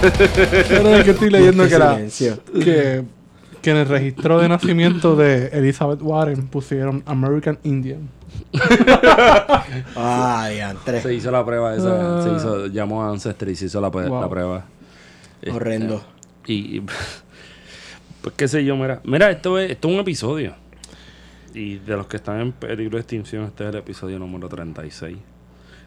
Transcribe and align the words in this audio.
Pero 0.00 0.94
es 0.96 1.04
que 1.04 1.10
estoy 1.10 1.30
leyendo 1.30 1.66
que, 1.68 1.78
la, 1.78 1.96
que, 1.96 3.04
que 3.62 3.70
en 3.70 3.76
el 3.76 3.88
registro 3.88 4.38
de 4.40 4.48
nacimiento 4.48 5.16
de 5.16 5.48
Elizabeth 5.48 6.00
Warren 6.02 6.46
pusieron 6.48 7.02
American 7.06 7.58
Indian. 7.64 8.08
Ay, 9.96 10.60
antes. 10.60 11.02
Se 11.02 11.14
hizo 11.14 11.30
la 11.30 11.44
prueba 11.44 11.74
esa. 11.74 12.18
Ah. 12.18 12.22
Se 12.22 12.32
hizo, 12.36 12.66
llamó 12.66 13.02
a 13.04 13.10
Ancestry 13.10 13.52
y 13.52 13.56
se 13.56 13.66
hizo 13.66 13.80
la, 13.80 13.90
pe- 13.90 14.06
Wow. 14.08 14.20
la 14.20 14.28
prueba. 14.28 14.64
Este, 15.40 15.50
Horrendo. 15.52 16.02
Y, 16.46 16.76
y, 16.78 16.80
pues 18.22 18.34
qué 18.36 18.48
sé 18.48 18.64
yo, 18.64 18.76
mira. 18.76 19.00
Mira, 19.04 19.30
esto 19.30 19.58
es, 19.58 19.70
esto 19.70 19.88
es 19.88 19.94
un 19.94 20.00
episodio. 20.00 20.54
Y 21.54 21.76
de 21.78 21.96
los 21.96 22.06
que 22.06 22.16
están 22.16 22.40
en 22.40 22.52
peligro 22.52 22.96
de 22.96 23.02
extinción, 23.02 23.44
este 23.44 23.64
es 23.64 23.70
el 23.70 23.76
episodio 23.76 24.18
número 24.18 24.48
36. 24.48 25.16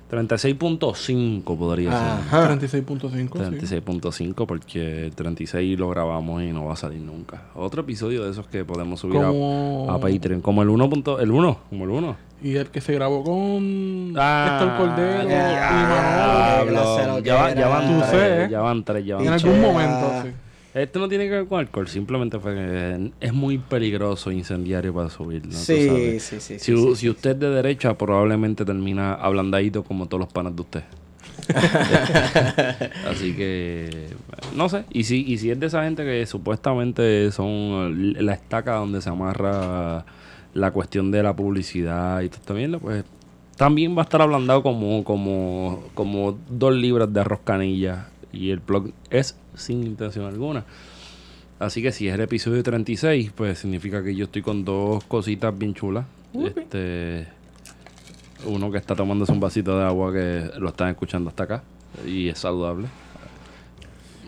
36.5 0.10 1.58
podría 1.58 1.92
Ajá. 2.18 2.50
36.5. 2.58 3.60
sí. 3.60 3.68
ser. 3.68 3.84
36.5 3.84 4.46
porque 4.46 5.06
el 5.06 5.16
36 5.16 5.78
lo 5.78 5.90
grabamos 5.90 6.42
y 6.44 6.52
no 6.52 6.66
va 6.66 6.74
a 6.74 6.78
salir 6.78 7.02
nunca. 7.02 7.44
Otro 7.56 7.82
episodio 7.82 8.24
de 8.24 8.32
esos 8.32 8.48
que 8.48 8.64
podemos 8.66 9.00
subir 9.00 9.18
a- 9.20 9.28
Como, 9.28 9.88
a, 9.90 10.00
Patreon. 10.00 10.42
Como 10.42 10.62
el 10.64 10.70
1. 10.70 10.90
punto- 10.90 11.20
El 11.20 11.32
1. 11.32 11.60
Como 11.70 11.84
el 11.86 11.90
1. 11.92 12.16
Y 12.42 12.56
el 12.56 12.68
que 12.68 12.82
se 12.82 12.94
grabó 12.94 13.24
con 13.24 14.14
Ah, 14.18 14.60
Héctor 14.62 14.78
Cordero 14.78 15.28
ya, 15.28 15.82
y 16.62 16.66
Manolo. 16.72 17.20
Ya, 17.20 17.54
ya 17.56 17.68
van 17.68 18.02
tres. 18.10 18.50
Ya 18.52 18.60
van 18.62 18.84
tres. 18.84 19.06
Ya 19.06 19.16
van 19.16 19.26
En 19.26 19.34
algún 19.34 19.62
momento, 19.62 20.12
sí. 20.24 20.30
Esto 20.74 21.00
no 21.00 21.08
tiene 21.08 21.26
que 21.26 21.32
ver 21.32 21.46
con 21.48 21.60
alcohol, 21.60 21.88
simplemente 21.88 22.40
fue 22.40 22.54
que 22.54 23.12
es 23.20 23.34
muy 23.34 23.58
peligroso 23.58 24.32
incendiario 24.32 24.94
para 24.94 25.10
subirlo. 25.10 25.52
Sí, 25.52 26.20
sí, 26.20 26.40
sí. 26.40 26.60
Si, 26.60 26.78
sí, 26.78 26.96
si 26.96 27.10
usted 27.10 27.32
es 27.32 27.40
de 27.40 27.50
derecha, 27.50 27.98
probablemente 27.98 28.64
termina 28.64 29.14
ablandadito 29.14 29.84
como 29.84 30.08
todos 30.08 30.22
los 30.22 30.34
panas 30.34 30.56
de 30.56 30.62
usted. 30.62 30.84
Así 33.10 33.34
que, 33.34 34.08
no 34.56 34.70
sé. 34.70 34.84
Y 34.92 35.04
si, 35.06 35.24
y 35.26 35.38
si 35.38 35.52
es 35.52 35.60
de 35.60 35.68
esa 35.68 35.84
gente 35.84 36.04
que 36.04 36.26
supuestamente 36.26 37.32
son 37.32 38.14
la 38.26 38.34
estaca 38.34 38.76
donde 38.76 39.02
se 39.02 39.10
amarra 39.10 40.06
la 40.54 40.72
cuestión 40.72 41.12
de 41.12 41.24
la 41.24 41.36
publicidad 41.36 42.22
y 42.22 42.30
todo 42.30 42.56
bien, 42.56 42.80
pues 42.80 43.04
también 43.56 43.96
va 43.96 44.02
a 44.02 44.04
estar 44.04 44.22
ablandado 44.22 44.62
como, 44.64 45.04
como, 45.04 45.84
como 45.94 46.38
dos 46.50 46.76
libras 46.76 47.12
de 47.12 47.22
arroz 47.22 47.40
canilla. 47.44 48.10
Y 48.32 48.52
el 48.52 48.60
blog 48.60 48.92
es 49.10 49.36
sin 49.58 49.84
intención 49.84 50.26
alguna. 50.26 50.66
Así 51.60 51.82
que 51.82 51.92
si 51.92 52.08
es 52.08 52.14
el 52.14 52.22
episodio 52.22 52.62
36, 52.62 53.32
pues 53.36 53.60
significa 53.60 54.04
que 54.04 54.16
yo 54.16 54.26
estoy 54.26 54.42
con 54.42 54.64
dos 54.64 55.04
cositas 55.06 55.58
bien 55.58 55.74
chulas. 55.74 56.06
Este, 56.34 57.28
uno 58.46 58.72
que 58.72 58.78
está 58.78 58.96
tomándose 58.96 59.32
un 59.32 59.40
vasito 59.40 59.78
de 59.78 59.86
agua 59.86 60.14
que 60.14 60.52
lo 60.60 60.70
están 60.70 60.90
escuchando 60.90 61.30
hasta 61.30 61.44
acá 61.44 61.64
y 62.06 62.30
es 62.30 62.38
saludable. 62.38 62.88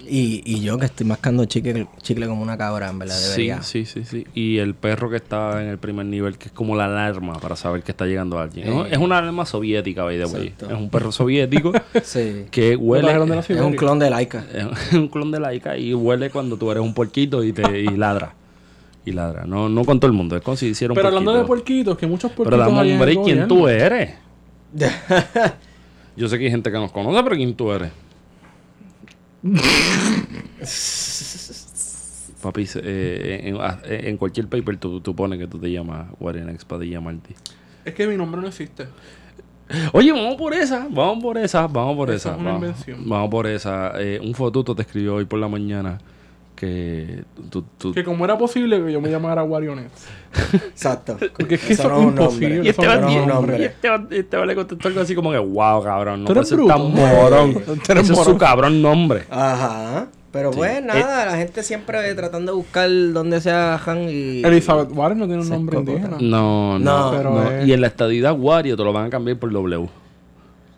Y, 0.09 0.41
y 0.45 0.61
yo 0.61 0.77
que 0.79 0.85
estoy 0.87 1.05
mascando 1.05 1.45
chicle, 1.45 1.87
chicle 2.01 2.25
como 2.27 2.41
una 2.41 2.57
cabra, 2.57 2.89
en 2.89 2.97
verdad, 2.97 3.15
Sí, 3.15 3.29
debería. 3.29 3.61
sí, 3.61 3.85
sí, 3.85 4.03
sí. 4.05 4.25
Y 4.33 4.57
el 4.57 4.73
perro 4.73 5.09
que 5.09 5.17
está 5.17 5.61
en 5.61 5.67
el 5.69 5.77
primer 5.77 6.05
nivel, 6.07 6.37
que 6.37 6.47
es 6.47 6.51
como 6.51 6.75
la 6.75 6.85
alarma 6.85 7.33
para 7.39 7.55
saber 7.55 7.83
que 7.83 7.91
está 7.91 8.05
llegando 8.07 8.39
alguien. 8.39 8.67
Eh. 8.67 8.87
Es 8.91 8.97
una 8.97 9.19
alarma 9.19 9.45
soviética, 9.45 10.03
by 10.03 10.17
the 10.17 10.25
way. 10.25 10.53
Es 10.59 10.73
un 10.77 10.89
perro 10.89 11.11
soviético 11.11 11.71
Sí. 12.03 12.45
que 12.49 12.75
huele. 12.75 13.03
trajeron 13.03 13.29
de 13.29 13.35
la 13.35 13.41
Es 13.41 13.49
un 13.61 13.73
clon 13.73 13.99
de 13.99 14.09
Laika. 14.09 14.43
Es 14.53 14.93
un 14.93 15.07
clon 15.09 15.29
de 15.31 15.39
laica 15.39 15.77
y 15.77 15.93
huele 15.93 16.29
cuando 16.31 16.57
tú 16.57 16.71
eres 16.71 16.81
un 16.83 16.93
puerquito 16.93 17.43
y 17.43 17.53
te 17.53 17.79
y 17.81 17.87
ladra. 17.95 18.33
Y 19.05 19.11
ladra. 19.11 19.45
No, 19.45 19.69
no 19.69 19.85
con 19.85 19.99
todo 19.99 20.09
el 20.11 20.17
mundo, 20.17 20.35
es 20.35 20.41
como 20.41 20.57
si 20.57 20.67
hiciera 20.67 20.91
un 20.91 20.95
Pero 20.95 21.07
hablando 21.09 21.33
de 21.33 21.43
puerquitos, 21.45 21.97
que 21.97 22.07
muchos 22.07 22.31
Pero 22.31 22.49
puerquitos 22.49 22.75
dame 22.75 22.93
un 22.93 22.99
break, 22.99 23.13
¿quién 23.23 23.47
gobierno. 23.47 23.47
tú 23.47 23.67
eres? 23.67 24.15
Yo 26.17 26.27
sé 26.27 26.37
que 26.37 26.45
hay 26.45 26.51
gente 26.51 26.71
que 26.71 26.77
nos 26.77 26.91
conoce, 26.91 27.23
pero 27.23 27.35
¿quién 27.35 27.53
tú 27.55 27.71
eres? 27.71 27.91
Papi, 32.41 32.67
eh, 32.75 33.41
en, 33.43 33.57
en 34.07 34.17
cualquier 34.17 34.47
paper 34.47 34.77
tú, 34.77 35.01
tú 35.01 35.15
pones 35.15 35.39
que 35.39 35.47
tú 35.47 35.59
te 35.59 35.69
llamas 35.71 36.07
Warren 36.19 36.49
X 36.49 36.65
Padilla 36.65 37.01
Martí. 37.01 37.35
Es 37.83 37.93
que 37.93 38.07
mi 38.07 38.15
nombre 38.15 38.41
no 38.41 38.47
existe. 38.47 38.87
Oye, 39.93 40.11
vamos 40.11 40.35
por 40.35 40.53
esa, 40.53 40.87
vamos 40.89 41.21
por 41.21 41.37
esa, 41.37 41.67
vamos 41.67 41.95
por 41.95 42.09
Esa 42.09 42.29
esa. 42.29 42.31
es 42.31 42.37
una 42.41 42.51
vamos, 42.53 42.67
invención. 42.69 43.09
vamos 43.09 43.29
por 43.29 43.47
esa. 43.47 43.91
Eh, 44.01 44.19
un 44.23 44.33
fotuto 44.33 44.73
te 44.73 44.81
escribió 44.83 45.15
hoy 45.15 45.25
por 45.25 45.39
la 45.39 45.47
mañana 45.47 45.99
que 46.59 47.23
tú... 47.49 47.63
tú- 47.77 47.93
Que 47.93 48.03
como 48.03 48.25
era 48.25 48.37
posible 48.37 48.83
que 48.83 48.91
yo 48.91 48.99
me 48.99 49.09
llamara 49.09 49.43
Warionet. 49.43 49.89
Exacto. 50.53 51.17
Porque 51.37 51.55
es 51.55 51.61
que 51.61 51.73
eso 51.73 51.87
no 51.89 51.95
es 51.95 52.01
es 52.01 52.07
un 52.07 52.15
nombre. 52.15 52.23
imposible. 52.25 52.61
y 52.65 52.67
este 52.69 52.87
va, 52.87 52.95
no 52.97 53.11
y- 53.11 53.25
nombre. 53.25 53.59
y 53.59 53.63
este 53.63 53.89
va- 53.89 54.07
este 54.11 54.45
le 54.45 54.55
contestó 54.55 54.87
algo 54.89 55.01
así 55.01 55.15
como 55.15 55.31
que, 55.31 55.37
wow, 55.37 55.81
cabrón, 55.83 56.21
no 56.23 56.27
Tú 56.27 56.33
puede 56.33 56.39
eres 56.39 56.49
ser 56.49 56.57
bruto. 56.57 56.73
tan 56.73 56.93
morón. 56.93 57.53
Tú 57.53 57.91
eres 57.91 58.03
Ese 58.03 58.13
es 58.13 58.19
su 58.23 58.37
cabrón 58.37 58.81
nombre. 58.81 59.23
Ajá. 59.29 60.07
Pero 60.31 60.51
Sí. 60.53 60.57
pues 60.59 60.83
nada, 60.83 61.25
la 61.25 61.37
gente 61.37 61.63
siempre 61.63 62.13
tratando 62.13 62.51
de 62.51 62.57
buscar 62.57 62.87
dónde 63.13 63.41
sea 63.41 63.81
Han 63.83 64.03
y... 64.09 64.43
Elizabeth 64.43 64.89
Warren 64.91 65.17
no 65.17 65.25
tiene 65.25 65.41
un 65.41 65.49
nombre 65.49 65.79
indígena. 65.79 66.17
No, 66.19 66.77
no, 66.77 67.11
No, 67.11 67.17
pero 67.17 67.33
no. 67.33 67.49
es- 67.51 67.67
Y 67.67 67.73
en 67.73 67.81
la 67.81 67.87
estadidad 67.87 68.35
Wario 68.37 68.77
te 68.77 68.83
lo 68.83 68.93
van 68.93 69.05
a 69.05 69.09
cambiar 69.09 69.37
por 69.39 69.51
W. 69.51 69.89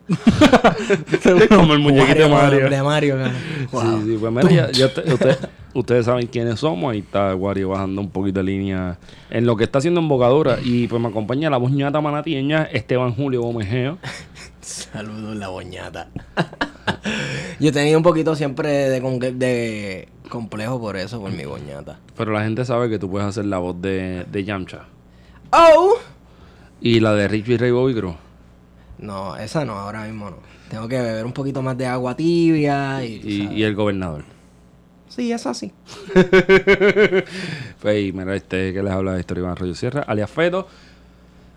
Como 1.48 1.74
el 1.74 1.78
muñequito 1.80 2.22
de 2.22 2.28
Mario. 2.28 2.68
De 2.70 2.82
Mario, 2.82 3.16
cara. 3.16 3.32
Wow. 3.70 3.82
Sí, 3.82 4.10
sí, 4.10 4.16
pues 4.20 4.32
mira, 4.32 4.50
ya, 4.50 4.70
ya 4.72 4.92
te- 4.92 5.12
usted- 5.12 5.38
ustedes 5.74 6.04
saben 6.06 6.26
quiénes 6.26 6.60
somos. 6.60 6.92
Ahí 6.92 6.98
está 7.00 7.34
Wario 7.34 7.68
bajando 7.70 8.00
un 8.00 8.10
poquito 8.10 8.40
de 8.40 8.44
línea 8.44 8.98
en 9.30 9.46
lo 9.46 9.56
que 9.56 9.64
está 9.64 9.78
haciendo 9.78 10.00
embocadura. 10.00 10.58
Y 10.62 10.86
pues 10.88 11.00
me 11.00 11.08
acompaña 11.08 11.50
la 11.50 11.56
boñata 11.56 12.00
manatieña, 12.00 12.64
Esteban 12.64 13.14
Julio 13.14 13.42
Gomejeo. 13.42 13.98
Saludos, 14.60 15.36
la 15.36 15.48
boñata. 15.48 16.08
Yo 17.60 17.72
tenido 17.72 17.98
un 17.98 18.02
poquito 18.04 18.34
siempre 18.36 18.70
de 18.90 20.08
complejo 20.28 20.80
por 20.80 20.96
eso, 20.96 21.20
por 21.20 21.30
mi 21.30 21.44
boñata. 21.44 21.98
Pero 22.16 22.32
la 22.32 22.42
gente 22.42 22.64
sabe 22.64 22.88
que 22.90 22.98
tú 22.98 23.10
puedes 23.10 23.26
hacer 23.28 23.44
la 23.46 23.58
voz 23.58 23.80
de, 23.80 24.24
de 24.30 24.44
Yamcha. 24.44 24.84
¡Oh! 25.50 25.94
Y 26.80 27.00
la 27.00 27.12
de 27.14 27.28
Richie 27.28 27.58
Ray 27.58 27.70
Bobby 27.70 27.94
Cruz. 27.94 28.14
No, 29.02 29.36
esa 29.36 29.64
no, 29.66 29.72
ahora 29.74 30.04
mismo 30.04 30.30
no. 30.30 30.36
Tengo 30.70 30.88
que 30.88 30.98
beber 31.00 31.26
un 31.26 31.32
poquito 31.32 31.60
más 31.60 31.76
de 31.76 31.86
agua 31.86 32.16
tibia 32.16 33.04
y... 33.04 33.50
Y, 33.54 33.62
el 33.62 33.74
gobernador. 33.74 34.24
Sí, 35.08 35.30
es 35.32 35.44
así. 35.46 35.70
Pues, 37.80 38.04
y 38.08 38.12
mira, 38.12 38.34
este 38.36 38.72
que 38.72 38.82
les 38.82 38.92
habla 38.92 39.14
de 39.14 39.20
Historia 39.20 39.40
Iván 39.40 39.52
Arroyo 39.52 39.74
Sierra, 39.74 40.02
alias 40.02 40.30
Fedo. 40.30 40.66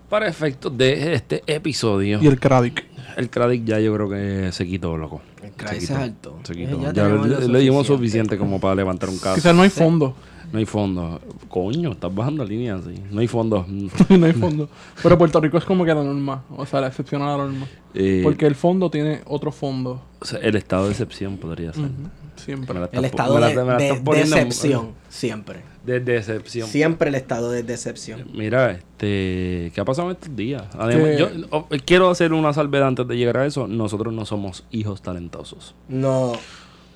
Para 0.10 0.28
efectos 0.28 0.76
de 0.78 1.14
este 1.16 1.44
episodio. 1.48 2.20
Y 2.22 2.28
el 2.28 2.40
Kradic. 2.40 2.86
El 3.18 3.30
Kradic 3.30 3.64
ya 3.66 3.80
yo 3.80 3.94
creo 3.94 4.10
que 4.10 4.52
se 4.52 4.66
quitó, 4.68 4.98
loco. 4.98 5.22
El 5.42 5.50
Se 5.52 5.56
Kradic 5.56 5.80
quitó, 5.82 5.94
es 5.94 6.00
alto. 6.00 6.40
Se 6.44 6.54
Eh, 6.54 6.56
quitó. 6.66 6.82
ya 6.82 6.92
Ya, 6.94 7.08
le, 7.08 7.48
le 7.48 7.60
dimos 7.60 7.86
suficiente. 7.88 7.88
suficiente 7.88 8.38
como 8.38 8.60
para 8.60 8.76
levantar 8.76 9.10
un 9.10 9.18
caso. 9.18 9.36
Quizás 9.36 9.56
no 9.56 9.62
hay 9.64 9.70
fondo. 9.70 10.16
No 10.52 10.60
hay 10.60 10.66
fondo. 10.66 11.20
Coño, 11.50 11.92
estás 11.92 12.14
bajando 12.14 12.46
línea 12.46 12.76
así. 12.76 12.96
No 13.12 13.20
hay 13.22 13.28
fondo. 13.28 13.66
no 14.10 14.26
hay 14.26 14.34
fondo. 14.34 14.70
Pero 15.04 15.18
Puerto 15.18 15.40
Rico 15.42 15.58
es 15.58 15.66
como 15.66 15.84
que 15.86 15.94
la 15.94 16.04
norma. 16.04 16.44
O 16.56 16.66
sea, 16.66 16.82
la 16.82 16.88
excepción 16.88 17.22
a 17.22 17.32
la 17.32 17.38
norma. 17.38 17.68
Eh, 17.94 18.22
Porque 18.24 18.46
el 18.46 18.56
fondo 18.56 18.90
tiene 18.90 19.22
otro 19.26 19.52
fondo. 19.52 20.02
o 20.20 20.26
sea, 20.26 20.40
el 20.40 20.56
estado 20.56 20.86
de 20.86 20.92
excepción 20.92 21.38
podría 21.38 21.74
ser. 21.74 21.90
Siempre. 22.36 22.74
Me 22.74 22.80
la 22.82 22.90
El 22.92 23.06
estado 23.06 23.40
de, 23.40 23.48
de 23.56 24.02
poniendo- 24.04 24.36
decepción. 24.36 24.90
Siempre. 25.10 25.62
De 25.86 26.00
decepción. 26.00 26.68
Siempre 26.68 27.10
el 27.10 27.16
estado 27.16 27.52
de 27.52 27.64
decepción. 27.64 28.26
Mira, 28.34 28.72
este, 28.72 29.72
¿qué 29.74 29.82
ha 29.82 29.86
pasado 29.86 30.10
en 30.10 30.16
estos 30.16 30.36
días? 30.36 30.64
Además, 30.78 31.18
yo 31.18 31.30
oh, 31.52 31.68
quiero 31.86 32.10
hacer 32.10 32.34
una 32.34 32.52
salvedad 32.54 32.88
antes 32.90 33.08
de 33.08 33.16
llegar 33.18 33.38
a 33.38 33.46
eso. 33.46 33.68
Nosotros 33.68 34.14
no 34.14 34.26
somos 34.26 34.66
hijos 34.72 35.02
talentosos. 35.02 35.76
No, 35.88 36.34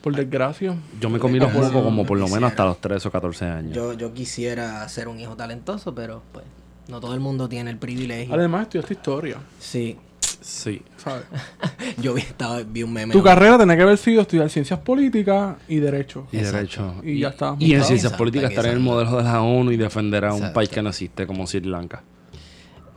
Por 0.02 0.16
desgracia. 0.16 0.76
Yo 1.02 1.10
me 1.10 1.20
comí 1.20 1.40
los 1.40 1.52
mocos 1.54 1.72
como 1.72 2.06
por 2.06 2.18
lo 2.18 2.28
menos 2.28 2.52
hasta 2.52 2.66
los 2.66 2.80
13 2.80 3.08
o 3.08 3.12
14 3.12 3.46
años. 3.46 3.76
yo, 3.76 3.94
yo 3.94 4.14
quisiera 4.14 4.88
ser 4.90 5.08
un 5.08 5.20
hijo 5.20 5.36
talentoso, 5.36 5.94
pero 5.94 6.22
pues 6.32 6.46
no 6.88 7.00
todo 7.00 7.14
el 7.14 7.20
mundo 7.20 7.50
tiene 7.50 7.70
el 7.72 7.78
privilegio. 7.78 8.34
Además, 8.34 8.64
estudiaste 8.64 8.94
historia. 8.94 9.38
Sí. 9.60 9.98
Sí. 10.42 10.82
¿Sabes? 10.98 11.26
Yo 12.02 12.14
vi, 12.14 12.22
estaba, 12.22 12.62
vi 12.64 12.82
un 12.84 12.94
meme. 12.94 13.12
Tu 13.12 13.22
carrera 13.22 13.58
tenía 13.58 13.76
que 13.76 13.82
haber 13.84 13.98
sido 13.98 14.22
estudiar 14.22 14.50
ciencias 14.50 14.80
políticas 14.80 15.58
y 15.68 15.78
derecho. 15.80 16.28
Y 16.32 16.38
Exacto. 16.38 16.56
derecho. 16.58 16.96
Y 17.04 17.20
ya 17.20 17.28
está 17.30 17.56
Y 17.60 17.74
en 17.74 17.84
ciencias 17.84 18.14
políticas 18.14 18.50
estar 18.52 18.66
en 18.66 18.72
el 18.72 18.80
modelo 18.80 19.18
de 19.18 19.24
la 19.24 19.42
ONU 19.42 19.70
y 19.72 19.78
defender 19.78 20.24
a 20.24 20.30
un 20.32 20.38
Exacto. 20.38 20.54
país 20.56 20.70
que 20.70 20.82
no 20.82 20.90
existe 20.90 21.28
como 21.28 21.46
Sri 21.46 21.60
Lanka. 21.62 22.04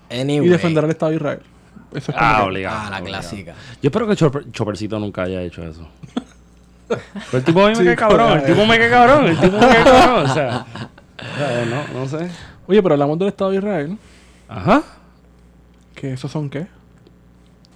Y 0.09 0.25
defender 0.49 0.85
al 0.85 0.91
Estado 0.91 1.11
de 1.11 1.17
Israel. 1.17 1.41
Eso 1.91 2.13
es 2.13 2.17
como 2.17 2.19
Ah, 2.21 2.45
obligado. 2.45 2.77
Ah, 2.79 2.91
la 2.91 2.99
obligado. 3.01 3.23
clásica. 3.29 3.55
Yo 3.83 3.89
espero 3.89 4.07
que 4.07 4.15
Chopper- 4.15 4.51
Choppercito 4.53 4.99
nunca 5.01 5.23
haya 5.25 5.43
hecho 5.43 5.63
eso. 5.65 5.87
Pero 6.97 7.39
el 7.39 7.45
tipo 7.45 7.65
a 7.65 7.71
mí 7.71 7.77
me 7.79 7.85
cae 7.85 7.97
cabrón, 7.97 8.39
el 8.39 8.45
tipo 8.45 8.67
me 8.67 8.79
cae 8.79 8.91
cabrón, 8.91 9.27
el 9.27 9.39
tipo 9.39 9.53
me 9.59 9.67
cae 9.67 9.85
cabrón. 9.85 10.31
O 10.31 10.35
sea, 10.35 10.67
no, 11.69 12.01
no 12.01 12.09
sé. 12.09 12.29
Oye, 12.67 12.83
pero 12.83 12.95
hablamos 12.95 13.19
del 13.19 13.29
Estado 13.29 13.51
de 13.51 13.57
Israel. 13.59 13.99
Ajá. 14.49 14.83
Que 15.95 16.13
esos 16.13 16.31
son 16.31 16.49
qué? 16.51 16.61
Eso 16.61 16.69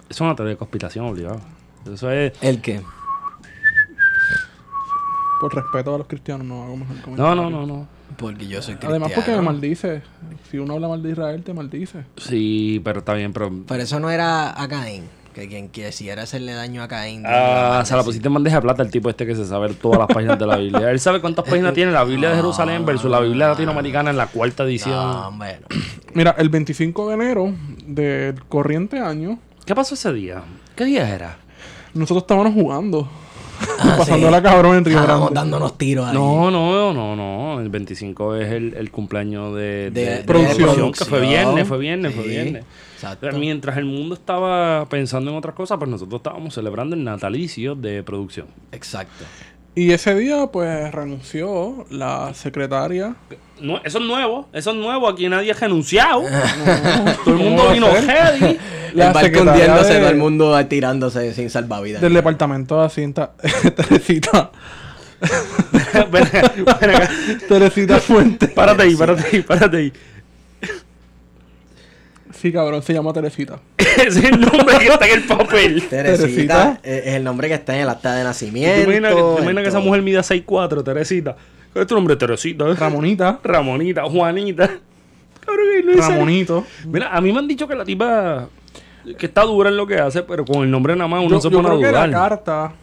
es 0.09 0.21
una 0.21 0.35
teoría 0.35 0.51
de 0.53 0.57
conspiración 0.57 1.05
obligado. 1.05 1.41
Eso 1.91 2.09
es. 2.11 2.33
¿El 2.41 2.61
qué? 2.61 2.81
Por 5.39 5.53
respeto 5.53 5.93
a 5.93 5.97
los 5.99 6.07
cristianos, 6.07 6.47
no 6.47 6.63
hago 6.63 6.77
mejor 6.77 6.95
No, 6.95 7.01
comentario. 7.03 7.35
no, 7.35 7.49
no, 7.49 7.65
no. 7.65 7.87
Porque 8.17 8.47
yo 8.47 8.61
soy 8.61 8.75
cristiano. 8.75 8.95
Además, 8.95 9.11
porque 9.13 9.31
me 9.35 9.41
maldice. 9.41 10.01
Si 10.49 10.57
uno 10.57 10.73
habla 10.73 10.87
mal 10.87 11.03
de 11.03 11.11
Israel, 11.11 11.43
te 11.43 11.53
maldice. 11.53 12.05
Sí, 12.15 12.81
pero 12.83 12.99
está 12.99 13.13
bien, 13.13 13.33
pero. 13.33 13.51
Pero 13.67 13.83
eso 13.83 13.99
no 13.99 14.09
era 14.09 14.59
a 14.59 14.67
Caín. 14.67 15.03
Que 15.37 15.47
quien 15.47 15.69
quisiera 15.69 16.23
hacerle 16.23 16.53
daño 16.53 16.81
a 16.81 16.87
Caín. 16.87 17.21
Ah, 17.23 17.83
se 17.85 17.95
la 17.95 18.01
pusiste 18.01 18.27
en 18.27 18.33
bandeja 18.33 18.55
de 18.55 18.61
plata 18.63 18.81
el 18.81 18.89
tipo 18.89 19.07
este 19.07 19.23
que 19.27 19.35
se 19.35 19.45
sabe 19.45 19.71
todas 19.75 19.99
las 19.99 20.07
páginas 20.07 20.39
de 20.39 20.47
la 20.47 20.57
Biblia. 20.57 20.89
Él 20.89 20.99
sabe 20.99 21.21
cuántas 21.21 21.45
páginas 21.49 21.75
tiene 21.75 21.91
la 21.91 22.03
Biblia 22.03 22.29
de 22.31 22.37
Jerusalén 22.37 22.83
versus 22.87 23.11
la 23.11 23.19
Biblia 23.19 23.49
latinoamericana 23.49 24.09
en 24.09 24.17
la 24.17 24.25
cuarta 24.25 24.63
edición. 24.63 24.95
No, 24.95 25.31
bueno. 25.37 25.59
Mira, 26.15 26.33
el 26.39 26.49
25 26.49 27.09
de 27.09 27.13
enero 27.13 27.53
del 27.85 28.43
corriente 28.45 28.99
año, 28.99 29.37
¿Qué 29.63 29.75
pasó 29.75 29.93
ese 29.93 30.11
día? 30.11 30.41
¿Qué 30.75 30.85
día 30.85 31.07
era? 31.13 31.37
nosotros 31.93 32.23
estábamos 32.23 32.53
jugando. 32.55 33.07
Ah, 33.79 33.95
pasando 33.99 34.25
sí. 34.27 34.31
la 34.31 34.41
cabrón 34.41 34.77
en 34.77 34.85
Río 34.85 35.03
Grande. 35.03 35.27
dándonos 35.33 35.77
tiros 35.77 36.07
ahí. 36.07 36.15
No, 36.15 36.49
no, 36.49 36.93
no, 36.93 37.15
no. 37.15 37.59
El 37.59 37.69
25 37.69 38.35
es 38.37 38.51
el, 38.53 38.73
el 38.75 38.89
cumpleaños 38.89 39.53
de, 39.55 39.91
De- 39.91 40.05
de 40.17 40.23
producción. 40.23 40.91
Que 40.93 41.05
fue 41.05 41.21
viernes, 41.21 41.67
fue 41.67 41.77
viernes, 41.77 42.15
fue 42.15 42.23
Sí, 42.23 42.29
viernes. 42.29 42.63
Exacto. 42.97 43.19
Pero 43.21 43.37
Mientras 43.37 43.77
el 43.77 43.85
mundo 43.85 44.15
estaba 44.15 44.89
pensando 44.89 45.29
en 45.29 45.37
otras 45.37 45.53
cosas, 45.53 45.77
pues 45.77 45.89
nosotros 45.89 46.17
estábamos 46.19 46.53
celebrando 46.55 46.95
el 46.95 47.03
natalicio 47.03 47.75
de 47.75 48.01
producción. 48.01 48.47
Exacto. 48.71 49.23
Y 49.75 49.91
ese 49.91 50.15
día, 50.15 50.47
pues, 50.47 50.91
renunció 50.91 51.85
la 51.91 52.33
secretaria. 52.33 53.15
No, 53.61 53.77
eso 53.83 53.99
es 53.99 54.05
nuevo, 54.05 54.49
eso 54.51 54.71
es 54.71 54.75
nuevo. 54.77 55.07
Aquí 55.07 55.29
nadie 55.29 55.51
ha 55.51 55.53
renunciado. 55.53 56.23
Todo 57.23 57.35
el 57.35 57.39
mundo 57.39 57.63
¿Cómo 57.63 57.63
va 57.65 57.69
a 57.69 57.73
vino 57.73 57.87
ready. 57.93 58.57
La 58.95 59.07
el 59.09 59.13
barco 59.13 59.19
secretaria 59.27 59.51
hundiéndose, 59.51 59.93
de- 59.93 59.99
todo 59.99 60.09
el 60.09 60.17
mundo 60.17 60.65
tirándose 60.67 61.33
sin 61.35 61.49
salvavidas. 61.51 62.01
Del 62.01 62.13
departamento 62.13 62.79
de 62.79 62.85
Hacienda, 62.87 63.33
Teresita. 63.75 64.49
Ven 66.09 66.23
acá, 66.23 66.51
ven 66.79 66.89
acá. 66.95 67.09
Teresita 67.47 67.99
Fuente. 67.99 68.47
Párate 68.47 68.83
ahí, 68.83 68.95
párate 68.95 69.23
ahí, 69.31 69.41
párate 69.41 69.77
ahí. 69.77 69.93
Sí, 72.39 72.51
cabrón, 72.51 72.83
se 72.83 72.93
llama 72.93 73.13
Teresita. 73.13 73.59
Ese 73.77 74.07
es 74.19 74.23
el 74.25 74.39
nombre 74.39 74.77
que 74.79 74.87
está 74.87 75.07
en 75.07 75.13
el 75.19 75.23
papel. 75.25 75.83
Teresita 75.89 76.79
es 76.83 77.15
el 77.15 77.23
nombre 77.23 77.47
que 77.47 77.55
está 77.55 77.75
en 77.75 77.81
el 77.81 77.89
acta 77.89 78.13
de 78.13 78.21
¿Tú 78.21 78.27
nacimiento. 78.27 78.75
te 78.75 78.83
imaginas 78.83 79.15
que, 79.15 79.19
tú 79.21 79.27
te 79.35 79.41
imaginas 79.41 79.57
en 79.57 79.63
que 79.63 79.69
esa 79.69 79.79
mujer 79.79 80.01
mida 80.03 80.21
6'4", 80.21 80.83
Teresita? 80.83 81.35
¿Cuál 81.73 81.81
es 81.83 81.87
tu 81.87 81.95
nombre? 81.95 82.15
Teresita. 82.15 82.65
Ramonita. 82.75 83.39
Ramonita, 83.43 84.03
Juanita. 84.03 84.69
Cabrón, 85.45 85.65
que 85.77 85.83
no 85.83 85.91
es 85.93 85.97
Ramonito. 86.07 86.65
Mira, 86.85 87.09
a 87.15 87.21
mí 87.21 87.31
me 87.31 87.39
han 87.39 87.47
dicho 87.47 87.67
que 87.67 87.75
la 87.75 87.83
tipa 87.85 88.47
que 89.17 89.25
está 89.25 89.43
dura 89.43 89.69
en 89.69 89.77
lo 89.77 89.87
que 89.87 89.95
hace, 89.99 90.21
pero 90.23 90.43
con 90.45 90.63
el 90.63 90.69
nombre 90.69 90.95
nada 90.95 91.07
más 91.07 91.21
uno 91.21 91.35
Yo, 91.37 91.41
se 91.41 91.49
yo 91.49 91.61
pone 91.61 91.69
a 91.69 91.71
creo 91.71 91.79
que 91.81 91.91
la 91.91 92.07
dudar. 92.07 92.29
carta, 92.29 92.73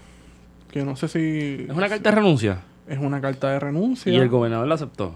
que 0.71 0.83
no 0.83 0.97
sé 0.97 1.07
si 1.09 1.67
Es 1.69 1.77
una 1.77 1.89
carta 1.89 2.11
de 2.11 2.17
renuncia. 2.17 2.59
es 2.89 2.99
una 2.99 3.21
carta 3.21 3.50
de 3.50 3.61
renuncia. 3.61 4.11
¿Y 4.12 4.17
el 4.17 4.29
gobernador 4.29 4.67
la 4.67 4.75
aceptó? 4.75 5.15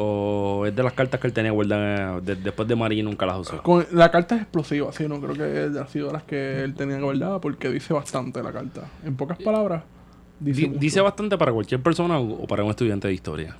¿O 0.00 0.64
es 0.66 0.76
de 0.76 0.82
las 0.82 0.92
cartas 0.92 1.18
que 1.20 1.26
él 1.26 1.32
tenía 1.32 1.50
guardadas 1.50 2.24
de- 2.24 2.36
después 2.36 2.68
de 2.68 2.76
María 2.76 3.00
y 3.00 3.02
nunca 3.02 3.26
las 3.26 3.38
usó? 3.38 3.60
Con- 3.62 3.84
la 3.92 4.10
carta 4.10 4.36
es 4.36 4.42
explosiva, 4.42 4.92
sí, 4.92 5.08
no 5.08 5.20
creo 5.20 5.34
que 5.34 5.76
ha 5.80 5.86
sido 5.88 6.12
las 6.12 6.22
que 6.22 6.62
él 6.62 6.74
tenía 6.74 7.00
guardada 7.00 7.40
porque 7.40 7.68
dice 7.68 7.92
bastante 7.94 8.40
la 8.42 8.52
carta. 8.52 8.82
En 9.04 9.16
pocas 9.16 9.38
palabras, 9.38 9.82
dice, 10.38 10.60
Di- 10.60 10.66
mucho. 10.68 10.80
¿Dice 10.80 11.00
bastante 11.00 11.36
para 11.36 11.52
cualquier 11.52 11.82
persona 11.82 12.18
o 12.18 12.44
o 12.44 12.46
para 12.46 12.62
un 12.62 12.70
estudiante 12.70 13.08
de 13.08 13.14
historia? 13.14 13.56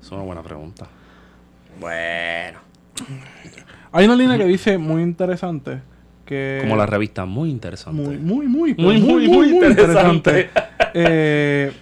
Es 0.00 0.10
una 0.10 0.22
buena 0.22 0.42
pregunta. 0.42 0.86
Bueno. 1.78 2.58
Hay 3.92 4.06
una 4.06 4.16
línea 4.16 4.38
que 4.38 4.44
dice 4.46 4.78
muy 4.78 5.02
interesante 5.02 5.82
que 6.24 6.58
Como 6.62 6.74
la 6.76 6.86
revista, 6.86 7.24
muy 7.26 7.50
interesante. 7.50 8.00
muy 8.00 8.16
muy 8.16 8.46
muy 8.46 8.74
pero 8.74 8.88
Muy, 8.88 9.00
muy, 9.00 9.28
muy 9.28 9.48
interesante. 9.50 10.48
Eh, 10.98 11.72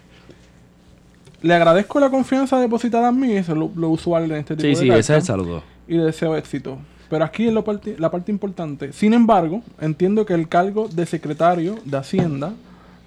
le 1.45 1.55
agradezco 1.55 2.01
la 2.01 2.11
confianza 2.11 2.59
depositada 2.59 3.11
en 3.11 3.21
mí, 3.21 3.33
eso 3.33 3.53
es 3.53 3.59
lo, 3.59 3.71
lo 3.77 3.91
usual 3.91 4.25
en 4.25 4.39
este 4.39 4.57
tipo 4.57 4.63
sí, 4.63 4.69
de 4.71 4.77
sí, 4.77 4.89
cartas, 4.89 5.05
ese 5.05 5.13
es 5.13 5.19
el 5.21 5.27
saludo. 5.27 5.63
y 5.87 5.97
le 5.99 6.05
deseo 6.05 6.37
éxito. 6.37 6.79
Pero 7.11 7.25
aquí 7.25 7.47
es 7.47 7.53
lo 7.53 7.63
la 7.99 8.11
parte 8.11 8.33
importante. 8.33 8.93
Sin 8.95 9.13
embargo, 9.13 9.63
entiendo 9.79 10.25
que 10.25 10.33
el 10.33 10.49
cargo 10.49 10.89
de 10.89 11.05
secretario 11.05 11.79
de 11.85 11.99
Hacienda 11.99 12.55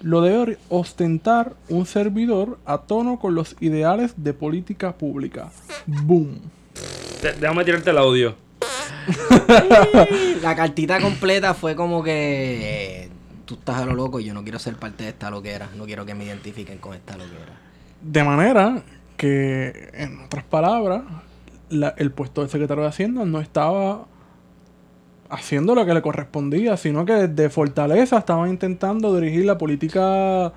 lo 0.02 0.20
debe 0.20 0.56
ostentar 0.68 1.54
un 1.68 1.84
servidor 1.84 2.58
a 2.64 2.78
tono 2.78 3.18
con 3.18 3.34
los 3.34 3.56
ideales 3.60 4.14
de 4.16 4.32
política 4.32 4.92
pública. 4.92 5.50
Boom. 5.86 6.38
Te- 7.20 7.32
déjame 7.32 7.64
tirarte 7.64 7.90
el 7.90 7.98
audio. 7.98 8.36
La 10.42 10.54
cartita 10.54 11.00
completa 11.00 11.54
fue 11.54 11.74
como 11.74 12.02
que 12.04 13.02
eh, 13.04 13.08
tú 13.44 13.54
estás 13.54 13.78
a 13.78 13.84
lo 13.84 13.94
loco 13.94 14.20
y 14.20 14.24
yo 14.24 14.32
no 14.34 14.42
quiero 14.44 14.60
ser 14.60 14.76
parte 14.76 15.02
de 15.02 15.10
esta 15.10 15.28
loquera. 15.30 15.68
No 15.76 15.84
quiero 15.86 16.06
que 16.06 16.14
me 16.14 16.24
identifiquen 16.24 16.78
con 16.78 16.94
esta 16.94 17.16
loquera. 17.16 17.67
De 18.02 18.22
manera 18.24 18.82
que, 19.16 19.90
en 19.94 20.20
otras 20.22 20.44
palabras, 20.44 21.02
la- 21.70 21.94
el 21.98 22.10
puesto 22.12 22.42
de 22.42 22.48
secretario 22.48 22.82
de 22.84 22.88
Hacienda 22.88 23.24
no 23.24 23.40
estaba 23.40 24.06
haciendo 25.30 25.74
lo 25.74 25.84
que 25.84 25.92
le 25.94 26.00
correspondía, 26.02 26.76
sino 26.76 27.04
que 27.04 27.12
desde 27.12 27.50
Fortaleza 27.50 28.18
estaban 28.18 28.48
intentando 28.50 29.14
dirigir 29.18 29.44
la 29.44 29.58
política 29.58 30.52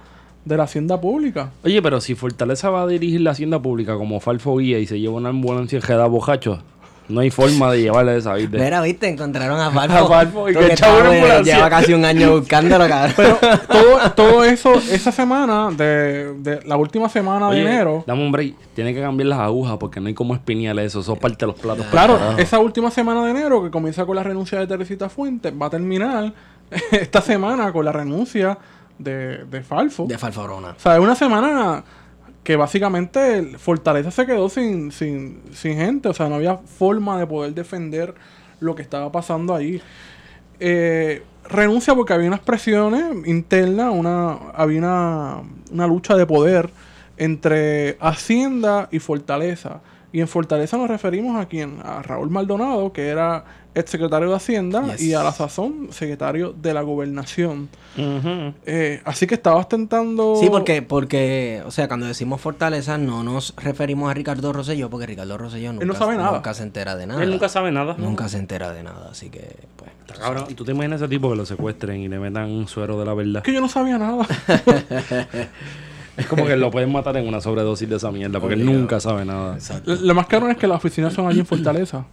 de 0.45 0.57
la 0.57 0.63
Hacienda 0.63 0.99
Pública. 1.01 1.51
Oye, 1.63 1.81
pero 1.81 1.99
si 1.99 2.15
Fortaleza 2.15 2.69
va 2.69 2.83
a 2.83 2.87
dirigir 2.87 3.21
la 3.21 3.31
hacienda 3.31 3.61
pública 3.61 3.95
como 3.97 4.19
Falfo 4.19 4.57
Guía 4.57 4.79
y 4.79 4.87
se 4.87 4.99
lleva 4.99 5.15
una 5.15 5.29
ambulancia 5.29 5.75
en 5.77 5.81
Jeddah 5.81 6.07
bojacho, 6.07 6.63
no 7.07 7.21
hay 7.21 7.29
forma 7.29 7.71
de 7.71 7.81
llevarle 7.81 8.17
esa 8.17 8.33
vida. 8.33 8.57
Mira, 8.57 8.81
viste, 8.81 9.07
encontraron 9.07 9.59
a 9.59 9.71
Falfo. 9.71 9.97
A 10.05 10.07
Falfo, 10.07 10.49
y 10.49 10.53
que 10.53 10.75
ambulancia. 10.85 11.55
Lleva 11.55 11.69
casi 11.69 11.93
un 11.93 12.05
año 12.05 12.39
buscándolo, 12.39 12.87
cabrón. 12.87 13.13
Pero 13.17 13.39
todo, 13.67 14.11
todo 14.11 14.43
eso, 14.43 14.73
esa 14.75 15.11
semana, 15.11 15.69
de, 15.71 16.33
de 16.35 16.61
la 16.65 16.77
última 16.77 17.09
semana 17.09 17.49
Oye, 17.49 17.63
de 17.63 17.65
enero, 17.65 18.03
Dame 18.07 18.23
un 18.23 18.31
break. 18.31 18.55
Tiene 18.73 18.93
que 18.93 19.01
cambiar 19.01 19.27
las 19.27 19.39
agujas 19.39 19.77
porque 19.77 19.99
no 19.99 20.07
hay 20.07 20.13
como 20.13 20.33
espiñarle 20.33 20.85
eso. 20.85 21.01
Eso 21.01 21.13
es 21.13 21.19
parte 21.19 21.45
de 21.45 21.47
los 21.47 21.59
platos. 21.59 21.85
claro, 21.87 22.17
esa 22.37 22.59
última 22.59 22.91
semana 22.91 23.23
de 23.25 23.31
enero 23.31 23.63
que 23.63 23.71
comienza 23.71 24.05
con 24.05 24.15
la 24.15 24.23
renuncia 24.23 24.59
de 24.59 24.67
Teresita 24.67 25.09
Fuentes, 25.09 25.53
va 25.59 25.67
a 25.67 25.69
terminar 25.69 26.33
esta 26.91 27.21
semana 27.21 27.71
con 27.71 27.85
la 27.85 27.91
renuncia 27.91 28.57
de, 28.97 29.45
de 29.45 29.61
Falfo. 29.61 30.05
De 30.05 30.17
Falforona. 30.17 30.69
O 30.69 30.79
sea, 30.79 30.95
es 30.95 30.99
una 31.01 31.15
semana 31.15 31.83
que 32.43 32.55
básicamente 32.55 33.57
Fortaleza 33.57 34.11
se 34.11 34.25
quedó 34.25 34.49
sin, 34.49 34.91
sin, 34.91 35.41
sin 35.53 35.77
gente. 35.77 36.09
O 36.09 36.13
sea, 36.13 36.27
no 36.29 36.35
había 36.35 36.57
forma 36.57 37.19
de 37.19 37.27
poder 37.27 37.53
defender 37.53 38.15
lo 38.59 38.75
que 38.75 38.81
estaba 38.81 39.11
pasando 39.11 39.53
ahí. 39.55 39.81
Eh, 40.59 41.23
renuncia 41.47 41.95
porque 41.95 42.13
había 42.13 42.27
unas 42.27 42.39
presiones 42.39 43.03
internas, 43.27 43.93
una, 43.93 44.33
había 44.53 44.79
una, 44.79 45.41
una 45.71 45.87
lucha 45.87 46.15
de 46.15 46.25
poder 46.25 46.69
entre 47.17 47.97
Hacienda 47.99 48.87
y 48.91 48.99
Fortaleza. 48.99 49.81
Y 50.13 50.19
en 50.19 50.27
Fortaleza 50.27 50.77
nos 50.77 50.89
referimos 50.89 51.39
a 51.39 51.45
quién? 51.47 51.77
A 51.83 52.01
Raúl 52.01 52.29
Maldonado, 52.29 52.91
que 52.91 53.07
era 53.07 53.45
ex 53.73 53.89
secretario 53.89 54.29
de 54.29 54.35
Hacienda 54.35 54.83
Yes. 54.91 55.01
y 55.01 55.13
a 55.13 55.23
la 55.23 55.31
sazón 55.31 55.87
secretario 55.91 56.51
de 56.51 56.73
la 56.73 56.81
gobernación. 56.81 57.69
Eh, 57.97 59.01
así 59.05 59.27
que 59.27 59.35
estabas 59.35 59.69
tentando. 59.69 60.35
Sí, 60.35 60.49
porque, 60.49 60.81
porque, 60.81 61.63
o 61.65 61.71
sea, 61.71 61.87
cuando 61.87 62.05
decimos 62.07 62.41
fortaleza 62.41 62.97
no 62.97 63.23
nos 63.23 63.53
referimos 63.55 64.11
a 64.11 64.13
Ricardo 64.13 64.51
Rosselló, 64.51 64.89
porque 64.89 65.05
Ricardo 65.05 65.37
Rosselló 65.37 65.71
nunca, 65.71 65.85
no 65.85 65.93
sabe 65.95 66.17
nada. 66.17 66.33
nunca 66.33 66.53
se 66.53 66.63
entera 66.63 66.97
de 66.97 67.07
nada. 67.07 67.23
Él 67.23 67.29
nunca 67.31 67.47
sabe 67.47 67.71
nada. 67.71 67.95
Nunca 67.97 68.27
se 68.27 68.37
entera 68.37 68.73
de 68.73 68.83
nada, 68.83 69.09
así 69.11 69.29
que, 69.29 69.55
pues. 69.77 69.91
Cabrón, 70.19 70.43
¿y 70.49 70.55
tú 70.55 70.65
te 70.65 70.71
imaginas 70.73 70.99
ese 70.99 71.07
tipo 71.07 71.29
que 71.29 71.37
lo 71.37 71.45
secuestren 71.45 72.01
y 72.01 72.09
le 72.09 72.19
metan 72.19 72.51
un 72.51 72.67
suero 72.67 72.99
de 72.99 73.05
la 73.05 73.13
verdad? 73.13 73.43
Que 73.43 73.53
yo 73.53 73.61
no 73.61 73.69
sabía 73.69 73.97
nada. 73.97 74.27
Es 76.17 76.25
como 76.27 76.45
que 76.45 76.55
lo 76.57 76.69
pueden 76.71 76.91
matar 76.91 77.15
en 77.17 77.27
una 77.27 77.39
sobredosis 77.41 77.87
de 77.89 77.95
esa 77.95 78.11
mierda 78.11 78.39
porque 78.39 78.55
él 78.55 78.65
nunca 78.65 78.99
sabe 78.99 79.23
nada. 79.25 79.55
Exacto. 79.55 79.95
Lo 79.95 80.13
más 80.13 80.27
caro 80.27 80.49
es 80.49 80.57
que 80.57 80.67
las 80.67 80.77
oficinas 80.77 81.13
son 81.13 81.27
allí 81.27 81.39
en 81.39 81.45
Fortaleza. 81.45 82.05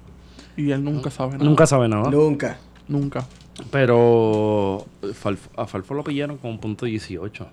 Y 0.56 0.70
él 0.70 0.82
nunca 0.84 1.10
sabe 1.10 1.32
nada. 1.32 1.44
Nunca 1.44 1.66
sabe 1.66 1.88
nada. 1.88 2.10
Nunca. 2.10 2.58
Nunca. 2.88 3.26
Pero 3.70 4.86
Falf- 5.02 5.50
a 5.56 5.66
Falfo 5.66 5.94
lo 5.94 6.04
pillaron 6.04 6.36
con 6.38 6.50
un 6.52 6.58
punto 6.58 6.86
18. 6.86 7.46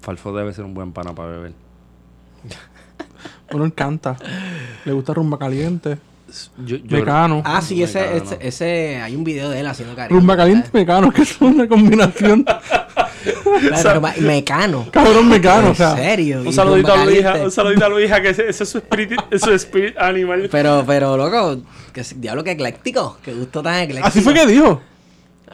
Falfo 0.00 0.32
debe 0.36 0.52
ser 0.52 0.64
un 0.64 0.74
buen 0.74 0.92
pana 0.92 1.14
para 1.14 1.28
beber. 1.30 1.52
Uno 3.52 3.64
encanta. 3.64 4.16
Le 4.84 4.92
gusta 4.92 5.14
rumba 5.14 5.38
caliente. 5.38 5.98
Yo, 6.58 6.76
yo- 6.76 6.98
Mecano. 6.98 7.42
Ah, 7.44 7.62
sí, 7.62 7.82
ese, 7.82 8.00
Mecano. 8.00 8.16
ese, 8.24 8.38
ese- 8.48 9.00
hay 9.00 9.16
un 9.16 9.24
video 9.24 9.48
de 9.48 9.60
él 9.60 9.66
haciendo 9.66 9.94
cariño. 9.96 10.18
rumba 10.20 10.36
caliente 10.36 10.68
y 10.72 10.76
mecano, 10.76 11.10
que 11.14 11.22
es 11.22 11.40
una 11.40 11.66
combinación. 11.66 12.44
Claro, 13.82 14.02
que- 14.14 14.20
Mecano. 14.20 14.86
Cabrón 14.90 15.28
mecano, 15.28 15.70
o 15.70 15.74
sea. 15.74 15.90
En 15.92 15.96
serio. 15.96 16.42
Un 16.44 16.52
saludito 16.52 16.92
a 16.92 17.04
Luisa, 17.04 17.34
un 17.44 17.50
saludito 17.50 17.84
a 17.84 17.88
Luisa, 17.88 18.20
que 18.20 18.30
ese, 18.30 18.48
ese 18.48 18.62
es 18.64 18.68
su 18.68 18.78
espíritu, 18.78 19.16
es 19.30 19.40
su 19.42 19.52
spirit 19.52 19.96
animal. 19.98 20.48
Pero, 20.50 20.84
pero, 20.86 21.16
loco, 21.16 21.62
que 21.92 22.02
diablo 22.16 22.44
que 22.44 22.52
ecléctico. 22.52 23.18
Qué 23.22 23.32
gusto 23.34 23.62
tan 23.62 23.76
ecléctico. 23.76 24.06
Así 24.06 24.20
fue 24.20 24.34
que 24.34 24.46
dijo. 24.46 24.80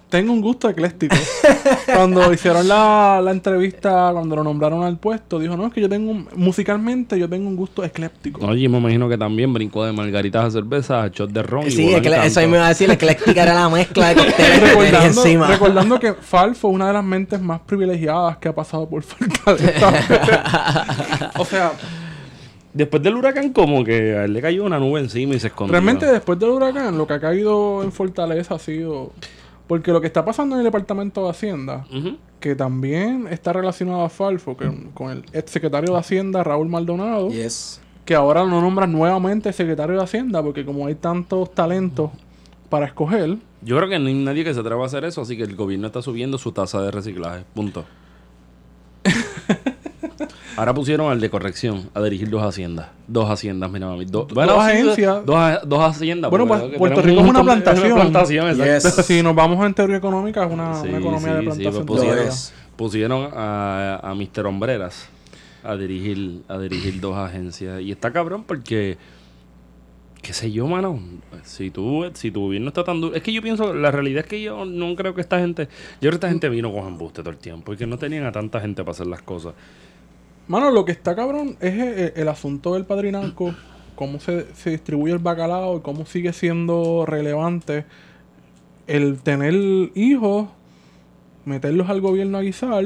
Tengo 0.09 0.33
un 0.33 0.41
gusto 0.41 0.69
ecléctico. 0.69 1.17
cuando 1.87 2.33
hicieron 2.33 2.69
la, 2.69 3.21
la 3.23 3.31
entrevista, 3.33 4.11
cuando 4.13 4.37
lo 4.37 4.45
nombraron 4.45 4.85
al 4.85 4.97
puesto, 4.97 5.41
dijo, 5.41 5.57
no, 5.57 5.67
es 5.67 5.73
que 5.73 5.81
yo 5.81 5.89
tengo, 5.89 6.13
un- 6.13 6.29
musicalmente 6.37 7.19
yo 7.19 7.29
tengo 7.29 7.49
un 7.49 7.57
gusto 7.57 7.83
ecléptico. 7.83 8.47
Oye, 8.47 8.69
me 8.69 8.79
imagino 8.79 9.09
que 9.09 9.19
también 9.19 9.53
brincó 9.53 9.85
de 9.85 9.93
margaritas 9.93 10.45
a 10.45 10.51
cerveza 10.53 11.03
a 11.03 11.09
shot 11.09 11.31
de 11.31 11.43
ron. 11.43 11.67
y 11.67 11.71
Sí, 11.73 11.93
en 11.93 12.05
eso 12.07 12.39
ahí 12.41 12.47
me 12.47 12.59
iba 12.59 12.67
a 12.67 12.69
decir, 12.69 12.89
ecléctica 12.91 13.43
era 13.43 13.55
la 13.55 13.69
mezcla 13.69 14.11
de 14.11 14.15
cócteles 14.15 14.61
que 14.61 14.77
tenía 14.77 15.05
encima. 15.07 15.47
recordando 15.49 15.99
que 15.99 16.13
Fal 16.15 16.55
fue 16.55 16.71
una 16.71 16.87
de 16.87 16.93
las 16.93 17.05
mentes 17.05 17.41
más 17.41 17.61
privilegiadas 17.63 18.37
que 18.37 18.49
ha 18.49 18.55
pasado 18.55 18.89
por 18.89 19.03
Fortaleza. 19.03 19.93
o 21.39 21.45
sea, 21.45 21.73
Después 22.73 23.01
del 23.05 23.15
huracán, 23.15 23.53
como 23.53 23.85
que 23.85 24.17
a 24.17 24.25
él 24.25 24.33
le 24.33 24.43
cayó 24.43 24.65
una 24.65 24.81
nube 24.81 24.99
encima 24.99 25.35
y 25.37 25.39
se 25.41 25.47
escondió. 25.47 25.71
realmente 25.71 26.07
después 26.07 26.39
del 26.41 26.51
huracán, 26.51 26.99
lo 26.99 27.07
que 27.07 27.13
ha 27.15 27.21
caído 27.21 27.83
en 27.85 27.93
Fortaleza 27.93 28.57
ha 28.57 28.59
sido... 28.59 29.13
Porque 29.67 29.93
lo 29.93 30.01
que 30.01 30.07
está 30.07 30.25
pasando 30.25 30.55
en 30.57 30.61
el 30.61 30.65
Departamento 30.65 31.25
de 31.25 31.31
Hacienda, 31.31 31.87
que 32.41 32.55
también 32.55 33.27
está 33.31 33.53
relacionado 33.53 34.03
a 34.03 34.09
Falfo, 34.11 34.57
que, 34.57 34.71
con 34.93 35.11
el 35.11 35.25
ex 35.33 35.51
secretario 35.51 35.93
de 35.95 35.99
Hacienda, 35.99 36.45
Raúl 36.45 36.69
Maldonado, 36.69 37.31
Yes. 37.31 37.81
que 38.05 38.15
ahora 38.15 38.45
lo 38.45 38.61
nombran 38.61 38.93
nuevamente 38.93 39.53
secretario 39.53 39.97
de 39.97 40.03
Hacienda, 40.03 40.43
porque 40.43 40.65
como 40.67 40.87
hay 40.87 40.95
tantos 40.97 41.55
talentos 41.55 42.11
para 42.69 42.87
escoger, 42.87 43.39
Yo 43.63 43.77
creo 43.79 43.89
que 43.89 43.99
no 43.99 44.09
hay 44.09 44.15
nadie 44.15 44.45
que 44.45 44.53
se 44.53 44.61
atreva 44.61 44.83
a 44.83 44.87
hacer 44.87 45.05
eso, 45.05 45.23
así 45.23 45.37
que 45.39 45.45
el 45.45 45.57
gobierno 45.57 45.87
está 45.87 46.03
subiendo 46.03 46.37
su 46.37 46.53
tasa 46.53 46.83
de 46.83 46.91
reciclaje. 46.91 47.45
Punto. 47.55 47.87
Ahora 50.57 50.73
pusieron 50.73 51.11
al 51.11 51.21
de 51.21 51.31
corrección 51.31 51.91
a 51.95 52.03
dirigir 52.03 52.31
dos 52.31 52.43
haciendas. 52.43 52.89
Dos 53.09 53.29
haciendas, 53.29 53.71
mira, 53.71 53.87
mami. 53.89 54.05
Do- 54.05 54.27
Dos 54.31 54.45
sí, 54.45 54.51
agencias. 54.61 55.27
Dos, 55.27 55.37
a- 55.37 55.61
dos 55.65 55.81
haciendas. 55.83 56.31
Bueno, 56.31 56.47
pues, 56.47 56.63
Puerto 56.79 57.03
Rico 57.03 57.21
es 57.21 57.25
un 57.25 57.31
una 57.31 57.43
plantación. 57.43 57.95
plantación, 57.95 58.49
exacto. 58.49 58.97
Yes. 59.01 59.07
si 59.07 59.23
nos 59.23 59.35
vamos 59.35 59.65
en 59.67 59.75
teoría 59.75 59.97
económica, 59.97 60.45
es 60.45 60.53
una, 60.53 60.81
Sí, 60.81 60.89
una 60.89 60.99
economía 60.99 61.21
sí, 61.21 61.35
de 61.35 61.39
sí, 61.41 61.45
plantación. 61.63 61.87
pues 61.87 62.01
todavía. 62.03 62.25
pusieron, 62.77 63.27
pusieron 63.27 63.29
a, 63.35 64.01
a 64.03 64.15
Mr. 64.15 64.47
Hombreras 64.47 65.09
a 65.65 65.77
dirigir, 65.77 66.43
a 66.49 66.59
dirigir 66.59 67.01
dos 67.01 67.17
agencias. 67.17 67.81
Y 67.81 67.91
está 67.91 68.13
cabrón 68.13 68.45
porque, 68.47 68.97
qué 70.23 70.33
sé 70.33 70.53
yo, 70.53 70.67
mano, 70.69 71.01
si 71.43 71.71
tú, 71.71 72.05
si 72.15 72.31
tu 72.31 72.43
gobierno 72.43 72.69
está 72.69 72.85
tan 72.85 73.01
duro... 73.01 73.17
Es 73.17 73.23
que 73.23 73.33
yo 73.33 73.43
pienso, 73.43 73.75
la 73.75 73.91
realidad 73.91 74.21
es 74.25 74.29
que 74.31 74.41
yo 74.41 74.65
no 74.65 74.95
creo 74.95 75.15
que 75.15 75.21
esta 75.21 75.39
gente... 75.41 75.65
Yo 75.95 75.99
creo 76.01 76.11
que 76.13 76.17
esta 76.17 76.29
gente 76.29 76.49
vino 76.49 76.73
con 76.73 76.87
embuste 76.87 77.23
todo 77.23 77.31
el 77.31 77.39
tiempo 77.39 77.73
y 77.73 77.77
que 77.77 77.87
no 77.87 77.99
tenían 77.99 78.25
a 78.25 78.33
tanta 78.33 78.61
gente 78.61 78.83
para 78.85 78.93
hacer 78.93 79.07
las 79.09 79.23
cosas. 79.23 79.55
Mano, 80.47 80.71
lo 80.71 80.85
que 80.85 80.93
está 80.93 81.17
cabrón 81.17 81.57
es 81.61 81.75
el, 81.75 82.13
el 82.17 82.29
asunto 82.29 82.75
del 82.75 82.85
padrinazgo, 82.85 83.55
cómo 83.95 84.21
se, 84.21 84.55
se 84.55 84.71
distribuye 84.71 85.13
el 85.13 85.19
bacalao 85.19 85.79
y 85.79 85.81
cómo 85.81 86.05
sigue 86.07 86.33
siendo 86.33 87.07
relevante 87.07 87.87
el 88.87 89.21
tener 89.21 89.55
hijos, 89.95 90.49
meterlos 91.45 91.89
al 91.89 92.01
gobierno 92.01 92.39
a 92.39 92.43
guisar 92.43 92.85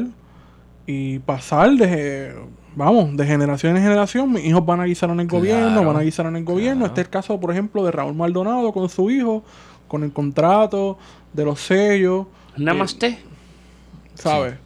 y 0.87 1.19
pasar 1.21 1.73
de, 1.73 2.35
vamos, 2.77 3.17
de 3.17 3.27
generación 3.27 3.77
en 3.77 3.83
generación. 3.83 4.33
Mis 4.33 4.45
hijos 4.45 4.65
van 4.65 4.81
a 4.81 4.85
guisar 4.85 5.11
en 5.11 5.21
el 5.21 5.27
gobierno, 5.27 5.85
van 5.85 5.97
a 5.97 6.03
guisar 6.03 6.27
en 6.27 6.37
el 6.37 6.45
gobierno. 6.45 6.87
Este 6.87 7.01
es 7.01 7.07
el 7.07 7.11
caso, 7.11 7.39
por 7.41 7.51
ejemplo, 7.51 7.85
de 7.85 7.91
Raúl 7.91 8.15
Maldonado 8.15 8.73
con 8.73 8.89
su 8.89 9.11
hijo, 9.11 9.43
con 9.87 10.05
el 10.05 10.13
contrato, 10.13 10.99
de 11.33 11.45
los 11.45 11.61
sellos, 11.61 12.27
Namaste. 12.57 13.19
¿sabes? 14.15 14.55
Sí, 14.55 14.59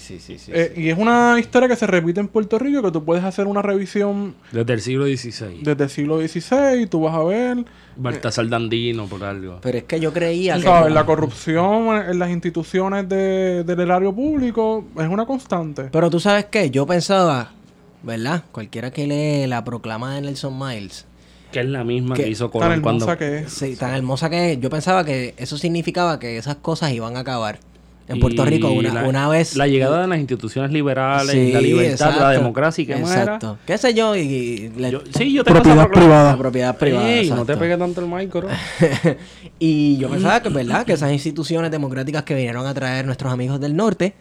sí, 0.00 0.18
sí, 0.20 0.38
sí. 0.38 0.50
Eh, 0.54 0.72
y 0.76 0.88
es 0.88 0.98
una 0.98 1.36
historia 1.38 1.68
que 1.68 1.76
se 1.76 1.86
repite 1.86 2.20
en 2.20 2.28
Puerto 2.28 2.58
Rico, 2.58 2.82
que 2.82 2.90
tú 2.90 3.04
puedes 3.04 3.24
hacer 3.24 3.46
una 3.46 3.62
revisión 3.62 4.34
Desde 4.52 4.72
el 4.72 4.80
siglo 4.80 5.06
XVI. 5.06 5.60
desde 5.62 5.84
el 5.84 5.90
siglo 5.90 6.18
XVI, 6.20 6.86
tú 6.88 7.02
vas 7.02 7.14
a 7.14 7.22
ver, 7.24 7.64
Baltasar 7.96 8.48
Dandino 8.48 9.06
por 9.06 9.22
algo. 9.24 9.58
Pero 9.62 9.78
es 9.78 9.84
que 9.84 10.00
yo 10.00 10.12
creía 10.12 10.56
que... 10.56 10.62
sabes, 10.62 10.92
la 10.92 11.04
corrupción 11.06 11.96
en 12.10 12.18
las 12.18 12.30
instituciones 12.30 13.08
de- 13.08 13.64
del 13.64 13.80
erario 13.80 14.12
público 14.14 14.84
es 14.98 15.08
una 15.08 15.26
constante. 15.26 15.84
Pero 15.92 16.10
tú 16.10 16.18
sabes 16.20 16.46
qué, 16.46 16.70
yo 16.70 16.86
pensaba, 16.86 17.52
¿verdad? 18.02 18.44
Cualquiera 18.52 18.90
que 18.90 19.06
lee 19.06 19.46
la 19.46 19.64
proclama 19.64 20.14
de 20.14 20.22
Nelson 20.22 20.58
Miles, 20.58 21.06
Que 21.52 21.60
es 21.60 21.66
la 21.66 21.84
misma 21.84 22.16
que 22.16 22.28
hizo 22.28 22.46
Tan 22.50 22.52
Colón 22.52 22.72
hermosa 22.72 23.04
cuando... 23.06 23.18
que 23.18 23.38
es. 23.40 23.52
sí, 23.52 23.76
tan 23.76 23.94
hermosa 23.94 24.28
que 24.28 24.52
es, 24.52 24.60
yo 24.60 24.70
pensaba 24.70 25.04
que 25.04 25.34
eso 25.36 25.56
significaba 25.56 26.18
que 26.18 26.36
esas 26.36 26.56
cosas 26.56 26.90
iban 26.92 27.16
a 27.16 27.20
acabar. 27.20 27.58
En 28.06 28.18
Y 28.18 28.20
Puerto 28.20 28.44
Rico, 28.44 28.70
una, 28.70 28.92
la- 28.92 29.04
una 29.04 29.28
vez... 29.28 29.56
La 29.56 29.66
llegada 29.66 30.02
de 30.02 30.06
las 30.08 30.18
instituciones 30.18 30.70
liberales, 30.70 31.30
Sí, 31.30 31.52
la 31.52 31.60
libertad, 31.62 32.14
la 32.20 32.30
democracia 32.32 32.82
y 32.82 32.86
qué 32.86 32.96
más 32.96 33.10
era. 33.12 33.20
Exacto. 33.22 33.56
¿Qué 33.66 33.78
sé 33.78 33.94
yo? 33.94 34.14
Y, 34.14 34.20
y 34.20 34.68
le- 34.76 34.90
Yo- 34.90 35.00
sí, 35.16 35.32
yo 35.32 35.42
tengo 35.42 35.62
Propiedad 35.62 35.88
privada. 35.88 36.32
la 36.32 36.38
propiedad 36.38 36.76
privada. 36.76 37.10
Ey, 37.10 37.30
no 37.30 37.46
te 37.46 37.56
pegues 37.56 37.78
tanto 37.78 38.02
el 38.02 38.06
micro. 38.06 38.46
y 39.58 39.96
yo 39.96 40.08
pensaba 40.10 40.42
que, 40.42 40.50
¿verdad? 40.50 40.84
Que 40.84 40.92
esas 40.92 41.12
instituciones 41.12 41.70
democráticas 41.70 42.24
que 42.24 42.34
vinieron 42.34 42.66
a 42.66 42.74
traer 42.74 43.06
nuestros 43.06 43.32
amigos 43.32 43.58
del 43.60 43.74
norte 43.74 44.14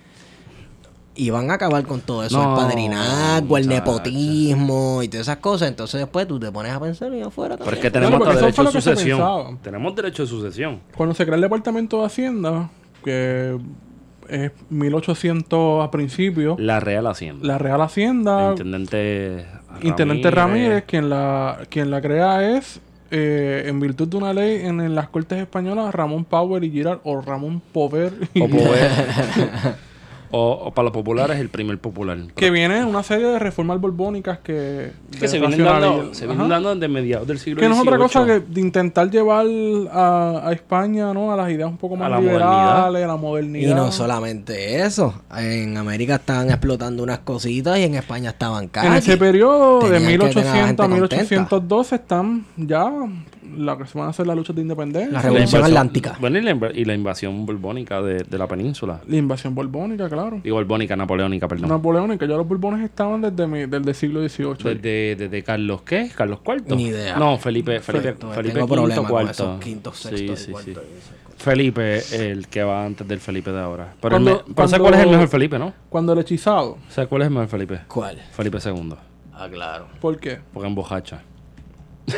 iban 1.15 1.51
a 1.51 1.55
acabar 1.55 1.83
con 1.83 2.01
todo 2.01 2.23
eso, 2.23 2.41
No, 2.41 2.57
el 2.57 2.65
padrinazgo, 2.65 3.57
el 3.57 3.67
nepotismo 3.67 5.03
y 5.03 5.07
todas 5.09 5.27
esas 5.27 5.37
cosas. 5.37 5.67
Entonces 5.67 5.99
después 5.99 6.27
tú 6.27 6.39
te 6.39 6.51
pones 6.51 6.71
a 6.71 6.79
pensar 6.79 7.13
y 7.13 7.21
afuera 7.21 7.55
Pero 7.57 7.69
es 7.69 7.75
también. 7.75 7.81
que 7.81 7.91
tenemos 7.91 8.17
porque 8.19 8.31
eso 8.31 8.39
fue 8.39 8.63
derecho 8.63 8.63
de 8.63 8.95
sucesión. 8.95 9.57
Tenemos 9.61 9.95
derecho 9.95 10.23
de 10.23 10.29
sucesión. 10.29 10.79
Cuando 10.95 11.13
se 11.13 11.23
crea 11.25 11.35
el 11.35 11.41
Departamento 11.41 11.99
de 11.99 12.05
Hacienda, 12.05 12.69
que 13.03 13.57
es 14.29 14.51
1800 14.69 15.83
a 15.83 15.91
principio, 15.91 16.55
La 16.59 16.79
Real 16.79 17.07
Hacienda. 17.07 17.45
la 17.45 17.57
Real 17.57 17.81
Hacienda, 17.81 18.49
Intendente 18.51 19.45
Intendente 19.81 20.31
Ramírez, 20.31 20.83
quien 20.85 21.09
la, 21.09 21.59
quien 21.69 21.91
la 21.91 22.01
crea 22.01 22.57
es, 22.57 22.79
eh, 23.11 23.65
en 23.67 23.79
virtud 23.79 24.07
de 24.07 24.17
una 24.17 24.33
ley 24.33 24.65
en, 24.65 24.81
en 24.81 24.95
las 24.95 25.09
Cortes 25.09 25.39
Españolas, 25.39 25.93
Ramón 25.93 26.25
Power 26.25 26.63
y 26.63 26.71
Girard, 26.71 26.99
o 27.03 27.21
Ramón 27.21 27.61
Pover 27.71 28.13
y 28.33 28.41
O, 28.41 28.47
o, 30.35 30.51
o 30.65 30.71
para 30.73 30.85
los 30.85 30.93
populares, 30.93 31.39
el 31.39 31.49
primer 31.49 31.77
popular. 31.77 32.17
que 32.35 32.49
viene 32.49 32.79
en 32.79 32.85
una 32.85 33.03
serie 33.03 33.27
de 33.27 33.37
reformas 33.37 33.79
borbónicas 33.79 34.39
que... 34.39 34.91
que 35.19 35.27
se 35.27 35.37
vienen, 35.39 35.63
dando, 35.63 36.11
se 36.13 36.25
vienen 36.25 36.45
Ajá. 36.45 36.49
dando 36.55 36.73
desde 36.73 36.87
mediados 36.87 37.27
del 37.27 37.37
siglo 37.37 37.59
Que 37.61 37.69
no 37.69 37.75
es 37.75 37.81
otra 37.81 37.97
XVIII. 37.97 38.01
cosa 38.07 38.25
que 38.25 38.39
de 38.39 38.59
intentar 38.61 39.11
llevar 39.11 39.45
a, 39.91 40.41
a 40.47 40.51
España 40.53 41.13
¿no? 41.13 41.31
a 41.31 41.37
las 41.37 41.51
ideas 41.51 41.69
un 41.69 41.77
poco 41.77 41.95
más 41.95 42.09
la 42.09 42.19
liberales, 42.19 43.03
a 43.03 43.07
la 43.07 43.15
modernidad. 43.15 43.71
Y 43.71 43.73
no 43.75 43.91
solamente 43.91 44.81
eso. 44.81 45.13
En 45.37 45.77
América 45.77 46.15
estaban 46.15 46.49
explotando 46.49 47.03
unas 47.03 47.19
cositas 47.19 47.77
y 47.77 47.83
en 47.83 47.93
España 47.93 48.31
estaban 48.31 48.69
caras. 48.69 48.91
En 48.91 48.97
ese 48.97 49.17
periodo, 49.17 49.87
de 49.87 49.99
Tenían 49.99 50.19
que 50.19 50.33
tener 50.33 50.47
a 50.47 50.51
la 50.51 50.57
1800 50.57 50.63
a 50.63 50.65
gente 50.67 50.81
contenta. 50.81 51.23
1812, 51.35 51.95
están 51.95 52.45
ya 52.57 52.91
la 53.57 53.77
que 53.77 53.85
se 53.85 53.97
van 53.97 54.07
a 54.07 54.09
hacer 54.11 54.25
las 54.27 54.35
luchas 54.35 54.55
de 54.55 54.61
independencia. 54.61 55.11
La 55.11 55.21
Revolución 55.21 55.63
Atlántica. 55.63 56.17
Bueno, 56.19 56.37
y 56.39 56.41
la, 56.41 56.53
inv- 56.55 56.71
y 56.75 56.85
la 56.85 56.93
invasión 56.93 57.45
borbónica 57.45 58.01
de, 58.01 58.23
de 58.23 58.37
la 58.37 58.47
península. 58.47 59.01
La 59.07 59.15
invasión 59.17 59.53
borbónica, 59.55 60.09
claro. 60.09 60.39
Digo, 60.43 60.55
borbónica, 60.57 60.95
napoleónica, 60.95 61.47
perdón. 61.47 61.69
Napoleónica, 61.69 62.25
ya 62.25 62.35
los 62.35 62.47
borbones 62.47 62.81
estaban 62.83 63.21
desde, 63.21 63.47
mi- 63.47 63.65
desde 63.65 63.89
el 63.89 63.95
siglo 63.95 64.27
XVIII. 64.27 64.55
Desde, 64.75 65.15
desde 65.15 65.43
Carlos, 65.43 65.81
¿qué? 65.83 66.09
¿Carlos 66.15 66.39
IV? 66.45 66.75
Ni 66.75 66.85
idea. 66.85 67.17
No, 67.17 67.37
Felipe, 67.37 67.79
Felipe, 67.79 68.13
Felipe 68.33 68.53
tengo 68.55 68.67
problemas 68.67 68.97
con 68.97 69.05
cuarto. 69.07 69.31
esos 69.31 69.59
quintos, 69.61 69.97
sextos 69.97 70.19
Sí, 70.19 70.25
y 70.25 70.37
sí, 70.45 70.51
cuartos 70.51 70.73
sí. 70.73 70.79
y 70.93 70.97
esas 70.97 71.09
cosas. 71.23 71.43
Felipe, 71.43 72.01
el 72.31 72.47
que 72.47 72.63
va 72.63 72.85
antes 72.85 73.05
del 73.07 73.19
Felipe 73.19 73.51
de 73.51 73.59
ahora. 73.59 73.93
Pero, 74.01 74.13
Cuando- 74.13 74.31
el 74.31 74.37
me- 74.47 74.53
pero 74.55 74.67
¿sabes 74.67 74.79
cuando- 74.81 74.83
cuál 74.83 74.93
es 74.93 74.99
el 75.01 75.09
mejor 75.09 75.27
Felipe, 75.27 75.59
no? 75.59 75.73
Cuando 75.89 76.13
el 76.13 76.19
hechizado, 76.19 76.77
¿Sabes 76.89 77.07
cuál 77.09 77.21
es 77.23 77.27
el 77.27 77.33
mejor 77.33 77.47
Felipe? 77.49 77.79
¿Cuál? 77.87 78.17
Felipe 78.31 78.57
II. 78.63 78.93
Ah, 79.33 79.47
claro. 79.51 79.87
¿por 79.99 80.17
qué? 80.19 80.39
Porque 80.53 80.67
embojacha. 80.67 81.21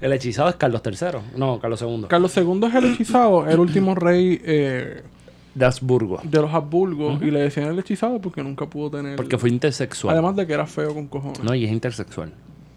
el 0.00 0.12
hechizado 0.12 0.48
es 0.48 0.56
Carlos 0.56 0.82
III. 0.84 1.18
No, 1.36 1.58
Carlos 1.60 1.82
II. 1.82 2.04
Carlos 2.08 2.36
II 2.36 2.60
es 2.68 2.74
el 2.74 2.84
hechizado, 2.92 3.46
el 3.48 3.58
último 3.58 3.94
rey 3.94 4.40
eh, 4.44 5.02
de 5.54 5.64
Habsburgo. 5.64 6.20
de 6.22 6.40
los 6.40 6.52
Habsburgos. 6.52 7.20
Y 7.22 7.30
le 7.30 7.40
decían 7.40 7.66
el 7.68 7.78
hechizado 7.78 8.20
porque 8.20 8.42
nunca 8.42 8.66
pudo 8.66 8.90
tener. 8.98 9.16
Porque 9.16 9.38
fue 9.38 9.48
intersexual. 9.50 10.14
Además 10.14 10.36
de 10.36 10.46
que 10.46 10.52
era 10.52 10.66
feo 10.66 10.94
con 10.94 11.06
cojones. 11.08 11.42
No, 11.42 11.54
y 11.54 11.64
es 11.64 11.72
intersexual. 11.72 12.32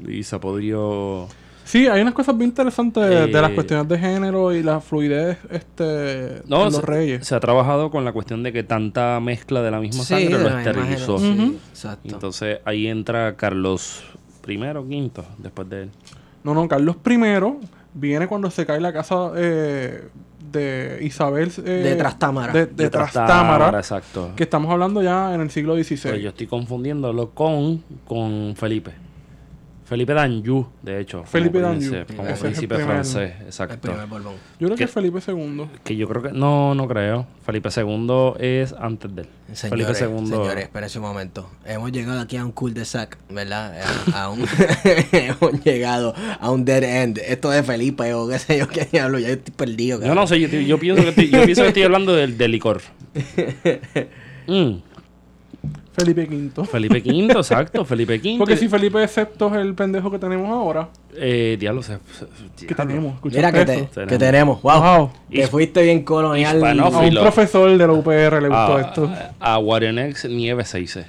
Y 0.07 0.23
se 0.23 0.39
podió... 0.39 1.27
Sí, 1.63 1.87
hay 1.87 2.01
unas 2.01 2.15
cosas 2.15 2.35
bien 2.35 2.49
interesantes 2.49 3.07
de, 3.07 3.27
de 3.27 3.41
las 3.41 3.51
Eh, 3.51 3.53
cuestiones 3.55 3.87
de 3.87 3.97
género 3.99 4.51
y 4.51 4.63
la 4.63 4.81
fluidez 4.81 5.37
este, 5.51 6.41
No, 6.47 6.57
de 6.59 6.65
los 6.65 6.75
se, 6.77 6.81
reyes. 6.81 7.27
se 7.27 7.35
ha 7.35 7.39
trabajado 7.39 7.91
con 7.91 8.03
la 8.03 8.11
cuestión 8.11 8.41
de 8.43 8.51
que 8.51 8.63
tanta 8.63 9.19
mezcla 9.21 9.61
de 9.61 9.69
la 9.71 9.79
misma 9.79 10.03
Sí, 10.03 10.09
sangre 10.15 10.39
lo 10.41 10.49
esterilizó. 10.57 11.19
sí. 11.19 11.59
Exacto. 11.69 12.09
Entonces 12.13 12.59
ahí 12.65 12.87
entra 12.87 13.35
Carlos 13.37 14.03
I 14.47 14.57
o 14.57 14.81
V 14.81 15.11
después 15.37 15.69
de 15.69 15.83
él. 15.83 15.89
No, 16.43 16.53
no, 16.53 16.67
Carlos 16.67 16.97
I 17.05 17.17
viene 17.93 18.27
cuando 18.27 18.49
se 18.49 18.65
cae 18.65 18.79
la 18.79 18.93
casa 18.93 19.31
eh, 19.35 20.07
de 20.51 20.99
Isabel. 21.01 21.51
eh, 21.59 21.61
De 21.61 21.95
Trastámara. 21.95 22.53
De, 22.53 22.89
Trastámara. 22.89 23.77
Exacto. 23.77 24.31
Que 24.35 24.43
estamos 24.43 24.71
hablando 24.71 25.01
ya 25.01 25.33
en 25.33 25.41
el 25.41 25.49
siglo 25.49 25.75
XVI. 25.75 26.09
Pues 26.11 26.21
yo 26.21 26.29
estoy 26.29 26.47
confundiéndolo 26.47 27.31
con, 27.31 27.83
con 28.07 28.55
Felipe. 28.55 28.91
Felipe 29.91 30.13
d'Anjou, 30.13 30.67
de 30.81 31.01
hecho. 31.01 31.17
como 31.17 31.29
Felipe 31.29 31.59
príncipe- 31.59 31.95
d'Anjou, 31.97 32.15
Como 32.15 32.29
ese 32.29 32.41
príncipe 32.41 32.75
primer- 32.75 32.85
francés, 32.93 33.33
El 33.41 33.45
exacto. 33.47 33.91
Yo 34.57 34.67
creo 34.67 34.77
que 34.77 34.83
es 34.85 34.91
Felipe 34.91 35.19
II. 35.27 35.65
Que 35.83 35.97
yo 35.97 36.07
creo 36.07 36.21
que. 36.23 36.31
No, 36.31 36.73
no 36.75 36.87
creo. 36.87 37.27
Felipe 37.45 37.67
II 37.75 38.33
es 38.39 38.73
antes 38.79 39.13
de 39.13 39.23
él. 39.23 39.27
Señores, 39.51 39.97
Felipe 39.97 40.13
II. 40.15 40.27
señores, 40.27 40.63
espérense 40.63 40.97
un 40.99 41.05
momento. 41.05 41.49
Hemos 41.65 41.91
llegado 41.91 42.21
aquí 42.21 42.37
a 42.37 42.45
un 42.45 42.53
cul 42.53 42.73
de 42.73 42.85
sac, 42.85 43.17
¿verdad? 43.29 43.75
A, 44.13 44.23
a 44.23 44.29
un 44.29 44.45
hemos 45.11 45.61
llegado 45.65 46.15
a 46.39 46.49
un 46.51 46.63
dead 46.63 46.83
end. 46.83 47.17
Esto 47.27 47.49
de 47.49 47.61
Felipe 47.61 48.13
o 48.13 48.29
qué 48.29 48.39
sé 48.39 48.59
yo 48.59 48.69
qué 48.69 48.85
diablo, 48.89 49.19
ya 49.19 49.27
estoy 49.27 49.53
perdido. 49.53 49.99
Yo 50.01 50.15
no 50.15 50.25
sé, 50.25 50.39
yo, 50.39 50.47
yo 50.47 50.77
pienso 50.79 51.03
que 51.03 51.09
estoy, 51.09 51.29
yo 51.29 51.43
pienso 51.43 51.63
que 51.63 51.67
estoy 51.67 51.83
hablando 51.83 52.15
del, 52.15 52.37
del 52.37 52.51
licor. 52.51 52.81
Mm, 54.47 54.81
Felipe 55.93 56.23
V. 56.25 56.65
Felipe 56.65 57.01
V, 57.05 57.33
exacto, 57.33 57.83
Felipe 57.91 58.17
V. 58.17 58.35
Porque 58.37 58.55
si 58.57 58.69
Felipe 58.69 58.97
VI 58.99 59.05
es 59.47 59.53
el 59.53 59.73
pendejo 59.75 60.09
que 60.09 60.19
tenemos 60.19 60.49
ahora, 60.49 60.87
Eh, 61.15 61.57
diablo, 61.59 61.83
se, 61.83 61.95
se- 62.17 62.25
¿qué 62.65 62.67
diablo. 62.73 62.75
tenemos? 62.87 63.23
Mira 63.25 63.51
que, 63.51 63.65
te- 63.65 63.79
esto. 63.79 64.07
que 64.07 64.17
Tenemos. 64.17 64.61
Wow. 64.61 64.81
Wow. 64.81 65.11
Que 65.29 65.47
fuiste 65.47 65.83
bien 65.83 66.03
colonial. 66.03 66.63
A 66.79 66.87
un 66.87 67.13
profesor 67.15 67.69
de 67.77 67.85
la 67.87 67.91
UPR 67.91 68.41
le 68.41 68.47
gustó 68.47 68.77
A, 68.77 68.81
esto. 68.81 69.11
a 69.39 69.57
Guarionex 69.57 70.25
Nieve 70.29 70.63
6. 70.63 70.99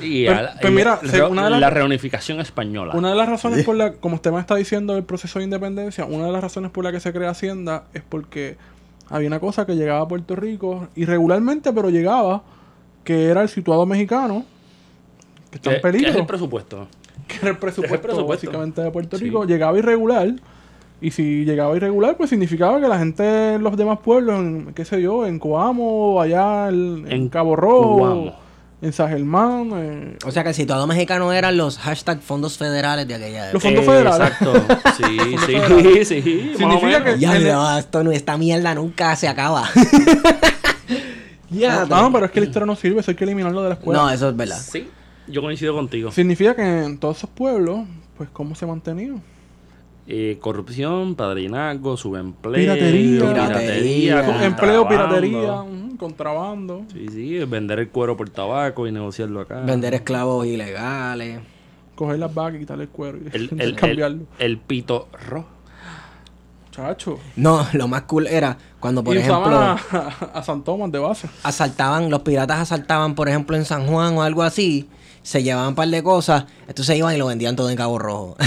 y 0.00 0.26
Pues- 0.26 0.38
a 0.38 0.42
la- 0.42 0.54
pues 0.60 0.72
y 0.72 0.74
mira, 0.76 0.98
la, 1.02 1.10
se- 1.10 1.22
una 1.22 1.44
de 1.44 1.50
las- 1.50 1.60
la 1.60 1.70
reunificación 1.70 2.40
española. 2.40 2.94
Una 2.94 3.10
de 3.10 3.16
las 3.16 3.28
razones 3.28 3.64
por 3.64 3.74
la, 3.76 3.92
como 3.94 4.16
usted 4.16 4.30
me 4.32 4.40
está 4.40 4.54
diciendo 4.56 4.94
del 4.94 5.04
proceso 5.04 5.38
de 5.38 5.44
independencia, 5.46 6.04
una 6.04 6.26
de 6.26 6.32
las 6.32 6.42
razones 6.42 6.70
por 6.70 6.84
la 6.84 6.92
que 6.92 7.00
se 7.00 7.12
crea 7.12 7.30
Hacienda 7.30 7.84
es 7.94 8.02
porque 8.08 8.56
había 9.10 9.28
una 9.28 9.40
cosa 9.40 9.66
que 9.66 9.76
llegaba 9.76 10.00
a 10.00 10.08
Puerto 10.08 10.34
Rico 10.36 10.88
irregularmente, 10.96 11.72
pero 11.72 11.90
llegaba, 11.90 12.42
que 13.04 13.26
era 13.26 13.42
el 13.42 13.48
situado 13.48 13.86
mexicano, 13.86 14.44
que 15.50 15.56
está 15.58 15.70
¿Qué- 15.70 15.76
en 15.76 15.82
qué 15.82 15.88
es 15.88 15.92
peligro, 15.94 16.20
el 16.20 16.26
presupuesto? 16.26 16.86
que 17.28 17.36
era 17.36 17.50
el 17.50 17.58
presupuesto, 17.58 18.00
presupuesto. 18.02 18.46
básicamente 18.46 18.82
de 18.82 18.90
Puerto 18.90 19.16
Sí. 19.18 19.24
Rico, 19.24 19.44
llegaba 19.44 19.78
irregular. 19.78 20.32
Y 21.00 21.10
si 21.10 21.44
llegaba 21.44 21.76
irregular, 21.76 22.16
pues 22.16 22.30
significaba 22.30 22.80
que 22.80 22.88
la 22.88 22.98
gente 22.98 23.54
en 23.54 23.62
los 23.62 23.76
demás 23.76 23.98
pueblos, 23.98 24.38
en, 24.40 24.72
qué 24.74 24.84
sé 24.86 25.02
yo, 25.02 25.26
en 25.26 25.38
Coamo, 25.38 26.20
allá 26.20 26.68
en, 26.68 27.04
en 27.10 27.28
Cabo 27.28 27.56
Rojo. 27.56 28.32
En 28.84 28.92
San 28.92 29.08
Germán, 29.08 29.70
eh, 29.74 30.18
O 30.26 30.30
sea 30.30 30.42
que 30.42 30.50
el 30.50 30.54
situado 30.54 30.86
mexicano 30.86 31.32
eran 31.32 31.56
los 31.56 31.78
hashtag 31.78 32.20
fondos 32.20 32.58
federales 32.58 33.08
de 33.08 33.14
aquella 33.14 33.52
Los 33.52 33.64
época. 33.64 33.82
fondos 33.82 33.84
federales. 33.86 34.32
Exacto. 34.32 34.66
Sí, 34.96 35.18
sí, 35.30 35.38
federales. 35.38 36.08
sí. 36.08 36.52
o 36.54 36.58
Significa 36.58 37.04
que- 37.04 37.18
Ya, 37.18 37.38
no, 37.38 37.78
esto 37.78 38.04
no, 38.04 38.12
esta 38.12 38.36
mierda 38.36 38.74
nunca 38.74 39.16
se 39.16 39.26
acaba. 39.28 39.68
ya. 41.50 41.84
No, 41.86 42.12
pero 42.12 42.26
es 42.26 42.32
que 42.32 42.40
la 42.40 42.46
historia 42.46 42.66
no 42.66 42.76
sirve, 42.76 43.00
eso 43.00 43.10
hay 43.10 43.16
que 43.16 43.24
eliminarlo 43.24 43.62
de 43.62 43.68
la 43.70 43.74
escuela. 43.74 44.02
No, 44.02 44.10
eso 44.10 44.28
es 44.28 44.36
verdad. 44.36 44.60
Sí, 44.60 44.88
yo 45.28 45.40
coincido 45.42 45.74
contigo. 45.74 46.10
Significa 46.12 46.54
que 46.54 46.62
en 46.84 46.98
todos 46.98 47.18
esos 47.18 47.30
pueblos, 47.30 47.80
pues, 48.16 48.28
¿cómo 48.32 48.54
se 48.54 48.66
mantenía? 48.66 49.14
Eh, 50.06 50.38
corrupción, 50.40 51.14
padrinazgo, 51.14 51.96
subempleo, 51.96 52.54
Piratería. 52.74 53.20
Piratería. 53.20 54.44
Empleo, 54.44 54.86
piratería, 54.86 55.64
contrabando. 55.98 56.84
Sí, 56.92 57.06
sí, 57.08 57.38
vender 57.46 57.78
el 57.78 57.88
cuero 57.88 58.16
por 58.16 58.28
tabaco 58.28 58.86
y 58.86 58.92
negociarlo 58.92 59.40
acá. 59.40 59.60
Vender 59.60 59.94
esclavos 59.94 60.46
ilegales. 60.46 61.40
Coger 61.94 62.18
las 62.18 62.34
vacas 62.34 62.56
y 62.56 62.58
quitarle 62.60 62.84
el 62.84 62.90
cuero 62.90 63.18
y 63.18 63.28
el, 63.34 63.50
el, 63.60 63.76
cambiarlo. 63.76 64.22
el, 64.38 64.44
el 64.46 64.58
pito 64.58 65.08
rojo. 65.26 65.48
Chacho. 66.70 67.20
No, 67.36 67.64
lo 67.72 67.86
más 67.86 68.02
cool 68.02 68.26
era 68.26 68.58
cuando, 68.80 69.04
por 69.04 69.14
y 69.14 69.20
ejemplo, 69.20 69.56
a, 69.56 69.74
a 70.34 70.42
San 70.42 70.64
Tomás 70.64 70.90
de 70.90 70.98
base. 70.98 71.28
asaltaban, 71.44 72.10
los 72.10 72.22
piratas 72.22 72.58
asaltaban, 72.58 73.14
por 73.14 73.28
ejemplo, 73.28 73.56
en 73.56 73.64
San 73.64 73.86
Juan 73.86 74.16
o 74.18 74.22
algo 74.22 74.42
así, 74.42 74.88
se 75.24 75.42
llevaban 75.42 75.70
un 75.70 75.74
par 75.74 75.88
de 75.88 76.02
cosas, 76.02 76.44
entonces 76.68 76.96
iban 76.98 77.14
y 77.14 77.18
lo 77.18 77.24
vendían 77.26 77.56
todo 77.56 77.70
en 77.70 77.76
Cabo 77.76 77.98
Rojo. 77.98 78.36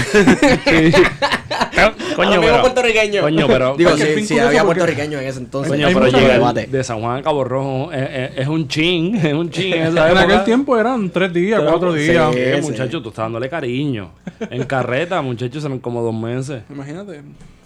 Coño, 2.16 2.40
pero, 2.40 2.60
puertorriqueño. 2.62 3.20
Coño, 3.22 3.46
pero, 3.46 3.76
Digo, 3.76 3.90
sí, 3.96 4.02
sí, 4.02 4.08
curioso 4.28 4.34
había 4.48 4.64
porque- 4.64 4.80
puertorriqueños 4.80 5.22
en 5.22 5.28
ese 5.28 5.38
entonces. 5.40 5.70
coño, 5.72 5.88
pero 5.92 6.06
llegar 6.08 6.54
de 6.68 6.84
San 6.84 7.00
Juan 7.00 7.18
a 7.18 7.22
Cabo 7.22 7.44
Rojo 7.44 7.92
es, 7.92 8.08
es- 8.10 8.38
es 8.38 8.48
un 8.48 8.68
chin, 8.68 9.14
es 9.22 9.32
un 9.34 9.50
chin. 9.50 9.74
en 9.74 9.82
esa 9.88 10.06
En 10.10 10.16
época. 10.16 10.20
aquel 10.22 10.44
tiempo 10.44 10.78
eran 10.78 11.10
tres 11.10 11.32
días, 11.32 11.58
Pero, 11.60 11.70
cuatro 11.72 11.92
sí, 11.94 12.00
días. 12.00 12.34
Sí, 12.34 12.62
muchacho, 12.62 13.02
tú 13.02 13.08
estás 13.10 13.24
dándole 13.24 13.48
cariño. 13.48 14.10
En 14.50 14.64
carreta, 14.64 15.20
muchachos, 15.22 15.64
eran 15.64 15.78
como 15.80 16.02
dos 16.02 16.14
meses. 16.14 16.62
Imagínate, 16.70 17.22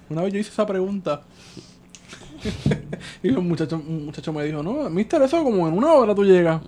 una 0.08 0.22
vez 0.22 0.32
yo 0.32 0.38
hice 0.40 0.50
esa 0.50 0.66
pregunta. 0.66 1.22
y 3.22 3.30
un 3.30 3.46
muchacho, 3.48 3.76
un 3.76 4.06
muchacho 4.06 4.32
me 4.32 4.44
dijo, 4.44 4.62
no, 4.62 4.88
mister, 4.90 5.22
eso 5.22 5.42
como 5.44 5.68
en 5.68 5.74
una 5.74 5.92
hora 5.92 6.14
tú 6.14 6.24
llegas. 6.24 6.60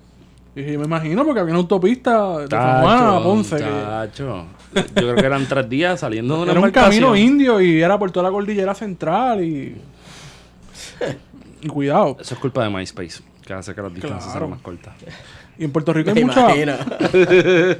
Y 0.57 0.61
dije, 0.63 0.79
me 0.79 0.85
imagino 0.85 1.25
porque 1.25 1.41
había 1.41 1.53
una 1.53 1.61
autopista 1.61 2.39
de 2.39 2.49
San 2.49 2.83
Juan 2.83 3.05
a 3.07 3.21
Ponce. 3.23 3.57
que 3.57 3.63
tacho. 3.65 4.47
Yo 4.75 4.83
creo 4.95 5.15
que 5.17 5.27
eran 5.27 5.47
tres 5.47 5.69
días 5.69 6.01
saliendo 6.01 6.37
de 6.37 6.43
una 6.43 6.53
era 6.53 6.61
un 6.61 6.71
camino 6.71 7.17
indio 7.17 7.61
y 7.61 7.81
era 7.83 7.99
por 7.99 8.11
toda 8.13 8.25
la 8.29 8.31
cordillera 8.33 8.75
central 8.75 9.43
y... 9.45 9.77
y 11.61 11.67
cuidado. 11.69 12.17
Eso 12.21 12.35
es 12.35 12.41
culpa 12.41 12.63
de 12.65 12.71
MySpace, 12.71 13.23
que 13.45 13.53
hace 13.53 13.75
que 13.75 13.83
las 13.83 13.93
distancias 13.93 14.25
Claro. 14.25 14.39
sean 14.41 14.51
más 14.51 14.61
cortas. 14.61 14.95
Y 15.59 15.65
en 15.65 15.71
Puerto 15.73 15.93
Rico 15.93 16.13
Me 16.13 16.21
hay, 16.21 16.25
mucha- 16.25 16.41
imagino. 16.57 16.73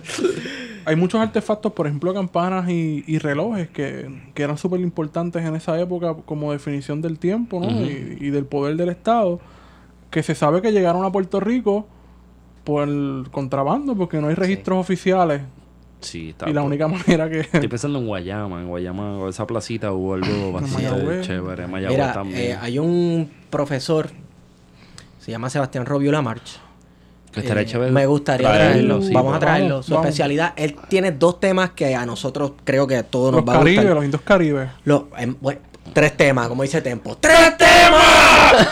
hay 0.85 0.97
muchos 0.97 1.21
artefactos, 1.21 1.73
por 1.73 1.87
ejemplo, 1.87 2.13
campanas 2.15 2.69
y, 2.69 3.05
y 3.07 3.19
relojes 3.19 3.69
que, 3.71 4.11
que 4.35 4.43
eran 4.43 4.59
súper 4.59 4.81
importantes 4.81 5.45
en 5.45 5.55
esa 5.57 5.79
época 5.81 6.15
como 6.25 6.53
definición 6.53 7.01
del 7.03 7.19
tiempo 7.19 7.61
¿no? 7.61 7.69
y, 7.71 8.19
y 8.21 8.31
del 8.31 8.45
poder 8.47 8.77
del 8.77 8.91
Estado, 8.91 9.41
que 10.11 10.23
se 10.23 10.35
sabe 10.35 10.61
que 10.63 10.73
llegaron 10.73 11.05
a 11.05 11.11
Puerto 11.11 11.41
Rico 11.41 11.89
por 12.65 12.89
el 12.89 13.27
contrabando, 13.31 13.95
porque 13.95 14.21
no 14.21 14.29
hay 14.29 14.35
registros 14.35 14.79
oficiales. 14.79 15.43
Sí, 16.01 16.31
está. 16.31 16.49
Y 16.51 16.53
la 16.53 16.63
única 16.63 16.87
manera 16.89 17.29
que... 17.31 17.41
Estoy 17.41 17.69
pensando 17.69 17.99
en 17.99 18.07
Guayama. 18.07 18.61
En 18.61 18.69
Guayama, 18.69 19.19
o 19.19 19.29
esa 19.29 19.47
placita 19.47 19.93
hubo 19.93 20.15
algo 20.15 20.53
bastante 20.53 20.89
Mayagüez. 20.91 21.27
chévere. 21.27 21.67
Mayagüez 21.67 21.99
Mira, 21.99 22.13
también. 22.13 22.41
eh, 22.41 22.59
hay 22.61 22.79
un 22.79 23.31
profesor, 23.51 24.11
se 25.19 25.31
llama 25.31 25.49
Sebastián 25.51 25.87
Robio 25.87 26.13
Lamarche. 26.13 26.59
Eh, 27.37 27.65
chévere 27.67 27.91
me 27.91 28.07
gustaría 28.07 28.47
traerlo, 28.47 28.71
traerlo. 29.01 29.03
sí, 29.03 29.13
vamos 29.13 29.31
a 29.31 29.33
vamos. 29.33 29.41
traerlo. 29.41 29.83
Su 29.83 29.93
vamos. 29.95 30.07
especialidad, 30.07 30.53
él 30.57 30.77
tiene 30.89 31.11
dos 31.11 31.41
temas 31.41 31.71
que 31.71 31.95
a 31.97 32.07
nosotros 32.07 32.53
creo 32.63 32.87
que 32.87 32.95
a 32.97 33.03
todos 33.03 33.33
los 33.35 33.45
nos 33.45 33.49
va 33.49 33.57
a 33.57 33.59
Caribes, 33.59 33.81
gustar. 33.81 33.95
los 33.97 34.05
indios 34.05 34.23
Caribes. 34.23 34.69
Los- 34.85 35.03
em, 35.19 35.35
bueno, 35.41 35.61
tres 35.93 36.17
temas, 36.17 36.49
como 36.49 36.63
dice 36.63 36.81
Tempo. 36.81 37.17
¡Tres 37.19 37.57
temas! 37.57 38.67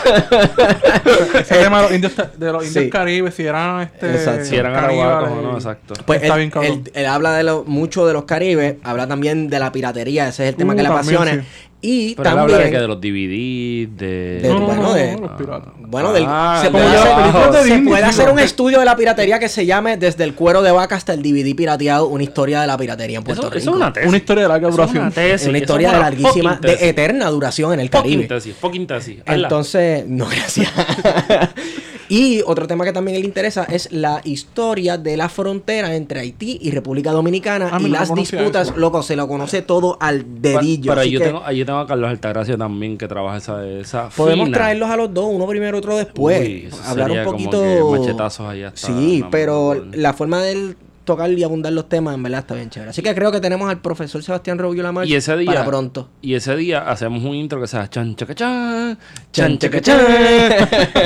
Ese 1.39 1.55
tema 1.55 1.77
de 1.81 1.83
los 1.83 1.91
indios, 1.95 2.13
de 2.37 2.51
los 2.51 2.65
indios 2.65 2.83
Sí. 2.85 2.89
Caribes, 2.89 3.33
si 3.35 3.45
eran 3.45 3.81
este, 3.81 4.11
Exacto. 4.11 4.45
Si 4.45 4.55
eran 4.55 4.73
caníbales 4.73 5.05
arahuacos 5.05 5.37
o 5.37 5.41
y- 5.41 5.43
no, 5.45 5.53
exacto. 5.55 5.93
Pues 6.05 6.21
Está 6.21 6.33
él, 6.35 6.39
bien, 6.39 6.51
cabrón. 6.51 6.71
él- 6.85 6.91
él 6.93 7.05
habla 7.05 7.33
de 7.33 7.43
lo, 7.43 7.63
mucho 7.65 8.05
de 8.07 8.13
los 8.13 8.23
Caribes, 8.25 8.75
habla 8.83 9.07
también 9.07 9.49
de 9.49 9.59
la 9.59 9.71
piratería, 9.71 10.27
ese 10.29 10.43
es 10.43 10.49
el 10.49 10.55
tema 10.55 10.73
Uh, 10.73 10.77
que 10.77 10.83
le 10.83 10.89
también, 10.89 11.15
apasiona. 11.17 11.41
sí. 11.43 11.47
Y 11.85 12.15
Pero 12.15 12.23
también... 12.23 12.43
habla 12.55 12.57
de 12.65 12.71
que 12.71 12.79
de 12.79 12.87
los 12.87 13.01
DVD, 13.01 13.97
de... 13.99 14.39
de- 14.41 14.47
No, 14.49 14.59
no, 14.59 14.65
bueno, 14.67 14.81
no, 14.83 14.93
de- 14.93 15.15
no, 15.15 15.21
los 15.27 15.31
piratas. 15.33 15.73
Bueno, 15.79 16.13
del- 16.13 16.23
Ah, 16.25 16.57
se 16.61 16.67
de 16.67 16.71
puede, 16.71 16.85
hacer, 16.87 17.63
se 17.67 17.79
puede 17.81 18.03
hacer 18.03 18.29
un 18.29 18.39
estudio 18.39 18.79
de 18.79 18.85
la 18.85 18.95
piratería 18.95 19.37
que 19.37 19.49
se 19.49 19.65
llame 19.65 19.97
Desde 19.97 20.23
el 20.23 20.33
cuero 20.33 20.61
de 20.61 20.71
vaca 20.71 20.95
hasta 20.95 21.13
el 21.13 21.21
DVD 21.21 21.53
pirateado, 21.55 22.07
una 22.07 22.23
historia 22.23 22.61
de 22.61 22.67
la 22.67 22.77
piratería 22.77 23.17
en 23.17 23.23
Puerto 23.25 23.41
Eso, 23.41 23.49
Rico. 23.49 23.59
eso 23.59 23.69
es 23.71 23.75
una 23.75 23.91
tesis. 23.91 24.07
Una 24.07 24.17
historia 24.17 24.43
de 24.43 24.47
larga 24.49 24.67
Eso 24.69 24.71
es 24.71 24.77
duración. 24.77 25.03
una 25.03 25.11
tesis. 25.11 25.47
una 25.49 25.57
historia 25.57 25.87
es 25.89 25.93
de 25.93 25.99
larguísima, 25.99 26.55
de 26.61 26.89
eterna 26.89 27.29
duración 27.29 27.73
en 27.73 27.79
el 27.81 27.89
Fucking 27.89 28.01
Caribe. 28.11 28.27
tesis, 28.27 28.55
fucking 28.55 28.87
tesis. 28.87 29.17
Entonces, 29.25 30.05
no, 30.07 30.25
gracias. 30.27 30.71
y 32.09 32.41
otro 32.45 32.67
tema 32.67 32.83
que 32.85 32.93
también 32.93 33.19
le 33.19 33.25
interesa 33.25 33.63
es 33.65 33.91
la 33.91 34.21
historia 34.23 34.97
de 34.97 35.17
la 35.17 35.29
frontera 35.29 35.95
entre 35.95 36.19
Haití 36.19 36.59
y 36.61 36.71
República 36.71 37.11
Dominicana 37.11 37.69
Ah, 37.71 37.77
y 37.79 37.83
no 37.83 37.89
las 37.89 38.13
disputas, 38.13 38.69
eso. 38.69 38.77
loco, 38.77 39.01
se 39.03 39.15
lo 39.15 39.27
conoce 39.27 39.61
todo 39.61 39.97
al 39.99 40.41
dedillo. 40.41 40.91
Pero 40.91 41.01
así 41.01 41.11
yo 41.11 41.19
que 41.19 41.25
tengo, 41.25 41.41
ahí 41.45 41.57
yo 41.57 41.65
tengo 41.65 41.79
a 41.79 41.87
Carlos 41.87 42.09
Altagracia 42.09 42.57
también 42.57 42.97
que 42.97 43.07
trabaja 43.07 43.37
esa, 43.37 43.67
esa 43.67 44.09
podemos 44.09 44.45
fina. 44.45 44.57
traerlos 44.57 44.89
a 44.89 44.97
los 44.97 45.13
dos, 45.13 45.27
uno 45.29 45.47
primero, 45.47 45.77
otro 45.77 45.97
después. 45.97 46.39
Uy, 46.41 46.65
eso 46.67 46.77
hablar 46.85 47.11
un 47.11 47.23
poquito. 47.23 47.91
machetazos 47.91 48.53
sí, 48.73 49.23
pero 49.31 49.73
la- 49.75 49.97
la 49.97 50.13
forma 50.13 50.41
de 50.41 50.51
él 50.51 50.77
tocar 51.03 51.31
y 51.31 51.43
abundar 51.43 51.73
los 51.73 51.89
temas, 51.89 52.15
en 52.15 52.23
verdad, 52.23 52.41
está 52.41 52.55
bien 52.55 52.69
chévere. 52.69 52.91
Así 52.91 53.01
que 53.01 53.13
creo 53.13 53.31
que 53.31 53.39
tenemos 53.39 53.69
al 53.69 53.79
profesor 53.79 54.23
Sebastián 54.23 54.57
Rubio 54.57 54.83
Lamarche 54.83 55.11
Y 55.11 55.15
ese 55.15 55.35
día, 55.37 55.51
para 55.51 55.65
pronto. 55.65 56.09
Y 56.21 56.35
ese 56.35 56.55
día 56.55 56.89
hacemos 56.89 57.23
un 57.23 57.35
intro 57.35 57.61
que 57.61 57.67
sea 57.67 57.89
chan 57.89 58.15
chacachán, 58.15 58.97
Chan, 59.31 59.57
chan 59.57 59.71
chacachán. 59.71 59.99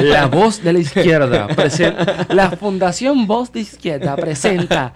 La 0.02 0.26
voz 0.28 0.64
de 0.64 0.74
la 0.74 0.80
izquierda 0.80 1.48
presenta. 1.48 2.28
La 2.30 2.52
Fundación 2.52 3.28
Voz 3.28 3.52
de 3.52 3.62
Izquierda 3.62 4.16
presenta 4.16 4.94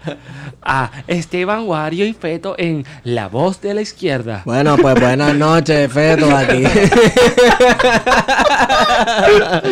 a 0.62 0.92
Esteban 1.08 1.68
Wario 1.68 2.06
y 2.06 2.14
Feto 2.14 2.56
en 2.58 2.86
La 3.04 3.28
Voz 3.28 3.62
de 3.62 3.74
la 3.74 3.82
Izquierda. 3.82 4.44
Bueno, 4.46 4.78
pues 4.78 5.00
buenas 5.00 5.36
noches, 5.36 5.92
Feto, 5.92 6.36
aquí. 6.36 6.58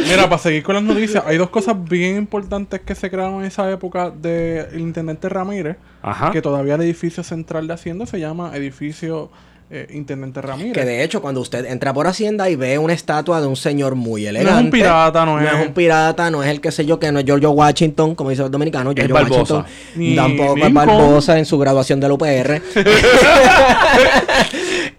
Mira, 0.09 0.29
para 0.29 0.37
seguir 0.37 0.63
con 0.63 0.75
las 0.75 0.83
noticias, 0.83 1.23
hay 1.25 1.37
dos 1.37 1.49
cosas 1.49 1.75
bien 1.83 2.17
importantes 2.17 2.81
que 2.81 2.95
se 2.95 3.09
crearon 3.09 3.41
en 3.41 3.45
esa 3.45 3.69
época 3.71 4.09
del 4.09 4.79
intendente 5.19 5.29
Ramírez, 5.29 5.77
Ajá. 6.01 6.31
que 6.31 6.41
todavía 6.41 6.75
el 6.75 6.81
edificio 6.81 7.23
central 7.23 7.67
de 7.67 7.73
Hacienda 7.73 8.05
se 8.05 8.19
llama 8.19 8.51
edificio 8.55 9.29
eh, 9.69 9.87
intendente 9.93 10.41
Ramírez. 10.41 10.73
Que 10.73 10.85
de 10.85 11.03
hecho, 11.03 11.21
cuando 11.21 11.41
usted 11.41 11.65
entra 11.65 11.93
por 11.93 12.07
Hacienda 12.07 12.49
y 12.49 12.55
ve 12.55 12.77
una 12.77 12.93
estatua 12.93 13.39
de 13.41 13.47
un 13.47 13.55
señor 13.55 13.95
muy 13.95 14.25
elegante. 14.25 14.71
pirata, 14.71 15.25
no 15.25 15.39
es. 15.39 15.67
un 15.67 15.73
pirata, 15.73 16.31
no 16.31 16.41
es 16.41 16.49
el 16.49 16.61
que 16.61 16.71
sé 16.71 16.85
yo, 16.85 16.99
que 16.99 17.11
no 17.11 17.19
es 17.19 17.25
George 17.25 17.45
Washington, 17.45 18.15
como 18.15 18.29
dicen 18.29 18.43
los 18.43 18.51
dominicanos. 18.51 18.93
George 18.95 19.13
Barbosa. 19.13 19.55
Washington. 19.55 19.65
Ni 19.95 20.15
Tampoco 20.15 20.57
es. 20.57 20.73
Barbosa 20.73 21.37
en 21.37 21.45
su 21.45 21.59
graduación 21.59 21.99
del 21.99 22.11
UPR. 22.13 22.61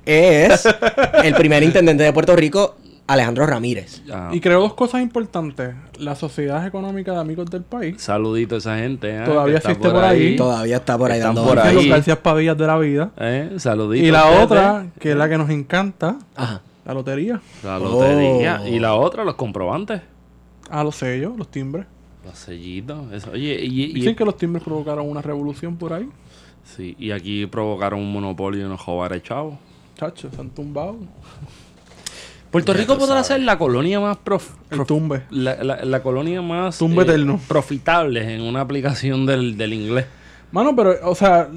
es 0.06 0.68
el 1.24 1.34
primer 1.34 1.62
intendente 1.62 2.04
de 2.04 2.12
Puerto 2.12 2.36
Rico, 2.36 2.76
Alejandro 3.12 3.46
Ramírez. 3.46 4.02
Ah, 4.12 4.30
Y 4.32 4.40
creo 4.40 4.60
dos 4.60 4.74
cosas 4.74 5.02
importantes. 5.02 5.74
La 5.98 6.14
Sociedad 6.14 6.66
Económica 6.66 7.12
de 7.12 7.18
Amigos 7.18 7.50
del 7.50 7.62
País. 7.62 8.00
Saludito 8.00 8.54
a 8.54 8.58
esa 8.58 8.78
gente. 8.78 9.10
¿eh? 9.14 9.22
Todavía 9.24 9.56
está 9.58 9.72
existe 9.72 9.90
por 9.90 10.04
ahí. 10.04 10.36
Todavía 10.36 10.76
está 10.76 10.96
por 10.98 11.10
ahí 11.10 11.18
Están 11.18 11.34
dando 11.34 11.48
por 11.50 11.58
ahí. 11.58 11.74
los 11.74 11.86
García 11.86 12.22
Padillas 12.22 12.56
de 12.56 12.66
la 12.66 12.78
vida. 12.78 13.10
¿Eh? 13.18 13.54
Saludito. 13.58 14.04
Y 14.06 14.10
la 14.10 14.24
ustedes. 14.26 14.44
otra, 14.44 14.86
que 14.98 15.10
es 15.10 15.16
la 15.16 15.28
que 15.28 15.38
nos 15.38 15.50
encanta, 15.50 16.18
Ajá. 16.36 16.60
la 16.84 16.94
lotería. 16.94 17.40
La 17.64 17.78
lotería. 17.78 18.60
Oh. 18.62 18.66
Y 18.68 18.78
la 18.78 18.94
otra, 18.94 19.24
los 19.24 19.34
comprobantes. 19.34 20.00
A 20.70 20.84
los 20.84 20.94
sellos, 20.96 21.36
los 21.36 21.48
timbres. 21.50 21.86
Los 22.24 22.38
sellitos. 22.38 23.12
Eso. 23.12 23.30
Oye, 23.32 23.58
y, 23.60 23.84
y- 23.84 23.92
Dicen 23.94 24.14
que 24.14 24.24
los 24.24 24.36
timbres 24.36 24.62
provocaron 24.62 25.08
una 25.08 25.20
revolución 25.22 25.76
por 25.76 25.92
ahí. 25.92 26.08
sí, 26.62 26.94
y 26.98 27.10
aquí 27.10 27.46
provocaron 27.46 27.98
un 28.00 28.12
monopolio 28.12 28.60
y 28.60 28.64
unos 28.64 28.80
jovares 28.80 29.22
chavos. 29.22 29.54
Chacho, 29.96 30.30
se 30.30 30.40
han 30.40 30.50
tumbado. 30.50 30.96
Puerto 32.50 32.72
Ya 32.72 32.80
Rico 32.80 32.94
podrá 32.98 33.14
sabes. 33.22 33.26
ser 33.28 33.40
la 33.42 33.58
colonia 33.58 34.00
más 34.00 34.16
prof- 34.18 34.50
El 34.70 34.78
prof- 34.78 34.88
tumbe. 34.88 35.22
la, 35.30 35.62
la- 35.62 35.84
la 35.84 36.02
colonia 36.02 36.42
más 36.42 36.78
Tumbe 36.78 37.02
eterno. 37.04 37.40
profitable 37.46 38.34
en 38.34 38.42
una 38.42 38.60
aplicación 38.60 39.24
del, 39.26 39.56
del 39.56 39.72
inglés. 39.72 40.06
Mano, 40.52 40.74
pero, 40.74 40.96
o 41.08 41.14
sea, 41.14 41.48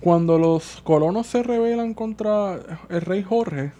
cuando 0.00 0.38
los 0.38 0.80
colonos 0.84 1.26
se 1.26 1.42
rebelan 1.42 1.94
contra 1.94 2.58
el 2.90 3.00
rey 3.00 3.22
Jorge, 3.22 3.72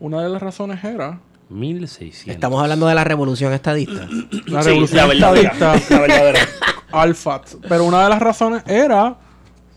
una 0.00 0.20
de 0.22 0.28
las 0.28 0.42
razones 0.42 0.82
era 0.82 1.20
1600. 1.50 2.34
Estamos 2.34 2.60
hablando 2.62 2.86
de 2.88 2.94
la 2.96 3.04
revolución 3.04 3.52
estadista. 3.52 4.08
la 4.46 4.62
Sí, 4.62 4.68
revolución 4.70 4.96
la 4.98 5.06
verdadera, 5.06 5.52
estadista, 5.52 5.94
la 5.94 6.00
verdadera. 6.00 6.40
Alfat. 6.90 7.46
Pero 7.68 7.84
una 7.84 8.02
de 8.02 8.08
las 8.08 8.18
razones 8.20 8.62
era 8.66 9.18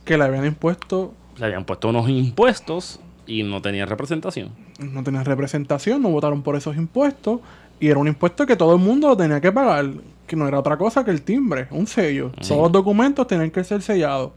que 0.06 0.18
le 0.18 0.24
habían 0.24 0.46
impuesto, 0.46 1.14
Le 1.38 1.46
habían 1.46 1.66
puesto 1.66 1.90
unos 1.90 2.10
impuestos 2.10 3.00
y 3.28 3.44
no 3.44 3.62
tenía 3.62 3.86
representación. 3.86 4.50
No 4.82 5.04
tenían 5.04 5.26
representación, 5.26 6.02
no 6.02 6.10
votaron 6.10 6.42
por 6.42 6.56
esos 6.56 6.76
impuestos, 6.76 7.40
y 7.80 7.88
era 7.88 8.00
un 8.00 8.08
impuesto 8.08 8.46
que 8.46 8.56
todo 8.56 8.74
el 8.76 8.82
mundo 8.82 9.08
lo 9.10 9.18
tenía 9.18 9.40
que 9.42 9.52
pagar, 9.52 9.86
que 10.28 10.36
no 10.36 10.48
era 10.48 10.60
otra 10.60 10.78
cosa 10.78 11.04
que 11.04 11.12
el 11.12 11.22
timbre, 11.22 11.68
un 11.72 11.88
sello. 11.88 12.32
Todos 12.48 12.62
los 12.64 12.72
documentos 12.72 13.26
tenían 13.28 13.52
que 13.52 13.64
ser 13.64 13.82
sellados, 13.82 14.32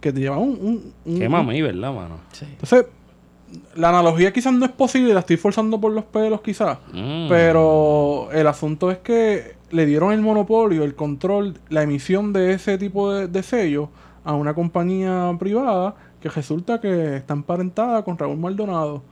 que 0.00 0.12
te 0.12 0.20
llevan 0.20 0.38
un... 0.40 0.48
un- 0.60 0.92
un- 1.04 1.18
Qué 1.18 1.28
mamey, 1.28 1.62
¿verdad, 1.62 1.92
mano? 1.94 2.16
Entonces, 2.40 2.86
la 3.76 3.90
analogía 3.90 4.32
quizás 4.32 4.52
no 4.52 4.64
es 4.64 4.72
posible, 4.72 5.14
la 5.14 5.20
estoy 5.20 5.36
forzando 5.36 5.80
por 5.80 5.92
los 5.92 6.04
pelos 6.04 6.40
quizás, 6.40 6.78
Mm. 6.92 7.28
pero 7.28 8.28
el 8.32 8.46
asunto 8.46 8.90
es 8.90 8.98
que 8.98 9.54
le 9.70 9.86
dieron 9.86 10.12
el 10.12 10.20
monopolio, 10.20 10.84
el 10.84 10.94
control, 10.94 11.54
la 11.68 11.82
emisión 11.82 12.32
de 12.32 12.52
ese 12.54 12.78
tipo 12.78 13.12
de, 13.12 13.28
de 13.28 13.42
sellos 13.42 13.88
a 14.24 14.34
una 14.34 14.54
compañía 14.54 15.32
privada 15.38 15.94
que 16.20 16.28
resulta 16.28 16.80
que 16.80 17.16
está 17.16 17.34
emparentada 17.34 18.02
con 18.04 18.18
Raúl 18.18 18.36
Maldonado. 18.38 19.02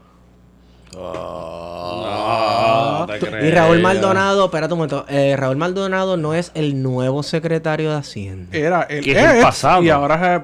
No, 0.95 3.05
te 3.07 3.47
Y 3.47 3.51
Raúl. 3.51 3.79
Maldonado, 3.81 4.45
espérate 4.45 4.73
un 4.73 4.79
momento, 4.79 5.05
eh, 5.09 5.35
Raúl 5.37 5.57
Maldonado 5.57 6.17
no 6.17 6.33
es 6.33 6.51
el 6.55 6.81
nuevo 6.81 7.21
secretario 7.23 7.91
de 7.91 7.97
Hacienda. 7.97 8.57
Era 8.57 8.83
el 8.83 9.03
Que 9.03 9.11
es 9.11 9.17
el 9.17 9.41
pasado. 9.41 9.83
y 9.83 9.89
ahora 9.89 10.35
es 10.35 10.41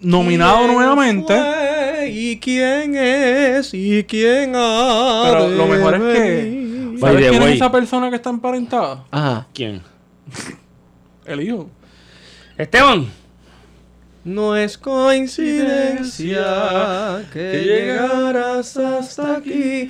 nominado 0.00 0.58
¿Quién 0.58 0.72
nuevamente. 0.72 1.34
fue? 1.34 2.08
¿Y 2.10 2.38
quién 2.38 2.94
es? 2.96 3.70
¿Y 3.74 4.04
quién 4.04 4.52
ha 4.56 5.24
Pero 5.30 5.50
de 5.50 5.56
lo 5.56 5.66
mejor 5.66 5.94
es 5.94 6.00
que 6.00 6.96
¿Sabes 7.00 7.28
quién 7.28 7.42
way. 7.42 7.50
es 7.50 7.56
esa 7.56 7.72
persona 7.72 8.10
que 8.10 8.16
está 8.16 8.30
emparentada? 8.30 9.04
Ajá. 9.10 9.46
¿Quién? 9.54 9.82
El 11.24 11.40
hijo. 11.42 11.68
Esteban. 12.56 13.06
No 14.24 14.54
es 14.56 14.78
coincidencia 14.78 17.24
que 17.32 17.62
llegaras 17.64 18.76
hasta 18.76 19.36
aquí. 19.38 19.88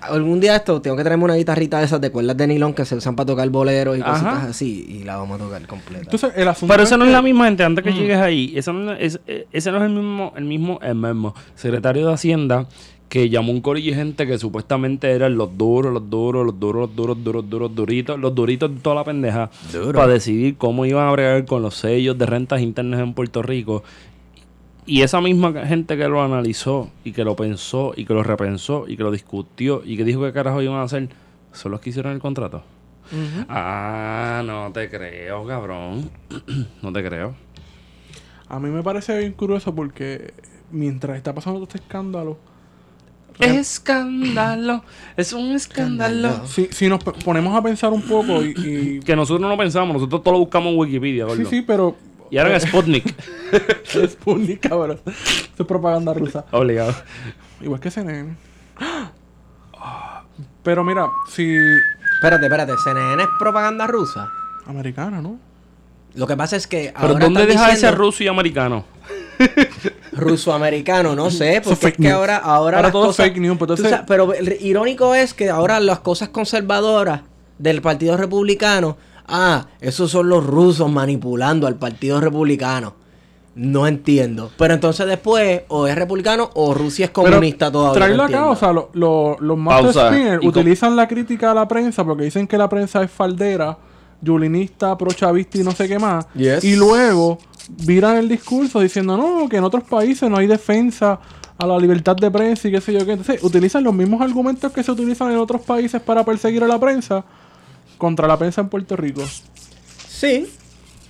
Algún 0.00 0.38
día 0.40 0.54
esto, 0.56 0.80
tengo 0.80 0.96
que 0.96 1.02
traerme 1.02 1.24
una 1.24 1.34
guitarrita 1.34 1.78
de 1.80 1.86
esas 1.86 2.00
de 2.00 2.10
cuerdas 2.10 2.36
de 2.36 2.46
nylon 2.46 2.72
que 2.72 2.84
se 2.84 2.94
usan 2.94 3.16
para 3.16 3.26
tocar 3.26 3.48
boleros 3.50 3.98
y 3.98 4.00
Ajá. 4.00 4.12
cositas 4.12 4.44
así. 4.50 4.86
Y 4.88 5.02
la 5.04 5.16
vamos 5.16 5.40
a 5.40 5.44
tocar 5.44 5.66
completa. 5.66 6.04
Entonces, 6.04 6.32
el 6.36 6.46
asunto 6.48 6.72
Pero 6.72 6.84
eso 6.84 6.96
no 6.96 7.04
que- 7.04 7.10
es 7.10 7.14
la 7.14 7.22
misma 7.22 7.46
gente, 7.46 7.64
antes 7.64 7.82
que 7.84 7.92
llegues 7.92 8.18
ahí, 8.18 8.52
eso 8.56 8.72
no 8.72 8.92
es, 8.92 9.18
es- 9.26 9.44
ese 9.52 9.70
no 9.72 9.78
es 9.78 9.82
el 9.84 9.90
mismo, 9.90 10.32
el 10.36 10.44
mismo, 10.44 10.78
el 10.80 10.94
mismo 10.94 11.34
secretario 11.56 12.06
de 12.06 12.14
Hacienda 12.14 12.66
que 13.08 13.28
llamó 13.28 13.52
un 13.52 13.60
corillo 13.60 13.92
de 13.92 13.96
gente 13.98 14.26
que 14.26 14.38
supuestamente 14.38 15.10
eran 15.10 15.36
los 15.36 15.56
duros, 15.56 15.92
los 15.92 16.10
duros, 16.10 16.46
los 16.46 16.58
duros, 16.58 16.86
los 16.86 16.94
duros, 16.96 17.24
duros, 17.24 17.50
duros, 17.50 17.74
duritos, 17.74 18.18
los 18.18 18.34
duritos 18.34 18.74
de 18.74 18.80
toda 18.80 18.96
la 18.96 19.04
pendeja, 19.04 19.50
Duro. 19.72 19.92
para 19.92 20.12
decidir 20.12 20.56
cómo 20.56 20.84
iban 20.84 21.06
a 21.06 21.12
bregar 21.12 21.44
con 21.44 21.62
los 21.62 21.76
sellos 21.76 22.18
de 22.18 22.26
rentas 22.26 22.60
internas 22.60 23.00
en 23.00 23.14
Puerto 23.14 23.42
Rico. 23.42 23.84
Y 24.86 25.02
esa 25.02 25.20
misma 25.20 25.52
gente 25.66 25.96
que 25.96 26.08
lo 26.08 26.22
analizó 26.22 26.90
y 27.04 27.12
que 27.12 27.24
lo 27.24 27.36
pensó 27.36 27.94
y 27.96 28.04
que 28.04 28.12
lo 28.14 28.22
repensó 28.22 28.84
y 28.86 28.96
que 28.96 29.02
lo 29.02 29.10
discutió 29.10 29.82
y 29.84 29.96
que 29.96 30.04
dijo 30.04 30.22
que 30.22 30.32
carajo 30.32 30.60
iban 30.60 30.76
a 30.76 30.82
hacer, 30.82 31.08
son 31.52 31.72
los 31.72 31.80
que 31.80 31.90
hicieron 31.90 32.12
el 32.12 32.18
contrato. 32.18 32.62
Ah, 33.48 34.42
no 34.44 34.72
te 34.72 34.90
creo, 34.90 35.46
cabrón. 35.46 36.10
no 36.82 36.92
te 36.92 37.04
creo. 37.04 37.34
A 38.48 38.58
mí 38.58 38.68
me 38.70 38.82
parece 38.82 39.18
bien 39.18 39.32
curioso 39.32 39.74
porque 39.74 40.34
mientras 40.70 41.16
está 41.16 41.34
pasando 41.34 41.60
todo 41.60 41.68
este 41.68 41.78
escándalo, 41.78 42.38
Escándalo, 43.40 44.84
es 45.16 45.32
un 45.32 45.52
escándalo. 45.52 46.46
Si, 46.46 46.68
si 46.70 46.88
nos 46.88 47.02
ponemos 47.02 47.56
a 47.56 47.62
pensar 47.62 47.92
un 47.92 48.02
poco 48.02 48.42
y... 48.44 48.54
y- 48.56 49.00
Que 49.00 49.16
nosotros 49.16 49.48
no 49.48 49.56
pensamos, 49.56 49.94
nosotros 49.94 50.22
todo 50.22 50.34
lo 50.34 50.40
buscamos 50.40 50.72
en 50.72 50.78
Wikipedia, 50.78 51.24
sí, 51.24 51.28
gordo. 51.36 51.50
sí, 51.50 51.62
pero... 51.62 51.96
Y 52.30 52.38
ahora 52.38 52.54
en 52.54 52.60
Sputnik. 52.60 53.14
es 53.94 54.12
Sputnik, 54.12 54.60
cabrón. 54.68 54.98
Eso 55.06 55.62
es 55.62 55.66
propaganda 55.66 56.14
rusa. 56.14 56.44
Obligado. 56.52 56.94
Igual 57.60 57.80
que 57.80 57.90
CNN. 57.90 58.34
Pero 60.62 60.82
mira, 60.84 61.08
si... 61.28 61.54
Espérate, 62.16 62.46
espérate, 62.46 62.72
CNN 62.82 63.22
es 63.22 63.28
propaganda 63.38 63.86
rusa. 63.86 64.30
Americana, 64.66 65.20
¿no? 65.20 65.38
Lo 66.14 66.26
que 66.26 66.36
pasa 66.36 66.56
es 66.56 66.66
que 66.66 66.92
Pero 66.94 67.12
ahora 67.14 67.24
¿dónde 67.24 67.46
deja 67.46 67.64
ese 67.66 67.72
diciendo 67.76 67.98
ruso 67.98 68.22
y 68.22 68.28
americano? 68.28 68.84
ruso-americano? 70.12 71.14
No 71.14 71.30
sé, 71.30 71.60
porque 71.62 71.88
es 71.88 71.94
que 71.96 72.02
news. 72.02 72.12
ahora, 72.12 72.36
ahora, 72.36 72.76
Ahora 72.78 72.82
las 72.82 72.92
todo 72.92 73.02
es 73.04 73.08
cosas- 73.08 73.26
fake 73.26 73.38
news, 73.40 73.56
pero 73.58 73.66
Tú 73.66 73.72
entonces- 73.82 73.90
sabes, 73.90 74.04
pero 74.06 74.32
el 74.32 74.56
irónico 74.60 75.14
es 75.14 75.34
que 75.34 75.50
ahora 75.50 75.80
las 75.80 76.00
cosas 76.00 76.28
conservadoras 76.28 77.22
del 77.58 77.82
Partido 77.82 78.16
Republicano, 78.16 78.96
ah, 79.26 79.66
esos 79.80 80.10
son 80.10 80.28
los 80.28 80.44
rusos 80.46 80.90
manipulando 80.90 81.66
al 81.66 81.76
Partido 81.76 82.20
Republicano. 82.20 82.94
No 83.56 83.86
entiendo. 83.86 84.50
Pero 84.58 84.74
entonces 84.74 85.06
después, 85.06 85.62
o 85.68 85.86
es 85.86 85.94
republicano 85.94 86.50
o 86.54 86.74
Rusia 86.74 87.04
es 87.04 87.10
Pero 87.12 87.30
comunista 87.30 87.70
todavía. 87.70 87.94
Traerlo 88.00 88.28
no 88.28 88.36
acá, 88.38 88.46
o 88.46 88.56
sea, 88.56 88.72
lo- 88.72 88.90
lo- 88.94 89.36
los 89.38 89.56
co- 90.42 90.48
utilizan 90.48 90.96
la 90.96 91.06
crítica 91.06 91.52
a 91.52 91.54
la 91.54 91.68
prensa 91.68 92.04
porque 92.04 92.24
dicen 92.24 92.48
que 92.48 92.58
la 92.58 92.68
prensa 92.68 93.02
es 93.04 93.12
faldera, 93.12 93.78
yulinista, 94.24 94.96
prochavista 94.96 95.58
y 95.58 95.62
no 95.62 95.72
sé 95.72 95.86
qué 95.86 95.98
más. 95.98 96.26
Yes. 96.34 96.64
Y 96.64 96.76
luego 96.76 97.38
viran 97.68 98.16
el 98.16 98.28
discurso 98.28 98.80
diciendo, 98.80 99.16
no, 99.16 99.48
que 99.48 99.56
en 99.56 99.64
otros 99.64 99.84
países 99.84 100.28
no 100.28 100.38
hay 100.38 100.46
defensa 100.46 101.20
a 101.56 101.66
la 101.66 101.78
libertad 101.78 102.16
de 102.16 102.30
prensa 102.30 102.68
y 102.68 102.72
qué 102.72 102.80
sé 102.80 102.92
yo 102.92 103.04
qué. 103.04 103.12
Entonces, 103.12 103.42
utilizan 103.42 103.84
los 103.84 103.94
mismos 103.94 104.20
argumentos 104.20 104.72
que 104.72 104.82
se 104.82 104.90
utilizan 104.90 105.30
en 105.30 105.38
otros 105.38 105.62
países 105.62 106.00
para 106.00 106.24
perseguir 106.24 106.64
a 106.64 106.66
la 106.66 106.78
prensa 106.78 107.24
contra 107.98 108.26
la 108.26 108.38
prensa 108.38 108.60
en 108.60 108.68
Puerto 108.68 108.96
Rico. 108.96 109.22
Sí, 110.08 110.48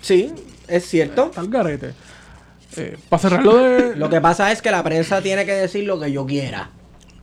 sí, 0.00 0.32
es 0.68 0.86
cierto. 0.86 1.30
Tal 1.34 1.48
garete. 1.48 1.94
Eh, 2.76 2.96
para 3.08 3.20
cerrarlo 3.20 3.56
de... 3.56 3.96
Lo 3.96 4.10
que 4.10 4.20
pasa 4.20 4.50
es 4.52 4.60
que 4.60 4.70
la 4.70 4.82
prensa 4.82 5.22
tiene 5.22 5.46
que 5.46 5.52
decir 5.52 5.84
lo 5.84 5.98
que 6.00 6.10
yo 6.12 6.26
quiera. 6.26 6.70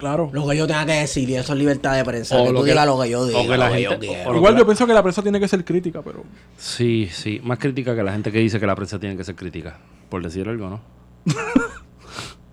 Claro. 0.01 0.29
Lo 0.33 0.47
que 0.47 0.57
yo 0.57 0.65
tenga 0.65 0.83
que 0.85 0.93
decir, 0.93 1.29
y 1.29 1.35
eso 1.35 1.53
es 1.53 1.59
libertad 1.59 1.95
de 1.95 2.03
prensa. 2.03 2.35
O 2.35 2.45
que 2.47 2.51
lo 2.51 2.59
tú 2.59 2.65
que- 2.65 2.71
digas 2.71 2.85
lo 2.87 2.99
que 2.99 3.09
yo 3.11 3.25
diga. 3.27 3.39
o 3.39 3.43
que 3.43 3.49
la 3.55 3.67
lo 3.69 3.73
que 3.75 3.87
gente- 3.87 4.07
yo 4.07 4.29
o 4.31 4.35
Igual 4.35 4.57
yo 4.57 4.65
pienso 4.65 4.87
que 4.87 4.93
la 4.95 5.03
prensa 5.03 5.21
tiene 5.21 5.39
que 5.39 5.47
ser 5.47 5.63
crítica, 5.63 6.01
pero... 6.01 6.23
Sí, 6.57 7.07
sí. 7.11 7.39
Más 7.43 7.59
crítica 7.59 7.95
que 7.95 8.01
la 8.01 8.11
gente 8.11 8.31
que 8.31 8.39
dice 8.39 8.59
que 8.59 8.65
la 8.65 8.75
prensa 8.75 8.99
tiene 8.99 9.15
que 9.15 9.23
ser 9.23 9.35
crítica. 9.35 9.77
Por 10.09 10.23
decir 10.23 10.49
algo, 10.49 10.69
¿no? 10.71 10.81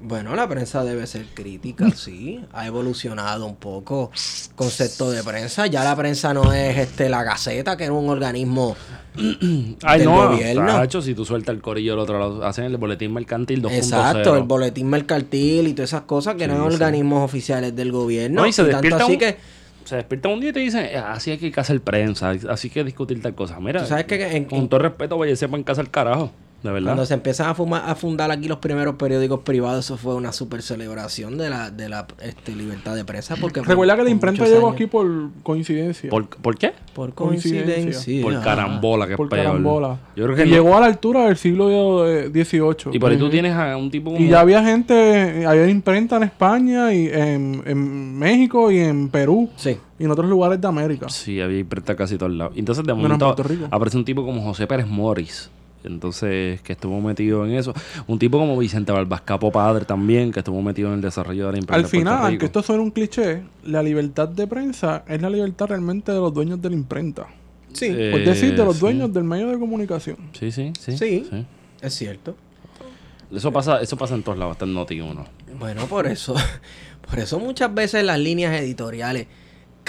Bueno, 0.09 0.35
la 0.35 0.49
prensa 0.49 0.83
debe 0.85 1.07
ser 1.07 1.27
crítica, 1.35 1.91
sí. 1.95 2.41
Ha 2.53 2.67
evolucionado 2.67 3.45
un 3.47 3.57
poco 3.57 4.11
concepto 4.57 5.11
de 5.11 5.23
prensa. 5.23 5.67
Ya 5.67 5.85
la 5.85 5.95
prensa 5.95 6.33
no 6.35 6.53
es 6.53 6.77
este 6.79 7.09
la 7.09 7.23
Gaceta, 7.23 7.77
que 7.77 7.85
era 7.85 7.93
un 7.93 8.09
organismo 8.09 8.75
Ay, 9.83 9.99
del 10.01 10.09
no. 10.09 10.29
gobierno. 10.31 11.03
Si 11.03 11.15
tú 11.15 11.25
sueltas 11.25 11.55
el 11.55 11.61
corillo 11.61 11.93
del 11.93 12.01
otro 12.01 12.19
lado, 12.19 12.45
hacen 12.47 12.65
el 12.65 12.77
boletín 12.79 13.13
mercantil 13.13 13.63
2.0. 13.63 13.73
Exacto, 13.77 14.37
el 14.37 14.45
boletín 14.45 14.89
mercantil 14.89 15.69
y 15.69 15.75
todas 15.75 15.91
esas 15.91 16.03
cosas 16.03 16.35
que 16.35 16.45
Sí, 16.45 16.51
eran 16.51 16.59
sí. 16.69 16.75
organismos 16.75 17.25
oficiales 17.25 17.75
del 17.77 17.93
gobierno. 17.93 18.43
No, 18.43 18.47
y 18.49 18.53
se 18.53 18.65
despierta 18.65 19.05
así 19.05 19.13
un- 19.13 19.19
que, 19.19 19.37
Se 19.85 19.97
despierta 19.97 20.29
un 20.29 20.39
día 20.41 20.51
y 20.51 20.53
te 20.53 20.61
dicen, 20.61 20.87
"Ah, 20.97 21.13
así 21.15 21.31
hay 21.31 21.39
que 21.39 21.53
hacer 21.59 21.81
prensa, 21.81 22.31
así 22.31 22.69
hay 22.69 22.71
que 22.75 22.85
discutir 22.85 23.23
tal 23.23 23.35
cosa. 23.35 23.59
Mira, 23.59 23.81
Tú 23.83 23.89
sabes 23.89 24.05
que 24.05 24.37
en- 24.37 24.45
con 24.45 24.59
en- 24.59 24.69
todo 24.69 24.81
respeto, 24.81 25.17
vaya, 25.17 25.35
sepan 25.35 25.63
casa 25.63 25.81
el 25.81 25.91
carajo. 25.91 26.31
De 26.63 26.73
verdad. 26.73 26.89
Cuando 26.89 27.07
se 27.07 27.15
empiezan 27.15 27.49
a, 27.49 27.55
fuma- 27.55 27.85
a 27.87 27.95
fundar 27.95 28.33
aquí 28.33 28.49
los 28.49 28.59
primeros 28.59 28.97
periódicos 28.97 29.41
privados, 29.41 29.85
eso 29.85 29.97
fue 29.97 30.17
una 30.17 30.33
super 30.33 30.61
celebración 30.61 31.39
de 31.39 31.51
la, 31.51 31.71
de 31.71 31.89
la 31.89 32.07
este, 32.21 32.53
libertad 32.57 32.97
de 32.97 33.05
prensa. 33.05 33.37
Porque 33.41 33.61
por- 33.61 33.69
Recuerda 33.69 33.97
que 33.97 34.03
la 34.03 34.11
imprenta 34.11 34.45
llegó 34.45 34.69
aquí 34.69 34.87
por 34.87 35.07
coincidencia. 35.45 36.11
¿Por, 36.11 36.29
¿Por 36.29 36.59
qué? 36.59 36.73
por 36.95 37.15
coincidencia. 37.15 38.23
Por 38.23 38.43
carambola, 38.43 39.07
que 39.07 39.13
es 39.13 39.17
por 39.17 39.29
peor. 39.29 39.45
carambola. 39.47 39.99
Yo 40.17 40.25
creo 40.25 40.35
que 40.37 40.43
y 40.47 40.49
no- 40.49 40.55
llegó 40.57 40.77
a 40.77 40.81
la 40.81 40.87
altura 40.87 41.27
del 41.27 41.37
siglo 41.37 41.69
XVIII. 42.29 42.91
Y 42.93 42.99
por 42.99 43.11
ahí 43.13 43.19
tú 43.19 43.31
tienes 43.31 43.55
a 43.55 43.77
un 43.77 43.91
tipo 43.91 44.11
como... 44.13 44.23
Y 44.25 44.29
ya 44.29 44.41
había 44.41 44.63
gente, 44.65 45.47
había 45.47 45.69
imprenta 45.69 46.17
en 46.17 46.25
España 46.25 46.93
y 46.93 47.07
en, 47.09 47.63
en 47.67 48.19
México 48.19 48.71
y 48.73 48.79
en 48.81 49.09
Perú 49.11 49.49
Sí. 49.57 49.77
y 49.99 50.05
en 50.05 50.11
otros 50.11 50.29
lugares 50.29 50.61
de 50.61 50.67
América. 50.67 51.09
Sí, 51.09 51.41
había 51.41 51.61
imprenta 51.61 51.95
casi 51.95 52.19
todos 52.19 52.33
lados. 52.33 52.55
Entonces, 52.57 52.85
de 52.85 52.93
Menos 52.95 53.05
en 53.05 53.09
momento, 53.19 53.27
Puerto 53.37 53.43
Rico. 53.45 53.69
aparece 53.71 53.97
un 53.97 54.05
tipo 54.05 54.25
como 54.25 54.43
José 54.43 54.67
Pérez 54.67 54.87
Morris. 54.89 55.51
Entonces, 55.85 56.61
que 56.63 56.73
estuvo 56.73 57.01
metido 57.01 57.45
en 57.47 57.53
eso. 57.55 57.73
Un 58.07 58.19
tipo 58.19 58.39
como 58.39 58.57
Vicente 58.59 58.93
Barbascapo 58.93 59.51
Padre 59.53 59.85
también, 59.85 60.33
que 60.33 60.41
estuvo 60.41 60.61
metido 60.61 60.89
en 60.89 60.95
el 60.97 61.01
desarrollo 61.01 61.47
de 61.47 61.53
la 61.53 61.59
imprenta 61.59 61.77
Al 61.77 61.87
final, 61.87 62.27
aunque 62.27 62.47
esto 62.47 62.63
suene 62.63 62.83
un 62.83 62.91
cliché, 62.91 63.43
la 63.65 63.83
libertad 63.83 64.29
de 64.29 64.47
prensa 64.47 65.05
es 65.07 65.23
la 65.23 65.31
libertad 65.31 65.67
realmente 65.69 66.13
de 66.13 66.19
los 66.19 66.35
dueños 66.35 66.61
de 66.61 66.71
la 66.71 66.77
imprenta. 66.77 67.27
Sí, 67.73 67.87
Eh, 67.91 68.11
Por 68.11 68.25
decir, 68.25 68.57
de 68.57 68.65
los 68.65 68.77
sí. 68.77 68.81
dueños 68.81 69.13
del 69.13 69.25
medio 69.25 69.49
de 69.49 69.59
comunicación. 69.59 70.17
Sí, 70.33 70.51
sí, 70.51 70.73
sí. 70.79 70.97
Sí. 70.99 71.29
es 71.81 71.95
cierto. 71.95 72.35
Eso 73.31 73.53
pasa, 73.53 73.81
eso 73.83 73.97
pasa 73.97 74.15
en 74.15 74.23
todos 74.23 74.39
lados, 74.39 74.53
hasta 74.53 74.65
en 74.65 74.73
Noti 74.75 75.01
1. 75.01 75.25
Bueno, 75.59 75.87
por 75.87 76.07
eso, 76.07 76.35
por 77.09 77.19
eso 77.19 77.39
muchas 77.39 77.73
veces 77.75 78.03
las 78.05 78.19
líneas 78.19 78.59
editoriales 78.61 79.27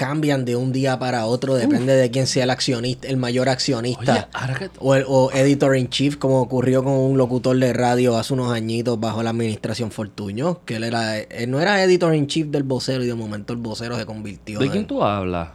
cambian 0.00 0.46
de 0.46 0.56
un 0.56 0.72
día 0.72 0.98
para 0.98 1.26
otro, 1.26 1.56
depende 1.56 1.92
de 1.94 2.10
quién 2.10 2.26
sea 2.26 2.44
el 2.44 2.50
accionista, 2.50 3.06
el 3.06 3.18
mayor 3.18 3.50
accionista. 3.50 4.30
Oye, 4.46 4.54
que... 4.58 4.70
O, 4.78 4.94
el, 4.94 5.04
o 5.06 5.30
editor 5.34 5.76
in 5.76 5.90
chief, 5.90 6.16
como 6.16 6.40
ocurrió 6.40 6.82
con 6.82 6.94
un 6.94 7.18
locutor 7.18 7.54
de 7.58 7.74
radio 7.74 8.16
hace 8.16 8.32
unos 8.32 8.50
añitos 8.50 8.98
bajo 8.98 9.22
la 9.22 9.28
administración 9.28 9.90
Fortuño, 9.90 10.60
que 10.64 10.76
él 10.76 10.84
era, 10.84 11.18
él 11.18 11.50
no 11.50 11.60
era 11.60 11.82
editor 11.84 12.14
in 12.14 12.26
chief 12.28 12.46
del 12.46 12.62
vocero 12.62 13.04
y 13.04 13.08
de 13.08 13.14
momento 13.14 13.52
el 13.52 13.58
vocero 13.58 13.94
se 13.98 14.06
convirtió 14.06 14.58
¿De 14.58 14.64
en 14.64 14.72
quién 14.72 14.86
tú 14.86 15.02
hablas? 15.02 15.50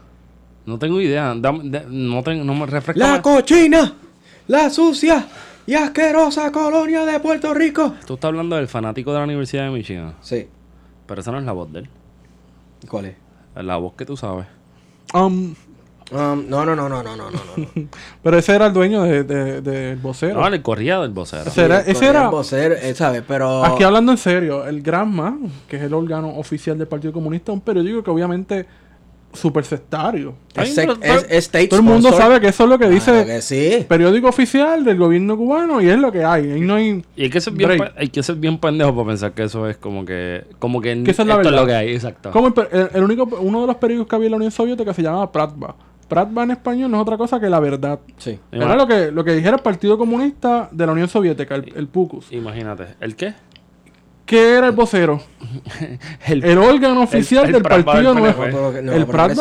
No 0.68 0.78
tengo 0.78 1.02
idea. 1.02 1.34
Dame- 1.36 1.64
de- 1.72 1.86
no, 1.90 2.22
tengo, 2.22 2.44
no 2.44 2.54
me 2.54 2.68
refresca. 2.68 3.00
la 3.04 3.12
más. 3.14 3.22
cochina, 3.22 3.96
la 4.48 4.70
sucia 4.70 5.26
y 5.66 5.74
asquerosa 5.74 6.52
colonia 6.52 7.04
de 7.04 7.20
Puerto 7.20 7.52
Rico. 7.56 7.96
Tú 8.06 8.14
estás 8.14 8.30
hablando 8.30 8.58
del 8.58 8.68
fanático 8.68 9.12
de 9.12 9.18
la 9.18 9.24
Universidad 9.24 9.64
de 9.64 9.72
Michigan. 9.72 10.14
Sí. 10.22 10.48
Pero 11.08 11.22
esa 11.22 11.32
no 11.32 11.40
es 11.40 11.46
la 11.46 11.52
voz 11.54 11.74
de 11.74 11.80
él. 11.80 11.90
¿Cuál 12.88 13.06
es? 13.06 13.25
la 13.64 13.78
voz 13.78 13.94
que 13.94 14.06
tú 14.06 14.18
sabes. 14.18 14.46
Um, 15.14 15.54
um, 16.12 16.50
no, 16.50 16.66
no, 16.66 16.76
no, 16.76 16.90
no, 16.90 17.04
no, 17.04 17.16
no, 17.16 17.32
no. 17.32 17.40
pero 18.24 18.38
ese 18.38 18.56
era 18.56 18.68
el 18.68 18.74
dueño 18.74 19.04
del 19.04 19.26
de, 19.26 19.62
de, 19.62 19.62
del 19.62 19.98
vocero. 19.98 20.42
No, 20.42 20.50
le 20.50 20.62
corría 20.62 21.00
del 21.00 21.12
vocero. 21.12 21.44
Ese 21.46 21.66
era, 21.66 21.80
ese 21.82 22.08
era 22.08 22.26
el 22.26 22.30
vocero, 22.30 22.76
eh, 22.76 22.94
¿sabes? 22.96 23.24
Pero... 23.28 23.64
Aquí 23.64 23.84
hablando 23.84 24.12
en 24.12 24.18
serio, 24.18 24.66
el 24.68 24.82
Granma, 24.82 25.38
que 25.68 25.78
es 25.78 25.84
el 25.84 25.94
órgano 25.94 26.30
oficial 26.38 26.78
del 26.78 26.88
Partido 26.88 27.14
Comunista, 27.14 27.52
un 27.52 27.62
periódico 27.62 28.04
que 28.04 28.12
obviamente 28.12 28.66
súper 29.36 29.64
sectario. 29.66 30.36
Es, 30.56 30.78
es- 30.78 30.88
es 31.02 31.32
state 31.46 31.68
Todo 31.68 31.80
el 31.80 31.86
mundo 31.86 32.12
sabe 32.12 32.40
que 32.40 32.48
eso 32.48 32.64
es 32.64 32.70
lo 32.70 32.80
que 32.80 32.90
dice 32.90 33.12
Claro 33.12 33.26
que 33.28 33.42
sí. 33.42 33.86
periódico 33.88 34.28
oficial 34.30 34.84
del 34.84 34.98
gobierno 34.98 35.38
cubano 35.38 35.82
y 35.82 35.90
es 35.90 35.98
lo 36.00 36.12
que 36.12 36.24
hay. 36.24 36.52
Ahí 36.52 36.62
no 36.62 36.76
hay... 36.76 37.04
Y 37.16 37.24
hay 37.24 37.30
que 37.30 37.42
ser 37.42 37.54
bien, 37.54 37.78
hay 37.98 38.08
que 38.10 38.24
ser 38.24 38.36
bien 38.36 38.58
pendejo 38.58 38.96
para 38.96 39.08
pensar 39.08 39.34
que 39.34 39.44
eso 39.44 39.68
es 39.70 39.78
como 39.78 40.06
que... 40.06 40.46
Como 40.60 40.82
que, 40.82 40.90
Que 41.04 41.12
es 41.12 41.20
esto 41.20 41.26
verdad. 41.38 41.52
lo 41.52 41.66
que 41.66 41.74
hay, 41.76 41.94
exacto. 41.94 42.32
Como 42.32 42.48
el, 42.48 42.54
el- 42.72 42.90
el 42.94 43.04
único, 43.04 43.24
uno 43.42 43.62
de 43.62 43.68
los 43.68 43.76
periódicos 43.76 44.08
que 44.10 44.16
había 44.16 44.28
en 44.28 44.32
la 44.32 44.38
Unión 44.38 44.52
Soviética 44.52 44.94
se 44.94 45.02
llamaba 45.02 45.32
Pratva. 45.32 45.76
Pratva 46.08 46.44
en 46.44 46.52
español 46.52 46.92
no 46.92 46.98
es 46.98 47.02
otra 47.02 47.18
cosa 47.18 47.40
que 47.40 47.50
la 47.50 47.60
verdad. 47.60 48.00
Sí. 48.18 48.38
Era 48.52 48.76
lo 48.76 48.86
que, 48.86 49.12
lo 49.12 49.24
que 49.24 49.34
dijera 49.34 49.56
el 49.58 49.64
Partido 49.64 49.98
Comunista 49.98 50.70
de 50.72 50.86
la 50.86 50.92
Unión 50.92 51.08
Soviética, 51.08 51.56
el, 51.56 51.74
el 51.76 51.88
PUCUS. 51.88 52.32
Imagínate. 52.32 52.90
¿El 53.02 53.16
qué? 53.16 53.34
¿Qué 54.26 54.54
era 54.58 54.68
el 54.68 54.72
vocero? 54.74 55.22
El, 56.28 56.44
El 56.44 56.58
órgano 56.58 57.04
oficial 57.04 57.46
el 57.46 57.54
del 57.54 57.62
Partido 57.62 58.14
Nuevo. 58.16 58.44
El 58.46 58.84
no 58.86 58.92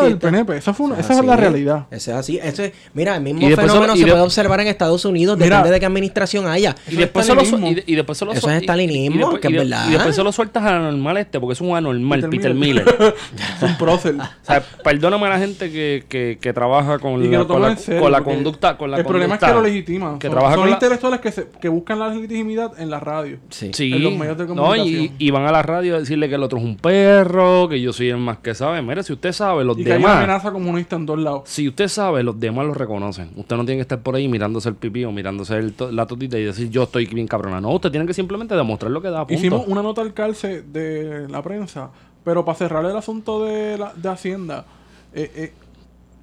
del. 0.03 0.18
PNP. 0.18 0.59
Esa, 0.59 0.75
fue 0.75 0.87
una- 0.87 0.97
Eso 0.99 1.12
esa 1.12 1.20
es 1.23 1.27
la 1.27 1.37
realidad. 1.37 1.87
Ese 1.90 2.11
es 2.11 2.16
así. 2.16 2.38
Ese, 2.42 2.73
mira, 2.92 3.16
el 3.16 3.23
mismo 3.23 3.40
fenómeno 3.57 3.94
se 3.97 4.05
de- 4.05 4.11
puede 4.11 4.23
observar 4.23 4.61
en 4.61 4.66
Estados 4.68 5.05
Unidos, 5.07 5.38
Mira. 5.38 5.57
depende 5.57 5.70
de 5.73 5.81
qué 5.81 5.87
administración 5.87 6.47
haya. 6.47 6.75
y 6.88 6.97
después 6.97 7.27
solo 7.27 7.44
su- 7.44 7.57
y, 7.87 7.94
después 7.94 8.20
Eso 8.20 8.31
es 8.33 8.44
y- 8.44 8.49
estalinismo, 8.61 9.16
y 9.16 9.18
después- 9.20 9.40
que 9.40 9.49
es 9.49 9.55
verdad. 9.55 9.88
Y 9.88 9.92
después 9.92 10.14
solo 10.14 10.31
sueltas 10.33 10.62
al 10.64 10.75
anormal 10.75 11.16
este, 11.16 11.40
porque 11.40 11.55
es 11.55 11.61
un 11.62 11.75
anormal, 11.75 12.20
Peter 12.20 12.31
Peter, 12.31 12.55
Miller. 12.55 12.85
Miller. 12.85 13.14
Es 13.57 13.62
un 13.62 13.79
prócer. 13.79 14.14
O 14.16 14.25
sea, 14.47 14.62
perdóname 14.85 15.27
a 15.27 15.31
la 15.31 15.38
gente 15.38 15.70
que, 15.73 16.05
que, 16.09 16.38
que 16.40 16.53
trabaja 16.53 16.99
con 16.99 17.20
que 17.23 17.29
la, 17.29 17.38
lo 17.38 17.49
con 17.49 17.62
la, 17.62 17.77
serio. 17.77 18.03
con 18.03 18.12
la 18.12 18.20
conducta. 18.23 18.77
Con 18.77 18.90
la 18.90 18.99
el 18.99 19.05
problema 19.05 19.35
es 19.37 19.40
que 19.40 19.47
lo 19.53 19.62
legitiman. 19.62 20.18
que 20.18 20.29
son 20.29 20.37
trabaja 20.37 20.57
son 20.57 20.68
intelectuales 20.68 21.20
que, 21.20 21.33
se, 21.33 21.47
que 21.61 21.68
buscan 21.68 21.99
la 21.99 22.09
legitimidad 22.09 22.73
en 22.79 22.90
la 22.90 23.01
radio. 23.01 23.38
Sí. 23.51 23.70
Sí, 23.73 23.92
en 23.92 24.03
los 24.03 24.12
medios 24.14 24.37
de 24.37 24.47
no, 24.79 24.87
y, 24.87 25.13
y 25.19 25.31
van 25.31 25.45
a 25.47 25.53
la 25.53 25.63
radio 25.63 25.97
a 25.97 25.99
decirle 26.01 26.29
que 26.29 26.35
el 26.37 26.43
otro 26.43 26.59
es 26.59 26.65
un 26.65 26.77
perro, 26.77 27.69
que 27.69 27.81
yo 27.81 27.93
soy 27.93 28.09
el 28.11 28.17
más 28.19 28.39
que 28.39 28.55
sabe. 28.55 28.81
Mire, 28.83 29.03
si 29.03 29.13
usted 29.13 29.33
sabe, 29.33 29.65
los 29.65 29.79
Y 29.79 29.85
que 29.85 29.93
hay 29.93 29.99
una 29.99 30.09
demás. 30.09 30.25
amenaza 30.25 30.53
comunista 30.53 30.97
en 30.97 31.07
dos 31.07 31.19
lados. 31.19 31.43
Si 31.47 31.69
usted 31.69 31.89
sabe, 31.89 32.23
los 32.23 32.39
demás 32.39 32.67
lo 32.67 32.75
reconocen. 32.75 33.31
Usted 33.37 33.57
no 33.57 33.65
tiene 33.65 33.79
que 33.79 33.83
estar 33.83 34.01
por 34.01 34.15
ahí 34.15 34.29
mirándose 34.29 34.69
el 34.69 34.75
pipí 34.75 35.05
o 35.05 35.13
mirándose 35.13 35.57
el 35.57 35.73
to- 35.75 35.91
la 35.93 36.07
totita 36.07 36.39
y 36.39 36.45
decir 36.45 36.71
yo 36.71 36.85
estoy 36.85 37.07
bien 37.07 37.27
cabrona. 37.27 37.61
No, 37.61 37.71
usted 37.73 37.91
tiene 37.91 38.07
que 38.07 38.15
simplemente 38.15 38.55
demostrar 38.55 38.91
lo 38.91 39.01
que 39.03 39.09
da. 39.11 39.27
Punto. 39.27 39.35
Hicimos 39.35 39.67
una 39.67 39.83
nota 39.83 40.01
al 40.01 40.15
calce 40.15 40.63
de 40.63 41.29
la 41.29 41.43
prensa, 41.43 41.91
pero 42.25 42.45
para 42.45 42.57
cerrar 42.59 42.85
el 42.85 42.97
asunto 42.97 43.45
de, 43.45 43.79
la, 43.79 43.93
de 43.95 44.09
Hacienda, 44.09 44.65
eh, 45.13 45.31
eh, 45.35 45.53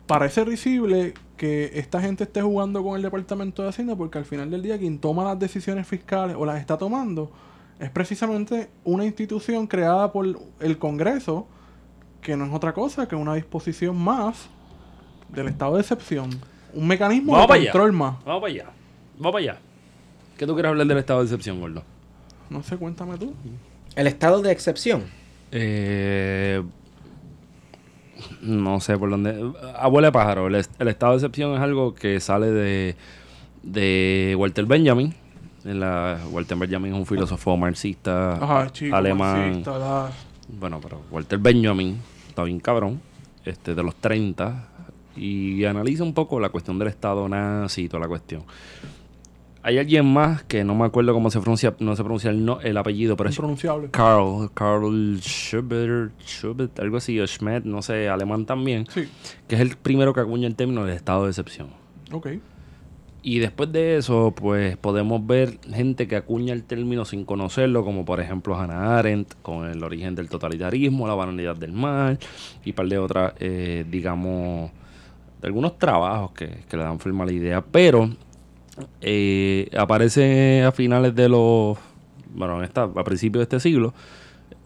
parece 0.07 0.43
risible 0.43 1.13
que 1.37 1.71
esta 1.75 2.01
gente 2.01 2.25
esté 2.25 2.41
jugando 2.41 2.83
con 2.83 2.95
el 2.95 3.01
Departamento 3.01 3.63
de 3.63 3.69
Hacienda 3.69 3.95
porque 3.95 4.17
al 4.19 4.25
final 4.25 4.51
del 4.51 4.61
día 4.61 4.77
quien 4.77 4.99
toma 4.99 5.23
las 5.23 5.39
decisiones 5.39 5.87
fiscales 5.87 6.35
o 6.37 6.45
las 6.45 6.59
está 6.59 6.77
tomando 6.77 7.31
es 7.81 7.89
precisamente 7.89 8.69
una 8.83 9.03
institución 9.05 9.67
creada 9.67 10.11
por 10.13 10.25
el 10.59 10.77
Congreso 10.77 11.47
que 12.21 12.37
no 12.37 12.45
es 12.45 12.53
otra 12.53 12.73
cosa 12.73 13.07
que 13.07 13.15
una 13.15 13.33
disposición 13.33 13.97
más 13.97 14.47
del 15.29 15.47
estado 15.47 15.75
de 15.75 15.81
excepción. 15.81 16.29
Un 16.73 16.87
mecanismo 16.87 17.33
Vamos 17.33 17.45
de 17.45 17.47
para 17.49 17.59
allá. 17.61 17.71
control 17.71 17.91
más. 17.93 18.23
Vamos 18.23 18.41
para 18.41 18.53
allá. 18.53 18.65
Vamos 19.17 19.31
para 19.33 19.43
allá. 19.43 19.59
¿Qué 20.37 20.45
tú 20.45 20.53
quieres 20.53 20.69
hablar 20.69 20.87
del 20.87 20.97
estado 20.99 21.19
de 21.19 21.25
excepción, 21.25 21.59
gordo? 21.59 21.83
No 22.49 22.61
sé, 22.63 22.77
cuéntame 22.77 23.17
tú. 23.17 23.33
El 23.95 24.07
estado 24.07 24.41
de 24.41 24.51
excepción. 24.51 25.03
Eh, 25.51 26.61
no 28.41 28.79
sé 28.79 28.97
por 28.97 29.09
dónde. 29.09 29.51
Abuela 29.75 30.09
de 30.09 30.11
pájaro. 30.11 30.47
El, 30.47 30.55
el 30.55 30.87
estado 30.87 31.13
de 31.13 31.17
excepción 31.17 31.53
es 31.55 31.59
algo 31.59 31.95
que 31.95 32.19
sale 32.19 32.51
de, 32.51 32.95
de 33.63 34.35
Walter 34.37 34.65
Benjamin. 34.65 35.15
En 35.63 35.79
la, 35.79 36.19
Walter 36.31 36.57
Benjamin 36.57 36.93
es 36.93 36.99
un 36.99 37.05
filósofo 37.05 37.55
marxista 37.55 38.33
Ajá, 38.35 38.71
chico, 38.71 38.95
alemán. 38.95 39.37
marxista, 39.47 39.77
la- 39.77 40.09
Bueno, 40.59 40.79
pero 40.81 41.01
Walter 41.11 41.37
Benjamin 41.39 41.99
está 42.27 42.43
bien 42.43 42.59
cabrón, 42.59 42.99
este, 43.45 43.75
de 43.75 43.83
los 43.83 43.95
30, 43.95 44.67
y 45.15 45.63
analiza 45.65 46.03
un 46.03 46.13
poco 46.13 46.39
la 46.39 46.49
cuestión 46.49 46.79
del 46.79 46.87
Estado 46.87 47.27
nazi 47.29 47.83
y 47.83 47.87
toda 47.89 48.01
la 48.01 48.07
cuestión. 48.07 48.43
Hay 49.63 49.77
alguien 49.77 50.11
más 50.11 50.41
que 50.43 50.63
no 50.63 50.73
me 50.73 50.85
acuerdo 50.85 51.13
cómo 51.13 51.29
se 51.29 51.39
pronuncia, 51.39 51.75
no 51.79 51.95
se 51.95 52.01
pronuncia 52.03 52.31
el, 52.31 52.43
no- 52.43 52.59
el 52.61 52.75
apellido, 52.77 53.15
pero 53.15 53.29
es 53.29 53.35
impronunciable. 53.35 53.89
Karl, 53.91 54.49
Karl 54.55 55.19
Schubert, 55.21 56.13
Schubert, 56.25 56.79
algo 56.79 56.97
así, 56.97 57.19
o 57.19 57.27
Schmidt, 57.27 57.65
no 57.65 57.83
sé, 57.83 58.09
alemán 58.09 58.47
también, 58.47 58.87
Sí, 58.91 59.07
que 59.47 59.53
es 59.55 59.61
el 59.61 59.77
primero 59.77 60.13
que 60.15 60.21
acuña 60.21 60.47
el 60.47 60.55
término 60.55 60.83
del 60.85 60.95
estado 60.95 61.25
de 61.25 61.29
excepción. 61.29 61.67
ok. 62.11 62.27
Y 63.23 63.37
después 63.39 63.71
de 63.71 63.97
eso, 63.97 64.33
pues 64.35 64.77
podemos 64.77 65.25
ver 65.25 65.59
gente 65.71 66.07
que 66.07 66.15
acuña 66.15 66.53
el 66.53 66.63
término 66.63 67.05
sin 67.05 67.23
conocerlo, 67.23 67.85
como 67.85 68.03
por 68.03 68.19
ejemplo 68.19 68.57
Hannah 68.57 68.97
Arendt, 68.97 69.35
con 69.43 69.67
el 69.67 69.83
origen 69.83 70.15
del 70.15 70.27
totalitarismo, 70.27 71.07
la 71.07 71.13
banalidad 71.13 71.55
del 71.55 71.71
mal, 71.71 72.17
y 72.65 72.73
par 72.73 72.87
de 72.87 72.97
otras, 72.97 73.33
eh, 73.39 73.85
digamos, 73.89 74.71
de 75.39 75.47
algunos 75.47 75.77
trabajos 75.77 76.31
que, 76.31 76.63
que 76.67 76.77
le 76.77 76.83
dan 76.83 76.99
forma 76.99 77.23
a 77.23 77.27
la 77.27 77.33
idea. 77.33 77.61
Pero 77.61 78.09
eh, 79.01 79.69
aparece 79.77 80.63
a 80.63 80.71
finales 80.71 81.13
de 81.13 81.29
los, 81.29 81.77
bueno, 82.33 82.57
en 82.57 82.63
esta, 82.63 82.83
a 82.83 83.03
principios 83.03 83.41
de 83.41 83.43
este 83.43 83.59
siglo, 83.59 83.93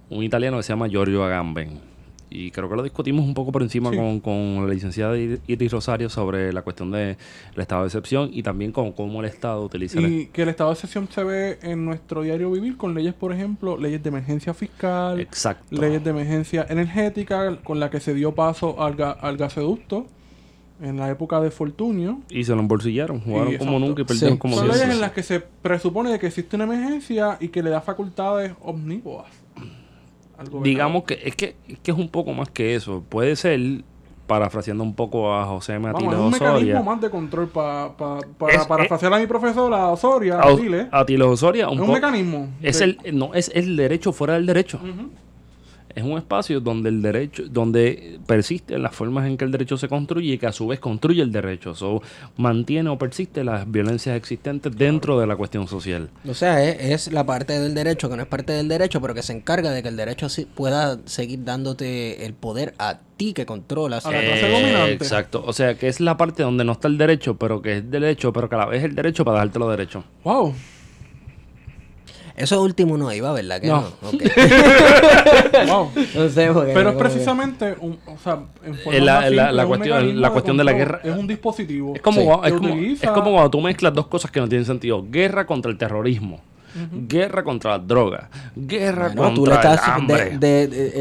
un 0.09 0.23
italiano 0.23 0.57
que 0.57 0.63
se 0.63 0.69
llama 0.69 0.87
Giorgio 0.87 1.23
Agamben. 1.23 1.94
Y 2.38 2.52
creo 2.52 2.67
que 2.69 2.76
lo 2.76 2.84
discutimos 2.84 3.26
un 3.26 3.34
poco 3.34 3.52
por 3.52 3.62
encima 3.62 3.91
Sí. 3.91 3.95
con, 3.98 4.19
con 4.19 4.67
la 4.67 4.74
licenciada 4.74 5.15
Ir- 5.15 5.39
Iris 5.48 5.71
Rosario 5.71 6.10
sobre 6.10 6.52
la 6.52 6.62
cuestión 6.63 6.91
del 6.91 7.15
estado 7.56 7.82
de 7.84 7.88
excepción 7.88 8.30
y 8.34 8.43
también 8.43 8.71
con 8.71 8.91
cómo 8.91 9.21
el 9.21 9.26
Estado 9.28 9.63
utiliza 9.63 10.00
el 10.00 10.06
Y 10.12 10.26
que 10.28 10.41
el 10.41 10.50
estado 10.50 10.69
de 10.71 10.74
excepción 10.74 11.08
se 11.12 11.24
ve 11.24 11.60
en 11.62 11.86
nuestro 11.86 12.24
diario 12.24 12.52
vivir 12.52 12.76
con 12.78 12.93
leyes, 12.93 13.13
por 13.13 13.32
ejemplo, 13.34 13.78
leyes 13.78 14.04
de 14.04 14.10
emergencia 14.10 14.54
fiscal, 14.54 15.19
Exacto. 15.19 15.65
leyes 15.82 16.04
de 16.04 16.10
emergencia 16.10 16.65
energética, 16.69 17.58
con 17.63 17.80
la 17.80 17.89
que 17.89 18.00
se 18.00 18.13
dio 18.13 18.34
paso 18.36 18.82
al, 18.84 18.98
ga- 18.98 19.17
al 19.21 19.38
gasoducto 19.38 20.08
en 20.82 20.98
la 20.98 21.10
época 21.10 21.39
de 21.39 21.52
Fortunio. 21.52 22.19
Y 22.30 22.43
se 22.43 22.54
lo 22.54 22.60
embolsillaron, 22.60 23.21
jugaron 23.21 23.54
Y 23.54 23.58
como 23.58 23.80
nunca 23.80 24.02
y 24.02 24.06
perdieron 24.06 24.34
Sí. 24.36 24.39
como 24.39 24.58
Son 24.58 24.67
leyes 24.67 24.89
en 24.89 25.00
las 25.00 25.12
que 25.12 25.24
se 25.24 25.39
presupone 25.39 26.12
de 26.12 26.19
que 26.19 26.28
existe 26.28 26.56
una 26.58 26.65
emergencia 26.65 27.38
y 27.39 27.48
que 27.48 27.63
le 27.63 27.69
da 27.69 27.80
facultades 27.82 28.52
omnívoras 28.62 29.32
Digamos 30.63 31.04
que 31.04 31.19
es, 31.24 31.36
que 31.36 31.56
es 31.67 31.80
que 31.80 31.91
es 31.91 31.98
un 31.98 32.10
poco 32.10 32.34
más 32.34 32.50
que 32.50 32.76
eso. 32.76 33.04
Puede 33.08 33.36
ser 33.36 33.60
parafraseando 34.28 34.84
un 34.84 34.95
poco 34.95 35.32
a 35.36 35.45
José 35.45 35.78
Matilde 35.78 36.13
es 36.15 36.19
un 36.19 36.32
mecanismo 36.32 36.56
Osoria. 36.58 36.82
más 36.82 37.00
de 37.00 37.10
control 37.12 37.48
pa- 37.48 37.95
pa- 37.95 38.17
Es- 38.19 38.26
para 38.39 38.67
parafrasear 38.67 39.13
a 39.13 39.19
mi 39.19 39.28
profesora 39.28 39.88
Osoria, 39.89 40.39
A, 40.39 40.56
Chile. 40.56 40.88
a 40.91 41.06
Tilo 41.06 41.30
Osoria, 41.30 41.69
un 41.69 41.76
Es 41.80 41.88
un 41.88 41.93
mecanismo. 41.93 42.48
Es 42.62 42.80
de- 42.80 42.86
el, 43.04 43.17
no, 43.19 43.36
es 43.36 43.52
el 43.54 43.76
derecho 43.78 44.12
fuera 44.13 44.34
del 44.34 44.48
derecho. 44.48 44.80
Es 45.95 46.03
un 46.03 46.17
espacio 46.17 46.60
donde 46.60 46.89
el 46.89 47.01
derecho, 47.01 47.43
donde 47.49 48.19
persiste 48.27 48.77
las 48.77 48.93
formas 48.93 49.27
en 49.27 49.38
que 49.38 49.45
el 49.45 49.51
derecho 49.51 49.77
se 49.77 49.88
construye 49.88 50.34
y 50.34 50.38
que 50.38 50.47
a 50.47 50.51
su 50.51 50.67
vez 50.67 50.79
construye 50.79 51.21
el 51.21 51.31
derecho. 51.31 51.73
So, 51.73 52.01
mantiene 52.38 52.89
o 52.89 52.97
persiste 52.97 53.43
las 53.43 53.69
violencias 53.69 54.15
existentes 54.15 54.75
dentro 54.75 55.19
de 55.19 55.27
la 55.27 55.36
cuestión 55.36 55.67
social. 55.67 56.10
O 56.27 56.34
sea, 56.34 56.63
es, 56.63 57.08
es 57.08 57.13
la 57.13 57.25
parte 57.25 57.60
del 57.60 57.73
derecho 57.73 58.10
que 58.10 58.17
no 58.17 58.23
es 58.23 58.27
parte 58.27 58.53
del 58.53 58.67
derecho, 58.67 59.01
pero 59.01 59.13
que 59.13 59.23
se 59.23 59.34
encarga 59.34 59.71
de 59.71 59.81
que 59.81 59.89
el 59.89 59.95
derecho 59.95 60.27
pueda 60.53 60.99
seguir 61.05 61.43
dándote 61.43 62.25
el 62.25 62.34
poder 62.34 62.73
a 62.77 62.99
ti 63.17 63.34
que 63.34 63.45
controlas. 63.45 64.05
A 64.05 64.12
la 64.12 64.21
clase 64.21 64.49
dominante. 64.49 64.93
Exacto. 64.93 65.43
O 65.45 65.53
sea, 65.53 65.75
que 65.75 65.88
es 65.88 65.99
la 65.99 66.17
parte 66.17 66.43
donde 66.43 66.63
no 66.63 66.73
está 66.73 66.88
el 66.88 66.97
derecho, 66.97 67.38
pero 67.38 67.62
que 67.62 67.77
es 67.77 67.89
derecho, 67.89 68.34
pero 68.34 68.49
que 68.49 68.55
a 68.55 68.60
la 68.60 68.65
vez 68.65 68.79
es 68.79 68.86
el 68.86 68.95
derecho 68.95 69.23
para 69.23 69.39
dejártelo 69.39 69.69
derecho. 69.69 70.03
Wow. 70.23 70.53
Eso 72.38 72.62
último 72.62 72.98
no 72.98 73.12
iba, 73.13 73.32
¿verdad? 73.32 73.62
Que 73.62 73.67
No. 73.67 73.82
no. 74.02 74.10
Ok. 74.10 74.24
wow. 75.67 75.89
no 76.15 76.30
sé, 76.30 76.52
porque 76.52 76.74
Pero 76.74 76.89
es 76.89 76.95
precisamente, 76.95 77.76
un, 77.80 77.98
o 78.06 78.17
sea, 78.17 78.39
en 78.65 78.76
forma 78.76 78.98
Eh, 78.98 79.02
la- 79.02 79.30
la- 79.30 79.52
la 79.52 79.65
cuestión- 79.65 80.21
la 80.21 80.30
cuestión 80.32 80.58
de 80.58 80.63
la 80.63 80.74
guerra- 80.74 81.00
Es 81.04 81.15
un 81.15 81.28
dispositivo. 81.28 81.95
Es 81.95 82.02
como, 82.02 82.21
Sí. 82.21 82.28
es, 82.48 82.54
como, 82.54 82.69
utiliza- 82.74 83.06
es 83.06 83.12
como 83.12 83.32
cuando 83.32 83.50
tú 83.50 83.62
mezclas 83.62 83.93
dos 83.93 84.08
cosas 84.08 84.32
que 84.32 84.39
no 84.39 84.48
tienen 84.50 84.65
sentido. 84.65 85.04
Guerra 85.10 85.45
contra 85.45 85.71
el 85.71 85.78
terrorismo. 85.78 86.41
Guerra 87.08 87.41
contra 87.41 87.78
las 87.78 87.88
drogas. 87.88 88.26
Guerra 88.54 89.10
Bueno, 89.15 89.34
tú 89.34 89.45
le 89.45 89.52
contra 89.54 89.74
el 89.76 89.80
hambre. 89.86 90.30
de, 90.32 90.38
de- 90.38 90.67
de- 90.67 90.91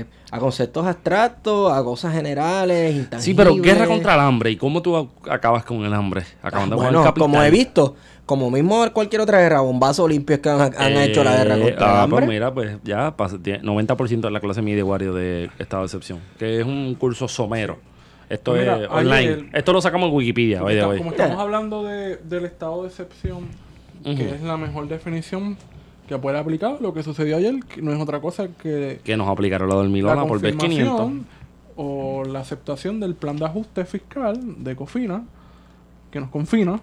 eh, 0.00 0.04
a 0.30 0.38
conceptos 0.38 0.86
abstractos, 0.86 1.72
a 1.72 1.82
cosas 1.82 2.12
generales, 2.12 2.90
intangibles. 2.94 3.24
Sí, 3.24 3.32
pero 3.32 3.54
guerra 3.56 3.86
contra 3.86 4.12
el 4.12 4.20
hambre. 4.20 4.50
¿Y 4.50 4.56
cómo 4.56 4.82
tú 4.82 4.94
ac- 4.94 5.08
acabas 5.30 5.64
con 5.64 5.82
el 5.86 5.94
hambre? 5.94 6.22
Acabando 6.42 6.76
con 6.76 6.84
el 6.84 6.92
Bueno, 6.92 7.04
capital. 7.04 7.28
como 7.30 7.42
he 7.42 7.50
visto, 7.50 7.94
como 8.26 8.50
mismo 8.50 8.84
cualquier 8.92 9.22
otra 9.22 9.38
guerra, 9.38 9.60
bombazos 9.60 10.10
limpios 10.10 10.40
que 10.40 10.48
han, 10.50 10.60
han 10.76 10.96
hecho 10.96 11.22
la 11.24 11.36
guerra 11.36 11.56
Eh, 11.56 11.60
contra 11.62 11.86
ah, 11.88 11.94
el 11.94 12.00
hambre. 12.04 12.18
Pues 12.18 12.28
mira, 12.28 12.52
pues 12.52 12.78
ya 12.84 13.16
pasa- 13.16 13.38
tiene 13.38 13.62
90% 13.62 14.20
de 14.20 14.30
la 14.30 14.40
clase 14.40 14.60
media 14.62 14.84
Wario 14.84 15.14
de 15.14 15.48
estado 15.58 15.82
de 15.82 15.86
excepción. 15.86 16.18
Que 16.38 16.60
es 16.60 16.66
un 16.66 16.94
curso 16.98 17.28
somero. 17.28 17.78
Esto 18.28 18.50
Pues 18.52 18.62
mira, 18.62 18.82
es 18.82 18.88
online. 18.90 19.50
Esto 19.52 19.72
lo 19.72 19.80
sacamos 19.80 20.08
en 20.10 20.16
Wikipedia. 20.16 20.60
The 20.64 20.74
está- 20.74 20.88
way. 20.88 20.98
como 20.98 21.10
estamos 21.12 21.38
hablando 21.38 21.84
de, 21.84 22.16
del 22.16 22.44
estado 22.44 22.82
de 22.82 22.88
excepción, 22.88 23.46
que 24.04 24.34
es 24.34 24.42
la 24.42 24.56
mejor 24.56 24.88
definición 24.88 25.56
que 26.08 26.18
puede 26.18 26.38
aplicar, 26.38 26.78
lo 26.80 26.92
que 26.94 27.02
sucedió 27.04 27.36
ayer, 27.36 27.54
que 27.72 27.82
no 27.82 27.92
es 27.92 28.00
otra 28.00 28.20
cosa 28.20 28.48
que 28.60 29.00
Que 29.04 29.16
nos 29.16 29.28
aplicaron 29.28 29.68
la 29.68 29.74
la 29.76 29.80
dormilona 29.82 30.26
por 30.26 30.40
vez 30.40 30.54
500. 30.56 30.88
confirmación 30.96 31.26
o 31.76 32.24
la 32.24 32.40
aceptación 32.40 32.98
del 33.00 33.14
plan 33.14 33.36
de 33.36 33.44
ajuste 33.44 33.84
fiscal 33.84 34.38
de 34.58 34.74
Cofina, 34.76 35.22
que 36.10 36.18
nos 36.20 36.30
confina 36.30 36.80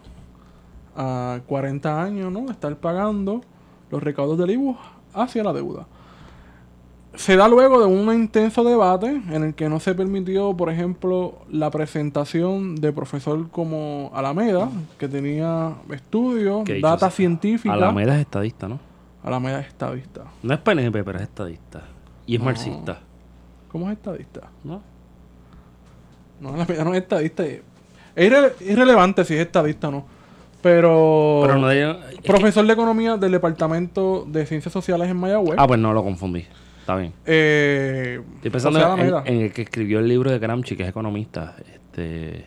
a 0.95 1.39
40 1.47 2.01
años, 2.03 2.31
¿no? 2.31 2.49
Estar 2.51 2.75
pagando 2.77 3.41
los 3.91 4.01
recaudos 4.03 4.37
del 4.37 4.51
IBU 4.51 4.77
hacia 5.13 5.43
la 5.43 5.53
deuda. 5.53 5.85
Se 7.15 7.35
da 7.35 7.47
luego 7.47 7.79
de 7.79 7.85
un 7.85 8.11
intenso 8.11 8.63
debate 8.63 9.05
en 9.07 9.43
el 9.43 9.53
que 9.53 9.69
no 9.69 9.79
se 9.79 9.93
permitió, 9.93 10.57
por 10.57 10.71
ejemplo, 10.71 11.43
la 11.51 11.69
presentación 11.69 12.75
de 12.75 12.91
profesor 12.91 13.49
como 13.51 14.09
Alameda, 14.15 14.69
que 14.97 15.07
tenía 15.07 15.75
estudios, 15.91 16.63
data 16.81 17.11
científica. 17.11 17.73
Alameda 17.75 18.15
es 18.15 18.21
estadista, 18.21 18.67
¿no? 18.67 18.79
Alameda 19.23 19.59
es 19.59 19.67
estadista. 19.67 20.23
No 20.41 20.53
es 20.55 20.59
PNP, 20.59 21.03
pero 21.03 21.17
es 21.19 21.23
estadista. 21.23 21.83
Y 22.25 22.35
es 22.37 22.41
marxista. 22.41 22.99
¿Cómo 23.71 23.87
es 23.91 23.93
estadista? 23.97 24.49
¿No? 24.63 24.81
No, 26.39 26.49
Alameda 26.49 26.83
no 26.83 26.93
es 26.95 27.01
estadista. 27.03 27.45
Es 27.45 27.61
irre- 28.15 28.53
irrelevante 28.61 29.23
si 29.23 29.35
es 29.35 29.41
estadista 29.41 29.89
o 29.89 29.91
no. 29.91 30.05
Pero, 30.63 31.41
Pero 31.45 31.59
no 31.59 31.67
de- 31.67 31.95
profesor 32.25 32.65
de 32.65 32.73
economía 32.73 33.17
del 33.17 33.31
Departamento 33.33 34.25
de 34.27 34.45
Ciencias 34.47 34.71
Sociales 34.73 35.09
en 35.09 35.17
Mayagüez. 35.17 35.55
Ah, 35.59 35.67
pues 35.67 35.79
no, 35.79 35.93
lo 35.93 36.03
confundí. 36.03 36.45
Está 36.79 36.95
bien. 36.95 37.13
Eh, 37.25 38.21
Estoy 38.37 38.49
pensando 38.49 38.79
en, 39.25 39.41
el 39.41 39.51
que 39.53 39.61
escribió 39.63 39.99
el 39.99 40.07
libro 40.07 40.31
de 40.31 40.39
Gramsci, 40.39 40.75
que 40.77 40.83
es 40.83 40.89
economista. 40.89 41.55
Este... 41.73 42.45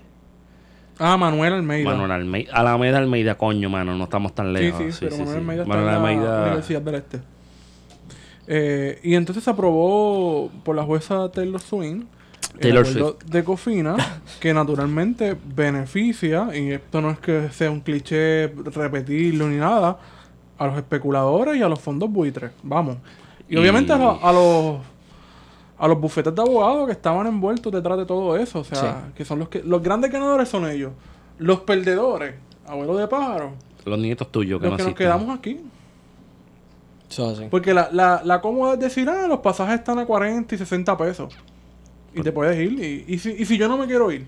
Ah, 0.98 1.16
Manuel 1.18 1.52
Almeida. 1.52 1.90
Manuel 1.90 2.11
Almeida. 2.11 2.52
Alameda 2.55 2.98
Almeida, 2.98 3.35
coño, 3.37 3.68
mano. 3.68 3.94
No 3.94 4.05
estamos 4.05 4.35
tan 4.35 4.46
Sí, 4.57 4.62
lejos. 4.62 4.94
sí, 4.94 5.07
pero 5.11 5.18
Manuel 5.18 5.44
sí. 5.44 5.50
Está 5.61 5.64
Manuel 5.66 5.79
en 5.79 5.87
la 5.87 5.96
Almeida- 5.96 6.42
Universidad 6.44 6.83
del 6.83 6.94
Este. 6.96 7.20
Eh, 8.48 8.98
y 9.02 9.14
entonces 9.14 9.44
se 9.44 9.50
aprobó 9.50 10.50
por 10.64 10.74
la 10.74 10.85
jueza 10.85 11.31
Taylor 11.33 11.61
Swain 11.61 12.07
el 12.61 12.77
acuerdo 12.79 13.16
de 13.27 13.45
Cofina, 13.45 13.97
que 14.40 14.53
naturalmente 14.55 15.37
beneficia, 15.55 16.49
y 16.57 16.73
esto 16.73 17.01
no 17.01 17.11
es 17.11 17.19
que 17.19 17.49
sea 17.51 17.71
un 17.71 17.81
cliché 17.81 18.49
repetirlo 18.49 19.49
ni 19.49 19.57
nada, 19.57 19.99
a 20.59 20.66
los 20.66 20.77
especuladores 20.77 21.57
y 21.57 21.62
a 21.62 21.69
los 21.69 21.81
fondos 21.81 22.11
buitres. 22.11 22.51
Vamos. 22.62 22.97
Y, 23.49 23.55
Y- 23.55 23.59
obviamente 23.59 23.92
a, 23.92 23.97
los- 23.99 24.23
a 24.23 24.33
los 24.33 24.77
a 25.79 25.87
los 25.88 26.01
bufetes 26.01 26.35
de 26.35 26.40
abogados 26.40 26.87
que 26.87 26.92
estaban 26.92 27.27
envueltos 27.27 27.71
detrás 27.71 27.99
de 27.99 28.07
todo 28.07 28.35
eso. 28.38 28.61
O 28.61 28.64
sea, 28.64 28.81
Sí. 29.09 29.12
que 29.14 29.25
son 29.27 29.38
los 29.38 29.51
que 29.51 29.62
los 29.62 29.83
grandes 29.83 30.11
ganadores 30.11 30.49
son 30.49 30.66
ellos. 30.66 30.92
Los 31.38 31.61
perdedores, 31.61 32.35
abuelo 32.66 32.97
de 32.97 33.07
pájaro, 33.07 33.53
Los 33.85 33.99
nietos 33.99 34.33
tuyos 34.33 34.59
que 34.59 34.64
los 34.69 34.73
no 34.73 34.77
que 34.79 34.85
nos 34.85 34.95
quedamos 34.95 35.38
aquí. 35.38 35.61
Porque 37.51 37.73
la, 37.73 37.88
la, 37.92 38.23
la 38.25 38.40
cómoda 38.40 38.75
es 38.75 38.81
decir, 38.81 39.09
ah, 39.09 39.27
los 39.29 39.38
pasajes 39.40 39.77
están 39.79 39.99
a 39.99 40.07
40 40.07 40.55
y 40.55 40.59
60 40.59 40.97
pesos. 40.97 41.37
Y 42.14 42.23
te 42.23 42.33
puedes 42.33 42.59
ir. 42.59 42.73
Y, 42.83 43.14
y, 43.14 43.19
si, 43.19 43.31
y 43.31 43.45
si 43.45 43.59
yo 43.59 43.69
no 43.69 43.77
me 43.77 43.87
quiero 43.87 44.11
ir. 44.11 44.27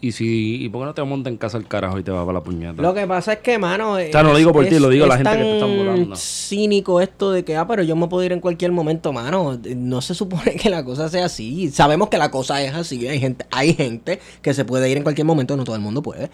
¿Y, 0.00 0.12
si, 0.12 0.62
¿Y 0.62 0.68
por 0.68 0.82
qué 0.82 0.86
no 0.86 0.94
te 0.94 1.02
montas 1.02 1.32
en 1.32 1.38
casa 1.38 1.58
el 1.58 1.66
carajo 1.66 1.98
y 1.98 2.02
te 2.04 2.10
vas 2.10 2.20
para 2.20 2.38
la 2.38 2.44
puñeta? 2.44 2.80
Lo 2.80 2.94
que 2.94 3.06
pasa 3.06 3.32
es 3.32 3.38
que, 3.40 3.58
mano. 3.58 3.94
O 3.94 3.98
sea, 3.98 4.22
no 4.22 4.32
lo 4.32 4.38
digo 4.38 4.52
por 4.52 4.66
ti, 4.66 4.78
lo 4.78 4.88
digo 4.90 5.06
a 5.06 5.08
la 5.08 5.16
gente 5.16 5.30
que 5.30 5.38
te 5.38 5.54
están 5.54 5.68
tan 5.68 5.78
volando. 5.78 6.16
cínico 6.16 7.00
esto 7.00 7.32
de 7.32 7.44
que, 7.44 7.56
ah, 7.56 7.66
pero 7.66 7.82
yo 7.82 7.96
me 7.96 8.06
puedo 8.06 8.24
ir 8.24 8.32
en 8.32 8.40
cualquier 8.40 8.70
momento, 8.70 9.12
mano. 9.12 9.58
No 9.76 10.00
se 10.00 10.14
supone 10.14 10.54
que 10.54 10.70
la 10.70 10.84
cosa 10.84 11.08
sea 11.08 11.24
así. 11.24 11.70
Sabemos 11.70 12.08
que 12.08 12.18
la 12.18 12.30
cosa 12.30 12.62
es 12.62 12.74
así. 12.74 13.08
Hay 13.08 13.18
gente, 13.18 13.46
hay 13.50 13.74
gente 13.74 14.20
que 14.40 14.54
se 14.54 14.64
puede 14.64 14.88
ir 14.88 14.96
en 14.96 15.02
cualquier 15.02 15.26
momento, 15.26 15.56
no 15.56 15.64
todo 15.64 15.74
el 15.76 15.82
mundo 15.82 16.02
puede. 16.02 16.30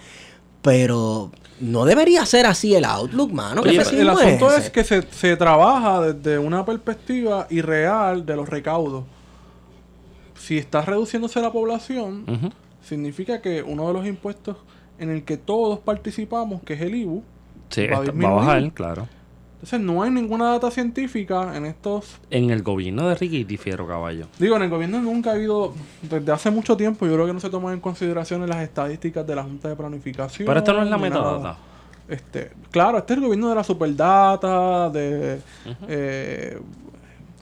Pero 0.61 1.31
no 1.61 1.85
debería 1.85 2.27
ser 2.27 2.47
así 2.47 2.75
el 2.75 2.85
outlook, 2.85 3.33
mano. 3.33 3.63
¿Qué 3.63 3.71
Oye, 3.71 4.01
el 4.01 4.11
asunto 4.11 4.55
es 4.55 4.71
que 4.71 4.85
se, 4.85 5.03
se 5.11 5.37
trabaja 5.37 6.13
desde 6.13 6.39
una 6.39 6.67
perspectiva 6.67 7.47
irreal 7.49 8.27
de 8.27 8.37
los 8.37 8.49
recaudos. 8.49 9.05
Si 10.45 10.59
está 10.59 10.83
reduciéndose 10.83 11.41
la 11.41 11.51
población, 11.51 12.27
significa 12.83 13.41
que 13.41 13.63
uno 13.63 13.87
de 13.89 13.95
los 13.95 14.07
impuestos 14.07 14.59
en 14.99 15.09
el 15.09 15.25
que 15.25 15.39
todos 15.39 15.79
participamos, 15.79 16.63
que 16.63 16.75
es 16.75 16.83
el 16.83 16.95
IBU, 16.95 17.23
Sí, 17.71 17.87
Va 17.87 17.97
a 17.97 18.01
va 18.03 18.35
bajar, 18.35 18.73
claro. 18.73 19.09
entonces 19.55 19.81
no 19.81 20.03
hay 20.03 20.11
ninguna 20.11 20.51
data 20.51 20.71
científica 20.71 21.57
en 21.57 21.65
estos 21.65 22.21
En 22.31 22.51
el 22.51 22.63
gobierno 22.63 23.09
de 23.09 23.15
Ricky 23.15 23.45
Difiero 23.45 23.87
Caballo. 23.87 24.27
Digo, 24.39 24.57
en 24.57 24.63
el 24.65 24.69
gobierno 24.71 25.01
nunca 25.01 25.31
ha 25.31 25.33
habido, 25.33 25.73
desde 26.03 26.31
hace 26.31 26.51
mucho 26.51 26.77
tiempo, 26.77 27.07
yo 27.07 27.15
creo 27.15 27.27
que 27.27 27.33
no 27.33 27.41
se 27.41 27.49
toman 27.49 27.73
en 27.73 27.81
consideración 27.81 28.47
las 28.47 28.63
estadísticas 28.63 29.27
de 29.27 29.35
la 29.35 29.43
Junta 29.45 29.71
de 29.71 29.77
Planificación. 29.77 30.47
Pero 30.47 30.59
esto 30.59 30.75
no 30.75 30.83
es 30.83 30.91
la 30.91 30.97
nada. 30.99 31.09
metadata. 31.09 31.57
Este, 32.07 32.51
claro, 32.71 32.99
este 32.99 33.15
es 33.15 33.19
el 33.19 33.25
gobierno 33.25 33.49
de 33.49 33.55
la 33.55 33.65
superdata, 33.65 34.91
de 34.91 35.41
eh, 35.89 36.59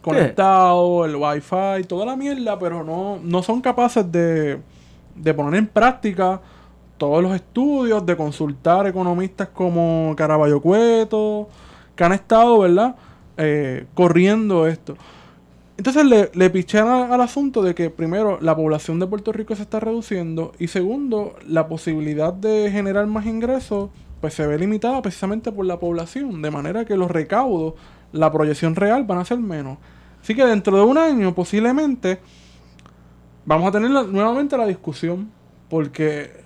conectado, 0.03 1.05
el 1.05 1.17
wifi, 1.17 1.85
toda 1.89 2.05
la 2.07 2.17
mierda, 2.17 2.59
pero 2.59 2.85
no, 2.85 3.19
no 3.23 3.43
son 3.43 3.61
capaces 3.61 4.11
de, 4.11 4.59
de 5.15 5.35
poner 5.35 5.55
en 5.59 5.67
práctica 5.69 6.41
todos 6.99 7.23
los 7.23 7.35
estudios, 7.35 8.05
de 8.05 8.17
consultar 8.17 8.87
economistas 8.87 9.49
como 9.49 10.15
Caraballo 10.17 10.61
Cueto, 10.61 11.49
que 11.97 12.05
han 12.05 12.13
estado, 12.13 12.59
¿verdad? 12.61 12.95
Eh, 13.37 13.87
corriendo 13.95 14.67
esto. 14.67 14.97
Entonces 15.77 16.05
le, 16.05 16.31
le 16.35 16.51
pichean 16.51 16.87
a- 16.87 17.15
al 17.15 17.21
asunto 17.23 17.63
de 17.63 17.75
que 17.75 17.91
primero 17.91 18.39
la 18.41 18.55
población 18.55 19.01
de 19.01 19.07
Puerto 19.07 19.33
Rico 19.33 19.57
se 19.57 19.63
está 19.63 19.81
reduciendo 19.81 20.53
y 20.59 20.69
segundo 20.69 21.35
la 21.47 21.67
posibilidad 21.67 22.33
de 22.33 22.71
generar 22.71 23.07
más 23.07 23.27
ingresos 23.27 23.91
pues 24.21 24.35
se 24.35 24.47
ve 24.47 24.57
limitada 24.59 25.03
precisamente 25.03 25.51
por 25.51 25.67
la 25.67 25.81
población, 25.81 26.43
de 26.43 26.51
manera 26.53 26.85
que 26.85 26.97
los 26.97 27.11
recaudos, 27.11 27.75
la 28.13 28.31
proyección 28.33 28.75
real 28.77 29.05
van 29.05 29.19
a 29.19 29.25
ser 29.25 29.39
menos. 29.39 29.79
Así 30.23 30.35
que 30.35 30.45
dentro 30.45 30.77
de 30.77 30.83
un 30.85 30.99
año 30.99 31.35
posiblemente 31.35 32.21
vamos 33.45 33.69
a 33.69 33.73
tener 33.73 33.91
la- 33.91 34.05
nuevamente 34.05 34.57
la 34.57 34.67
discusión 34.67 35.31
porque 35.69 36.43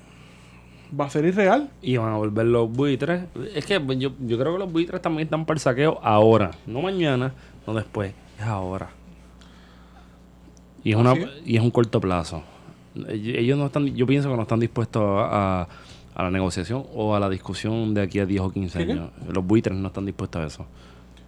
va 0.99 1.07
a 1.07 1.11
ser 1.11 1.25
irreal. 1.25 1.71
Y 1.83 1.97
van 1.97 2.13
a 2.13 2.17
volver 2.17 2.47
los 2.47 2.71
buitres. 2.73 3.25
Es 3.55 3.67
que 3.67 3.81
pues, 3.81 3.99
yo, 3.99 4.11
yo 4.21 4.39
creo 4.39 4.53
que 4.55 4.59
los 4.61 4.73
buitres 4.73 5.03
también 5.03 5.27
están 5.27 5.45
para 5.45 5.57
el 5.57 5.61
saqueo 5.61 5.99
ahora. 6.03 6.53
No 6.67 6.81
mañana, 6.83 7.35
no 7.67 7.75
después. 7.75 8.15
Es 8.39 8.45
ahora. 8.47 8.91
Y 10.85 10.93
es, 10.93 10.97
una, 10.97 11.13
es. 11.15 11.29
y 11.45 11.57
es 11.57 11.63
un 11.63 11.71
corto 11.71 12.01
plazo. 12.01 12.43
Ell- 12.95 13.37
Ellos 13.39 13.59
no 13.59 13.67
están, 13.67 13.87
yo 13.95 14.07
pienso 14.07 14.31
que 14.31 14.37
no 14.37 14.43
están 14.43 14.61
dispuestos 14.61 15.03
a, 15.03 15.69
a- 16.15 16.23
la 16.23 16.31
negociación 16.31 16.85
o 16.95 17.15
a 17.15 17.21
la 17.21 17.29
discusión 17.29 17.93
de 17.93 18.01
aquí 18.03 18.21
a 18.21 18.25
10 18.27 18.41
o 18.41 18.51
15 18.51 18.79
¿Qué, 18.79 18.87
qué? 18.87 18.93
años. 18.93 19.11
Los 19.29 19.45
buitres 19.45 19.77
no 19.77 19.89
están 19.89 20.07
dispuestos 20.07 20.41
a 20.43 20.47
eso. 20.47 20.67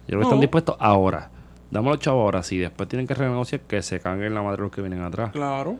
Yo 0.09 0.17
creo 0.17 0.21
que 0.21 0.25
están 0.25 0.39
dispuestos 0.39 0.75
ahora. 0.79 1.29
Damos 1.69 1.91
los 1.91 1.99
chavos 1.99 2.21
ahora. 2.23 2.41
Si 2.41 2.57
después 2.57 2.89
tienen 2.89 3.05
que 3.05 3.13
renegociar, 3.13 3.61
que 3.61 3.83
se 3.83 3.99
caguen 3.99 4.33
la 4.33 4.41
madre 4.41 4.63
los 4.63 4.71
que 4.71 4.81
vienen 4.81 5.03
atrás. 5.03 5.31
Claro. 5.31 5.77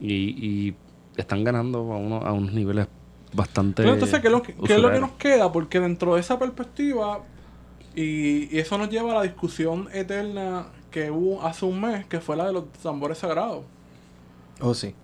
Y, 0.00 0.14
y 0.14 0.74
están 1.16 1.44
ganando 1.44 1.80
a, 1.92 1.98
uno, 1.98 2.16
a 2.22 2.32
unos 2.32 2.54
niveles 2.54 2.88
bastante. 3.34 3.82
Pero 3.82 3.92
entonces, 3.92 4.18
¿qué 4.20 4.28
es, 4.28 4.32
lo 4.32 4.42
que, 4.42 4.54
qué 4.54 4.76
es 4.76 4.80
lo 4.80 4.90
que 4.90 5.00
nos 5.00 5.12
queda? 5.12 5.52
Porque 5.52 5.78
dentro 5.78 6.14
de 6.14 6.20
esa 6.20 6.38
perspectiva, 6.38 7.20
y, 7.94 8.54
y 8.56 8.58
eso 8.58 8.78
nos 8.78 8.88
lleva 8.88 9.12
a 9.12 9.16
la 9.16 9.22
discusión 9.22 9.88
eterna 9.92 10.68
que 10.90 11.10
hubo 11.10 11.42
hace 11.42 11.66
un 11.66 11.78
mes, 11.78 12.06
que 12.06 12.20
fue 12.20 12.34
la 12.34 12.46
de 12.46 12.54
los 12.54 12.72
tambores 12.82 13.18
sagrados. 13.18 13.64
Oh, 14.60 14.72
sí. 14.72 14.94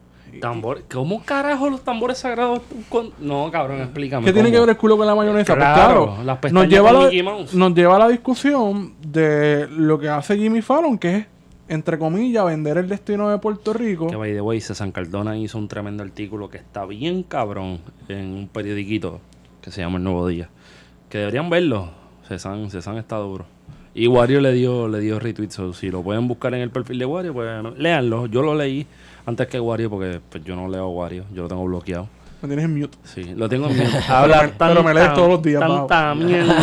Tambor- 0.40 0.82
¿Cómo 0.92 1.22
carajo 1.24 1.68
los 1.70 1.82
tambores 1.82 2.18
sagrados? 2.18 2.60
con- 2.88 3.10
No, 3.20 3.50
cabrón, 3.50 3.80
explícame. 3.82 4.24
¿Qué 4.24 4.32
tiene 4.32 4.48
cómo. 4.48 4.54
que 4.56 4.60
ver 4.60 4.68
el 4.70 4.76
culo 4.76 4.96
con 4.96 5.06
la 5.06 5.14
mayonesa? 5.14 5.54
Pues 5.54 5.64
Claro, 5.64 6.04
claro, 6.06 6.24
las 6.24 6.38
pestañas 6.38 6.64
nos 6.64 6.72
lleva, 6.72 6.92
la, 6.92 7.46
nos 7.52 7.74
lleva 7.74 7.96
a 7.96 7.98
la 7.98 8.08
discusión 8.08 8.94
de 9.06 9.68
lo 9.68 9.98
que 9.98 10.08
hace 10.08 10.36
Jimmy 10.36 10.62
Fallon, 10.62 10.98
que 10.98 11.16
es, 11.16 11.26
entre 11.68 11.98
comillas, 11.98 12.44
vender 12.44 12.76
el 12.78 12.88
destino 12.88 13.28
de 13.30 13.38
Puerto 13.38 13.72
Rico. 13.72 14.06
Que 14.08 14.16
by 14.16 14.32
the 14.32 14.40
way, 14.40 14.60
César 14.60 14.90
Cardona 14.92 15.36
hizo 15.36 15.58
un 15.58 15.68
tremendo 15.68 16.02
artículo 16.02 16.48
que 16.48 16.58
está 16.58 16.84
bien 16.86 17.22
cabrón 17.22 17.80
en 18.08 18.34
un 18.34 18.48
periodiquito 18.48 19.20
que 19.60 19.70
se 19.70 19.80
llama 19.80 19.98
El 19.98 20.04
Nuevo 20.04 20.26
Día. 20.26 20.48
Que 21.08 21.18
deberían 21.18 21.48
verlo. 21.50 21.90
César, 22.28 22.56
César 22.70 22.96
está 22.96 23.16
duro. 23.16 23.44
Y 23.94 24.06
Wario 24.06 24.40
le 24.40 24.52
dio, 24.52 24.88
le 24.88 25.00
dio 25.00 25.18
retweet. 25.18 25.50
so, 25.50 25.72
si 25.72 25.90
lo 25.90 26.02
pueden 26.02 26.26
buscar 26.26 26.54
en 26.54 26.60
el 26.60 26.70
perfil 26.70 26.98
de 26.98 27.04
Wario, 27.04 27.34
pues 27.34 27.48
léanlo. 27.76 28.26
Yo 28.26 28.42
lo 28.42 28.54
leí 28.54 28.86
antes 29.26 29.46
que 29.48 29.60
Wario 29.60 29.90
porque 29.90 30.20
pues, 30.30 30.42
yo 30.44 30.56
no 30.56 30.68
leo 30.68 30.88
Wario. 30.88 31.24
Yo 31.34 31.42
lo 31.42 31.48
tengo 31.48 31.64
bloqueado. 31.64 32.08
Me 32.40 32.48
tienes 32.48 32.64
en 32.64 32.80
mute. 32.80 32.98
Sí, 33.04 33.22
lo 33.36 33.48
tengo 33.48 33.68
en 33.68 33.78
mi... 33.78 33.84
Habla 34.08 34.50
pero 34.58 34.82
me 34.82 34.92
lees 34.92 35.14
todos 35.14 35.28
los 35.28 35.42
días, 35.42 35.60
Tanta 35.60 36.14
mierda. 36.16 36.54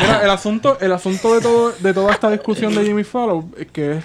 Mira, 0.00 0.24
el 0.24 0.30
asunto, 0.30 0.78
el 0.80 0.92
asunto 0.92 1.34
de 1.34 1.40
todo, 1.40 1.72
de 1.72 1.94
toda 1.94 2.12
esta 2.12 2.30
discusión 2.30 2.74
de 2.74 2.84
Jimmy 2.84 3.04
Fallon 3.04 3.54
es 3.56 3.70
que 3.70 3.92
es 3.98 4.04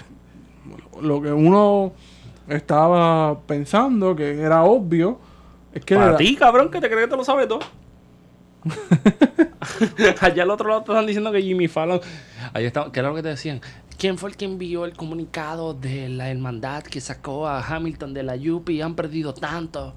lo 1.02 1.22
que 1.22 1.32
uno 1.32 1.94
estaba 2.48 3.40
pensando, 3.42 4.16
que 4.16 4.40
era 4.40 4.64
obvio, 4.64 5.20
es 5.74 5.84
que 5.84 5.96
Para 5.96 6.16
ti, 6.16 6.36
cabrón, 6.36 6.70
que 6.70 6.80
te 6.80 6.88
crees 6.90 7.06
que 7.06 7.12
te 7.12 7.18
lo 7.18 7.24
sabes 7.24 7.48
todo. 7.48 7.60
Allá 10.22 10.44
al 10.44 10.50
otro 10.50 10.70
lado 10.70 10.84
te 10.84 10.92
están 10.92 11.06
diciendo 11.06 11.32
que 11.32 11.42
Jimmy 11.42 11.68
Fallon. 11.68 12.00
Ahí 12.54 12.66
está, 12.66 12.92
¿qué 12.92 13.00
era 13.00 13.10
lo 13.10 13.16
que 13.16 13.24
te 13.24 13.30
decían? 13.30 13.62
¿Quién 13.98 14.18
fue 14.18 14.30
el 14.30 14.36
que 14.36 14.46
envió 14.46 14.86
el 14.86 14.94
comunicado 14.94 15.74
de 15.74 16.10
la 16.10 16.30
hermandad 16.30 16.84
que 16.84 17.00
sacó 17.00 17.48
a 17.48 17.66
Hamilton 17.66 18.14
de 18.14 18.24
la 18.24 18.36
UP 18.36 18.70
y 18.70 18.82
han 18.82 18.96
perdido 18.96 19.34
tanto? 19.34 19.94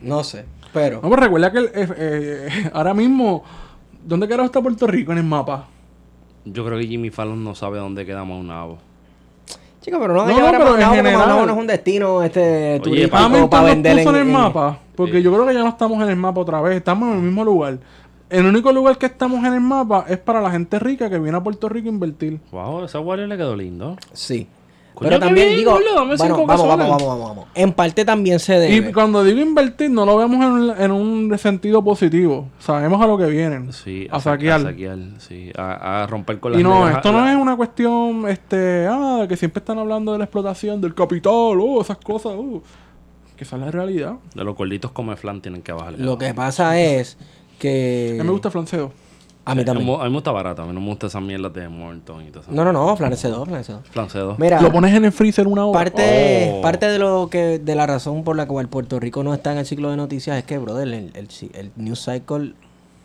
No 0.00 0.24
sé, 0.24 0.46
pero... 0.72 1.00
No, 1.02 1.10
pero 1.10 1.22
recuerda 1.22 1.52
que 1.52 1.58
el- 1.58 1.70
eh, 1.74 1.88
eh, 1.96 2.70
ahora 2.72 2.94
mismo, 2.94 3.44
¿dónde 4.02 4.26
carajo 4.26 4.46
está 4.46 4.62
Puerto 4.62 4.86
Rico 4.86 5.12
en 5.12 5.18
el 5.18 5.24
mapa? 5.24 5.68
Yo 6.46 6.64
creo 6.64 6.78
que 6.78 6.86
Jimmy 6.86 7.10
Fallon 7.10 7.42
no 7.44 7.54
sabe 7.54 7.78
dónde 7.78 8.06
queda 8.06 8.24
Maunabo. 8.24 8.78
Chico, 9.84 9.98
pero 10.00 10.14
no, 10.14 10.24
No, 10.26 10.38
no, 10.38 10.50
pero 10.58 10.78
en 10.80 10.90
general- 10.90 11.28
no 11.28 11.44
es 11.52 11.58
un 11.58 11.66
destino 11.66 12.22
este, 12.22 12.80
turístico 12.82 13.16
Hamilton 13.16 13.50
para 13.50 13.64
vender 13.64 13.96
puso 13.98 14.08
en, 14.10 14.16
el 14.16 14.22
en- 14.22 14.32
mapa, 14.32 14.78
porque 14.96 15.18
Sí. 15.18 15.22
yo 15.22 15.32
creo 15.32 15.46
que 15.46 15.52
ya 15.52 15.60
no 15.62 15.68
estamos 15.68 16.02
en 16.02 16.08
el 16.08 16.16
mapa 16.16 16.40
otra 16.40 16.60
vez, 16.62 16.76
estamos 16.76 17.08
en 17.10 17.16
el 17.16 17.22
mismo 17.22 17.44
lugar. 17.44 17.78
El 18.30 18.46
único 18.46 18.72
lugar 18.72 18.96
que 18.96 19.06
estamos 19.06 19.44
en 19.44 19.52
el 19.52 19.60
mapa 19.60 20.06
es 20.08 20.16
para 20.18 20.40
la 20.40 20.50
gente 20.50 20.78
rica 20.78 21.10
que 21.10 21.18
viene 21.18 21.36
a 21.36 21.42
Puerto 21.42 21.68
Rico 21.68 21.88
a 21.88 21.92
invertir. 21.92 22.40
Wow, 22.50 22.84
ese 22.84 22.96
Wario 22.98 23.26
le 23.26 23.36
quedó 23.36 23.54
lindo. 23.54 23.96
Sí. 24.14 24.46
Pero 25.00 25.18
también 25.18 25.46
bien, 25.48 25.58
digo, 25.58 25.72
boludo, 25.72 26.06
bueno, 26.16 26.46
vamos, 26.46 26.46
vamos, 26.46 26.68
vamos, 26.78 27.02
vamos, 27.06 27.28
vamos. 27.28 27.44
En 27.54 27.72
parte 27.72 28.04
también 28.04 28.38
se 28.38 28.54
Y 28.68 28.78
debe. 28.80 28.92
cuando 28.92 29.24
digo 29.24 29.40
invertir, 29.40 29.90
no 29.90 30.06
lo 30.06 30.16
vemos 30.16 30.36
en, 30.36 30.52
un- 30.52 30.74
en 30.80 30.90
un 30.92 31.38
sentido 31.38 31.82
positivo. 31.82 32.48
Sabemos 32.60 33.00
a 33.02 33.06
lo 33.06 33.18
que 33.18 33.26
vienen. 33.26 33.72
Sí, 33.72 34.06
a 34.10 34.20
sa- 34.20 34.32
saquear. 34.32 34.60
A 34.60 34.64
saquear, 34.64 34.98
sí. 35.18 35.50
A, 35.58 36.02
a 36.02 36.06
romper 36.06 36.38
con 36.38 36.52
las 36.52 36.60
Y 36.60 36.64
no, 36.64 36.88
esto 36.88 37.10
no 37.12 37.28
es 37.28 37.36
una 37.36 37.56
cuestión, 37.56 38.28
este, 38.28 38.86
ah, 38.88 39.26
que 39.28 39.36
siempre 39.36 39.58
están 39.60 39.78
hablando 39.78 40.12
de 40.12 40.18
la 40.18 40.24
explotación 40.24 40.80
del 40.80 40.94
capital, 40.94 41.32
oh, 41.60 41.80
esas 41.80 41.98
cosas, 41.98 42.32
oh. 42.36 42.62
Que 43.36 43.42
esa 43.42 43.56
es 43.56 43.62
la 43.62 43.70
realidad. 43.72 44.14
De 44.34 44.44
los 44.44 44.54
gorditos 44.56 44.92
come 44.92 45.16
flan 45.16 45.40
tienen 45.40 45.60
que 45.62 45.72
bajarle. 45.72 45.98
Lo 46.04 46.16
que 46.16 46.32
pasa 46.34 46.78
es 46.80 47.18
que... 47.58 48.10
A 48.20 48.22
mí 48.22 48.26
me 48.28 48.32
gusta 48.32 48.46
el 48.48 48.52
flanceo. 48.52 48.92
A 49.46 49.54
mí 49.54 49.60
A 49.62 49.64
también. 49.66 49.86
mí, 49.86 49.94
a 49.94 49.98
mí 50.04 50.08
me 50.10 50.14
gusta 50.14 50.32
barato. 50.32 50.62
A 50.62 50.66
mí 50.66 50.72
no 50.72 50.80
me 50.80 50.86
gusta 50.88 51.06
esas 51.08 51.22
mierdas 51.22 51.52
de 51.52 51.68
Morton 51.68 52.22
y 52.26 52.30
todo 52.30 52.42
eso. 52.42 52.50
No, 52.52 52.64
no, 52.64 52.72
no, 52.72 52.96
flanecedor, 52.96 53.46
flanecedor. 53.46 53.82
Flancedo. 53.90 54.36
Mira, 54.38 54.60
Lo 54.62 54.72
pones 54.72 54.94
en 54.94 55.04
el 55.04 55.12
freezer 55.12 55.46
una 55.46 55.66
hora. 55.66 55.78
parte, 55.78 56.52
Oh. 56.54 56.62
parte 56.62 56.86
de 56.86 56.98
lo 56.98 57.28
que 57.30 57.58
de 57.58 57.74
la 57.74 57.86
razón 57.86 58.24
por 58.24 58.36
la 58.36 58.46
cual 58.46 58.68
Puerto 58.68 58.98
Rico 59.00 59.22
no 59.22 59.34
está 59.34 59.52
en 59.52 59.58
el 59.58 59.66
ciclo 59.66 59.90
de 59.90 59.96
noticias 59.98 60.38
es 60.38 60.44
que, 60.44 60.56
brother, 60.58 60.88
el, 60.88 60.94
el, 61.14 61.28
el 61.54 61.70
news 61.76 62.04
cycle 62.04 62.54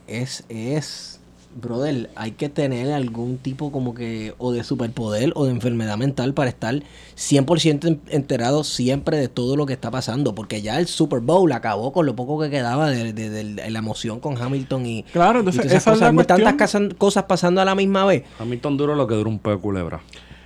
es, 0.07 0.45
es, 0.49 1.18
brother, 1.55 2.09
hay 2.15 2.31
que 2.31 2.47
tener 2.47 2.91
algún 2.93 3.37
tipo 3.37 3.71
como 3.71 3.93
que 3.95 4.33
o 4.37 4.51
de 4.51 4.63
superpoder 4.63 5.31
o 5.35 5.45
de 5.45 5.51
enfermedad 5.51 5.97
mental 5.97 6.33
para 6.33 6.49
estar 6.49 6.75
100% 7.15 7.87
en- 7.87 8.01
enterado 8.09 8.63
siempre 8.63 9.17
de 9.17 9.27
todo 9.29 9.55
lo 9.55 9.65
que 9.65 9.73
está 9.73 9.89
pasando, 9.91 10.35
porque 10.35 10.61
ya 10.61 10.79
el 10.79 10.87
Super 10.87 11.19
Bowl 11.21 11.51
acabó 11.51 11.91
con 11.91 12.05
lo 12.05 12.15
poco 12.15 12.39
que 12.39 12.49
quedaba 12.49 12.89
de, 12.91 13.13
de- 13.13 13.29
de- 13.29 13.43
de 13.55 13.69
la 13.71 13.79
emoción 13.79 14.19
con 14.19 14.37
Hamilton 14.41 14.85
y, 14.85 15.03
Claro, 15.11 15.39
y 15.39 15.41
entonces 15.41 15.61
todas 15.63 15.71
esas 15.77 15.81
esa 15.81 15.91
es 15.93 15.99
la 16.01 16.05
cosas, 16.13 16.19
Hay 16.19 16.43
tantas 16.45 16.53
casan- 16.55 16.93
cosas 16.97 17.23
pasando 17.23 17.61
a 17.61 17.65
la 17.65 17.75
misma 17.75 18.05
vez. 18.05 18.23
Hamilton 18.39 18.77
duro 18.77 18.95
lo 18.95 19.07
que 19.07 19.15
dura 19.15 19.29
un 19.29 19.39
pedo 19.39 19.55
de 19.55 19.61
culebra. 19.61 20.01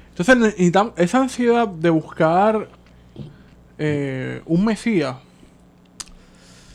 Entonces 0.09 0.37
necesitamos 0.37 0.93
esa 0.97 1.19
ansiedad 1.21 1.67
de 1.67 1.89
buscar 1.89 2.69
eh, 3.77 4.41
un 4.45 4.63
mesías. 4.65 5.15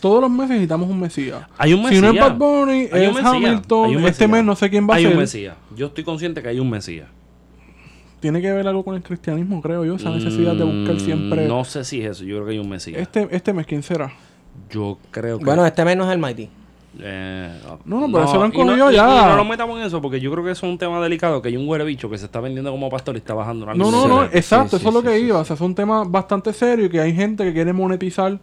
Todos 0.00 0.20
los 0.20 0.30
meses 0.30 0.50
necesitamos 0.50 0.88
un 0.88 1.00
mesías. 1.00 1.46
Hay 1.58 1.72
un 1.74 1.80
Si 1.88 2.00
no 2.00 2.08
es 2.08 2.12
mesías. 2.14 2.28
Bad 2.30 2.36
Bunny, 2.38 2.72
Hay 2.72 2.86
un 2.86 2.96
es 2.98 3.14
mesías. 3.14 3.26
Hamilton. 3.34 3.84
Hay 3.86 3.96
un 3.96 4.04
este 4.04 4.10
mesías. 4.26 4.30
mes 4.30 4.44
no 4.44 4.56
sé 4.56 4.70
quién 4.70 4.88
va 4.88 4.94
hay 4.94 5.04
a 5.04 5.06
un 5.08 5.12
ser. 5.12 5.20
mesías. 5.20 5.56
Yo 5.76 5.86
estoy 5.86 6.04
consciente 6.04 6.42
que 6.42 6.48
hay 6.48 6.60
un 6.60 6.70
mesías. 6.70 7.08
Tiene 8.20 8.40
que 8.42 8.52
ver 8.52 8.66
algo 8.66 8.84
con 8.84 8.96
el 8.96 9.02
cristianismo, 9.02 9.60
creo 9.62 9.84
yo. 9.84 9.94
Esa 9.94 10.10
necesidad 10.10 10.54
de 10.54 10.64
buscar 10.64 10.96
Mm, 10.96 11.00
siempre. 11.00 11.46
No 11.46 11.64
sé 11.64 11.84
si 11.84 12.00
es 12.02 12.10
eso. 12.12 12.24
Yo 12.24 12.36
creo 12.36 12.46
que 12.46 12.52
hay 12.52 12.58
un 12.58 12.68
mesías. 12.68 13.00
Este, 13.00 13.28
este 13.30 13.52
mes, 13.52 13.64
¿quién 13.66 13.82
será? 13.82 14.12
Yo 14.70 14.98
creo 15.12 15.38
que. 15.38 15.44
Bueno, 15.44 15.64
este 15.64 15.84
mes 15.84 15.96
no 15.96 16.04
es 16.04 16.10
el 16.10 16.18
Mighty. 16.18 16.48
Eh, 17.00 17.48
No, 17.84 18.00
no, 18.00 18.06
pero 18.10 18.24
eso 18.24 18.34
lo 18.38 18.42
han 18.42 18.50
no- 18.50 18.56
cogido 18.56 18.90
y- 18.90 18.94
ya. 18.96 19.04
y 19.26 19.28
no 19.30 19.36
lo 19.36 19.44
metamos 19.44 19.78
en 19.78 19.86
eso 19.86 20.02
porque 20.02 20.18
yo 20.18 20.32
creo 20.32 20.42
que 20.44 20.50
eso 20.50 20.66
es 20.66 20.72
un 20.72 20.78
tema 20.78 21.00
delicado. 21.00 21.40
Que 21.40 21.48
hay 21.50 21.56
un 21.56 21.66
güere 21.66 21.84
bicho 21.84 22.10
que 22.10 22.18
se 22.18 22.24
está 22.24 22.40
vendiendo 22.40 22.72
como 22.72 22.88
pastor 22.90 23.14
y 23.14 23.18
está 23.18 23.34
bajando 23.34 23.66
una 23.66 23.74
No, 23.74 23.90
no, 23.92 24.08
no, 24.08 24.22
Sí, 24.24 24.30
exacto, 24.32 24.70
sí, 24.70 24.76
eso 24.76 24.88
es 24.88 24.94
lo 24.94 25.00
sí, 25.02 25.06
que 25.06 25.18
sí, 25.20 25.24
iba. 25.26 25.36
sí. 25.36 25.42
O 25.42 25.44
sea, 25.44 25.54
es 25.54 25.60
un 25.60 25.74
tema 25.76 26.02
bastante 26.04 26.52
serio 26.52 26.86
y 26.86 26.88
que 26.88 27.00
hay 27.00 27.14
gente 27.14 27.44
que 27.44 27.52
quiere 27.52 27.72
monetizar. 27.72 28.40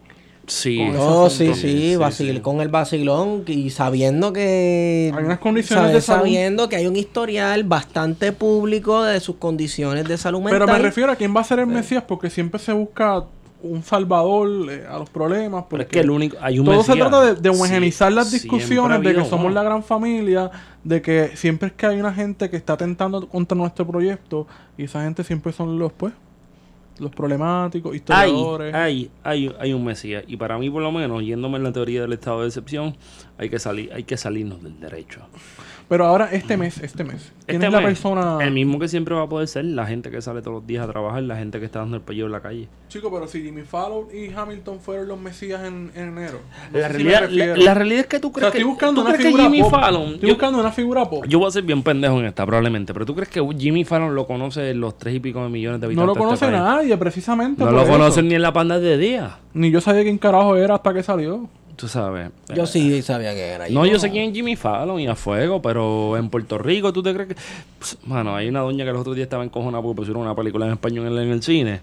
Sí. 0.47 0.83
No, 0.89 1.29
sí, 1.29 1.53
sí, 1.53 1.61
Sí, 1.61 1.95
vacil- 1.95 2.35
sí. 2.35 2.39
con 2.41 2.61
el 2.61 2.69
vacilón 2.69 3.43
y 3.47 3.69
sabiendo 3.71 4.31
que... 4.33 5.11
Hay 5.15 5.23
unas 5.23 5.39
condiciones 5.39 5.83
sabe- 5.85 5.93
de 5.93 6.01
salud. 6.01 6.19
Sabiendo 6.21 6.69
que 6.69 6.75
hay 6.75 6.87
un 6.87 6.95
historial 6.95 7.63
bastante 7.63 8.31
público 8.31 9.03
de 9.03 9.19
sus 9.19 9.37
condiciones 9.37 10.07
de 10.07 10.17
salud 10.17 10.39
mental. 10.41 10.59
Pero 10.59 10.71
me 10.71 10.79
refiero 10.79 11.11
a 11.11 11.15
quién 11.15 11.35
va 11.35 11.41
a 11.41 11.45
ser 11.45 11.59
el 11.59 11.67
Mesías 11.67 12.03
porque 12.07 12.29
siempre 12.29 12.59
se 12.59 12.73
busca 12.73 13.23
un 13.63 13.81
salvador 13.81 14.69
eh, 14.71 14.85
a 14.87 14.99
los 14.99 15.09
problemas. 15.09 15.63
Pero 15.63 15.69
Porque 15.69 15.83
es 15.83 15.89
que 15.89 15.99
el 16.01 16.09
único. 16.11 16.37
Hay 16.39 16.59
un 16.59 16.65
todo 16.65 16.83
se 16.83 16.93
trata 16.93 17.21
de, 17.21 17.33
de 17.35 17.41
Sí, 17.41 17.55
homogeneizar 17.55 18.11
las 18.11 18.31
discusiones 18.31 19.01
de 19.01 19.15
que 19.15 19.25
somos 19.25 19.51
la 19.51 19.63
gran 19.63 19.83
familia, 19.83 20.51
de 20.83 21.01
que 21.01 21.31
siempre 21.35 21.69
es 21.69 21.73
que 21.73 21.87
hay 21.87 21.99
una 21.99 22.13
gente 22.13 22.49
que 22.51 22.57
está 22.57 22.73
atentando 22.73 23.27
contra 23.27 23.57
nuestro 23.57 23.87
proyecto 23.87 24.45
y 24.77 24.83
esa 24.83 25.03
gente 25.03 25.23
siempre 25.23 25.51
son 25.51 25.79
los 25.79 25.91
pues 25.93 26.13
los 26.99 27.11
problemáticos, 27.11 27.91
Hay, 27.91 27.97
historiadores. 27.97 28.73
hay, 28.73 29.11
hay, 29.23 29.55
hay 29.59 29.73
un 29.73 29.83
mesías. 29.83 30.23
Y 30.27 30.37
para 30.37 30.57
mí, 30.57 30.69
por 30.69 30.81
lo 30.81 30.91
menos, 30.91 31.23
yéndome 31.23 31.57
en 31.57 31.63
la 31.63 31.71
teoría 31.73 32.01
del 32.01 32.13
estado 32.13 32.41
de 32.41 32.47
excepción, 32.47 32.95
hay 33.37 33.49
que 33.49 33.59
salir, 33.59 33.91
hay 33.93 34.03
que 34.03 34.17
salirnos 34.17 34.63
del 34.63 34.79
derecho. 34.79 35.21
Pero 35.87 36.05
ahora 36.05 36.29
este 36.31 36.57
mes, 36.57 36.79
este 36.81 37.03
mes, 37.03 37.31
¿quién 37.45 37.57
Este 37.57 37.67
es 37.67 37.71
la 37.71 37.79
mes, 37.79 37.87
persona? 37.89 38.37
El 38.41 38.51
mismo 38.51 38.79
que 38.79 38.87
siempre 38.87 39.13
va 39.13 39.23
a 39.23 39.29
poder 39.29 39.47
ser, 39.47 39.65
la 39.65 39.85
gente 39.85 40.09
que 40.09 40.19
sale 40.21 40.41
todos 40.41 40.55
los 40.55 40.67
días 40.67 40.83
a 40.83 40.91
trabajar, 40.91 41.21
la 41.23 41.35
gente 41.37 41.59
que 41.59 41.65
está 41.65 41.79
dando 41.79 41.95
el 41.97 42.01
pellejo 42.01 42.25
en 42.25 42.31
la 42.31 42.41
calle. 42.41 42.67
Chico, 42.89 43.11
pero 43.11 43.27
si 43.27 43.43
Jimmy 43.43 43.61
Fallon 43.61 44.07
y 44.11 44.33
Hamilton 44.33 44.79
fueron 44.79 45.07
los 45.09 45.19
Mesías 45.19 45.63
en, 45.63 45.91
en 45.95 46.09
enero. 46.17 46.39
no 46.73 46.79
La 46.79 46.87
si 46.87 46.93
realidad, 47.03 47.29
la, 47.29 47.73
realidad 47.75 47.99
es 48.01 48.07
que 48.07 48.19
tú 48.19 48.29
o 48.29 48.31
sea, 48.31 48.33
crees 48.33 48.47
estoy 48.47 48.61
que, 48.61 48.65
buscando 48.65 49.01
tú 49.01 49.07
una 49.07 49.15
crees 49.15 49.21
que 49.25 49.27
figura 49.27 49.43
Jimmy 49.43 49.61
pop. 49.61 49.71
Fallon. 49.71 50.03
Estoy 50.15 50.29
Yo, 50.29 50.35
buscando 50.35 50.59
una 50.59 50.71
figura 50.71 51.05
pop. 51.09 51.25
yo 51.27 51.39
voy 51.39 51.47
a 51.47 51.51
ser 51.51 51.63
bien 51.63 51.83
pendejo 51.83 52.19
en 52.19 52.25
esta, 52.25 52.45
probablemente. 52.45 52.91
Pero 52.93 53.05
tú 53.05 53.13
crees 53.13 53.29
que 53.29 53.47
Jimmy 53.57 53.83
Fallon 53.83 54.15
lo 54.15 54.25
conoce 54.25 54.73
los 54.73 54.97
tres 54.97 55.15
y 55.15 55.19
pico 55.19 55.43
de 55.43 55.49
millones 55.49 55.81
de 55.81 55.87
no 55.93 56.01
habitantes 56.01 56.07
lo 56.07 56.13
de 56.13 56.19
este 56.19 56.25
conoce 56.25 56.45
país? 56.47 56.57
nadie, 56.57 56.97
precisamente. 56.97 57.59
No 57.63 57.67
por 57.67 57.75
lo 57.75 57.81
eso. 57.83 57.91
conocen 57.91 58.27
ni 58.27 58.33
en 58.35 58.41
la 58.41 58.53
panda 58.53 58.79
de 58.79 58.97
día. 58.97 59.37
Ni 59.53 59.69
yo 59.69 59.81
sabía 59.81 60.01
quién 60.03 60.17
carajo 60.17 60.55
era 60.55 60.75
hasta 60.75 60.93
que 60.93 61.03
salió. 61.03 61.47
Tú 61.75 61.87
sabes. 61.87 62.29
Yo 62.55 62.65
sí 62.65 63.01
sabía 63.01 63.33
que 63.33 63.41
era. 63.47 63.67
No, 63.69 63.85
yo 63.85 63.99
sé 63.99 64.09
quién 64.09 64.29
es 64.29 64.33
Jimmy 64.35 64.55
Fallon 64.55 64.99
y 64.99 65.07
a 65.07 65.15
fuego, 65.15 65.61
pero 65.61 66.15
en 66.17 66.29
Puerto 66.29 66.57
Rico, 66.57 66.93
¿tú 66.93 67.03
te 67.03 67.13
crees 67.13 67.29
que...? 67.29 67.35
Pss, 67.35 67.97
Mano, 68.05 68.35
hay 68.35 68.47
una 68.47 68.61
doña 68.61 68.85
que 68.85 68.91
los 68.91 69.01
otros 69.01 69.15
días 69.15 69.25
estaba 69.25 69.43
encojonada 69.43 69.81
porque 69.83 69.97
pusieron 69.97 70.21
una 70.23 70.35
película 70.35 70.65
en 70.67 70.71
español 70.73 71.07
en, 71.07 71.17
en 71.17 71.31
el 71.31 71.43
cine. 71.43 71.81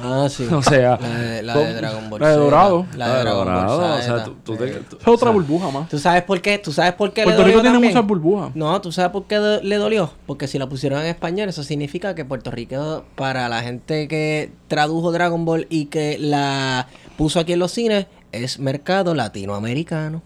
Ah, 0.00 0.26
sí. 0.30 0.46
O 0.52 0.62
sea... 0.62 0.98
La 1.00 1.08
de, 1.18 1.42
la 1.42 1.56
de 1.58 1.74
Dragon 1.74 2.08
Ball 2.10 2.20
La 2.20 2.28
de. 2.30 2.36
Dorado. 2.36 2.86
La 2.96 3.14
de 3.14 3.20
Dragon 3.22 3.44
Ball 3.44 3.54
Dorado, 3.54 3.78
o 3.78 3.98
Z, 3.98 4.02
sea, 4.02 4.24
tú, 4.24 4.34
tú 4.42 4.56
te- 4.56 4.66
tú- 4.68 4.96
Esa 4.96 5.02
es 5.02 5.08
otra 5.08 5.12
o 5.12 5.18
sea, 5.18 5.30
burbuja 5.32 5.70
más. 5.70 5.88
¿Tú 5.88 5.98
sabes 5.98 6.22
por 6.22 6.40
qué? 6.40 6.58
¿Tú 6.58 6.72
sabes 6.72 6.94
por 6.94 7.12
qué 7.12 7.24
Puerto 7.24 7.42
le 7.42 7.48
Rico 7.48 7.60
tiene 7.60 7.74
también? 7.74 7.92
muchas 7.92 8.06
burbujas. 8.08 8.56
No, 8.56 8.80
¿tú 8.80 8.90
sabes 8.90 9.10
por 9.12 9.24
qué 9.26 9.36
do- 9.36 9.62
le 9.62 9.76
dolió? 9.76 10.10
Porque 10.26 10.48
si 10.48 10.58
la 10.58 10.66
pusieron 10.68 11.00
en 11.02 11.06
español, 11.08 11.48
eso 11.50 11.62
significa 11.62 12.14
que 12.14 12.24
Puerto 12.24 12.50
Rico, 12.50 13.04
para 13.16 13.48
la 13.50 13.60
gente 13.62 14.08
que 14.08 14.50
tradujo 14.66 15.12
Dragon 15.12 15.44
Ball 15.44 15.66
y 15.68 15.84
que 15.86 16.16
la 16.18 16.88
puso 17.18 17.38
aquí 17.40 17.52
en 17.52 17.58
los 17.58 17.70
cines, 17.72 18.06
es 18.32 18.58
mercado 18.58 19.14
latinoamericano. 19.14 20.22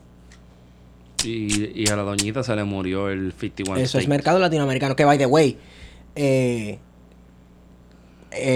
Y, 1.25 1.83
y 1.83 1.89
a 1.91 1.97
la 1.97 2.03
doñita 2.03 2.43
se 2.43 2.55
le 2.55 2.63
murió 2.65 3.09
el 3.09 3.33
51 3.33 3.81
Eso 3.81 3.99
es 3.99 4.07
mercado 4.07 4.39
latinoamericano. 4.39 4.95
Que, 4.95 5.05
by 5.05 5.19
the 5.19 5.27
way, 5.27 5.59
eh, 6.15 6.79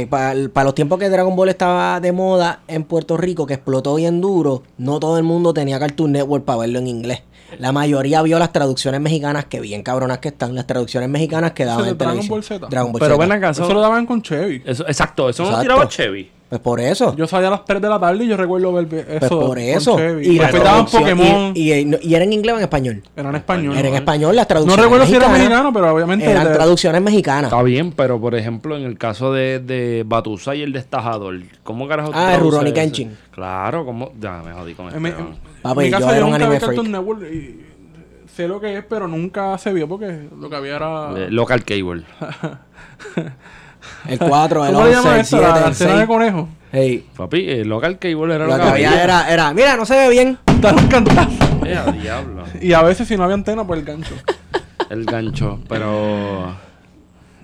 para 0.08 0.34
los 0.64 0.74
tiempos 0.74 0.98
que 0.98 1.08
Dragon 1.08 1.34
Ball 1.34 1.48
estaba 1.48 2.00
de 2.00 2.12
moda 2.12 2.60
en 2.68 2.84
Puerto 2.84 3.16
Rico, 3.16 3.46
que 3.46 3.54
explotó 3.54 3.94
bien 3.94 4.20
duro, 4.20 4.62
no 4.78 5.00
todo 5.00 5.16
el 5.16 5.24
mundo 5.24 5.54
tenía 5.54 5.78
Cartoon 5.78 6.12
Network 6.12 6.44
para 6.44 6.58
verlo 6.60 6.78
en 6.78 6.86
inglés. 6.86 7.22
La 7.58 7.72
mayoría 7.72 8.22
vio 8.22 8.38
las 8.38 8.52
traducciones 8.52 9.00
mexicanas, 9.00 9.46
que 9.46 9.58
bien 9.60 9.82
cabronas 9.82 10.18
que 10.18 10.28
están, 10.28 10.54
las 10.54 10.66
traducciones 10.66 11.08
mexicanas 11.08 11.52
que 11.52 11.64
daban 11.64 11.84
en 11.86 11.92
de 11.92 11.94
Dragon 11.96 12.12
televisión. 12.20 12.36
Ball 12.36 12.44
Z. 12.44 12.66
Dragon 12.68 12.92
Ball 12.92 13.00
Pero 13.00 13.14
Z. 13.16 13.20
ven 13.20 13.32
acá, 13.32 13.50
Eso 13.50 13.64
eso, 13.64 13.74
lo 13.74 13.80
daban 13.80 14.06
con 14.06 14.22
Chevy. 14.22 14.62
eso- 14.64 14.86
exacto, 14.86 15.28
eso 15.30 15.42
no 15.42 15.48
Exacto. 15.48 15.62
tiraba 15.64 15.88
Chevy. 15.88 16.30
Pues 16.50 16.60
por 16.60 16.80
eso. 16.80 17.14
Yo 17.16 17.28
salía 17.28 17.46
a 17.46 17.52
las 17.52 17.64
3 17.64 17.80
de 17.80 17.88
la 17.88 18.00
tarde 18.00 18.24
y 18.24 18.26
yo 18.28 18.36
recuerdo 18.36 18.72
ver 18.72 18.86
eso. 18.92 19.18
pues 19.20 19.30
por 19.30 19.58
eso. 19.60 20.20
Y 20.20 20.36
la 20.36 20.84
Pokémon. 20.90 21.52
Y, 21.54 21.72
y- 21.72 21.98
y 22.02 22.14
era 22.14 22.24
en 22.24 22.32
inglés 22.32 22.54
o 22.54 22.58
en 22.58 22.64
español. 22.64 23.02
Era 23.16 23.28
en 23.28 23.36
español. 23.36 23.76
Era 23.78 23.88
en 23.88 23.94
español 23.94 24.34
las 24.34 24.44
No 24.44 24.48
traducciones. 24.48 24.84
recuerdo 24.84 25.06
si 25.06 25.14
era 25.14 25.28
mexicano, 25.28 25.72
pero 25.72 25.94
obviamente. 25.94 26.28
Eran 26.28 26.48
de- 26.48 26.52
traducciones 26.54 27.00
mexicanas. 27.02 27.52
Está 27.52 27.62
bien, 27.62 27.92
pero 27.92 28.20
por 28.20 28.34
ejemplo, 28.34 28.76
en 28.76 28.82
el 28.82 28.98
caso 28.98 29.32
de, 29.32 29.60
de 29.60 30.02
Batusa 30.04 30.56
y 30.56 30.62
el 30.62 30.72
destajador, 30.72 31.38
¿cómo 31.62 31.86
carajo 31.86 32.10
tú 32.10 32.18
Ah, 32.18 32.36
Rurouni? 32.36 32.72
Kenshin. 32.72 33.16
Claro, 33.30 33.84
¿cómo? 33.84 34.10
Ya 34.20 34.42
me 34.44 34.52
jodí 34.52 34.74
con 34.74 34.86
En 34.92 35.00
¿no? 35.00 35.08
en 35.08 35.14
Papi, 35.62 35.78
mi 35.84 35.90
yo 35.90 35.98
casa 35.98 36.10
era 36.10 36.18
yo 36.20 36.26
un 36.26 36.34
anime 36.34 36.58
Cartoon 36.58 36.86
freak. 36.86 36.88
Network 36.88 37.22
y 37.32 37.60
sé 38.34 38.48
lo 38.48 38.60
que 38.60 38.78
es, 38.78 38.84
pero 38.88 39.06
nunca 39.06 39.56
se 39.58 39.72
vio 39.72 39.86
porque 39.88 40.28
lo 40.36 40.50
que 40.50 40.56
había 40.56 40.74
era. 40.74 41.12
Eh, 41.16 41.30
Local 41.30 41.64
Cable. 41.64 42.02
El 44.08 44.18
4, 44.18 44.66
el 44.66 44.72
¿Cómo 44.74 44.86
le 44.86 44.90
11, 44.96 45.02
llaman 45.02 45.14
el 45.14 45.20
esto? 45.22 45.36
7, 45.38 45.52
La, 45.54 45.60
la 45.60 45.68
el 45.68 45.74
cena 45.74 45.90
de 45.92 45.96
6. 45.98 46.06
conejo. 46.08 46.48
Hey, 46.72 47.06
Papi, 47.16 47.48
eh, 47.50 47.64
Local 47.64 47.98
Cable 47.98 48.34
era 48.34 48.46
lo 48.46 48.56
que 48.56 48.62
había 48.62 49.02
era, 49.02 49.32
era, 49.32 49.52
mira, 49.54 49.76
no 49.76 49.84
se 49.84 49.96
ve 49.96 50.08
bien. 50.08 50.38
Dar 50.60 50.74
un 50.76 50.86
cantazo. 50.86 51.30
Eh, 51.66 51.78
diablo. 52.00 52.44
Y 52.60 52.72
a 52.72 52.82
veces 52.82 53.08
si 53.08 53.16
no 53.16 53.24
había 53.24 53.34
antena, 53.34 53.66
pues 53.66 53.80
el 53.80 53.86
gancho. 53.86 54.14
El 54.88 55.04
gancho, 55.04 55.58
pero... 55.68 56.54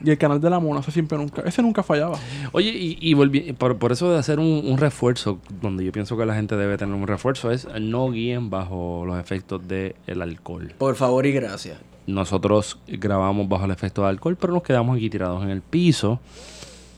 Y 0.04 0.10
el 0.10 0.18
canal 0.18 0.40
de 0.40 0.50
la 0.50 0.60
mona, 0.60 0.80
ese 0.80 0.90
siempre 0.92 1.16
nunca. 1.16 1.42
Ese 1.46 1.62
nunca 1.62 1.82
fallaba. 1.82 2.18
Oye, 2.52 2.70
y, 2.70 2.98
y 3.00 3.14
volvi- 3.14 3.54
por, 3.56 3.78
por 3.78 3.92
eso 3.92 4.12
de 4.12 4.18
hacer 4.18 4.38
un, 4.38 4.62
un 4.64 4.76
refuerzo, 4.78 5.38
donde 5.62 5.84
yo 5.84 5.90
pienso 5.90 6.16
que 6.18 6.26
la 6.26 6.34
gente 6.34 6.54
debe 6.56 6.76
tener 6.76 6.94
un 6.94 7.06
refuerzo, 7.06 7.50
es 7.50 7.66
no 7.80 8.10
guíen 8.10 8.50
bajo 8.50 9.04
los 9.06 9.18
efectos 9.18 9.62
del 9.66 9.94
alcohol. 10.22 10.74
Por 10.76 10.94
favor 10.96 11.24
y 11.26 11.32
gracias. 11.32 11.78
Nosotros 12.06 12.78
grabamos 12.86 13.48
bajo 13.48 13.64
el 13.64 13.70
efecto 13.72 14.02
del 14.02 14.10
alcohol, 14.10 14.36
pero 14.40 14.52
nos 14.52 14.62
quedamos 14.62 14.96
aquí 14.96 15.10
tirados 15.10 15.42
en 15.42 15.50
el 15.50 15.62
piso, 15.62 16.20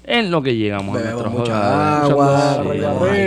en 0.08 0.30
lo 0.30 0.42
que 0.42 0.56
llegamos 0.56 0.96
a 0.96 0.98
Bebemos 1.02 1.22
nuestros 1.22 1.40
mucha 1.40 1.52
hogares. 2.06 2.10
agua, 2.10 2.56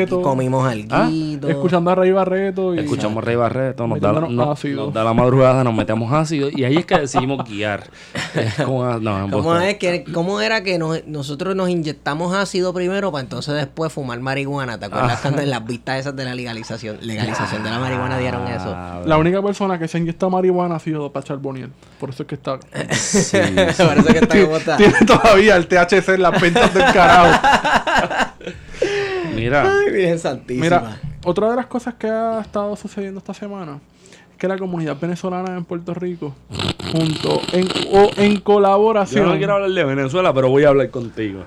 escuchando 0.01 0.19
a 0.19 0.21
comimos 0.23 0.65
¿Ah? 0.65 0.71
alguito. 0.71 1.49
Escuchando 1.49 1.91
a 1.91 1.95
Rey 1.95 2.11
Barreto 2.11 2.73
y. 2.75 2.79
Escuchamos 2.79 3.23
Rey 3.23 3.35
Barreto, 3.35 3.87
nos 3.87 3.99
da, 3.99 4.09
Metiéndonos 4.13 4.45
no- 4.47 4.51
ácido. 4.51 4.85
nos 4.85 4.93
da 4.93 5.03
la 5.03 5.13
madrugada, 5.13 5.63
nos 5.63 5.73
metemos 5.73 6.11
ácido 6.11 6.49
y 6.51 6.63
ahí 6.63 6.77
es 6.77 6.85
que 6.85 6.97
decidimos 6.99 7.47
guiar. 7.47 7.83
Es 8.33 8.55
como, 8.63 8.85
no, 8.99 9.27
¿Cómo, 9.29 9.57
es 9.57 9.77
que, 9.77 10.05
¿Cómo 10.13 10.39
era 10.41 10.63
que 10.63 10.79
nos- 10.79 11.05
nosotros 11.05 11.53
nos 11.55 11.69
inyectamos 11.69 12.33
ácido 12.33 12.73
primero 12.73 13.11
para 13.11 13.23
entonces 13.23 13.53
después 13.55 13.91
fumar 13.91 14.19
marihuana? 14.21 14.79
¿Te 14.79 14.85
acuerdas 14.85 15.17
Ah. 15.17 15.19
cuando 15.21 15.41
en 15.41 15.49
las 15.49 15.65
vistas 15.65 15.99
esas 15.99 16.15
de 16.15 16.23
la 16.25 16.33
legalización, 16.33 16.97
legalización 17.01 17.61
de 17.63 17.69
la 17.69 17.77
marihuana 17.79 18.17
dieron 18.17 18.47
eso? 18.47 18.73
Ah, 18.73 19.01
La 19.05 19.17
única 19.17 19.41
persona 19.41 19.77
que 19.77 19.87
se 19.89 19.97
ha 19.97 19.99
inyectado 19.99 20.29
marihuana 20.29 20.75
ha 20.75 20.79
sido 20.79 21.11
Pachar 21.11 21.37
Boniel. 21.37 21.71
Por 21.99 22.09
eso 22.11 22.23
es 22.23 22.27
que 22.29 22.35
está. 22.35 22.57
sí, 22.91 23.19
sí. 23.21 23.37
Parece 23.77 24.13
que 24.13 24.19
está 24.19 24.41
como 24.41 24.57
está. 24.57 24.77
Tiene 24.77 24.93
todavía 25.05 25.55
el 25.57 25.67
THC 25.67 26.09
en 26.15 26.21
las 26.21 26.41
ventas 26.41 26.70
del 26.73 26.93
carajo. 26.93 27.47
Mira, 29.35 29.63
Ay, 29.85 29.91
Virgen 29.93 30.19
Santísima. 30.19 30.63
Mira, 30.63 30.99
otra 31.25 31.49
de 31.49 31.55
las 31.55 31.67
cosas 31.67 31.95
que 31.95 32.07
ha 32.07 32.41
estado 32.41 32.75
sucediendo 32.75 33.19
esta 33.19 33.33
semana 33.33 33.79
es 34.31 34.37
que 34.37 34.47
la 34.47 34.57
comunidad 34.57 34.97
venezolana 34.99 35.55
en 35.55 35.65
Puerto 35.65 35.93
Rico, 35.93 36.35
junto 36.91 37.41
en, 37.53 37.67
o 37.93 38.09
en 38.17 38.35
yo 38.37 38.43
colaboración, 38.43 39.27
no 39.29 39.37
quiero 39.37 39.53
hablar 39.55 39.71
de 39.71 39.83
Venezuela, 39.83 40.33
pero 40.33 40.49
voy 40.49 40.63
a 40.63 40.69
hablar 40.69 40.89
contigo. 40.89 41.43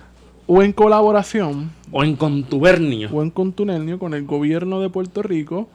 o 0.47 0.63
en 0.63 0.73
colaboración, 0.73 1.71
O 1.91 2.05
en 2.05 2.17
contubernio. 2.17 3.11
o 3.13 3.23
en 3.23 3.31
contubernio 3.31 3.99
con 3.99 4.15
el 4.15 4.25
gobierno 4.25 4.81
de 4.81 4.91
Puerto 4.91 5.23
Rico, 5.23 5.69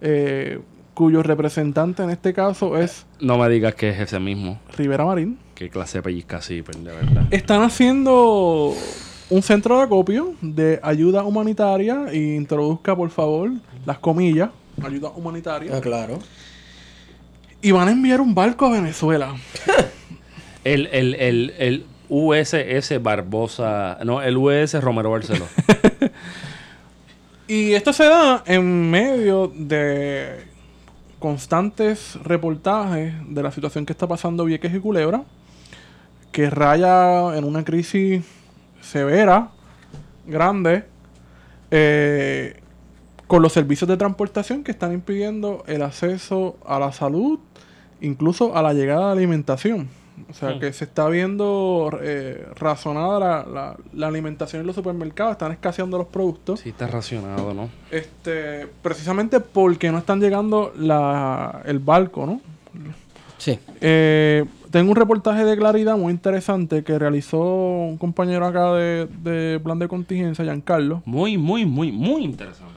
eh, 0.00 0.60
cuyo 0.94 1.22
representante 1.22 2.02
en 2.02 2.10
este 2.10 2.32
caso 2.34 2.76
es 2.78 3.06
No 3.20 3.38
me 3.38 3.48
digas 3.48 3.74
que 3.74 3.88
es 3.90 3.98
ese 4.00 4.20
mismo. 4.20 4.60
Rivera 4.76 5.04
Marín, 5.04 5.38
Qué 5.60 5.68
clase 5.68 5.98
de 5.98 6.02
pellizca 6.02 6.40
zipper, 6.40 6.74
de 6.78 6.90
verdad. 6.90 7.24
están 7.30 7.60
haciendo 7.60 8.74
un 9.28 9.42
centro 9.42 9.76
de 9.76 9.82
acopio 9.84 10.32
de 10.40 10.80
ayuda 10.82 11.22
humanitaria 11.22 12.06
y 12.14 12.34
introduzca 12.34 12.96
por 12.96 13.10
favor 13.10 13.50
las 13.84 13.98
comillas, 13.98 14.48
ayuda 14.82 15.10
humanitaria, 15.10 15.76
Ah, 15.76 15.82
claro. 15.82 16.18
y 17.60 17.72
van 17.72 17.88
a 17.88 17.90
enviar 17.90 18.22
un 18.22 18.34
barco 18.34 18.64
a 18.64 18.70
Venezuela. 18.70 19.34
El, 20.64 20.86
el, 20.92 21.14
el, 21.16 21.54
el 21.58 21.86
USS 22.08 23.02
Barbosa. 23.02 23.98
No, 24.04 24.22
el 24.22 24.36
USS 24.38 24.80
Romero 24.82 25.10
Barceló. 25.10 25.44
Y 27.48 27.72
esto 27.72 27.92
se 27.92 28.04
da 28.04 28.42
en 28.46 28.90
medio 28.90 29.52
de 29.54 30.44
constantes 31.18 32.14
reportajes 32.22 33.12
de 33.28 33.42
la 33.42 33.50
situación 33.50 33.84
que 33.84 33.92
está 33.92 34.06
pasando 34.06 34.44
Vieques 34.46 34.72
y 34.72 34.78
Culebra, 34.78 35.22
que 36.32 36.48
raya 36.50 37.36
en 37.36 37.44
una 37.44 37.64
crisis 37.64 38.24
severa, 38.80 39.50
grande, 40.26 40.84
eh, 41.70 42.60
con 43.26 43.42
los 43.42 43.52
servicios 43.52 43.88
de 43.88 43.96
transportación 43.96 44.64
que 44.64 44.72
están 44.72 44.92
impidiendo 44.92 45.62
el 45.66 45.82
acceso 45.82 46.56
a 46.66 46.78
la 46.78 46.92
salud, 46.92 47.38
incluso 48.00 48.56
a 48.56 48.62
la 48.62 48.72
llegada 48.72 49.06
de 49.06 49.12
alimentación. 49.12 49.88
O 50.28 50.34
sea, 50.34 50.58
que 50.58 50.72
se 50.74 50.84
está 50.84 51.08
viendo 51.08 51.98
eh, 52.02 52.46
razonada 52.56 53.18
la, 53.18 53.44
la- 53.50 53.76
la 53.94 54.06
alimentación 54.08 54.60
en 54.60 54.66
los 54.66 54.76
supermercados, 54.76 55.32
están 55.32 55.50
escaseando 55.52 55.96
los 55.96 56.08
productos. 56.08 56.60
Sí, 56.60 56.70
está 56.70 56.86
racionado, 56.88 57.54
¿no? 57.54 57.70
Este, 57.90 58.66
precisamente 58.82 59.40
porque 59.40 59.90
no 59.90 59.96
están 59.98 60.20
llegando 60.20 60.72
la, 60.76 61.62
el 61.64 61.78
barco, 61.78 62.26
¿no? 62.26 62.40
Sí. 63.38 63.58
Eh, 63.80 64.44
tengo 64.70 64.90
un 64.90 64.96
reportaje 64.96 65.44
de 65.44 65.56
claridad 65.56 65.96
muy 65.96 66.12
interesante 66.12 66.84
que 66.84 66.98
realizó 66.98 67.40
un 67.40 67.98
compañero 67.98 68.46
acá 68.46 68.72
de, 68.74 69.08
de 69.22 69.60
plan 69.60 69.78
de 69.78 69.88
contingencia, 69.88 70.44
Giancarlo. 70.44 71.02
Muy, 71.04 71.36
muy, 71.36 71.66
muy, 71.66 71.90
muy 71.92 72.24
interesante. 72.24 72.72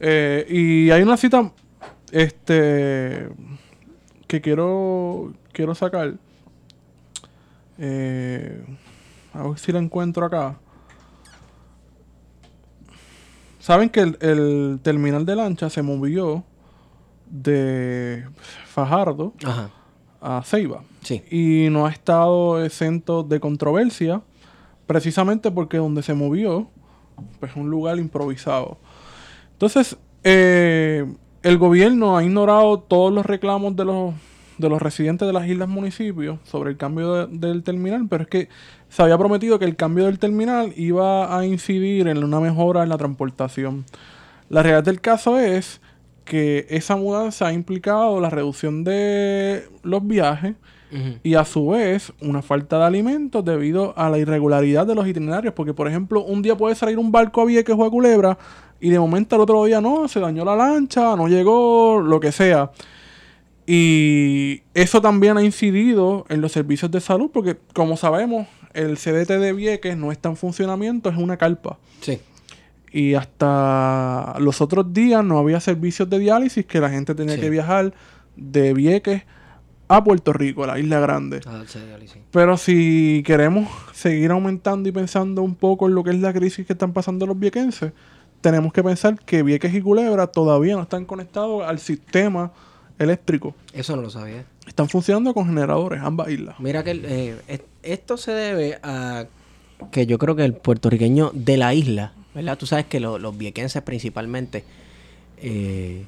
Eh, 0.00 0.46
y 0.48 0.90
hay 0.90 1.02
una 1.02 1.16
cita 1.16 1.52
este 2.12 3.28
que 4.26 4.40
quiero 4.40 5.32
quiero 5.52 5.74
sacar. 5.74 6.14
Eh, 7.78 8.64
a 9.32 9.46
ver 9.48 9.58
si 9.58 9.72
la 9.72 9.78
encuentro 9.78 10.24
acá. 10.24 10.56
Saben 13.58 13.88
que 13.90 14.00
el, 14.00 14.18
el 14.20 14.80
terminal 14.82 15.26
de 15.26 15.36
lancha 15.36 15.68
se 15.68 15.82
movió 15.82 16.44
de 17.28 18.24
Fajardo 18.66 19.34
Ajá. 19.44 19.70
a 20.20 20.42
Ceiba. 20.44 20.82
Y 21.30 21.68
no 21.70 21.86
ha 21.86 21.90
estado 21.90 22.64
exento 22.64 23.22
de 23.22 23.40
controversia, 23.40 24.22
precisamente 24.86 25.50
porque 25.50 25.78
donde 25.78 26.02
se 26.02 26.14
movió, 26.14 26.68
pues 27.40 27.52
es 27.52 27.56
un 27.56 27.70
lugar 27.70 27.98
improvisado. 27.98 28.78
Entonces, 29.52 29.96
eh, 30.24 31.06
el 31.42 31.58
gobierno 31.58 32.16
ha 32.16 32.24
ignorado 32.24 32.78
todos 32.80 33.12
los 33.12 33.24
reclamos 33.24 33.74
de 33.76 33.84
los, 33.84 34.14
de 34.58 34.68
los 34.68 34.82
residentes 34.82 35.26
de 35.26 35.32
las 35.32 35.46
islas 35.46 35.68
municipios 35.68 36.38
sobre 36.44 36.70
el 36.70 36.76
cambio 36.76 37.26
de- 37.26 37.38
del 37.38 37.62
terminal, 37.62 38.06
pero 38.08 38.24
es 38.24 38.28
que 38.28 38.48
se 38.88 39.02
había 39.02 39.18
prometido 39.18 39.58
que 39.58 39.64
el 39.64 39.76
cambio 39.76 40.04
del 40.06 40.18
terminal 40.18 40.72
iba 40.76 41.36
a 41.38 41.46
incidir 41.46 42.08
en 42.08 42.22
una 42.22 42.40
mejora 42.40 42.82
en 42.82 42.88
la 42.88 42.98
transportación. 42.98 43.84
La 44.48 44.62
realidad 44.62 44.84
del 44.84 45.00
caso 45.00 45.38
es 45.38 45.80
que 46.24 46.66
esa 46.70 46.96
mudanza 46.96 47.46
ha 47.48 47.52
implicado 47.52 48.20
la 48.20 48.30
reducción 48.30 48.82
de 48.84 49.68
los 49.82 50.06
viajes 50.06 50.54
Y 51.22 51.34
a 51.34 51.44
su 51.44 51.68
vez 51.68 52.12
una 52.20 52.42
falta 52.42 52.78
de 52.78 52.84
alimentos 52.84 53.44
debido 53.44 53.92
a 53.98 54.08
la 54.08 54.18
irregularidad 54.18 54.86
de 54.86 54.94
los 54.94 55.06
itinerarios. 55.06 55.52
Porque, 55.52 55.74
por 55.74 55.88
ejemplo, 55.88 56.22
un 56.22 56.42
día 56.42 56.56
puede 56.56 56.74
salir 56.74 56.98
un 56.98 57.10
barco 57.12 57.40
a 57.42 57.44
Vieques 57.44 57.74
o 57.76 57.84
a 57.84 57.90
Culebra 57.90 58.38
y 58.80 58.90
de 58.90 58.98
momento 58.98 59.34
al 59.34 59.42
otro 59.42 59.64
día 59.64 59.80
no, 59.80 60.06
se 60.08 60.20
dañó 60.20 60.44
la 60.44 60.54
lancha, 60.54 61.16
no 61.16 61.28
llegó, 61.28 62.00
lo 62.00 62.20
que 62.20 62.30
sea. 62.32 62.70
Y 63.66 64.62
eso 64.74 65.00
también 65.00 65.36
ha 65.36 65.42
incidido 65.42 66.24
en 66.28 66.40
los 66.40 66.52
servicios 66.52 66.90
de 66.90 67.00
salud 67.00 67.30
porque, 67.32 67.56
como 67.74 67.96
sabemos, 67.96 68.46
el 68.74 68.96
CDT 68.96 69.38
de 69.40 69.52
Vieques 69.52 69.96
no 69.96 70.12
está 70.12 70.28
en 70.28 70.36
funcionamiento, 70.36 71.08
es 71.10 71.16
una 71.16 71.36
carpa. 71.36 71.78
Sí. 72.00 72.20
Y 72.92 73.14
hasta 73.14 74.36
los 74.38 74.60
otros 74.60 74.92
días 74.92 75.24
no 75.24 75.38
había 75.38 75.58
servicios 75.60 76.08
de 76.08 76.20
diálisis 76.20 76.64
que 76.64 76.80
la 76.80 76.90
gente 76.90 77.14
tenía 77.14 77.34
Sí. 77.34 77.40
que 77.40 77.50
viajar 77.50 77.92
de 78.36 78.72
Vieques 78.72 79.22
a 79.88 80.02
Puerto 80.02 80.32
Rico, 80.32 80.64
a 80.64 80.66
la 80.68 80.78
isla 80.78 80.98
grande. 81.00 81.40
Ah, 81.46 81.62
sí, 81.66 81.78
sí, 82.00 82.08
sí. 82.08 82.18
Pero 82.32 82.56
si 82.56 83.22
queremos 83.24 83.68
seguir 83.92 84.30
aumentando 84.30 84.88
y 84.88 84.92
pensando 84.92 85.42
un 85.42 85.54
poco 85.54 85.86
en 85.88 85.94
lo 85.94 86.02
que 86.04 86.10
es 86.10 86.16
la 86.20 86.32
crisis 86.32 86.66
que 86.66 86.72
están 86.72 86.92
pasando 86.92 87.26
los 87.26 87.38
viequenses, 87.38 87.92
tenemos 88.40 88.72
que 88.72 88.82
pensar 88.82 89.18
que 89.20 89.42
Vieques 89.42 89.74
y 89.74 89.80
Culebra 89.80 90.26
todavía 90.26 90.74
no 90.76 90.82
están 90.82 91.04
conectados 91.04 91.64
al 91.64 91.78
sistema 91.78 92.52
eléctrico. 92.98 93.54
Eso 93.72 93.94
no 93.96 94.02
lo 94.02 94.10
sabía. 94.10 94.44
Están 94.66 94.88
funcionando 94.88 95.32
con 95.34 95.46
generadores, 95.46 96.00
ambas 96.02 96.28
islas. 96.30 96.58
Mira 96.58 96.82
que 96.82 96.90
eh, 97.04 97.36
es- 97.48 97.62
esto 97.82 98.16
se 98.16 98.32
debe 98.32 98.78
a 98.82 99.26
que 99.92 100.06
yo 100.06 100.18
creo 100.18 100.34
que 100.34 100.44
el 100.44 100.54
puertorriqueño 100.54 101.30
de 101.34 101.56
la 101.56 101.74
isla, 101.74 102.12
¿verdad? 102.34 102.56
Tú 102.58 102.66
sabes 102.66 102.86
que 102.86 102.98
lo- 102.98 103.18
los 103.18 103.36
viequenses 103.36 103.82
principalmente 103.82 104.64
eh, 105.38 106.04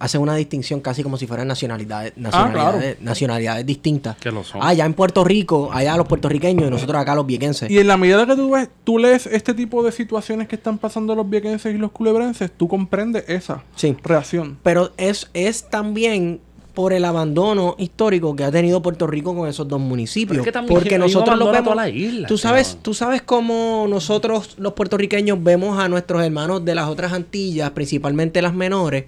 hacen 0.00 0.20
una 0.20 0.34
distinción 0.34 0.80
casi 0.80 1.02
como 1.04 1.16
si 1.16 1.26
fueran 1.28 1.46
nacionalidades, 1.46 2.14
nacionalidades, 2.16 3.00
nacionalidades 3.00 3.64
distintas. 3.66 4.16
Que 4.16 4.32
lo 4.32 4.42
son. 4.42 4.60
Allá 4.62 4.84
en 4.86 4.94
Puerto 4.94 5.22
Rico, 5.22 5.70
allá 5.72 5.96
los 5.96 6.08
puertorriqueños 6.08 6.66
y 6.66 6.70
nosotros 6.70 7.00
acá 7.00 7.14
los 7.14 7.26
viequenses. 7.26 7.70
Y 7.70 7.78
en 7.78 7.86
la 7.86 7.96
medida 7.96 8.26
que 8.26 8.34
tú 8.34 8.50
ves, 8.50 8.68
tú 8.82 8.98
lees 8.98 9.26
este 9.26 9.54
tipo 9.54 9.82
de 9.84 9.92
situaciones 9.92 10.48
que 10.48 10.56
están 10.56 10.78
pasando 10.78 11.14
los 11.14 11.28
viequenses 11.30 11.72
y 11.74 11.78
los 11.78 11.92
culebrenses, 11.92 12.50
tú 12.56 12.66
comprendes 12.66 13.24
esa 13.28 13.62
Sí. 13.76 13.96
reacción. 14.02 14.58
Pero 14.62 14.90
es, 14.96 15.30
es 15.34 15.68
también 15.70 16.40
por 16.74 16.92
el 16.92 17.04
abandono 17.04 17.74
histórico 17.78 18.34
que 18.36 18.44
ha 18.44 18.50
tenido 18.50 18.80
Puerto 18.80 19.06
Rico 19.06 19.34
con 19.36 19.48
esos 19.48 19.66
dos 19.68 19.80
municipios. 19.80 20.30
Pero 20.30 20.40
es 20.42 20.44
que 20.46 20.52
también 20.52 20.74
Porque 20.78 20.98
nosotros 20.98 21.36
lo 21.36 21.46
abandonan 21.48 21.52
vemos. 21.52 21.72
toda 21.74 21.76
la 21.84 21.88
isla, 21.90 22.28
tú 22.28 22.38
sabes, 22.38 22.78
tú 22.80 22.94
sabes 22.94 23.22
cómo 23.22 23.86
nosotros 23.88 24.54
los 24.56 24.72
puertorriqueños 24.74 25.42
vemos 25.42 25.78
a 25.78 25.88
nuestros 25.88 26.22
hermanos 26.22 26.64
de 26.64 26.74
las 26.76 26.88
otras 26.88 27.12
Antillas, 27.12 27.72
principalmente 27.72 28.40
las 28.40 28.54
menores, 28.54 29.04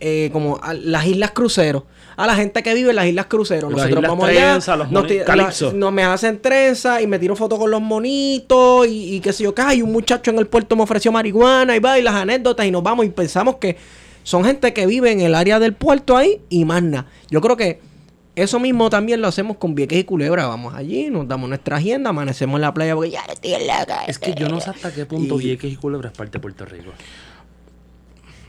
eh, 0.00 0.30
como 0.32 0.58
a 0.62 0.74
las 0.74 1.06
islas 1.06 1.30
cruceros. 1.32 1.84
A 2.16 2.26
la 2.26 2.34
gente 2.34 2.62
que 2.62 2.74
vive 2.74 2.90
en 2.90 2.96
las 2.96 3.06
islas 3.06 3.26
cruceros. 3.26 3.70
Las 3.70 3.78
Nosotros 3.78 3.98
islas 4.02 4.10
vamos 4.10 4.26
trenza, 4.28 4.72
allá, 4.74 4.76
los 4.84 4.90
nos, 4.92 5.02
moni- 5.04 5.18
ti- 5.18 5.24
calipso. 5.24 5.66
la- 5.68 5.72
no 5.78 5.90
me 5.90 6.02
hacen 6.04 6.40
trenza 6.42 7.00
y 7.00 7.06
me 7.06 7.18
tiro 7.18 7.34
fotos 7.36 7.58
con 7.58 7.70
los 7.70 7.80
monitos 7.80 8.86
y, 8.86 9.14
y 9.16 9.20
qué 9.20 9.32
sé 9.32 9.44
yo, 9.44 9.54
qué. 9.54 9.62
Ay, 9.62 9.80
un 9.82 9.92
muchacho 9.92 10.30
en 10.30 10.38
el 10.38 10.46
puerto 10.46 10.76
me 10.76 10.82
ofreció 10.82 11.12
marihuana 11.12 11.76
y 11.76 11.78
va 11.78 11.98
y 11.98 12.02
las 12.02 12.14
anécdotas 12.14 12.66
y 12.66 12.70
nos 12.70 12.82
vamos 12.82 13.06
y 13.06 13.08
pensamos 13.10 13.56
que 13.56 13.76
son 14.22 14.44
gente 14.44 14.74
que 14.74 14.86
vive 14.86 15.12
en 15.12 15.20
el 15.20 15.34
área 15.34 15.58
del 15.58 15.72
puerto 15.72 16.16
ahí 16.16 16.40
y 16.50 16.64
más 16.66 16.82
nada. 16.82 17.06
Yo 17.30 17.40
creo 17.40 17.56
que 17.56 17.80
eso 18.36 18.60
mismo 18.60 18.90
también 18.90 19.20
lo 19.22 19.28
hacemos 19.28 19.56
con 19.56 19.74
Vieques 19.74 19.98
y 19.98 20.04
Culebra. 20.04 20.46
Vamos 20.46 20.74
allí, 20.74 21.08
nos 21.10 21.26
damos 21.26 21.48
nuestra 21.48 21.78
agenda, 21.78 22.10
amanecemos 22.10 22.56
en 22.56 22.62
la 22.62 22.74
playa 22.74 22.94
porque 22.94 23.10
ya 23.10 23.22
estoy 23.32 23.54
en 23.54 23.66
la 23.66 23.86
calle. 23.86 24.10
Es 24.10 24.18
que 24.18 24.34
yo 24.34 24.48
no 24.48 24.60
sé 24.60 24.70
hasta 24.70 24.92
qué 24.92 25.06
punto 25.06 25.40
Y- 25.40 25.44
Vieques 25.44 25.72
y 25.72 25.76
Culebra 25.76 26.10
es 26.10 26.16
parte 26.16 26.32
de 26.32 26.40
Puerto 26.40 26.64
Rico. 26.66 26.90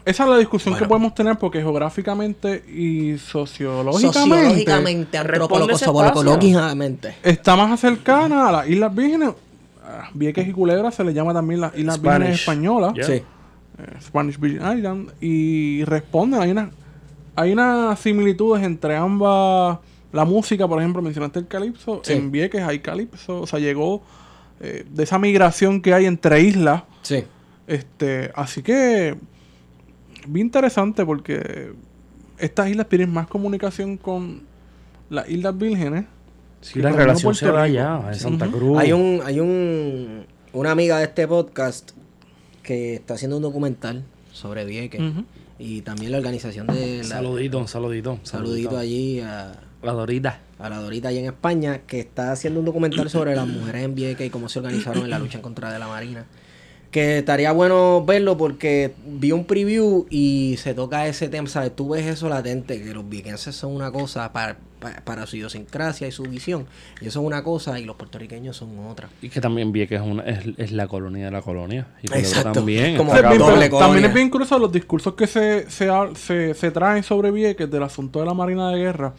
Esa 0.03 0.23
es 0.23 0.29
la 0.29 0.37
discusión 0.37 0.75
que 0.75 0.85
podemos 0.85 1.13
tener 1.13 1.37
porque 1.37 1.59
geográficamente 1.59 2.63
y 2.67 3.17
sociológicamente, 3.17 4.13
Sociológicamente, 4.19 5.17
antropológicamente. 5.17 7.15
está 7.23 7.55
más 7.55 7.79
cercana 7.79 8.49
a 8.49 8.51
las 8.51 8.69
Islas 8.69 8.93
Vírgenes. 8.95 9.29
Vieques 10.13 10.47
y 10.47 10.51
Culebra 10.53 10.89
se 10.91 11.03
le 11.03 11.13
llama 11.13 11.33
también 11.33 11.61
las 11.61 11.77
Islas 11.77 12.01
Vírgenes 12.01 12.27
Spanish. 12.27 12.39
Españolas. 12.39 12.93
Yeah. 12.93 13.05
Sí. 13.05 13.13
eh, 13.13 13.23
Spanish 14.01 14.39
Virgin 14.39 14.77
Island. 14.77 15.11
Y 15.21 15.83
responden, 15.85 16.41
hay 16.41 16.51
una, 16.51 16.71
hay 17.35 17.51
unas 17.51 17.99
similitudes 17.99 18.63
entre 18.63 18.95
ambas. 18.95 19.79
La 20.13 20.25
música, 20.25 20.67
por 20.67 20.79
ejemplo, 20.79 21.01
mencionaste 21.01 21.39
el 21.39 21.47
calipso. 21.47 22.01
Sí. 22.03 22.13
En 22.13 22.31
Vieques 22.31 22.61
hay 22.63 22.79
calipso. 22.79 23.41
O 23.41 23.47
sea, 23.47 23.59
llegó 23.59 24.01
eh, 24.59 24.85
de 24.89 25.03
esa 25.03 25.19
migración 25.19 25.81
que 25.81 25.93
hay 25.93 26.05
entre 26.05 26.41
islas. 26.41 26.83
Sí. 27.01 27.23
Este, 27.67 28.31
así 28.35 28.61
que 28.63 29.15
bien 30.27 30.47
interesante 30.47 31.05
porque 31.05 31.73
estas 32.37 32.69
islas 32.69 32.89
tienen 32.89 33.11
más 33.11 33.27
comunicación 33.27 33.97
con 33.97 34.41
las 35.09 35.29
Islas 35.29 35.57
Vírgenes. 35.57 36.05
Sí, 36.61 36.81
la 36.81 36.91
relación 36.91 37.33
se 37.35 37.45
da 37.45 37.65
Rico. 37.65 37.79
allá, 37.79 38.11
en 38.11 38.15
Santa. 38.19 38.47
Cruz. 38.47 38.77
Hay 38.77 38.91
un, 38.91 39.21
hay 39.23 39.39
un, 39.39 40.25
una 40.53 40.71
amiga 40.71 40.97
de 40.99 41.05
este 41.05 41.27
podcast 41.27 41.91
que 42.63 42.95
está 42.95 43.15
haciendo 43.15 43.37
un 43.37 43.43
documental 43.43 44.03
sobre 44.31 44.65
Vieques. 44.65 45.01
Y 45.59 45.81
también 45.81 46.11
la 46.11 46.17
organización 46.17 46.67
de 46.67 46.97
la, 46.97 47.03
Saludito, 47.03 47.59
un 47.59 47.67
saludito. 47.67 48.19
saludito 48.23 48.77
allí 48.77 49.19
a, 49.19 49.51
La 49.83 49.91
Dorita. 49.91 50.39
a 50.57 50.69
la 50.69 50.79
Dorita 50.79 51.09
allí 51.09 51.19
en 51.19 51.25
España, 51.25 51.81
que 51.85 51.99
está 51.99 52.31
haciendo 52.31 52.59
un 52.59 52.65
documental 52.65 53.09
sobre 53.09 53.35
las 53.35 53.47
mujeres 53.47 53.83
en 53.83 53.93
Vieques 53.93 54.25
y 54.25 54.29
cómo 54.31 54.49
se 54.49 54.57
organizaron 54.59 55.03
en 55.03 55.11
la 55.11 55.19
lucha 55.19 55.37
en 55.37 55.43
contra 55.43 55.71
de 55.71 55.77
la 55.77 55.87
Marina. 55.87 56.25
Que 56.91 57.19
estaría 57.19 57.53
bueno 57.53 58.03
verlo 58.05 58.37
porque 58.37 58.91
vi 59.07 59.31
un 59.31 59.45
preview 59.45 60.05
y 60.09 60.57
se 60.57 60.73
toca 60.73 61.07
ese 61.07 61.29
tema, 61.29 61.47
¿sabes? 61.47 61.73
Tú 61.73 61.89
ves 61.89 62.05
eso 62.05 62.27
latente, 62.27 62.83
que 62.83 62.93
los 62.93 63.07
viequenses 63.07 63.55
son 63.55 63.73
una 63.73 63.89
cosa 63.93 64.33
para, 64.33 64.57
para, 64.79 64.99
para 65.05 65.25
su 65.25 65.37
idiosincrasia 65.37 66.05
y 66.09 66.11
su 66.11 66.23
visión. 66.23 66.65
Y 66.99 67.07
eso 67.07 67.21
es 67.21 67.25
una 67.25 67.45
cosa 67.45 67.79
y 67.79 67.85
los 67.85 67.95
puertorriqueños 67.95 68.57
son 68.57 68.77
otra. 68.87 69.07
Y 69.21 69.29
que 69.29 69.39
también 69.39 69.71
Vieques 69.71 70.01
es, 70.01 70.05
una, 70.05 70.23
es, 70.23 70.39
es 70.57 70.73
la 70.73 70.85
colonia 70.89 71.23
de 71.25 71.31
la 71.31 71.41
colonia. 71.41 71.87
Y 72.03 72.07
Culebra 72.09 72.27
Exacto. 72.27 72.51
también. 72.51 72.97
Como 72.97 73.15
Es 73.15 73.21
bien- 73.25 73.37
doble 73.37 73.69
también 73.69 74.05
es 74.05 74.13
bien 74.13 74.29
curioso 74.29 74.59
los 74.59 74.71
discursos 74.73 75.13
que 75.13 75.27
se, 75.27 75.69
se, 75.71 75.87
se, 76.15 76.53
se 76.53 76.71
traen 76.71 77.03
sobre 77.03 77.31
Vieques 77.31 77.71
del 77.71 77.83
asunto 77.83 78.19
de 78.19 78.25
la 78.25 78.33
Marina 78.33 78.69
de 78.69 78.77
Guerra. 78.79 79.13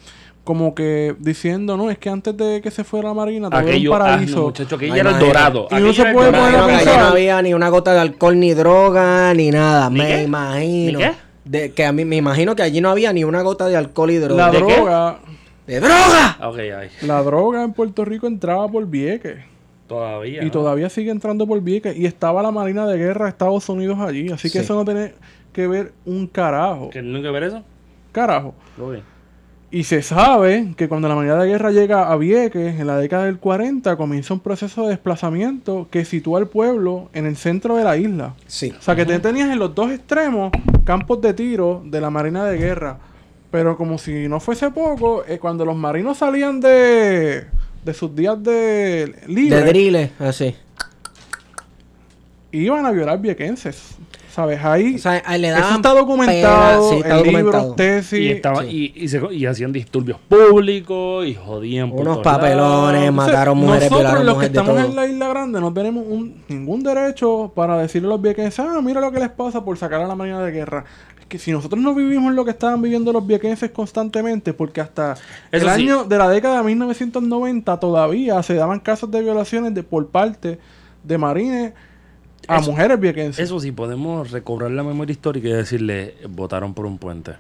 Como 0.45 0.75
que 0.75 1.15
diciendo, 1.21 1.77
no, 1.77 1.89
es 1.91 1.99
que 1.99 2.09
antes 2.11 2.37
de 2.37 2.61
que 2.61 2.73
se 2.73 2.83
fuera 2.83 3.09
la 3.09 3.15
Marina, 3.15 3.49
todo 3.49 3.61
era 3.61 3.69
un 3.71 3.77
ah, 3.77 3.81
no, 3.85 3.91
paraíso. 3.91 4.43
muchacho, 4.43 4.75
aquello 4.75 4.95
Ay, 4.95 5.01
era 5.01 5.11
el 5.11 5.19
dorado. 5.21 5.69
Y 5.71 5.75
Aquello 5.75 5.93
se 5.93 6.05
puede 6.13 6.33
poner 6.33 6.57
a 6.57 6.67
pensar- 6.67 6.99
no 7.01 7.07
había 7.07 7.43
ni 7.43 7.55
una 7.55 7.69
gota 7.69 7.93
de 7.95 8.01
alcohol, 8.01 8.41
ni 8.41 8.53
droga, 8.53 9.33
ni 9.35 9.51
nada. 9.53 9.89
¿Ni 9.89 9.99
me 10.01 10.07
qué? 10.09 10.23
imagino. 10.25 10.99
¿Ni 10.99 11.05
qué? 11.05 11.13
De, 11.45 11.73
que 11.73 11.85
a 11.85 11.93
mí 11.93 12.05
me 12.05 12.17
imagino 12.17 12.57
que 12.57 12.63
allí 12.63 12.81
no 12.81 12.91
había 12.91 13.13
ni 13.13 13.23
una 13.23 13.43
gota 13.43 13.69
de 13.69 13.77
alcohol 13.77 14.11
y 14.11 14.17
droga. 14.17 14.47
la 14.47 14.53
¿De 14.53 14.67
qué? 14.67 14.75
droga, 14.77 15.19
¡De 15.67 15.79
droga! 15.81 16.37
Ay. 16.81 16.89
la 17.03 17.23
droga 17.23 17.63
en 17.63 17.73
Puerto 17.73 18.05
Rico 18.05 18.27
entraba 18.27 18.69
por 18.69 18.85
Vieques. 18.89 19.37
Todavía. 19.87 20.43
Y 20.43 20.47
¿no? 20.47 20.51
todavía 20.51 20.89
sigue 20.89 21.13
entrando 21.13 21.47
por 21.47 21.61
Vieques. 21.61 21.97
Y 21.97 22.07
estaba 22.07 22.43
la 22.43 22.51
Marina 22.51 22.85
de 22.87 22.97
Guerra 22.99 23.27
de 23.27 23.31
Estados 23.31 23.69
Unidos 23.69 23.99
allí. 24.01 24.31
Así 24.33 24.49
que 24.51 24.59
Sí. 24.59 24.65
eso 24.65 24.75
no 24.75 24.85
tiene 24.85 25.15
que 25.53 25.69
ver 25.69 25.93
un 26.05 26.27
carajo. 26.27 26.91
¿Que 26.91 27.01
no 27.03 27.19
hay 27.19 27.23
que 27.23 27.31
ver 27.31 27.45
eso? 27.45 27.63
Carajo. 28.11 28.55
Ok. 28.81 28.97
Y 29.75 29.85
se 29.85 30.03
sabe 30.03 30.75
que 30.77 30.87
cuando 30.87 31.09
la 31.09 31.15
Marina 31.15 31.37
de 31.37 31.49
Guerra 31.49 31.71
llega 31.71 32.13
a 32.13 32.17
Vieques, 32.19 32.79
en 32.79 32.87
la 32.87 32.99
década 32.99 33.25
del 33.25 33.39
40, 33.39 33.97
comienza 33.97 34.35
un 34.35 34.41
proceso 34.41 34.83
de 34.83 34.91
desplazamiento 34.91 35.89
que 35.91 36.05
sitúa 36.05 36.41
al 36.41 36.49
pueblo 36.49 37.09
en 37.15 37.25
el 37.25 37.37
centro 37.37 37.77
de 37.77 37.85
la 37.85 37.97
isla. 37.97 38.35
Sí. 38.47 38.75
O 38.79 38.83
sea, 38.83 38.95
que 38.95 39.07
te 39.07 39.19
tenías 39.19 39.49
en 39.51 39.59
los 39.59 39.75
dos 39.75 39.91
extremos 39.91 40.53
campos 40.85 41.23
de 41.23 41.33
tiro 41.33 41.83
de 41.87 42.03
la 42.03 42.11
Marina 42.11 42.45
de 42.45 42.59
Guerra. 42.59 42.99
Pero 43.51 43.79
como 43.79 43.97
si 43.97 44.29
no 44.29 44.41
fuese 44.41 44.71
poco, 44.71 45.25
eh, 45.27 45.39
cuando 45.39 45.65
los 45.65 45.75
marinos 45.77 46.19
salían 46.19 46.61
de, 46.61 47.47
de 47.83 47.95
sus 47.95 48.15
días 48.15 48.43
de 48.43 49.15
libre, 49.27 49.57
De 49.57 49.65
driles, 49.65 50.11
así. 50.19 50.55
iban 52.51 52.85
a 52.85 52.91
violar 52.91 53.19
viequenses. 53.23 53.97
¿Sabes? 54.35 54.65
Ahí 54.65 54.95
O 54.95 54.99
sea, 54.99 55.23
ahí 55.27 55.41
le 55.41 55.49
eso 55.51 55.59
está 55.59 55.77
pena, 55.91 55.95
documentado 55.95 56.91
sí, 56.91 56.97
está 56.97 57.09
en 57.19 57.23
libros, 57.27 57.35
documentado. 57.45 57.75
tesis. 57.75 58.19
Y, 58.19 58.31
estaba, 58.31 58.63
sí. 58.63 58.93
y, 58.97 59.05
y, 59.05 59.09
se, 59.09 59.21
y 59.31 59.45
hacían 59.45 59.73
disturbios 59.73 60.19
públicos 60.27 61.27
y 61.27 61.35
jodían 61.35 61.91
por 61.91 62.01
Unos 62.01 62.23
todos 62.23 62.27
lados. 62.27 62.41
papelones, 62.41 63.03
Entonces, 63.09 63.13
mataron 63.33 63.59
mujeres, 63.59 63.91
nosotros 63.91 64.25
los 64.25 64.39
que 64.39 64.47
estamos 64.47 64.79
en 64.85 64.97
la 64.97 65.07
isla 65.07 65.29
grande 65.29 65.61
no 65.61 65.73
tenemos 65.73 66.05
un- 66.09 66.43
ningún 66.49 66.83
derecho 66.83 67.53
para 67.55 67.77
decirle 67.79 68.09
a 68.09 68.11
los 68.13 68.23
viequenses, 68.23 68.59
ah, 68.61 68.81
mira 68.83 69.01
lo 69.03 69.13
que 69.13 69.19
les 69.21 69.29
pasa 69.31 69.63
por 69.65 69.77
sacar 69.77 70.01
a 70.01 70.07
la 70.07 70.15
marina 70.15 70.41
de 70.43 70.51
guerra. 70.51 70.85
Es 71.21 71.27
que 71.27 71.39
si 71.39 71.53
nosotros 71.53 71.81
no 71.83 71.95
vivimos 71.95 72.33
lo 72.33 72.45
que 72.45 72.53
estaban 72.53 72.81
viviendo 72.81 73.13
los 73.13 73.27
viequenses 73.27 73.71
constantemente, 73.71 74.55
porque 74.55 74.81
hasta 74.81 75.13
Eso 75.13 75.21
el 75.51 75.61
sí. 75.63 75.69
año 75.69 76.05
de 76.05 76.17
la 76.19 76.29
década 76.31 76.57
de 76.59 76.65
1990 76.65 77.79
todavía 77.79 78.43
se 78.43 78.55
daban 78.55 78.81
casos 78.81 79.11
de 79.11 79.21
violaciones 79.21 79.75
de 79.75 79.83
por 79.83 80.09
parte 80.09 80.59
de 81.05 81.19
marines 81.19 81.73
a 82.49 82.59
Eso- 82.59 82.71
mujeres 82.71 82.99
viequenses. 83.01 83.45
Eso 83.45 83.59
sí, 83.61 83.73
podemos 83.73 84.31
recobrar 84.31 84.71
la 84.71 84.83
memoria 84.83 85.13
histórica 85.13 85.49
y 85.49 85.53
decirle, 85.53 86.15
votaron 86.29 86.75
por 86.75 86.87
un 86.87 86.99
puente. 86.99 87.33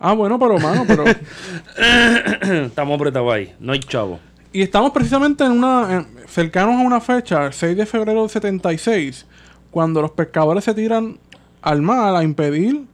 Ah, 0.00 0.12
bueno, 0.12 0.38
pero 0.38 0.58
mano, 0.58 0.84
pero... 0.86 1.04
Estamos 2.66 2.96
apretados 2.96 3.32
ahí, 3.32 3.52
no 3.60 3.72
hay 3.72 3.80
chavo. 3.80 4.20
Y 4.52 4.62
estamos 4.62 4.92
precisamente 4.92 5.44
en 5.44 5.52
una 5.52 5.96
en- 5.98 6.28
cercanos 6.28 6.76
a 6.76 6.82
una 6.84 7.00
fecha, 7.00 7.46
el 7.46 7.52
6 7.52 7.76
de 7.76 7.86
febrero 7.86 8.22
del 8.22 8.30
76, 8.30 9.26
cuando 9.70 10.00
los 10.00 10.12
pescadores 10.12 10.64
se 10.64 10.74
tiran 10.74 11.18
al 11.62 11.82
mar 11.82 12.14
a 12.14 12.22
impedir 12.24 12.84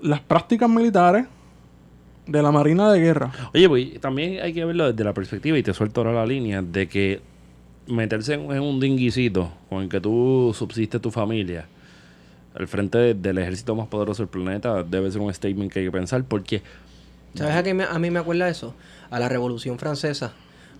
las 0.00 0.20
prácticas 0.20 0.68
militares 0.68 1.24
de 2.26 2.42
la 2.42 2.52
Marina 2.52 2.92
de 2.92 3.00
Guerra. 3.00 3.32
Oye, 3.54 3.68
pues 3.68 4.00
también 4.00 4.40
hay 4.42 4.52
que 4.54 4.64
verlo 4.64 4.90
desde 4.92 5.02
la 5.04 5.12
perspectiva, 5.12 5.58
y 5.58 5.62
te 5.62 5.74
suelto 5.74 6.00
ahora 6.02 6.12
la 6.12 6.26
línea, 6.26 6.62
de 6.62 6.86
que 6.88 7.20
meterse 7.86 8.34
en, 8.34 8.50
en 8.52 8.60
un 8.62 8.80
dinguicito 8.80 9.50
con 9.68 9.82
el 9.82 9.88
que 9.88 10.00
tú 10.00 10.54
subsiste 10.56 10.98
tu 10.98 11.10
familia 11.10 11.66
al 12.54 12.68
frente 12.68 12.98
de- 12.98 13.14
del 13.14 13.38
ejército 13.38 13.74
más 13.74 13.88
poderoso 13.88 14.22
del 14.22 14.28
planeta 14.28 14.82
debe 14.84 15.10
ser 15.10 15.20
un 15.20 15.32
statement 15.34 15.72
que 15.72 15.80
hay 15.80 15.84
que 15.86 15.90
pensar 15.92 16.22
porque 16.24 16.62
¿Sabes 17.34 17.56
a 17.56 17.62
qué 17.64 17.74
me- 17.74 17.84
a 17.84 17.98
mí 17.98 18.10
me 18.10 18.20
acuerda 18.20 18.48
eso? 18.48 18.74
A 19.10 19.18
la 19.18 19.28
Revolución 19.28 19.76
Francesa. 19.78 20.32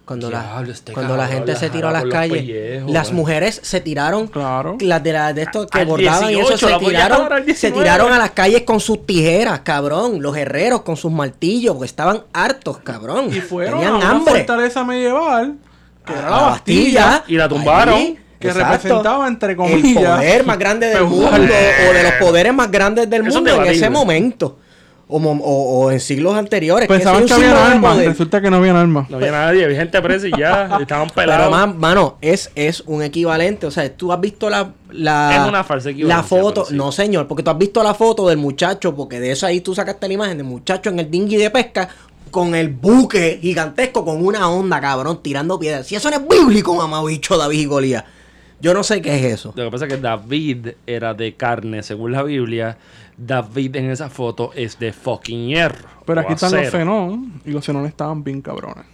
Cuando, 0.04 0.30
la, 0.30 0.62
este 0.68 0.92
cuando 0.92 1.16
la 1.16 1.26
gente 1.26 1.52
la 1.54 1.58
se 1.58 1.70
tiró 1.70 1.88
a 1.88 1.92
las 1.92 2.04
calles, 2.04 2.36
pellejos, 2.42 2.90
las 2.92 3.10
eh. 3.10 3.14
mujeres 3.14 3.58
se 3.62 3.80
tiraron, 3.80 4.26
Claro. 4.26 4.76
las 4.80 5.02
de, 5.02 5.12
la, 5.14 5.32
de 5.32 5.42
estos 5.42 5.66
que 5.66 5.78
Al 5.80 5.86
bordaban 5.86 6.30
y 6.30 6.34
eso 6.34 6.48
18, 6.50 6.68
se 6.78 6.84
tiraron, 6.84 7.28
se 7.38 7.42
19. 7.42 7.80
tiraron 7.82 8.12
a 8.12 8.18
las 8.18 8.30
calles 8.32 8.62
con 8.64 8.80
sus 8.80 9.06
tijeras, 9.06 9.60
cabrón. 9.60 10.20
Los 10.20 10.36
herreros 10.36 10.82
con 10.82 10.98
sus 10.98 11.10
martillos, 11.10 11.72
porque 11.74 11.86
estaban 11.86 12.20
hartos, 12.34 12.78
cabrón. 12.80 13.30
Y 13.34 13.40
fueron 13.40 13.80
Tenían 13.80 13.94
a 13.94 13.96
una 13.96 14.10
hambre. 14.10 14.34
fortaleza 14.34 14.84
medieval, 14.84 15.56
que 16.04 16.12
era 16.12 16.30
la 16.30 16.36
Bastilla, 16.42 17.24
Y 17.26 17.36
la 17.36 17.48
tumbaron. 17.48 17.94
Allí, 17.94 18.18
que 18.38 18.48
exacto. 18.48 18.72
representaba, 18.72 19.26
entre 19.28 19.50
el 19.52 19.56
comillas, 19.56 20.16
poder 20.18 20.44
más 20.44 20.58
grande 20.58 20.88
del 20.88 21.04
mundo 21.04 21.28
feudal. 21.30 21.50
o 21.90 21.92
de 21.94 22.02
los 22.02 22.12
poderes 22.20 22.52
más 22.54 22.70
grandes 22.70 23.08
del 23.08 23.26
Eso 23.26 23.36
mundo 23.36 23.62
en 23.64 23.70
ese 23.70 23.88
momento. 23.90 24.58
O, 25.06 25.18
o- 25.18 25.84
o 25.84 25.90
en 25.92 26.00
siglos 26.00 26.34
anteriores. 26.34 26.88
Pensaban 26.88 27.26
que 27.26 27.34
de 27.34 27.46
armas, 27.46 27.98
resulta 27.98 28.40
que 28.40 28.50
no 28.50 28.56
habían 28.56 28.74
armas. 28.74 29.08
No 29.10 29.18
había 29.18 29.32
nadie, 29.32 29.62
había 29.66 29.76
gente 29.76 30.00
presa 30.00 30.26
y 30.28 30.32
ya, 30.36 30.78
estaban 30.80 31.08
Pero, 31.14 31.26
pelados. 31.30 31.50
man- 31.50 31.78
mano, 31.78 32.16
es, 32.22 32.50
es 32.54 32.82
un 32.86 33.02
equivalente. 33.02 33.66
O 33.66 33.70
sea, 33.70 33.94
tú 33.94 34.12
has 34.14 34.20
visto 34.20 34.48
la. 34.48 34.72
la 34.90 35.36
Es 35.42 35.48
una 35.48 35.62
falsa 35.62 35.90
La 35.98 36.22
foto. 36.22 36.54
pero 36.62 36.66
sí. 36.68 36.74
No, 36.76 36.90
señor, 36.90 37.28
porque 37.28 37.42
tú 37.42 37.50
has 37.50 37.58
visto 37.58 37.82
la 37.82 37.92
foto 37.92 38.28
del 38.28 38.38
muchacho, 38.38 38.94
porque 38.96 39.20
de 39.20 39.32
eso 39.32 39.44
ahí 39.46 39.60
tú 39.60 39.74
sacaste 39.74 40.08
la 40.08 40.14
imagen 40.14 40.38
del 40.38 40.46
muchacho 40.46 40.88
en 40.88 40.98
el 40.98 41.10
dinghy 41.10 41.36
de 41.36 41.50
pesca 41.50 41.86
con 42.34 42.56
el 42.56 42.68
buque 42.70 43.38
gigantesco 43.40 44.04
con 44.04 44.26
una 44.26 44.50
onda, 44.50 44.80
cabrón, 44.80 45.20
tirando 45.22 45.56
piedras. 45.58 45.86
Si 45.86 45.94
eso 45.94 46.10
no 46.10 46.16
es 46.16 46.28
bíblico, 46.28 46.74
mamabicho, 46.74 47.38
David 47.38 47.60
y 47.60 47.64
Golías. 47.66 48.04
Yo 48.60 48.74
no 48.74 48.82
sé 48.82 49.00
qué 49.00 49.14
es 49.16 49.34
eso. 49.34 49.52
Lo 49.54 49.64
que 49.64 49.70
pasa 49.70 49.86
es 49.86 49.94
que 49.94 50.00
David 50.00 50.68
era 50.84 51.14
de 51.14 51.34
carne, 51.34 51.84
según 51.84 52.10
la 52.10 52.24
Biblia. 52.24 52.76
David 53.16 53.76
en 53.76 53.90
esa 53.92 54.10
foto 54.10 54.50
es 54.56 54.80
de 54.80 54.92
fucking 54.92 55.46
hierro. 55.48 55.88
Pero 56.04 56.22
aquí 56.22 56.32
están 56.32 56.52
los. 56.52 56.70
Zenón 56.70 57.40
y 57.44 57.52
los 57.52 57.64
Zenón 57.64 57.86
estaban 57.86 58.24
bien 58.24 58.42
cabrones. 58.42 58.84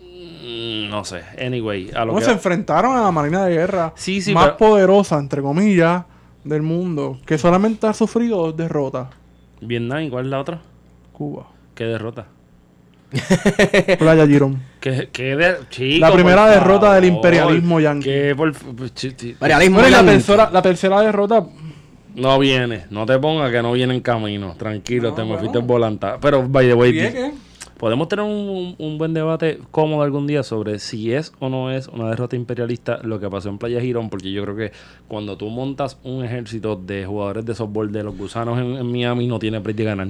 Mm, 0.00 0.88
No 0.90 1.04
sé. 1.04 1.20
Anyway, 1.44 1.90
a 1.94 2.00
lo 2.06 2.12
¿Cómo 2.12 2.20
que... 2.20 2.24
se 2.24 2.32
enfrentaron 2.32 2.96
a 2.96 3.02
la 3.02 3.10
Marina 3.10 3.44
de 3.44 3.54
Guerra 3.54 3.92
Sí, 3.96 4.22
sí, 4.22 4.32
más 4.32 4.44
pero- 4.52 4.56
poderosa, 4.56 5.18
entre 5.18 5.42
comillas, 5.42 6.04
del 6.44 6.62
mundo, 6.62 7.18
que 7.26 7.36
solamente 7.36 7.86
ha 7.86 7.92
sufrido 7.92 8.38
dos 8.38 8.56
derrotas. 8.56 9.08
Vietnam, 9.60 10.00
¿y 10.02 10.10
cuál 10.10 10.24
es 10.26 10.30
la 10.30 10.40
otra? 10.40 10.62
Cuba. 11.12 11.48
¿Qué 11.74 11.84
derrota? 11.84 12.26
Playa 13.98 14.26
Girón. 14.26 14.60
¿Qué, 14.80 15.08
qué 15.12 15.36
de... 15.36 15.56
Chico, 15.70 16.00
La 16.06 16.12
primera 16.12 16.48
derrota 16.48 16.94
del 16.94 17.06
imperialismo 17.06 17.80
yanqui. 17.80 18.04
¿Qué 18.04 18.34
por... 18.36 18.52
chi- 18.94 19.12
chi- 19.12 19.30
Imperialismo 19.30 19.76
Bueno, 19.80 19.88
y 19.88 19.92
la 19.92 20.04
tercera, 20.12 20.50
la 20.52 20.62
tercera 20.62 21.00
derrota, 21.00 21.44
No 22.14 22.38
viene. 22.38 22.84
No 22.90 23.06
te 23.06 23.18
pongas 23.18 23.50
que 23.50 23.62
no 23.62 23.72
viene 23.72 23.94
en 23.94 24.00
camino. 24.00 24.54
Tranquilo, 24.58 25.10
No, 25.10 25.14
te 25.14 25.22
me 25.22 25.28
bueno. 25.28 25.40
fuiste 25.40 25.58
en 25.58 25.66
volanta. 25.66 26.18
Pero, 26.20 26.46
by 26.46 26.66
the 26.66 26.74
way, 26.74 27.32
podemos 27.78 28.08
tener 28.08 28.24
un, 28.24 28.74
un 28.78 28.98
buen 28.98 29.12
debate 29.14 29.58
cómodo 29.70 30.02
algún 30.02 30.26
día 30.26 30.42
sobre 30.42 30.78
si 30.78 31.12
es 31.12 31.32
o 31.40 31.48
no 31.48 31.70
es 31.72 31.88
una 31.88 32.08
derrota 32.10 32.36
imperialista 32.36 33.00
lo 33.02 33.18
que 33.18 33.28
pasó 33.28 33.48
en 33.48 33.58
Playa 33.58 33.80
Girón, 33.80 34.10
porque 34.10 34.30
yo 34.32 34.42
creo 34.44 34.56
que 34.56 34.72
cuando 35.08 35.36
tú 35.36 35.48
montas 35.48 35.98
un 36.04 36.24
ejército 36.24 36.76
de 36.76 37.04
jugadores 37.04 37.44
de 37.44 37.54
softball 37.54 37.90
de 37.90 38.04
los 38.04 38.16
gusanos 38.16 38.58
en, 38.58 38.76
en 38.76 38.90
Miami, 38.90 39.26
no 39.26 39.38
tiene 39.38 39.60
de 39.60 39.84
ganar. 39.84 40.08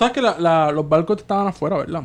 ¿Sabes 0.00 0.14
que 0.14 0.22
la- 0.22 0.38
la- 0.38 0.72
los 0.72 0.88
barcos 0.88 1.18
estaban 1.18 1.46
afuera, 1.46 1.76
verdad? 1.76 2.02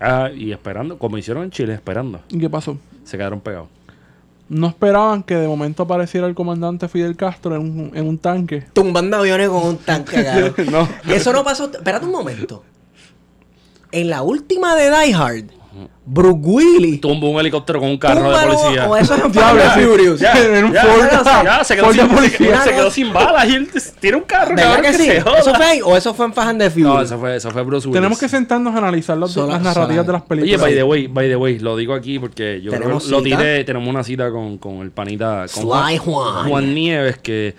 Ah, 0.00 0.28
y 0.34 0.50
esperando, 0.50 0.98
como 0.98 1.16
hicieron 1.16 1.44
en 1.44 1.52
Chile, 1.52 1.72
esperando. 1.72 2.20
¿Y 2.28 2.38
qué 2.40 2.50
pasó? 2.50 2.76
Se 3.04 3.16
quedaron 3.16 3.40
pegados. 3.40 3.68
No 4.48 4.66
esperaban 4.66 5.22
que 5.22 5.36
de 5.36 5.46
momento 5.46 5.84
apareciera 5.84 6.26
el 6.26 6.34
comandante 6.34 6.88
Fidel 6.88 7.14
Castro 7.16 7.54
en 7.54 7.60
un, 7.62 7.90
en 7.94 8.08
un 8.08 8.18
tanque. 8.18 8.64
Tumbando 8.72 9.18
aviones 9.18 9.48
con 9.50 9.64
un 9.64 9.76
tanque, 9.78 10.24
cabrón. 10.24 10.54
No. 10.72 10.88
Eso 11.14 11.32
no 11.32 11.44
pasó. 11.44 11.70
Espérate 11.72 12.06
un 12.06 12.10
momento. 12.12 12.64
En 13.92 14.10
la 14.10 14.22
última 14.22 14.74
de 14.74 14.90
Die 14.90 15.14
Hard, 15.14 15.44
Bruce 16.04 16.38
Willis. 16.42 17.00
Tumba 17.00 17.28
un 17.28 17.40
helicóptero 17.40 17.80
con 17.80 17.88
un 17.90 17.98
carro 17.98 18.30
de 18.30 18.46
policía. 18.46 18.88
O 18.88 18.96
eso 18.96 19.14
es 19.14 19.22
sí. 19.22 19.80
Furious. 19.80 20.20
Ya, 20.20 20.32
en 20.58 20.64
un 20.66 20.74
Ford, 20.74 21.44
ya, 21.44 21.64
se 21.64 21.76
quedó, 21.76 21.88
de 21.88 21.94
sin, 21.94 22.08
se, 22.08 22.14
policía. 22.14 22.38
quedó, 22.38 22.62
se 22.64 22.70
quedó 22.72 22.90
sin 22.90 23.12
balas 23.12 23.48
y 23.48 23.54
él 23.54 23.68
tiene 24.00 24.16
un 24.18 24.22
carro. 24.24 24.54
¿Verdad 24.54 24.74
cabrón, 24.76 24.92
que 24.92 24.98
sí? 24.98 25.04
se 25.06 25.20
joda. 25.20 25.38
¿Eso 25.38 25.54
fue 25.54 25.64
ahí? 25.64 25.80
¿O 25.84 25.96
eso 25.96 26.14
fue 26.14 26.26
en 26.26 26.32
Fast 26.34 26.48
and 26.50 26.60
the 26.60 26.70
Furious? 26.70 26.94
No, 26.94 27.02
eso 27.02 27.18
fue, 27.18 27.36
eso 27.36 27.50
fue 27.50 27.62
Bruce 27.62 27.86
Willis. 27.88 27.96
Tenemos 27.96 28.18
que 28.18 28.28
sentarnos 28.28 28.74
a 28.74 28.78
analizar 28.78 29.16
los- 29.16 29.32
Sola- 29.32 29.54
las 29.54 29.62
narrativas 29.62 30.06
de 30.06 30.12
las 30.12 30.22
Oye, 30.22 30.28
películas. 30.28 30.60
by 30.60 30.74
the 30.74 30.82
way, 30.82 31.06
by 31.06 31.28
the 31.28 31.36
way, 31.36 31.58
lo 31.58 31.76
digo 31.76 31.94
aquí 31.94 32.18
porque 32.18 32.60
yo 32.62 32.70
creo 32.70 32.80
que 32.80 32.84
¿Tenemos 32.84 33.08
lo 33.08 33.22
tiré, 33.22 33.64
tenemos 33.64 33.88
una 33.88 34.04
cita 34.04 34.30
con, 34.30 34.58
con 34.58 34.78
el 34.82 34.90
panita, 34.90 35.46
con 35.52 35.62
Sly 35.64 35.98
Juan. 35.98 36.48
Juan 36.48 36.74
Nieves, 36.74 37.18
que, 37.18 37.54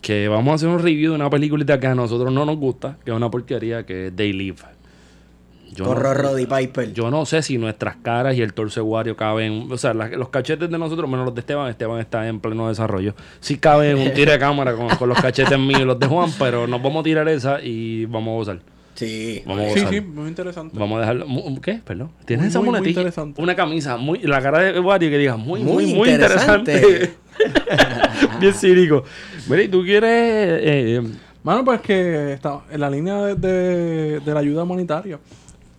que 0.00 0.28
vamos 0.28 0.52
a 0.52 0.54
hacer 0.56 0.68
un 0.68 0.78
review 0.80 1.12
de 1.12 1.16
una 1.16 1.30
película 1.30 1.64
que 1.80 1.86
a 1.86 1.94
nosotros 1.94 2.32
no 2.32 2.44
nos 2.44 2.56
gusta, 2.58 2.96
que 3.04 3.10
es 3.10 3.16
una 3.16 3.30
porquería, 3.30 3.84
que 3.86 4.08
es 4.08 4.16
They 4.16 4.32
Live. 4.32 4.56
Yo 5.76 5.84
Con 5.84 6.02
no, 6.02 6.14
Roddy 6.14 6.46
Piper. 6.46 6.92
yo 6.92 7.10
no 7.10 7.26
sé 7.26 7.42
si 7.42 7.58
nuestras 7.58 7.96
caras 7.96 8.34
y 8.36 8.42
el 8.42 8.52
torso 8.54 8.80
de 8.80 8.84
Wario 8.86 9.16
caben, 9.16 9.68
o 9.70 9.76
sea, 9.76 9.92
la- 9.94 10.08
los 10.08 10.30
cachetes 10.30 10.70
de 10.70 10.78
nosotros, 10.78 11.08
menos 11.08 11.26
los 11.26 11.34
de 11.34 11.40
Esteban, 11.40 11.68
Esteban 11.68 12.00
está 12.00 12.26
en 12.26 12.40
pleno 12.40 12.68
desarrollo. 12.68 13.14
Sí 13.40 13.58
cabe 13.58 13.94
un 13.94 14.12
tiro 14.14 14.32
de 14.32 14.38
cámara 14.38 14.74
con, 14.74 14.88
con 14.96 15.08
los 15.08 15.20
cachetes 15.20 15.58
míos 15.58 15.80
y 15.82 15.84
los 15.84 15.98
de 15.98 16.06
Juan, 16.06 16.30
pero 16.38 16.66
nos 16.66 16.82
vamos 16.82 17.00
a 17.00 17.04
tirar 17.04 17.28
esa 17.28 17.60
y 17.62 18.06
vamos 18.06 18.32
a 18.32 18.36
gozar. 18.36 18.58
Sí. 18.94 19.42
Vamos 19.44 19.62
a 19.66 19.68
Sí, 19.74 19.80
gozar. 19.80 19.92
sí, 19.94 20.00
muy 20.00 20.28
interesante. 20.28 20.78
Vamos 20.78 20.96
a 20.96 21.00
dejarlo. 21.00 21.26
¿Qué? 21.60 21.80
Perdón. 21.84 22.10
¿Tienes 22.24 22.44
Muy, 22.44 22.48
esa 22.48 22.58
muy, 22.60 22.68
muy 22.68 22.72
monetilla? 22.78 23.00
interesante. 23.02 23.42
Una 23.42 23.54
camisa. 23.54 23.96
Muy, 23.98 24.20
la 24.20 24.40
cara 24.40 24.60
de 24.60 24.80
Wario 24.80 25.10
que 25.10 25.18
diga 25.18 25.36
muy, 25.36 25.60
muy, 25.62 25.84
Muy 25.84 25.94
muy, 25.94 26.08
interesante. 26.08 26.72
interesante. 26.72 27.10
Bien 28.40 28.54
cínico. 28.54 29.04
Mira, 29.48 29.62
¿y 29.62 29.68
tú 29.68 29.82
quieres. 29.82 30.10
eh, 30.10 31.02
Mano, 31.42 31.64
pues 31.64 31.80
que 31.82 32.32
está 32.32 32.60
en 32.72 32.80
la 32.80 32.90
línea 32.90 33.18
de, 33.26 33.34
de- 33.36 34.20
de 34.20 34.34
la 34.34 34.40
ayuda 34.40 34.62
humanitaria. 34.64 35.18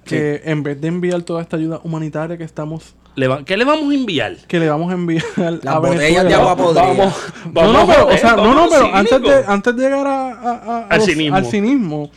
Que 0.07 0.41
en 0.45 0.63
vez 0.63 0.79
de 0.81 0.87
enviar 0.87 1.21
toda 1.23 1.41
esta 1.41 1.57
ayuda 1.57 1.79
humanitaria 1.83 2.37
que 2.37 2.43
estamos, 2.43 2.95
le 3.15 3.27
va- 3.27 3.43
¿Qué 3.45 3.57
le 3.57 3.65
vamos 3.65 3.89
a 3.91 3.93
enviar? 3.95 4.35
que 4.47 4.59
le 4.59 4.69
vamos 4.69 4.91
a 4.91 4.93
enviar 4.93 5.23
Las 5.37 5.65
a 5.65 5.79
botellas 5.79 5.99
Venezuela. 5.99 6.29
de 6.29 6.35
agua 6.35 6.55
podrida. 6.55 6.81
Vamos, 6.83 7.15
No, 7.45 7.51
vamos 7.53 7.73
no, 7.73 7.79
a 7.79 7.85
pero, 7.87 8.01
o 8.01 8.05
joder, 8.05 8.19
sea, 8.19 8.31
no, 8.31 8.37
vamos 8.43 8.55
no, 8.55 8.69
pero 8.69 8.95
antes 8.95 9.21
de, 9.21 9.43
antes 9.47 9.75
de 9.75 9.81
llegar 9.83 10.07
a, 10.07 10.31
a- 10.31 10.33
a- 10.51 10.77
a 10.83 10.87
Al 10.87 10.97
los- 10.99 11.05
cinismo. 11.07 11.35
al 11.35 11.45
cinismo. 11.45 12.11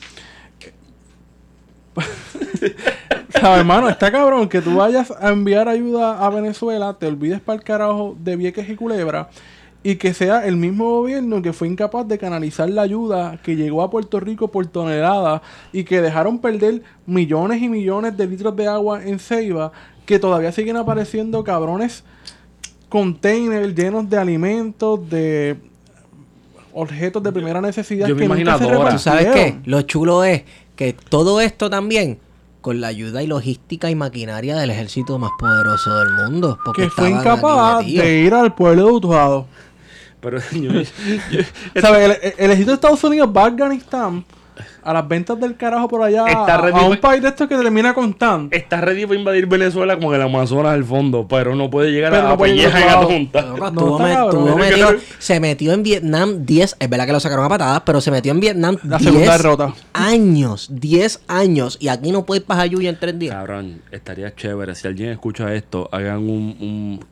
¿Sabes, 3.41 3.59
hermano? 3.61 3.89
Está 3.89 4.11
cabrón 4.13 4.49
que 4.49 4.61
tú 4.61 4.77
vayas 4.77 5.11
a 5.19 5.31
enviar 5.31 5.69
ayuda 5.69 6.25
a 6.25 6.31
Venezuela, 6.31 6.95
te 6.99 7.07
olvides 7.07 7.41
para 7.41 7.57
el 7.59 7.65
carajo 7.65 8.17
de 8.19 8.37
Vieques 8.37 8.69
y 8.69 8.77
Culebra 8.77 9.29
y 9.83 9.97
que 9.97 10.13
sea 10.13 10.47
el 10.47 10.57
mismo 10.57 10.91
gobierno 10.91 11.41
que 11.41 11.53
fue 11.53 11.69
incapaz 11.69 12.07
de 12.07 12.19
canalizar 12.19 12.69
la 12.69 12.83
ayuda 12.83 13.39
que 13.43 13.57
llegó 13.57 13.83
a 13.83 13.91
Puerto 13.91 14.21
Rico 14.21 14.49
por 14.49 14.67
tonelada 14.67 15.41
y 15.73 15.85
que 15.85 16.03
dejaron 16.03 16.39
perder 16.39 16.83
millones 17.07 17.63
y 17.63 17.69
millones 17.69 18.17
de 18.17 18.27
litros 18.27 18.55
de 18.57 18.67
agua 18.67 19.03
en 19.05 19.19
Ceiba, 19.19 19.73
que 20.05 20.19
todavía 20.19 20.53
siguen 20.53 20.77
apareciendo 20.77 21.43
cabrones 21.45 22.05
containers 22.91 23.75
llenos 23.75 24.11
de 24.11 24.19
alimentos, 24.19 25.09
de 25.09 25.57
objetos 26.73 27.23
de 27.23 27.33
primera 27.33 27.61
necesidad 27.61 28.07
yo 28.07 28.15
me 28.15 28.23
que 28.23 28.29
nunca 28.29 28.43
imagino 28.43 28.59
se 28.59 28.65
a 28.65 28.79
Dora. 28.79 28.91
¿Tú 28.91 28.99
sabes 28.99 29.27
qué? 29.29 29.59
Lo 29.65 29.83
chulo 29.83 30.25
es 30.25 30.43
que 30.77 30.93
todo 30.93 31.41
esto 31.41 31.71
también 31.71 32.19
con 32.61 32.81
la 32.81 32.89
ayuda 32.89 33.23
y 33.23 33.27
logística 33.27 33.91
y 33.91 33.95
maquinaria 33.95 34.57
del 34.57 34.71
ejército 34.71 35.19
más 35.19 35.31
poderoso 35.39 35.99
del 35.99 36.11
mundo. 36.13 36.59
Porque 36.65 36.83
que 36.83 36.91
fue 36.91 37.11
incapaz 37.11 37.85
de 37.87 38.19
ir 38.21 38.35
al 38.35 38.55
pueblo 38.55 38.87
de 38.87 38.93
Utuado. 38.93 39.47
Pero 40.21 40.39
yo, 40.53 40.71
yo- 41.31 41.81
¿Sabes? 41.81 42.19
El, 42.23 42.33
el- 42.39 42.51
ejército 42.51 42.71
de 42.71 42.75
Estados 42.75 43.03
Unidos 43.05 43.31
va 43.37 43.45
a 43.45 43.47
Afganistán 43.47 44.25
a 44.83 44.93
las 44.93 45.09
ventas 45.09 45.39
del 45.41 45.57
carajo 45.57 45.89
por 45.89 46.03
allá 46.03 46.25
Está 46.27 46.55
a, 46.57 46.61
ready 46.61 46.79
a 46.79 46.83
un 46.83 46.97
pa- 46.97 47.09
país 47.11 47.23
de 47.23 47.29
estos 47.29 47.49
que 47.49 47.57
termina 47.57 47.95
con 47.95 48.13
tan. 48.15 48.49
está 48.51 48.81
ready 48.83 49.07
para 49.07 49.19
invadir 49.19 49.47
Venezuela 49.47 49.95
como 49.97 50.15
el 50.15 50.21
Amazonas 50.21 50.73
al 50.75 50.85
fondo, 50.85 51.27
pero 51.29 51.55
no 51.55 51.71
puede 51.71 51.93
llegar 51.93 52.13
Pero 52.13 52.27
a 52.29 52.37
no 52.37 52.45
llegar 52.45 52.73
Pelleja 52.73 53.03
en 53.11 53.31
No, 53.75 53.99
me- 53.99 54.55
metido- 54.57 54.95
se 55.19 55.41
metió 55.41 55.73
en 55.73 55.83
Vietnam 55.83 56.45
10, 56.45 56.77
es 56.79 56.91
verdad 56.91 57.07
que 57.07 57.13
lo 57.13 57.21
sacaron 57.21 57.45
a 57.47 57.49
patadas, 57.49 57.83
pero 57.87 58.01
se 58.03 58.11
metió 58.11 58.33
en 58.33 58.41
Vietnam 58.41 58.77
La 58.83 58.99
10 58.99 59.11
segunda 59.13 59.33
derrota. 59.37 59.75
años, 59.95 60.69
10 60.73 61.21
años, 61.29 61.79
y 61.81 61.89
aquí 61.89 62.11
no 62.13 62.27
puede 62.27 62.41
ir 62.41 62.47
para 62.47 62.61
Jayuya 62.61 62.91
en 62.91 62.99
3 62.99 63.19
días. 63.19 63.35
Cabrón, 63.35 63.81
estaría 63.91 64.35
chévere. 64.35 64.75
Si 64.75 64.87
alguien 64.89 65.11
escucha 65.11 65.55
esto, 65.55 65.89
hagan 65.93 66.19
un, 66.19 66.57
un 66.61 67.05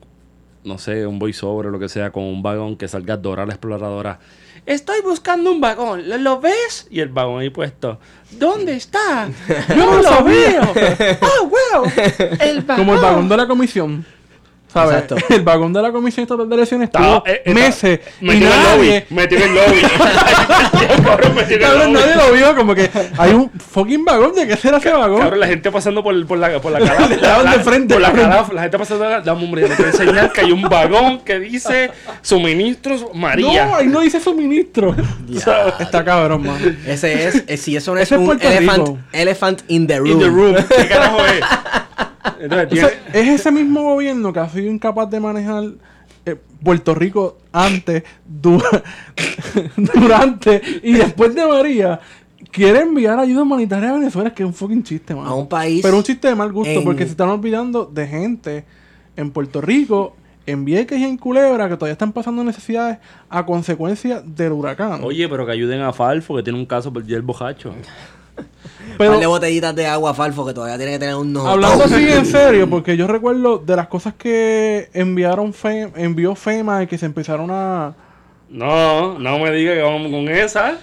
no 0.64 0.78
sé, 0.78 1.06
un 1.06 1.18
voiceover 1.18 1.66
o 1.66 1.70
lo 1.70 1.78
que 1.78 1.88
sea 1.88 2.10
con 2.10 2.24
un 2.24 2.42
vagón 2.42 2.76
que 2.76 2.88
salga 2.88 3.16
Dora 3.16 3.46
la 3.46 3.52
exploradora. 3.52 4.18
Estoy 4.66 5.00
buscando 5.00 5.50
un 5.50 5.60
vagón, 5.60 6.08
¿lo, 6.08 6.18
lo 6.18 6.40
ves? 6.40 6.86
Y 6.90 7.00
el 7.00 7.08
vagón 7.08 7.40
ahí 7.40 7.50
puesto. 7.50 7.98
¿Dónde 8.32 8.76
está? 8.76 9.28
No 9.76 10.02
lo 10.02 10.24
veo. 10.24 10.62
Oh, 11.22 11.46
wow. 11.46 11.90
El 12.40 12.60
vagón. 12.62 12.84
Como 12.84 12.94
el 12.94 13.00
vagón 13.00 13.28
de 13.28 13.36
la 13.36 13.46
comisión. 13.46 14.04
¿Sabes? 14.82 15.02
Exacto. 15.02 15.16
El 15.34 15.42
vagón 15.42 15.72
de 15.72 15.82
la 15.82 15.92
comisión 15.92 16.22
estatal 16.22 16.48
de 16.48 16.54
elecciones 16.56 16.86
Estaba- 16.86 17.06
estuvo 17.06 17.26
eh, 17.26 17.42
estaba- 17.44 17.54
meses 17.66 18.00
y 18.20 18.24
metido 18.26 18.46
en 18.46 18.52
el 18.52 18.62
nadie, 18.62 19.00
lobby. 19.08 19.14
Metido 19.14 19.42
en 19.44 19.48
el 19.50 19.54
lobby. 19.54 19.80
Cabrón, 21.04 21.34
metido 21.34 21.56
en 21.56 21.62
el 21.62 21.68
cabrón, 21.68 21.92
lobby. 21.92 22.04
nadie 22.06 22.16
lo 22.16 22.32
vio. 22.32 22.56
Como 22.56 22.74
que 22.74 22.90
hay 23.18 23.32
un 23.32 23.50
fucking 23.50 24.04
vagón. 24.04 24.34
¿De 24.34 24.46
qué 24.46 24.56
será 24.56 24.78
ese 24.78 24.92
vagón? 24.92 25.20
Cabrón, 25.20 25.40
la 25.40 25.46
gente 25.46 25.70
pasando 25.70 26.02
por, 26.02 26.26
por 26.26 26.38
la, 26.38 26.60
por 26.60 26.72
la 26.72 26.78
cara. 26.80 27.06
Estaban 27.06 27.50
de 27.50 27.58
frente, 27.64 27.94
Por 27.94 28.02
la 28.02 28.12
cara, 28.12 28.46
la 28.52 28.62
gente 28.62 28.78
pasando. 28.78 29.04
Dame, 29.20 29.44
hombre, 29.44 29.62
te 29.68 29.74
voy 29.74 29.84
a 29.84 29.88
enseñar 29.88 30.32
que 30.32 30.40
hay 30.42 30.52
un 30.52 30.62
vagón 30.62 31.20
que 31.20 31.38
dice 31.38 31.90
suministros 32.22 33.06
María. 33.14 33.66
No, 33.66 33.76
ahí 33.76 33.86
no 33.86 34.00
dice 34.00 34.20
suministro. 34.20 34.94
Está 35.78 36.04
cabrón, 36.04 36.42
mano. 36.46 36.58
Ese 36.86 37.28
es, 37.28 37.44
eh, 37.46 37.56
si 37.56 37.76
eso 37.76 37.94
no 37.94 38.00
es 38.00 38.10
un 38.12 38.38
elephant, 38.40 38.98
elephant 39.12 39.62
in 39.68 39.86
the 39.86 39.98
room. 39.98 40.10
In 40.12 40.18
the 40.18 40.26
room. 40.28 40.54
¿Qué 40.68 40.86
carajo 40.88 41.18
es? 41.24 41.40
Entonces, 42.40 42.68
tiene, 42.68 42.88
Entonces, 42.88 42.98
es 43.14 43.28
ese 43.40 43.52
mismo 43.52 43.82
gobierno 43.82 44.32
que 44.32 44.40
ha 44.40 44.48
sido 44.48 44.70
incapaz 44.70 45.08
de 45.10 45.20
manejar 45.20 45.64
eh, 46.26 46.36
Puerto 46.62 46.94
Rico 46.94 47.38
antes, 47.52 48.02
du- 48.26 48.62
durante 49.76 50.60
y 50.82 50.92
después 50.94 51.34
de 51.34 51.46
María. 51.46 52.00
Quiere 52.50 52.80
enviar 52.80 53.18
ayuda 53.18 53.42
humanitaria 53.42 53.90
a 53.90 53.94
Venezuela, 53.94 54.32
que 54.32 54.42
es 54.42 54.46
un 54.46 54.54
fucking 54.54 54.82
chiste, 54.82 55.14
mano. 55.14 55.28
A 55.28 55.34
un 55.34 55.48
país 55.48 55.80
Pero 55.82 55.96
un 55.96 56.02
chiste 56.02 56.28
de 56.28 56.34
mal 56.34 56.50
gusto, 56.52 56.70
en- 56.72 56.84
porque 56.84 57.04
se 57.04 57.10
están 57.10 57.28
olvidando 57.28 57.84
de 57.84 58.06
gente 58.06 58.64
en 59.16 59.30
Puerto 59.30 59.60
Rico 59.60 60.14
en 60.46 60.64
Vieques 60.64 60.98
y 60.98 61.04
en 61.04 61.18
Culebra, 61.18 61.68
que 61.68 61.74
todavía 61.76 61.92
están 61.92 62.12
pasando 62.12 62.42
necesidades 62.42 62.98
a 63.28 63.44
consecuencia 63.44 64.22
del 64.22 64.52
huracán. 64.52 65.04
Oye, 65.04 65.28
pero 65.28 65.44
que 65.44 65.52
ayuden 65.52 65.82
a 65.82 65.92
Falfo, 65.92 66.36
que 66.36 66.42
tiene 66.42 66.58
un 66.58 66.64
caso 66.64 66.90
por 66.90 67.02
el 67.06 67.20
bojacho. 67.22 67.74
Pero 68.98 69.28
botellitas 69.30 69.74
de 69.76 69.86
agua 69.86 70.12
falfo 70.14 70.44
que 70.46 70.52
todavía 70.54 70.76
tiene 70.76 70.92
que 70.92 70.98
tener 70.98 71.14
un 71.14 71.32
no. 71.32 71.46
hablando 71.48 71.84
así 71.84 72.10
en 72.10 72.26
serio, 72.26 72.68
porque 72.68 72.96
yo 72.96 73.06
recuerdo 73.06 73.58
de 73.58 73.76
las 73.76 73.86
cosas 73.88 74.14
que 74.14 74.90
enviaron 74.92 75.52
Fe- 75.52 75.92
envió 75.96 76.34
FEMA 76.34 76.82
y 76.82 76.86
que 76.86 76.98
se 76.98 77.06
empezaron 77.06 77.50
a... 77.50 77.94
No, 78.50 79.18
no 79.18 79.38
me 79.38 79.50
diga 79.52 79.74
que 79.74 79.82
vamos 79.82 80.10
con 80.10 80.28
esa. 80.28 80.76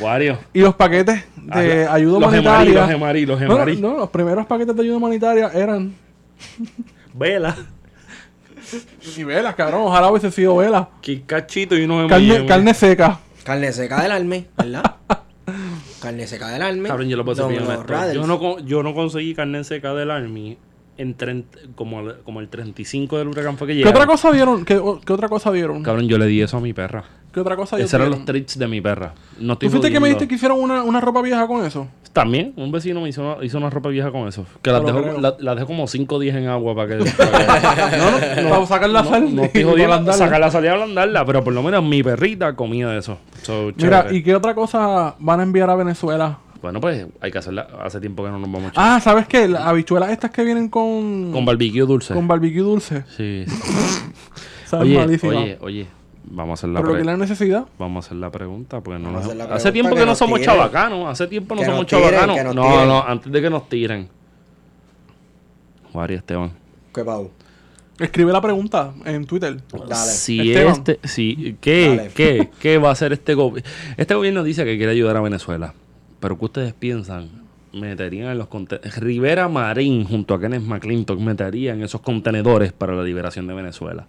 Wario. 0.00 0.38
Y 0.52 0.60
los 0.60 0.74
paquetes 0.74 1.24
de 1.36 1.84
Ah, 1.86 1.94
ayuda 1.94 2.20
los 2.20 2.30
gemarí, 2.30 2.46
humanitaria. 2.70 2.80
los 2.80 2.90
gemarí, 2.90 3.26
los 3.26 3.40
No, 3.40 3.46
no, 3.48 3.52
gemarí. 3.54 3.80
no, 3.80 3.96
los 3.96 4.10
primeros 4.10 4.46
paquetes 4.46 4.76
de 4.76 4.82
ayuda 4.82 4.96
humanitaria 4.98 5.50
eran 5.54 5.94
Vela. 7.14 7.56
y 9.16 9.24
velas, 9.24 9.54
cabrón. 9.54 9.82
Ojalá 9.84 10.10
hubiese 10.10 10.30
sido 10.30 10.56
velas. 10.56 10.86
Qué 11.00 11.22
cachito 11.22 11.76
y 11.76 11.84
unos 11.84 12.08
Carne, 12.08 12.46
carne 12.46 12.74
seca. 12.74 13.18
Carne 13.42 13.72
seca 13.72 14.02
del 14.02 14.12
alme, 14.12 14.46
¿verdad? 14.56 14.96
Carne 16.00 16.26
seca 16.26 16.48
del 16.48 16.62
alme. 16.62 16.88
Cabrón, 16.88 17.08
yo 17.08 17.16
lo 17.16 17.24
puedo. 17.24 17.46
Brothers. 17.48 18.14
Yo 18.14 18.26
no, 18.26 18.38
con- 18.38 18.66
yo 18.66 18.82
no 18.82 18.94
conseguí 18.94 19.34
carne 19.34 19.62
seca 19.64 19.92
del 19.94 20.10
Army 20.10 20.56
en 21.00 21.14
30 21.14 21.58
como, 21.74 22.00
el- 22.00 22.16
como 22.24 22.40
el 22.40 22.48
35 22.48 23.18
del 23.18 23.28
huracán 23.28 23.56
fue 23.56 23.66
que 23.66 23.72
¿Qué 23.72 23.78
llegaron. 23.78 23.96
otra 24.02 24.06
cosa 24.06 24.30
vieron? 24.30 24.64
¿Qué, 24.64 24.76
o- 24.76 25.00
qué 25.00 25.12
otra 25.12 25.28
cosa 25.28 25.50
vieron? 25.50 25.82
Cabrón, 25.82 26.08
yo 26.08 26.18
le 26.18 26.26
di 26.26 26.42
eso 26.42 26.56
a 26.56 26.60
mi 26.60 26.72
perra. 26.72 27.04
¿Qué 27.32 27.38
otra 27.38 27.54
cosa 27.54 27.78
Esos 27.78 27.94
eran 27.94 28.10
los 28.10 28.24
treats 28.24 28.58
de 28.58 28.66
mi 28.66 28.80
perra. 28.80 29.14
No 29.38 29.52
estoy 29.52 29.68
¿Tú 29.68 29.72
fuiste 29.76 29.92
que 29.92 30.00
me 30.00 30.08
dijiste 30.08 30.26
que 30.26 30.34
hicieron 30.34 30.58
una, 30.60 30.82
una 30.82 31.00
ropa 31.00 31.22
vieja 31.22 31.46
con 31.46 31.64
eso? 31.64 31.86
También, 32.12 32.52
un 32.56 32.72
vecino 32.72 33.00
me 33.00 33.08
hizo 33.08 33.22
una, 33.22 33.44
hizo 33.44 33.56
una 33.56 33.70
ropa 33.70 33.88
vieja 33.88 34.10
con 34.10 34.26
eso. 34.26 34.44
Que 34.62 34.72
las 34.72 34.84
dejó, 34.84 35.00
la, 35.20 35.36
las 35.38 35.54
dejó 35.54 35.68
como 35.68 35.86
5 35.86 36.18
días 36.18 36.36
en 36.36 36.48
agua 36.48 36.74
para 36.74 36.88
que. 36.98 37.04
para 37.16 37.90
que- 37.90 37.96
No, 37.98 38.10
no, 38.10 38.42
no. 38.42 38.50
Para 38.50 38.66
sacar 38.66 38.90
la 38.90 39.04
sal. 39.04 39.32
no 39.32 39.42
y 39.42 39.44
estoy 39.46 39.62
jodiendo, 39.62 40.12
sacar 40.12 40.40
la 40.40 40.50
salida 40.50 40.72
a 40.72 40.74
ablandarla, 40.74 41.24
pero 41.24 41.44
por 41.44 41.52
lo 41.52 41.62
menos 41.62 41.84
mi 41.84 42.02
perrita 42.02 42.56
comía 42.56 42.88
de 42.88 42.98
eso. 42.98 43.18
So, 43.42 43.70
Mira. 43.76 44.08
¿y 44.10 44.24
qué 44.24 44.34
otra 44.34 44.56
cosa 44.56 45.14
van 45.20 45.38
a 45.38 45.42
enviar 45.44 45.70
a 45.70 45.76
Venezuela? 45.76 46.38
Bueno, 46.62 46.80
pues 46.80 47.06
hay 47.20 47.30
que 47.32 47.38
hacerla. 47.38 47.68
Hace 47.82 48.00
tiempo 48.00 48.22
que 48.24 48.30
no 48.30 48.38
nos 48.38 48.52
vamos 48.52 48.72
Ah, 48.76 49.00
¿sabes 49.02 49.26
qué? 49.26 49.48
Las 49.48 49.62
habichuelas 49.62 50.10
estas 50.10 50.30
que 50.30 50.44
vienen 50.44 50.68
con... 50.68 51.32
con 51.32 51.44
barbecue 51.46 51.80
dulce. 51.86 52.12
con 52.14 52.28
barbecue 52.28 52.60
dulce. 52.60 53.04
Sí. 53.16 53.44
sí. 53.46 53.56
Oye, 54.76 54.98
oye, 55.24 55.58
oye. 55.62 55.86
Vamos 56.32 56.50
a 56.50 56.54
hacer 56.60 56.70
la 56.70 56.80
Pero 56.80 56.88
lo 56.92 56.94
que 56.98 57.00
pre- 57.00 57.00
es 57.00 57.06
la 57.06 57.16
necesidad. 57.16 57.64
Vamos 57.78 58.04
a 58.04 58.06
hacer 58.06 58.18
la 58.18 58.30
pregunta 58.30 58.80
porque 58.80 59.00
no 59.00 59.06
Vamos 59.06 59.22
a 59.22 59.22
nos- 59.22 59.26
hacer 59.26 59.36
la 59.36 59.44
hace 59.44 59.50
pregunta 59.50 59.72
tiempo 59.72 59.94
que 59.96 60.00
que, 60.02 60.06
no 60.06 60.14
somos 60.14 60.38
tiren. 60.40 60.54
chavacanos, 60.54 61.08
hace 61.08 61.26
tiempo 61.26 61.54
no 61.56 61.60
Que 61.60 61.66
somos 61.66 61.86
tiren, 61.86 62.10
chavacanos. 62.10 62.54
No, 62.54 62.62
tiren. 62.62 62.88
no, 62.88 63.02
antes 63.04 63.32
de 63.32 63.42
que 63.42 63.50
nos 63.50 63.68
tiren. 63.68 64.08
María 65.92 66.18
Esteban. 66.18 66.52
¿Qué 66.94 67.04
pau? 67.04 67.30
Escribe 67.98 68.32
la 68.32 68.40
pregunta 68.40 68.92
en 69.04 69.24
Twitter. 69.26 69.60
Dale. 69.88 69.94
Si 69.96 70.52
Esteban. 70.52 70.72
este, 70.72 71.00
si, 71.04 71.56
¿qué, 71.60 71.96
Dale. 71.96 72.10
qué, 72.14 72.50
qué 72.60 72.78
va 72.78 72.90
a 72.90 72.92
hacer 72.92 73.12
este 73.12 73.34
gobierno? 73.34 73.68
Este 73.96 74.14
gobierno 74.14 74.42
dice 74.44 74.64
que 74.64 74.76
quiere 74.76 74.92
ayudar 74.92 75.16
a 75.16 75.20
Venezuela. 75.20 75.74
Pero 76.20 76.38
¿qué 76.38 76.44
ustedes 76.44 76.72
piensan? 76.74 77.28
Meterían 77.72 78.28
en 78.30 78.38
los 78.38 78.48
contenedores. 78.48 78.96
Rivera 78.98 79.48
Marín 79.48 80.04
junto 80.04 80.34
a 80.34 80.40
Kenneth 80.40 80.62
McClintock 80.62 81.18
meterían 81.20 81.82
esos 81.82 82.00
contenedores 82.00 82.72
para 82.72 82.94
la 82.94 83.02
liberación 83.02 83.46
de 83.46 83.54
Venezuela. 83.54 84.06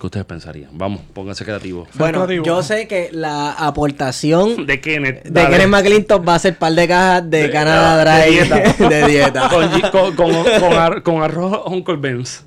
¿Qué 0.00 0.06
ustedes 0.06 0.26
pensarían? 0.26 0.70
Vamos, 0.72 1.00
pónganse 1.12 1.44
creativos. 1.44 1.88
Bueno, 1.94 2.24
creativo. 2.24 2.44
yo 2.44 2.62
sé 2.62 2.86
que 2.88 3.10
la 3.12 3.52
aportación 3.52 4.66
De 4.66 4.80
Kenneth. 4.80 5.24
de. 5.24 5.42
Kenneth 5.48 5.68
McClintock 5.68 6.28
va 6.28 6.34
a 6.36 6.38
ser 6.38 6.56
par 6.56 6.72
de 6.72 6.86
cajas 6.88 7.28
de, 7.30 7.42
De- 7.44 7.50
Canada 7.50 8.04
de 8.24 8.30
dieta. 8.30 8.88
de 8.88 9.06
dieta. 9.08 9.48
con, 9.48 9.70
gi- 9.72 9.90
con, 9.90 10.14
con, 10.16 10.32
con 10.60 10.72
ar- 10.72 11.02
con 11.02 11.22
arroz 11.22 11.62
Uncle 11.66 11.96
Ben's. 11.96 12.42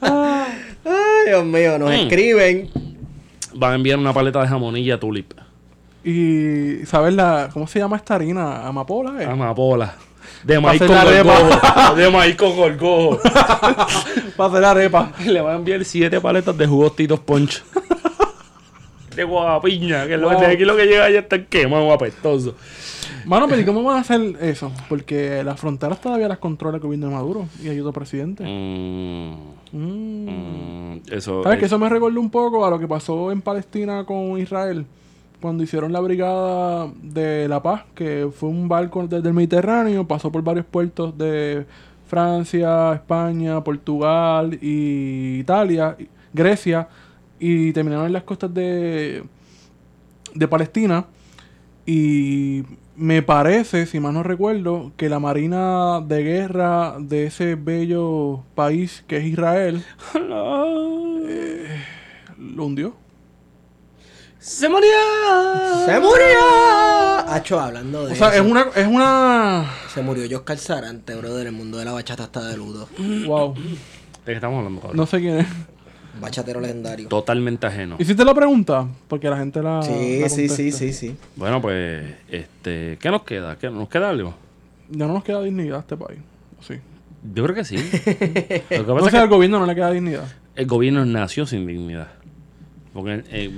Ay, 0.00 1.26
Dios 1.26 1.44
mío, 1.44 1.78
nos 1.78 1.90
Mm. 1.90 1.92
escriben. 1.94 2.70
Van 3.54 3.72
a 3.72 3.74
enviar 3.76 3.98
una 3.98 4.12
paleta 4.12 4.40
de 4.42 4.48
jamonilla 4.48 4.98
tulip. 4.98 5.32
Y, 6.04 6.86
¿sabes 6.86 7.14
la... 7.14 7.50
¿Cómo 7.52 7.66
se 7.66 7.78
llama 7.78 7.96
esta 7.96 8.14
harina? 8.14 8.66
Amapola, 8.66 9.22
¿eh? 9.22 9.26
Amapola. 9.26 9.94
De 10.44 10.58
maíz 10.58 10.80
con 10.80 10.90
la 10.94 11.04
gorgojo. 11.04 11.94
De 11.96 12.10
maíz 12.10 12.36
con 12.36 12.56
gorgojo. 12.56 13.18
Para 14.36 14.50
hacer 14.50 14.64
arepa. 14.64 15.12
Le 15.26 15.40
van 15.40 15.54
a 15.54 15.58
enviar 15.58 15.84
siete 15.84 16.20
paletas 16.20 16.56
de 16.56 16.66
jugos 16.66 16.96
Titos 16.96 17.20
Punch. 17.20 17.62
de 19.16 19.24
guapiña. 19.24 20.06
Que 20.06 20.16
lo 20.16 20.30
Wow. 20.30 20.46
aquí 20.46 20.64
lo 20.64 20.76
que 20.76 20.86
llega 20.86 21.10
ya 21.10 21.18
está 21.20 21.44
quemado, 21.44 21.92
apestoso. 21.92 22.54
Mano, 23.26 23.46
pero 23.48 23.60
¿y 23.60 23.64
cómo 23.66 23.82
van 23.82 23.98
a 23.98 24.00
hacer 24.00 24.20
eso? 24.40 24.72
Porque 24.88 25.44
las 25.44 25.60
fronteras 25.60 26.00
todavía 26.00 26.26
las 26.28 26.38
controla 26.38 26.76
el 26.78 26.82
gobierno 26.82 27.08
de 27.08 27.14
Maduro 27.14 27.46
y 27.62 27.68
ayuda 27.68 27.92
presidente. 27.92 28.44
Mm, 28.44 29.50
Mm. 29.72 30.94
mm, 30.94 31.00
eso. 31.12 31.42
¿Sabes 31.42 31.58
que 31.58 31.66
es- 31.66 31.70
eso 31.70 31.78
me 31.78 31.88
recordó 31.90 32.18
un 32.18 32.30
poco 32.30 32.64
a 32.64 32.70
lo 32.70 32.78
que 32.78 32.88
pasó 32.88 33.30
en 33.30 33.42
Palestina 33.42 34.04
con 34.06 34.38
Israel? 34.38 34.86
Cuando 35.40 35.62
hicieron 35.62 35.92
la 35.92 36.00
Brigada 36.00 36.90
de 37.02 37.48
la 37.48 37.62
Paz, 37.62 37.84
que 37.94 38.28
fue 38.34 38.50
un 38.50 38.68
barco 38.68 39.06
desde 39.06 39.28
el 39.28 39.34
Mediterráneo, 39.34 40.06
pasó 40.06 40.30
por 40.30 40.42
varios 40.42 40.66
puertos 40.66 41.16
de 41.16 41.66
Francia, 42.06 42.92
España, 42.94 43.62
Portugal 43.64 44.58
y 44.60 45.38
Italia, 45.38 45.96
Grecia, 46.32 46.88
y 47.38 47.72
terminaron 47.72 48.06
en 48.06 48.12
las 48.12 48.24
costas 48.24 48.52
de, 48.52 49.24
de 50.34 50.48
Palestina. 50.48 51.06
Y 51.86 52.64
me 52.96 53.22
parece, 53.22 53.86
si 53.86 53.98
mal 53.98 54.12
no 54.12 54.22
recuerdo, 54.22 54.92
que 54.98 55.08
la 55.08 55.18
marina 55.20 56.02
de 56.02 56.22
guerra 56.22 56.96
de 57.00 57.24
ese 57.26 57.54
bello 57.54 58.44
país 58.54 59.02
que 59.06 59.16
es 59.16 59.24
Israel 59.24 59.82
lo 62.38 62.64
hundió. 62.66 62.94
¡Se 64.40 64.68
murió! 64.68 64.88
¡Se 65.84 66.00
murió! 66.00 67.28
Hacho, 67.28 67.60
hablando 67.60 68.06
de 68.06 68.12
O 68.12 68.16
sea, 68.16 68.28
eso. 68.34 68.42
es 68.42 68.50
una, 68.50 68.66
es 68.74 68.86
una. 68.86 69.66
Se 69.92 70.02
murió 70.02 70.38
Oscar 70.38 70.56
Sarante, 70.58 71.14
brother. 71.14 71.46
El 71.48 71.52
mundo 71.52 71.76
de 71.78 71.84
la 71.84 71.92
bachata 71.92 72.24
está 72.24 72.46
de 72.48 72.56
ludo. 72.56 72.88
Wow. 73.26 73.54
¿De 73.54 73.60
qué 74.24 74.32
estamos 74.32 74.58
hablando, 74.58 74.80
cabrón? 74.80 74.96
No 74.96 75.06
sé 75.06 75.18
quién 75.20 75.38
es. 75.40 75.46
Bachatero 76.20 76.60
legendario. 76.60 77.08
Totalmente 77.08 77.66
ajeno. 77.66 77.96
¿Hiciste 77.98 78.24
la 78.24 78.34
pregunta? 78.34 78.86
Porque 79.08 79.28
la 79.28 79.36
gente 79.36 79.62
la. 79.62 79.82
Sí, 79.82 80.20
la 80.20 80.28
sí, 80.30 80.48
sí, 80.48 80.72
sí, 80.72 80.92
sí. 80.92 81.16
Bueno, 81.36 81.60
pues, 81.60 82.02
este, 82.30 82.98
¿qué 83.00 83.10
nos 83.10 83.22
queda? 83.22 83.56
¿Qué, 83.58 83.68
¿Nos 83.70 83.88
queda 83.88 84.08
algo? 84.10 84.34
Ya 84.90 85.06
no 85.06 85.12
nos 85.14 85.22
queda 85.24 85.42
dignidad 85.42 85.76
a 85.76 85.80
este 85.80 85.96
país. 85.98 86.18
Sí. 86.66 86.74
Yo 87.34 87.44
creo 87.44 87.54
que 87.54 87.64
sí. 87.64 87.76
Lo 88.70 88.86
que 88.86 88.86
No 88.86 88.94
pasa 88.96 89.10
sé, 89.10 89.16
es 89.18 89.22
al 89.22 89.28
que 89.28 89.34
gobierno 89.34 89.60
no 89.60 89.66
le 89.66 89.74
queda 89.74 89.90
dignidad. 89.90 90.24
el 90.56 90.66
gobierno 90.66 91.04
nació 91.04 91.44
sin 91.46 91.66
dignidad. 91.66 92.08
Porque 92.92 93.22
eh, 93.30 93.50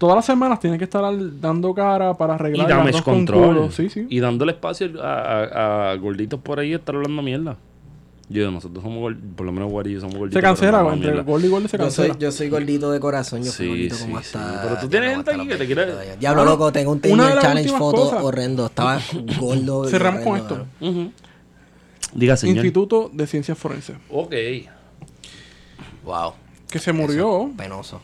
Todas 0.00 0.16
las 0.16 0.24
semanas 0.24 0.58
tiene 0.58 0.78
que 0.78 0.84
estar 0.84 1.04
al- 1.04 1.40
dando 1.40 1.72
cara 1.74 2.14
para 2.14 2.32
y 2.32 2.36
arreglar 2.36 2.70
el 2.70 2.76
damage 2.76 3.02
control. 3.02 3.70
Sí, 3.70 3.88
sí. 3.90 4.06
Y 4.08 4.18
dándole 4.18 4.52
espacio 4.52 4.90
a, 5.00 5.12
a- 5.12 5.90
a 5.92 5.96
gorditos 5.96 6.40
por 6.40 6.58
ahí 6.58 6.72
estar 6.72 6.94
hablando 6.96 7.20
mierda. 7.22 7.56
Yo, 8.30 8.50
nosotros 8.50 8.82
somos 8.82 8.98
gord- 9.02 9.18
por 9.36 9.44
lo 9.44 9.52
menos 9.52 9.70
Guari 9.70 9.90
y 9.90 9.94
yo 9.94 10.00
somos 10.00 10.16
gorditos. 10.16 10.38
Se 10.38 10.42
cancela, 10.42 10.82
no 10.82 10.92
entre 10.94 11.20
gol 11.22 11.44
y 11.44 11.48
gol 11.48 11.68
se 11.68 11.76
Yo 11.76 11.90
soy, 11.90 12.06
cancela. 12.08 12.18
yo 12.18 12.32
soy 12.32 12.48
gordito 12.48 12.90
de 12.92 13.00
corazón, 13.00 13.40
yo 13.42 13.50
Sí, 13.50 13.56
soy 13.58 13.68
gordito 13.68 13.94
sí, 13.96 14.02
como 14.04 14.20
sí. 14.20 14.24
hasta... 14.38 14.62
Pero 14.62 14.78
tú 14.80 14.88
tienes 14.88 15.10
como 15.10 15.24
gente 15.24 15.40
aquí 15.42 15.48
que 15.48 15.56
te 15.56 15.66
quiere- 15.66 15.80
20 15.84 15.92
todavía. 15.92 16.16
Diablo, 16.16 16.44
loco, 16.44 16.72
tengo 16.72 16.92
un 16.92 17.00
las 17.18 17.40
Challenge 17.40 17.70
foto 17.76 17.96
cosas. 18.02 18.22
horrendo. 18.22 18.66
Estaba 18.66 18.98
gordo. 19.40 19.86
y 19.86 19.90
Cerramos 19.90 20.22
con 20.22 20.36
esto. 20.38 20.66
Diga, 22.14 22.36
señor. 22.36 22.56
Instituto 22.56 23.10
de 23.12 23.26
Ciencias 23.26 23.58
Forenses. 23.58 23.96
Ok. 24.08 24.32
Wow. 26.04 26.32
Que 26.70 26.78
se 26.78 26.92
murió. 26.92 27.50
Penoso. 27.56 28.00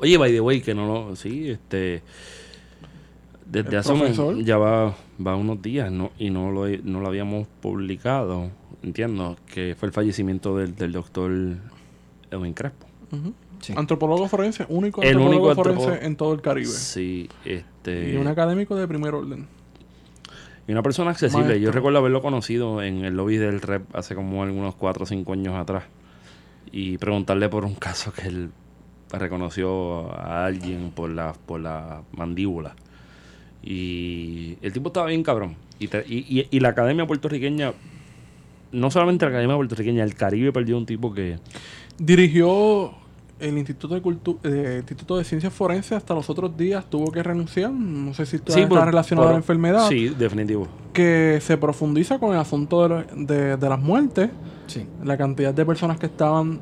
Oye, 0.00 0.16
by 0.16 0.32
the 0.32 0.40
way, 0.40 0.60
que 0.60 0.74
no 0.74 0.86
lo... 0.86 1.16
Sí, 1.16 1.50
este... 1.50 2.02
Desde 3.46 3.76
hace 3.78 3.92
un- 3.92 4.44
ya 4.44 4.58
va, 4.58 4.94
va 5.26 5.34
unos 5.34 5.60
días 5.60 5.90
no, 5.90 6.12
y 6.18 6.30
no 6.30 6.52
lo, 6.52 6.68
he- 6.68 6.80
no 6.84 7.00
lo 7.00 7.08
habíamos 7.08 7.48
publicado, 7.60 8.50
entiendo, 8.82 9.36
que 9.52 9.74
fue 9.78 9.88
el 9.88 9.92
fallecimiento 9.92 10.56
del, 10.56 10.76
del 10.76 10.92
doctor 10.92 11.32
Edwin 12.30 12.52
Crespo. 12.54 12.86
Ujú. 13.10 13.34
Sí. 13.60 13.74
Antropólogo 13.76 14.28
forense, 14.28 14.66
único 14.68 15.02
El 15.02 15.08
antropólogo 15.16 15.46
único 15.48 15.62
forense 15.62 15.86
antropo- 15.88 16.06
en 16.06 16.16
todo 16.16 16.32
el 16.32 16.40
Caribe. 16.42 16.68
Sí, 16.68 17.28
este... 17.44 18.12
Y 18.12 18.16
un 18.16 18.28
académico 18.28 18.76
de 18.76 18.86
primer 18.86 19.14
orden. 19.14 19.48
Y 20.68 20.72
una 20.72 20.82
persona 20.84 21.10
accesible. 21.10 21.60
Yo 21.60 21.72
recuerdo 21.72 21.98
haberlo 21.98 22.22
conocido 22.22 22.80
en 22.82 23.04
el 23.04 23.16
lobby 23.16 23.36
del 23.36 23.60
rep 23.60 23.82
hace 23.96 24.14
como 24.14 24.44
algunos 24.44 24.76
4 24.76 25.02
o 25.02 25.06
5 25.06 25.32
años 25.32 25.56
atrás. 25.56 25.82
Y 26.70 26.98
preguntarle 26.98 27.48
por 27.48 27.64
un 27.64 27.74
caso 27.74 28.12
que 28.12 28.28
él 28.28 28.50
reconoció 29.18 30.12
a 30.14 30.44
alguien 30.46 30.92
por 30.94 31.10
la, 31.10 31.32
por 31.46 31.60
la 31.60 32.02
mandíbula. 32.12 32.74
Y 33.62 34.56
el 34.62 34.72
tipo 34.72 34.88
estaba 34.88 35.06
bien 35.06 35.22
cabrón. 35.22 35.54
Y, 35.78 35.88
te- 35.88 36.04
y, 36.06 36.18
y- 36.40 36.46
y 36.50 36.60
la 36.60 36.70
academia 36.70 37.06
puertorriqueña, 37.06 37.72
no 38.72 38.90
solamente 38.90 39.24
la 39.24 39.30
academia 39.30 39.56
puertorriqueña, 39.56 40.04
el 40.04 40.14
Caribe 40.14 40.52
perdió 40.52 40.76
un 40.78 40.86
tipo 40.86 41.12
que... 41.12 41.38
Dirigió 41.98 42.92
el 43.38 43.56
Instituto 43.58 43.94
de, 43.94 44.02
Cultu- 44.02 44.38
eh, 44.44 44.76
Instituto 44.80 45.16
de 45.18 45.24
Ciencias 45.24 45.52
Forenses 45.52 45.92
hasta 45.92 46.14
los 46.14 46.28
otros 46.30 46.56
días. 46.56 46.88
Tuvo 46.88 47.10
que 47.12 47.22
renunciar. 47.22 47.70
No 47.70 48.12
sé 48.14 48.24
si 48.26 48.36
está 48.36 48.68
por- 48.68 48.84
relacionado 48.84 49.28
a 49.28 49.32
la 49.32 49.38
enfermedad. 49.38 49.88
Sí, 49.88 50.08
definitivo. 50.10 50.66
Que 50.92 51.38
se 51.42 51.56
profundiza 51.56 52.18
con 52.18 52.32
el 52.32 52.38
asunto 52.38 52.82
de, 52.82 52.88
lo- 52.88 53.02
de- 53.26 53.56
de 53.56 53.68
las 53.68 53.80
muertes. 53.80 54.30
Sí. 54.66 54.86
La 55.04 55.16
cantidad 55.18 55.52
de 55.52 55.66
personas 55.66 55.98
que 55.98 56.06
estaban 56.06 56.60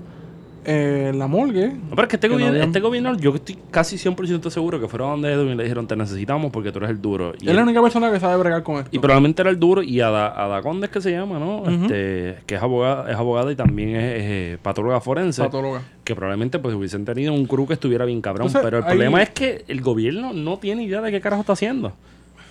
eh, 0.70 1.12
la 1.14 1.26
morgue. 1.26 1.68
No, 1.68 1.90
pero 1.90 2.02
es 2.02 2.08
que 2.08 2.16
este, 2.16 2.26
Que 2.26 2.28
no 2.28 2.34
gobierno, 2.34 2.54
habían- 2.56 2.68
este 2.68 2.80
gobierno, 2.80 3.16
yo 3.16 3.34
estoy 3.34 3.56
casi 3.70 3.96
100% 3.96 4.50
seguro 4.50 4.78
que 4.78 4.86
fueron 4.86 5.10
donde 5.12 5.32
Edwin 5.32 5.52
y 5.52 5.56
le 5.56 5.62
dijeron, 5.62 5.86
te 5.86 5.96
necesitamos 5.96 6.52
porque 6.52 6.70
tú 6.72 6.78
eres 6.78 6.90
el 6.90 7.00
duro. 7.00 7.32
Y, 7.40 7.48
es 7.48 7.54
la 7.56 7.62
única 7.62 7.80
persona 7.80 8.12
que 8.12 8.20
sabe 8.20 8.36
bregar 8.36 8.62
con 8.62 8.76
esto. 8.76 8.90
y 8.92 8.98
probablemente 8.98 9.40
era 9.40 9.50
el 9.50 9.58
duro. 9.58 9.82
Y 9.82 10.00
Ada, 10.02 10.28
Ada 10.44 10.60
Conde 10.60 10.86
es 10.86 10.92
que 10.92 11.00
se 11.00 11.10
llama, 11.10 11.38
¿no? 11.38 11.62
Este, 11.68 12.36
que 12.46 12.56
es 12.56 12.62
abogada, 12.62 13.10
es 13.10 13.16
abogada 13.16 13.50
y 13.50 13.56
también 13.56 13.96
es, 13.96 14.02
es, 14.20 14.22
eh, 14.26 14.58
patóloga 14.62 15.00
forense. 15.00 15.42
Patóloga. 15.42 15.82
que 16.04 16.14
probablemente 16.14 16.58
pues 16.58 16.74
hubiesen 16.74 17.04
tenido 17.04 17.32
un 17.32 17.46
crew 17.46 17.66
que 17.66 17.72
estuviera 17.74 18.04
bien 18.04 18.20
cabrón. 18.20 18.46
Entonces, 18.48 18.62
pero 18.64 18.78
el 18.78 18.84
ahí- 18.84 18.90
problema 18.90 19.22
es 19.22 19.30
que 19.30 19.64
el 19.68 19.80
gobierno 19.80 20.32
no 20.32 20.58
tiene 20.58 20.82
idea 20.84 21.00
de 21.00 21.10
qué 21.10 21.20
carajo 21.20 21.40
está 21.40 21.54
haciendo. 21.54 21.92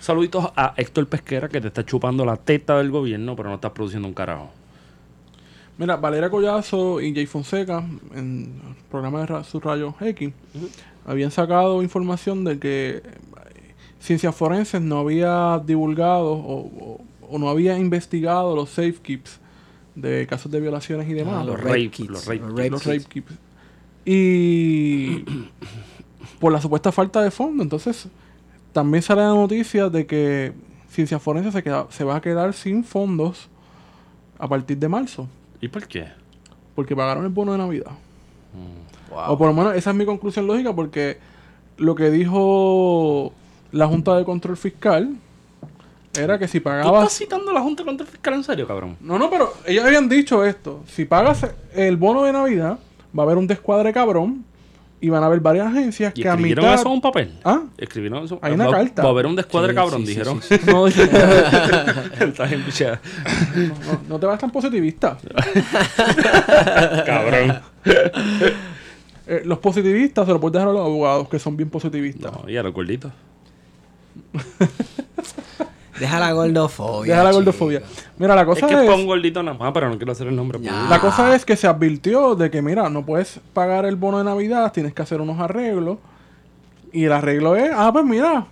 Saluditos 0.00 0.46
a 0.56 0.74
Héctor 0.76 1.06
Pesquera 1.08 1.48
que 1.48 1.60
te 1.60 1.68
está 1.68 1.84
chupando 1.84 2.24
la 2.24 2.36
teta 2.36 2.78
del 2.78 2.90
gobierno, 2.90 3.34
pero 3.34 3.48
no 3.48 3.56
estás 3.56 3.72
produciendo 3.72 4.06
un 4.06 4.14
carajo. 4.14 4.50
Mira, 5.78 5.96
Valeria 5.96 6.28
Collazo 6.28 7.00
y 7.00 7.14
Jay 7.14 7.26
Fonseca, 7.26 7.84
en 8.14 8.60
el 8.68 8.84
programa 8.90 9.24
de 9.24 9.44
Sus 9.44 9.62
Rayos 9.62 9.94
X, 10.00 10.32
habían 11.06 11.30
sacado 11.30 11.82
información 11.82 12.44
de 12.44 12.58
que 12.58 12.96
eh, 12.96 13.02
Ciencias 14.00 14.34
Forenses 14.34 14.82
no 14.82 14.98
había 14.98 15.62
divulgado 15.64 16.32
o, 16.32 16.58
o- 16.66 17.00
o 17.30 17.38
no 17.38 17.48
había 17.48 17.78
investigado 17.78 18.56
los 18.56 18.70
safe 18.70 18.94
keeps 19.02 19.38
de 19.94 20.26
casos 20.26 20.50
de 20.50 20.60
violaciones 20.60 21.08
y 21.08 21.12
demás. 21.12 21.34
Ah, 21.42 21.44
los 21.44 21.54
los 21.56 21.60
rape 21.64 21.70
rape- 21.74 21.90
kits. 21.90 22.08
los 22.10 22.26
rape 22.26 22.38
kits. 22.40 22.48
rape 22.56 22.70
los 22.70 22.82
kits. 22.82 22.94
rape 23.04 23.04
keeps. 23.12 23.32
Y 24.04 25.24
por 26.40 26.52
la 26.52 26.60
supuesta 26.60 26.90
falta 26.92 27.20
de 27.22 27.30
fondo, 27.30 27.62
entonces 27.62 28.08
también 28.72 29.02
sale 29.02 29.20
la 29.22 29.28
noticia 29.34 29.88
de 29.90 30.06
que 30.06 30.52
Ciencias 30.90 31.20
Forenses 31.22 31.52
se, 31.52 31.62
queda- 31.62 31.86
se 31.90 32.02
va 32.04 32.16
a 32.16 32.20
quedar 32.20 32.52
sin 32.54 32.82
fondos 32.84 33.48
a 34.38 34.48
partir 34.48 34.78
de 34.78 34.88
marzo, 34.88 35.28
¿Y 35.60 35.68
por 35.68 35.86
qué? 35.86 36.08
porque 36.78 36.94
pagaron 36.94 37.24
el 37.24 37.30
bono 37.30 37.50
de 37.50 37.58
Navidad. 37.58 37.90
Wow. 39.10 39.32
O 39.32 39.36
por 39.36 39.48
lo 39.48 39.52
menos 39.52 39.74
esa 39.74 39.90
es 39.90 39.96
mi 39.96 40.04
conclusión 40.04 40.46
lógica, 40.46 40.72
porque 40.72 41.18
lo 41.76 41.96
que 41.96 42.08
dijo 42.08 43.32
la 43.72 43.88
Junta 43.88 44.16
de 44.16 44.24
Control 44.24 44.56
Fiscal 44.56 45.16
era 46.16 46.38
que 46.38 46.46
si 46.46 46.60
¿Tú 46.60 46.68
estás 46.68 46.84
pagabas... 46.84 47.12
citando 47.12 47.50
a 47.50 47.54
la 47.54 47.62
Junta 47.62 47.84
contra 47.84 48.06
el 48.06 48.12
Fiscal 48.12 48.34
en 48.34 48.44
serio, 48.44 48.68
cabrón? 48.68 48.96
No, 49.00 49.18
no, 49.18 49.28
pero 49.28 49.52
ellos 49.66 49.84
habían 49.84 50.08
dicho 50.08 50.44
esto. 50.44 50.84
Si 50.86 51.04
pagas 51.04 51.52
el 51.74 51.96
bono 51.96 52.22
de 52.22 52.32
Navidad, 52.32 52.78
va 53.18 53.24
a 53.24 53.26
haber 53.26 53.38
un 53.38 53.48
descuadre 53.48 53.92
cabrón 53.92 54.44
y 55.00 55.08
van 55.08 55.22
a 55.22 55.26
haber 55.26 55.40
varias 55.40 55.66
agencias 55.68 56.12
¿Y 56.16 56.22
que 56.22 56.28
a 56.28 56.32
escribieron 56.32 56.64
mitad... 56.64 56.74
eso 56.74 56.88
en 56.88 56.92
un 56.94 57.00
papel? 57.00 57.32
¿Ah? 57.44 57.62
Escribieron 57.76 58.24
eso. 58.24 58.38
Hay 58.42 58.52
una 58.52 58.66
va, 58.66 58.72
carta. 58.72 59.02
Va 59.02 59.08
a 59.08 59.12
haber 59.12 59.26
un 59.26 59.36
descuadre 59.36 59.70
Sí, 59.70 59.74
cabrón, 59.76 60.00
sí, 60.00 60.06
sí, 60.06 60.12
dijeron. 60.12 60.42
sí, 60.42 60.58
No, 60.66 60.88
no, 63.92 64.00
no 64.08 64.18
te 64.20 64.26
vas 64.26 64.38
tan 64.38 64.50
positivista. 64.50 65.18
cabrón. 67.06 67.60
Eh, 69.30 69.42
los 69.44 69.58
positivistas 69.58 70.26
se 70.26 70.32
lo 70.32 70.40
puedes 70.40 70.54
dejar 70.54 70.68
a 70.68 70.72
los 70.72 70.80
abogados, 70.80 71.28
que 71.28 71.38
son 71.38 71.54
bien 71.54 71.68
positivistas. 71.68 72.32
No, 72.32 72.48
y 72.48 72.56
a 72.56 72.62
los 72.62 72.72
gorditos. 72.72 73.12
Deja 75.98 76.18
la 76.20 76.32
gordofobia. 76.32 77.14
Deja 77.14 77.24
la 77.24 77.30
chico. 77.30 77.38
gordofobia. 77.38 77.82
Mira, 78.18 78.34
la 78.34 78.42
Es 78.42 78.46
cosa 78.46 78.66
que 78.66 78.74
es... 78.74 78.80
es 78.80 78.86
para 78.86 78.96
un 78.98 79.06
gordito 79.06 79.42
nada 79.42 79.56
más, 79.58 79.72
pero 79.72 79.88
no 79.88 79.96
quiero 79.96 80.12
hacer 80.12 80.26
el 80.26 80.36
nombre. 80.36 80.58
La 80.88 81.00
cosa 81.00 81.34
es 81.34 81.44
que 81.44 81.56
se 81.56 81.66
advirtió 81.66 82.34
de 82.34 82.50
que, 82.50 82.62
mira, 82.62 82.88
no 82.90 83.04
puedes 83.04 83.40
pagar 83.52 83.84
el 83.86 83.96
bono 83.96 84.18
de 84.18 84.24
Navidad, 84.24 84.72
tienes 84.72 84.94
que 84.94 85.02
hacer 85.02 85.20
unos 85.20 85.38
arreglos. 85.40 85.98
Y 86.92 87.04
el 87.04 87.12
arreglo 87.12 87.54
es, 87.54 87.70
ah, 87.74 87.90
pues 87.92 88.04
mira, 88.04 88.46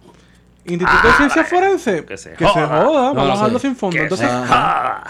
Instituto 0.69 1.07
de 1.07 1.12
Ciencias 1.14 1.49
Forenses, 1.49 2.03
que 2.05 2.17
se 2.17 2.33
que 2.33 2.45
joda. 2.45 2.55
se 2.55 2.67
joda, 2.85 3.03
vamos 3.12 3.29
a 3.29 3.33
dejarlo 3.33 3.59
sin 3.59 3.77
fondo. 3.77 3.97
Entonces, 3.99 4.29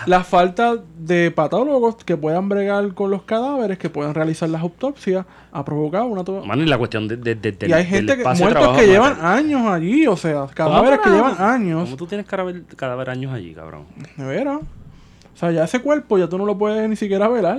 la 0.07 0.25
falta 0.25 0.77
de 0.99 1.31
patólogos 1.31 1.97
que 2.05 2.17
puedan 2.17 2.49
bregar 2.49 2.93
con 2.95 3.11
los 3.11 3.23
cadáveres, 3.23 3.79
que 3.79 3.89
puedan 3.91 4.15
realizar 4.15 4.49
las 4.49 4.63
autopsias, 4.63 5.25
ha 5.53 5.65
provocado 5.65 6.07
una... 6.07 6.23
Mano, 6.47 6.63
y 6.63 6.67
la 6.67 6.77
cuestión 6.79 7.09
de, 7.09 7.17
de, 7.17 7.35
de- 7.35 7.57
y 7.69 7.73
hay 7.73 7.83
del 7.85 7.87
gente 7.87 8.17
que, 8.17 8.23
muertos 8.25 8.51
trabajo 8.51 8.77
que 8.77 8.87
llevan 8.87 9.19
años 9.25 9.67
allí, 9.67 10.07
o 10.07 10.17
sea, 10.17 10.35
¿Cómo 10.41 10.51
cadáveres 10.55 10.99
que 11.01 11.11
llevan 11.11 11.37
años. 11.41 11.85
¿Cómo 11.85 11.97
tú 11.97 12.07
tienes 12.07 12.27
cadáver, 12.27 12.63
cadáver 12.77 13.11
años 13.11 13.33
allí, 13.33 13.55
cabrón? 13.55 13.85
De 14.17 14.25
veras. 14.25 14.59
O 14.59 15.39
sea, 15.39 15.51
ya 15.51 15.65
ese 15.65 15.81
cuerpo 15.81 16.19
ya 16.19 16.29
tú 16.29 16.39
no 16.39 16.45
lo 16.47 16.57
puedes 16.59 16.89
ni 16.89 16.97
siquiera 16.97 17.29
velar. 17.29 17.59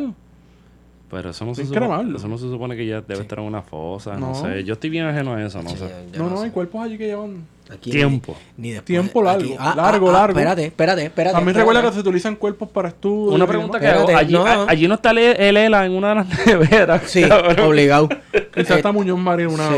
Pero 1.10 1.30
eso 1.30 1.46
no, 1.46 1.56
se 1.56 1.66
supone, 1.66 2.18
eso 2.18 2.28
no 2.28 2.38
se 2.38 2.50
supone 2.50 2.76
que 2.76 2.86
ya 2.86 3.00
debe 3.00 3.22
estar 3.22 3.40
en 3.40 3.46
una 3.46 3.62
fosa, 3.62 4.16
no. 4.18 4.30
No. 4.32 4.36
sé. 4.36 4.64
Yo 4.66 4.74
estoy 4.74 4.90
bien 4.90 5.06
ajeno 5.06 5.36
a 5.36 5.42
eso, 5.42 5.62
no 5.64 5.70
Sí, 5.70 5.78
sé. 5.78 5.90
yo 6.12 6.22
No, 6.24 6.30
no, 6.30 6.38
sé. 6.38 6.44
hay 6.46 6.52
cuerpos 6.52 6.84
allí 6.84 6.98
que 6.98 7.06
llevan... 7.08 7.46
Aquí 7.72 7.92
Tiempo. 7.92 8.36
Ni, 8.58 8.68
ni 8.70 8.74
después. 8.74 8.86
Tiempo 8.86 9.22
largo, 9.24 9.42
Aquí- 9.44 9.56
ah, 9.60 9.74
largo, 9.76 10.08
ah, 10.08 10.10
ah, 10.10 10.14
largo. 10.20 10.40
Espérate, 10.40 10.66
espérate, 10.66 11.04
espérate. 11.06 11.34
También 11.36 11.50
espérate. 11.58 11.60
recuerda 11.74 11.90
que 11.90 11.94
se 11.96 12.00
utilizan 12.02 12.36
cuerpos 12.36 12.70
para 12.70 12.90
estudios. 12.90 13.36
Una 13.36 13.48
pregunta 13.48 13.80
que 13.80 13.88
hago. 13.88 14.08
Allí 14.16 14.34
no. 14.34 14.46
a- 14.46 14.66
allí 14.70 14.88
no 14.88 14.96
está 14.96 15.12
el 15.12 15.54
Lela 15.54 15.86
en 15.86 15.92
una 15.94 16.10
de 16.10 16.16
las 16.16 16.28
neveras. 16.48 17.02
Sí, 17.08 17.24
cabrón. 17.24 17.60
obligado. 17.68 18.10
Quizás 18.54 18.78
está 18.78 18.92
Muñoz 18.92 19.20
Marín 19.20 19.48
una... 19.48 19.70
Sí, 19.70 19.76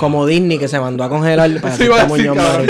como 0.00 0.26
Disney 0.26 0.58
que 0.58 0.68
se 0.68 0.78
mandó 0.80 1.04
a 1.04 1.08
congelar 1.08 1.50
para 1.60 1.74
Sí, 1.76 1.84
a 1.86 2.04
Muñoz. 2.06 2.36
Marín. 2.36 2.68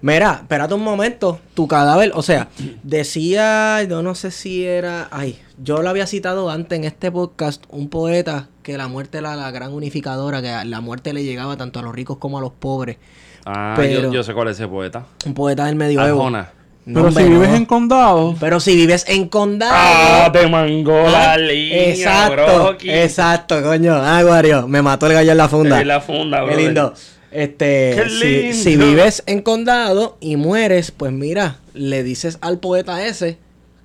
Mira, 0.00 0.38
espérate 0.42 0.74
un 0.74 0.82
momento. 0.82 1.40
Tu 1.54 1.66
cadáver, 1.66 2.12
o 2.14 2.22
sea, 2.22 2.48
decía, 2.82 3.82
yo 3.84 4.02
no 4.02 4.14
sé 4.14 4.30
si 4.30 4.64
era, 4.64 5.08
ay, 5.10 5.38
yo 5.62 5.82
lo 5.82 5.88
había 5.88 6.06
citado 6.06 6.50
antes 6.50 6.78
en 6.78 6.84
este 6.84 7.10
podcast, 7.10 7.64
un 7.70 7.88
poeta 7.88 8.48
que 8.62 8.76
la 8.76 8.86
muerte 8.88 9.18
era 9.18 9.34
la 9.34 9.50
gran 9.50 9.72
unificadora, 9.72 10.42
que 10.42 10.64
la 10.68 10.80
muerte 10.80 11.12
le 11.12 11.24
llegaba 11.24 11.56
tanto 11.56 11.80
a 11.80 11.82
los 11.82 11.94
ricos 11.94 12.18
como 12.18 12.38
a 12.38 12.40
los 12.40 12.52
pobres. 12.52 12.98
Ah, 13.44 13.74
Pero- 13.76 14.02
yo, 14.04 14.12
yo 14.12 14.22
sé 14.22 14.32
cuál 14.34 14.48
es 14.48 14.56
ese 14.58 14.68
poeta. 14.68 15.04
Un 15.26 15.34
poeta 15.34 15.66
del 15.66 15.76
medioevo. 15.76 16.20
Arjona. 16.22 16.50
No, 16.86 17.00
Pero 17.00 17.12
si 17.12 17.22
vives 17.30 17.48
no. 17.48 17.56
en 17.56 17.64
condados... 17.64 18.36
Pero 18.38 18.60
si 18.60 18.76
vives 18.76 19.06
en 19.08 19.28
condado. 19.28 19.72
Ah, 19.74 20.30
te 20.30 20.46
mangó 20.46 21.02
la 21.08 21.32
Ah, 21.32 21.38
línea, 21.38 21.88
Exacto, 21.88 22.76
exacto, 22.82 23.62
coño. 23.62 23.94
Ah, 23.94 24.22
Guario, 24.22 24.68
me 24.68 24.82
mató 24.82 25.06
el 25.06 25.14
gallo 25.14 25.32
en 25.32 25.38
la 25.38 25.48
funda. 25.48 25.80
En 25.80 25.88
la 25.88 26.00
funda, 26.02 26.40
Qué 26.40 26.44
brother. 26.44 26.62
lindo. 26.62 26.94
Este, 27.30 27.94
Qué 27.96 28.08
si- 28.10 28.24
lindo. 28.42 28.56
Si, 28.58 28.76
vives 28.76 29.22
en 29.26 29.40
condado 29.40 30.18
y 30.20 30.36
mueres, 30.36 30.90
pues 30.90 31.10
mira, 31.10 31.56
le 31.72 32.02
dices 32.02 32.36
al 32.42 32.58
poeta 32.58 33.04
ese 33.06 33.38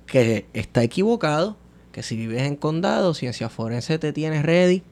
que 0.06 0.44
está 0.52 0.82
equivocado, 0.82 1.56
que 1.92 2.02
si 2.02 2.16
vives 2.16 2.42
en 2.42 2.54
condado, 2.56 3.14
ciencia 3.14 3.48
forense 3.48 3.98
te 3.98 4.12
tienes 4.12 4.42
ready 4.44 4.82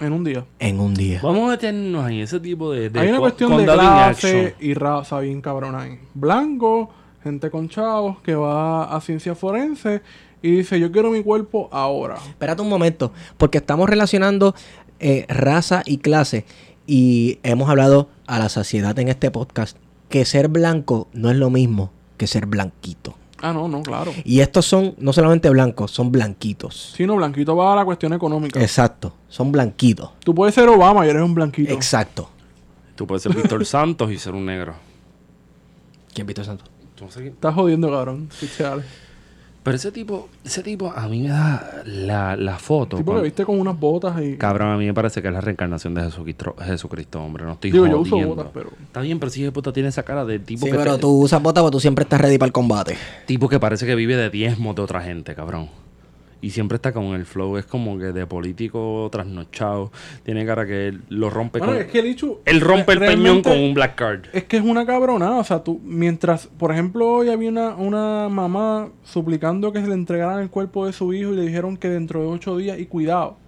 En 0.00 0.12
un 0.12 0.24
día. 0.24 0.44
en 0.58 0.80
un 0.80 0.94
día. 0.94 1.20
Vamos 1.22 1.48
a 1.48 1.52
meternos 1.52 2.10
en 2.10 2.18
ese 2.18 2.38
tipo 2.40 2.72
de. 2.72 2.90
de 2.90 3.00
Hay 3.00 3.08
una 3.08 3.18
cuestión 3.18 3.56
de 3.56 3.64
clase 3.64 4.54
y 4.60 4.74
raza 4.74 5.20
bien 5.20 5.40
cabrona 5.40 5.82
ahí. 5.82 5.98
Blanco, 6.14 6.90
gente 7.22 7.50
con 7.50 7.68
chavos 7.68 8.18
que 8.20 8.34
va 8.34 8.94
a 8.94 9.00
ciencia 9.00 9.34
forense 9.34 10.02
y 10.42 10.50
dice, 10.58 10.78
yo 10.78 10.92
quiero 10.92 11.10
mi 11.10 11.22
cuerpo 11.22 11.68
ahora. 11.72 12.16
Espérate 12.28 12.62
un 12.62 12.68
momento, 12.68 13.12
porque 13.36 13.58
estamos 13.58 13.88
relacionando 13.88 14.54
eh, 15.00 15.26
raza 15.28 15.82
y 15.84 15.98
clase 15.98 16.44
y 16.86 17.38
hemos 17.42 17.68
hablado 17.68 18.08
a 18.26 18.38
la 18.38 18.48
saciedad 18.48 18.98
en 18.98 19.08
este 19.08 19.30
podcast 19.30 19.76
que 20.08 20.24
ser 20.24 20.48
blanco 20.48 21.08
no 21.12 21.30
es 21.30 21.36
lo 21.36 21.50
mismo 21.50 21.90
que 22.16 22.26
ser 22.26 22.46
blanquito. 22.46 23.16
Ah, 23.42 23.52
no, 23.52 23.68
no, 23.68 23.82
claro. 23.82 24.12
Y 24.24 24.40
estos 24.40 24.64
son 24.66 24.94
no 24.98 25.12
solamente 25.12 25.50
blancos, 25.50 25.90
son 25.90 26.10
blanquitos. 26.10 26.92
Si 26.96 27.06
no, 27.06 27.16
blanquito 27.16 27.54
va 27.54 27.72
a 27.72 27.76
la 27.76 27.84
cuestión 27.84 28.12
económica. 28.14 28.60
Exacto, 28.62 29.12
son 29.28 29.52
blanquitos. 29.52 30.10
Tú 30.20 30.34
puedes 30.34 30.54
ser 30.54 30.68
Obama 30.68 31.06
y 31.06 31.10
eres 31.10 31.22
un 31.22 31.34
blanquito. 31.34 31.72
Exacto. 31.72 32.30
Tú 32.94 33.06
puedes 33.06 33.22
ser 33.22 33.34
Víctor 33.34 33.64
Santos 33.66 34.10
y 34.10 34.18
ser 34.18 34.34
un 34.34 34.46
negro. 34.46 34.74
¿Quién 36.14 36.26
Víctor 36.26 36.46
Santos? 36.46 36.68
No 37.00 37.10
sé 37.10 37.20
quién- 37.20 37.34
Estás 37.34 37.54
jodiendo, 37.54 37.90
cabrón. 37.90 38.28
Pero 39.66 39.76
ese 39.76 39.92
tipo, 39.92 40.28
ese 40.44 40.62
tipo 40.62 40.90
a 40.94 41.06
mí 41.08 41.20
me 41.22 41.28
da 41.28 41.82
la, 41.84 42.36
la 42.36 42.56
foto. 42.58 42.96
Tipo 42.96 42.98
que 42.98 43.04
cuando- 43.04 43.22
viste 43.24 43.44
con 43.44 43.60
unas 43.60 43.78
botas 43.78 44.22
y... 44.22 44.36
Cabrón, 44.36 44.70
a 44.70 44.76
mí 44.78 44.86
me 44.86 44.94
parece 44.94 45.20
que 45.20 45.28
es 45.28 45.34
la 45.34 45.40
reencarnación 45.42 45.92
de 45.94 46.02
Jesucristo, 46.04 46.54
Jesucristo 46.64 47.20
hombre. 47.22 47.44
No 47.44 47.52
estoy 47.52 47.72
Digo, 47.72 47.86
yo 47.86 47.98
jodiendo. 47.98 48.16
uso 48.18 48.34
botas, 48.36 48.50
pero... 48.54 48.70
Está 48.86 49.00
bien, 49.00 49.18
pero 49.18 49.30
si 49.30 49.42
de 49.42 49.52
puta 49.52 49.72
tiene 49.72 49.88
esa 49.90 50.02
cara 50.04 50.24
de 50.24 50.38
tipo 50.38 50.64
Sí, 50.64 50.72
que 50.72 50.78
pero 50.78 50.94
te- 50.94 51.00
tú 51.02 51.10
usas 51.10 51.42
botas 51.42 51.62
porque 51.62 51.72
tú 51.74 51.80
siempre 51.80 52.04
estás 52.04 52.20
ready 52.20 52.38
para 52.38 52.46
el 52.46 52.52
combate. 52.52 52.96
tipo 53.26 53.48
que 53.48 53.60
parece 53.60 53.84
que 53.86 53.94
vive 53.94 54.16
de 54.16 54.30
diezmos 54.30 54.74
de 54.76 54.82
otra 54.82 55.02
gente, 55.02 55.34
cabrón. 55.34 55.68
Y 56.40 56.50
siempre 56.50 56.76
está 56.76 56.92
con 56.92 57.06
el 57.06 57.24
flow, 57.24 57.56
es 57.56 57.64
como 57.64 57.98
que 57.98 58.12
de 58.12 58.26
político 58.26 59.08
trasnochado. 59.10 59.90
Tiene 60.22 60.44
cara 60.44 60.66
que 60.66 60.88
él 60.88 61.02
lo 61.08 61.30
rompe 61.30 61.58
Bueno, 61.58 61.74
con... 61.74 61.82
es 61.82 61.88
que 61.88 62.00
el 62.00 62.06
hecho... 62.06 62.40
Él 62.44 62.60
rompe 62.60 62.92
el 62.92 62.98
peñón 62.98 63.42
con 63.42 63.58
un 63.58 63.74
black 63.74 63.94
card. 63.94 64.26
Es 64.32 64.44
que 64.44 64.58
es 64.58 64.62
una 64.62 64.84
cabronada. 64.84 65.38
O 65.38 65.44
sea, 65.44 65.64
tú, 65.64 65.80
mientras, 65.82 66.46
por 66.46 66.72
ejemplo, 66.72 67.08
hoy 67.08 67.30
había 67.30 67.48
una, 67.48 67.74
una 67.74 68.28
mamá 68.28 68.90
suplicando 69.02 69.72
que 69.72 69.80
se 69.80 69.88
le 69.88 69.94
entregaran 69.94 70.40
el 70.40 70.50
cuerpo 70.50 70.86
de 70.86 70.92
su 70.92 71.12
hijo 71.14 71.32
y 71.32 71.36
le 71.36 71.42
dijeron 71.42 71.76
que 71.76 71.88
dentro 71.88 72.20
de 72.20 72.26
ocho 72.26 72.56
días, 72.56 72.78
y 72.78 72.86
cuidado. 72.86 73.38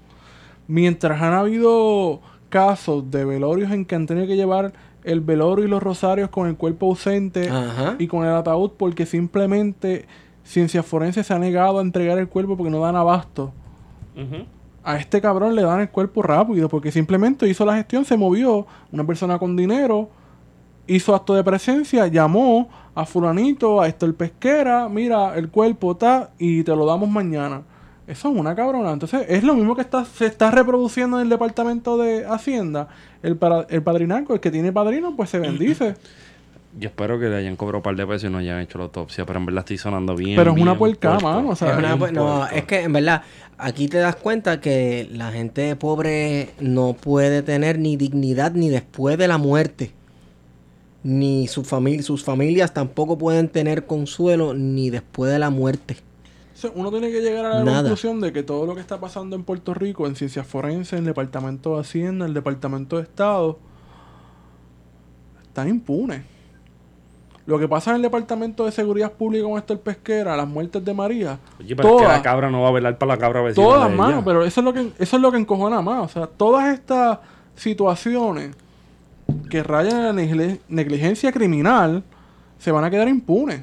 Mientras 0.66 1.20
han 1.20 1.34
habido 1.34 2.20
casos 2.48 3.10
de 3.10 3.24
velorios 3.24 3.70
en 3.70 3.84
que 3.84 3.94
han 3.94 4.06
tenido 4.06 4.26
que 4.26 4.36
llevar 4.36 4.72
el 5.04 5.20
velorio 5.20 5.64
y 5.64 5.68
los 5.68 5.82
rosarios 5.82 6.28
con 6.30 6.48
el 6.48 6.56
cuerpo 6.56 6.86
ausente 6.86 7.48
Ajá. 7.48 7.96
y 7.98 8.06
con 8.06 8.26
el 8.26 8.32
ataúd 8.32 8.72
porque 8.76 9.06
simplemente 9.06 10.06
Ciencia 10.48 10.82
Forense 10.82 11.22
se 11.22 11.34
ha 11.34 11.38
negado 11.38 11.78
a 11.78 11.82
entregar 11.82 12.16
el 12.18 12.26
cuerpo 12.26 12.56
porque 12.56 12.70
no 12.70 12.80
dan 12.80 12.96
abasto. 12.96 13.52
A 14.82 14.96
este 14.96 15.20
cabrón 15.20 15.54
le 15.54 15.60
dan 15.60 15.80
el 15.80 15.90
cuerpo 15.90 16.22
rápido 16.22 16.70
porque 16.70 16.90
simplemente 16.90 17.46
hizo 17.46 17.66
la 17.66 17.76
gestión, 17.76 18.06
se 18.06 18.16
movió. 18.16 18.66
Una 18.90 19.06
persona 19.06 19.38
con 19.38 19.56
dinero 19.56 20.08
hizo 20.86 21.14
acto 21.14 21.34
de 21.34 21.44
presencia, 21.44 22.06
llamó 22.06 22.70
a 22.94 23.04
fulanito, 23.04 23.82
a 23.82 23.88
Héctor 23.88 24.14
Pesquera, 24.14 24.88
mira, 24.88 25.36
el 25.36 25.50
cuerpo 25.50 25.92
está 25.92 26.30
y 26.38 26.62
te 26.62 26.74
lo 26.74 26.86
damos 26.86 27.10
mañana. 27.10 27.60
Eso 28.06 28.30
es 28.30 28.34
una 28.34 28.54
cabrona. 28.54 28.90
Entonces, 28.90 29.26
es 29.28 29.44
lo 29.44 29.54
mismo 29.54 29.76
que 29.76 29.82
está, 29.82 30.06
se 30.06 30.24
está 30.24 30.50
reproduciendo 30.50 31.18
en 31.18 31.24
el 31.24 31.28
departamento 31.28 31.98
de 31.98 32.24
Hacienda. 32.24 32.88
El, 33.22 33.36
para, 33.36 33.66
el 33.68 33.82
padrinaco, 33.82 34.32
el 34.32 34.40
que 34.40 34.50
tiene 34.50 34.72
padrino, 34.72 35.14
pues 35.14 35.28
se 35.28 35.38
bendice. 35.40 35.94
Yo 36.78 36.88
espero 36.88 37.18
que 37.18 37.28
le 37.28 37.36
hayan 37.36 37.56
cobrado 37.56 37.78
un 37.78 37.82
par 37.82 37.96
de 37.96 38.06
pesos 38.06 38.28
y 38.28 38.32
no 38.32 38.38
hayan 38.38 38.60
hecho 38.60 38.78
la 38.78 38.84
autopsia, 38.84 39.26
pero 39.26 39.38
en 39.40 39.46
verdad 39.46 39.60
estoy 39.60 39.78
sonando 39.78 40.14
bien. 40.14 40.36
Pero 40.36 40.54
es 40.54 40.60
una 40.62 40.78
puerca, 40.78 41.18
mano. 41.18 41.50
O 41.50 41.56
sea, 41.56 41.72
Es 41.72 41.78
una- 41.78 41.94
es 42.06 42.12
no, 42.12 42.46
es 42.46 42.64
que 42.66 42.82
en 42.82 42.92
verdad, 42.92 43.22
aquí 43.56 43.88
te 43.88 43.98
das 43.98 44.14
cuenta 44.16 44.60
que 44.60 45.08
la 45.12 45.32
gente 45.32 45.74
pobre 45.76 46.50
no 46.60 46.92
puede 46.94 47.42
tener 47.42 47.78
ni 47.78 47.96
dignidad 47.96 48.52
ni 48.52 48.68
después 48.68 49.18
de 49.18 49.26
la 49.26 49.38
muerte. 49.38 49.92
Ni 51.02 51.46
su 51.48 51.64
familia, 51.64 52.02
sus 52.02 52.22
familias 52.22 52.74
tampoco 52.74 53.18
pueden 53.18 53.48
tener 53.48 53.86
consuelo 53.86 54.54
ni 54.54 54.90
después 54.90 55.32
de 55.32 55.38
la 55.38 55.50
muerte. 55.50 55.96
O 56.54 56.60
sea, 56.60 56.70
uno 56.74 56.90
tiene 56.90 57.10
que 57.10 57.20
llegar 57.20 57.44
a 57.46 57.48
la 57.58 57.64
Nada. 57.64 57.78
conclusión 57.82 58.20
de 58.20 58.32
que 58.32 58.42
todo 58.42 58.66
lo 58.66 58.74
que 58.74 58.80
está 58.80 58.98
pasando 59.00 59.34
en 59.36 59.44
Puerto 59.44 59.74
Rico, 59.74 60.06
en 60.06 60.16
ciencias 60.16 60.46
forenses, 60.46 60.92
en 60.94 60.98
el 61.00 61.04
Departamento 61.06 61.74
de 61.74 61.80
Hacienda, 61.80 62.24
en 62.24 62.30
el 62.30 62.34
Departamento 62.34 62.96
de 62.96 63.02
Estado, 63.04 63.58
está 65.42 65.66
impune. 65.68 66.22
Lo 67.48 67.58
que 67.58 67.66
pasa 67.66 67.92
en 67.92 67.96
el 67.96 68.02
Departamento 68.02 68.66
de 68.66 68.72
Seguridad 68.72 69.10
Pública 69.10 69.44
con 69.44 69.56
esto 69.56 69.72
el 69.72 69.78
pesquera, 69.78 70.36
las 70.36 70.46
muertes 70.46 70.84
de 70.84 70.92
María, 70.92 71.38
Oye, 71.58 71.74
pero 71.74 71.96
es 71.96 72.02
que 72.02 72.08
la 72.08 72.20
cabra 72.20 72.50
no 72.50 72.60
va 72.60 72.68
a 72.68 72.72
velar 72.72 72.98
para 72.98 73.14
la 73.14 73.18
cabra 73.18 73.40
vecina 73.40 73.66
todas, 73.66 73.90
mano, 73.90 74.22
pero 74.22 74.44
eso 74.44 74.60
es 74.60 74.64
lo 74.66 74.74
que 74.74 74.90
eso 74.98 75.16
es 75.16 75.22
lo 75.22 75.32
que 75.32 75.38
encojona 75.38 75.80
más. 75.80 76.04
O 76.04 76.08
sea, 76.08 76.26
todas 76.26 76.74
estas 76.74 77.20
situaciones 77.56 78.54
que 79.48 79.62
rayan 79.62 80.18
en 80.18 80.36
la 80.36 80.56
negligencia 80.68 81.32
criminal 81.32 82.02
se 82.58 82.70
van 82.70 82.84
a 82.84 82.90
quedar 82.90 83.08
impunes. 83.08 83.62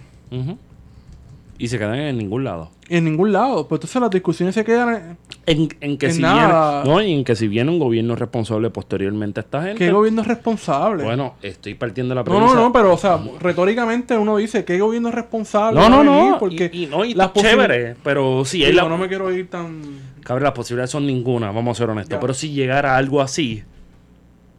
Y 1.60 1.68
se 1.68 1.78
quedan 1.78 1.94
en 1.94 2.18
ningún 2.18 2.44
lado. 2.44 2.72
En 2.90 3.06
ningún 3.06 3.32
lado. 3.34 3.68
Pues 3.68 3.78
entonces 3.78 4.02
las 4.02 4.10
discusiones 4.10 4.56
se 4.56 4.66
quedan 4.66 5.16
en, 5.46 5.70
En, 5.80 5.98
que 5.98 6.08
En 6.08 6.14
si 6.14 6.22
nada. 6.22 6.84
viene, 6.84 6.96
no, 6.96 7.02
y 7.02 7.14
en 7.14 7.24
que 7.24 7.36
si 7.36 7.48
viene 7.48 7.70
un 7.70 7.80
gobierno 7.80 8.16
responsable 8.16 8.70
posteriormente 8.70 9.40
a 9.40 9.44
esta 9.44 9.64
gente. 9.64 9.78
¿Qué 9.78 9.92
gobierno 9.92 10.22
es 10.22 10.28
responsable? 10.28 11.04
Bueno, 11.04 11.36
estoy 11.42 11.76
partiendo 11.76 12.14
de 12.14 12.16
la 12.16 12.22
no, 12.22 12.26
premisa. 12.26 12.56
no, 12.56 12.62
no, 12.62 12.74
pero, 12.74 12.94
o 12.94 12.98
sea, 12.98 13.20
retóricamente 13.40 14.18
uno 14.18 14.38
dice, 14.38 14.66
¿qué 14.66 14.80
gobierno 14.80 15.10
es 15.10 15.16
responsable? 15.16 15.80
No, 15.80 15.90
no, 15.90 16.04
no. 16.04 16.40
Porque 16.40 16.70
y, 16.74 16.84
y 16.84 16.88
no, 16.88 17.06
y 17.06 17.14
las 17.14 17.34
chévere. 17.34 17.96
Pero 18.04 18.44
si 18.46 18.66
Digo, 18.66 18.72
la, 18.72 18.90
no 18.90 18.98
me 18.98 19.08
quiero 19.08 19.32
ir 19.32 19.50
tan... 19.50 19.82
Cabrón, 20.24 20.44
las 20.46 20.54
posibilidades 20.54 20.90
son 20.90 21.06
ninguna, 21.06 21.52
vamos 21.52 21.78
a 21.78 21.82
ser 21.82 21.90
honestos. 21.90 22.16
Ya. 22.16 22.20
Pero 22.20 22.34
si 22.34 22.52
llegara 22.52 22.98
algo 22.98 23.22
así, 23.22 23.64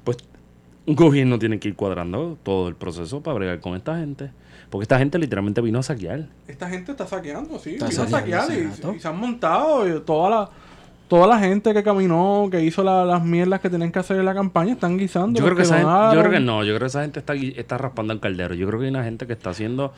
pues 0.05 0.18
un 0.87 0.95
gobierno 0.95 1.39
tiene 1.39 1.59
que 1.59 1.68
ir 1.68 1.74
cuadrando 1.74 2.39
todo 2.45 2.68
el 2.68 2.76
proceso 2.76 3.20
para 3.22 3.34
bregar 3.34 3.61
con 3.61 3.74
esta 3.74 3.99
gente. 3.99 4.30
Porque 4.70 4.82
esta 4.82 4.99
gente 4.99 5.18
literalmente 5.18 5.61
vino 5.61 5.78
a 5.78 5.82
saquear. 5.82 6.26
Esta 6.47 6.68
gente 6.68 6.93
está 6.93 7.07
saqueando, 7.07 7.59
sí. 7.59 7.74
Está 7.74 7.89
vino 7.89 8.03
a 8.03 8.09
saqueando, 8.09 8.49
saquear 8.53 8.97
y, 8.97 9.01
se 9.01 9.09
han 9.09 9.18
montado. 9.18 9.89
y 9.89 10.01
toda 10.01 10.30
la 10.30 10.51
toda 11.09 11.26
la 11.26 11.38
gente 11.38 11.72
que 11.72 11.82
caminó, 11.82 12.48
que 12.50 12.62
hizo 12.64 12.82
la- 12.82 13.04
las 13.04 13.22
mierdas 13.24 13.61
que 13.61 13.70
tenían 13.70 13.92
que 13.92 13.98
hacer 14.00 14.18
en 14.18 14.24
la 14.24 14.34
campaña, 14.34 14.72
están 14.72 14.98
guisando. 14.98 15.38
Yo 15.38 15.44
creo 15.44 15.57
que, 15.57 15.62
esa 15.62 15.74
gente- 15.76 15.88
yo 15.90 15.96
donaron. 15.96 16.20
creo 16.20 16.32
que 16.32 16.40
no, 16.40 16.64
yo 16.64 16.70
creo 16.72 16.80
que 16.80 16.86
esa 16.86 17.02
gente 17.02 17.20
está, 17.20 17.78
raspando 17.78 18.12
el 18.12 18.20
caldero. 18.20 18.54
Yo 18.54 18.66
creo 18.66 18.80
que 18.80 18.86
hay 18.86 18.90
una 18.90 19.04
gente 19.04 19.26
que 19.26 19.32
está 19.34 19.50
haciendo 19.50 19.92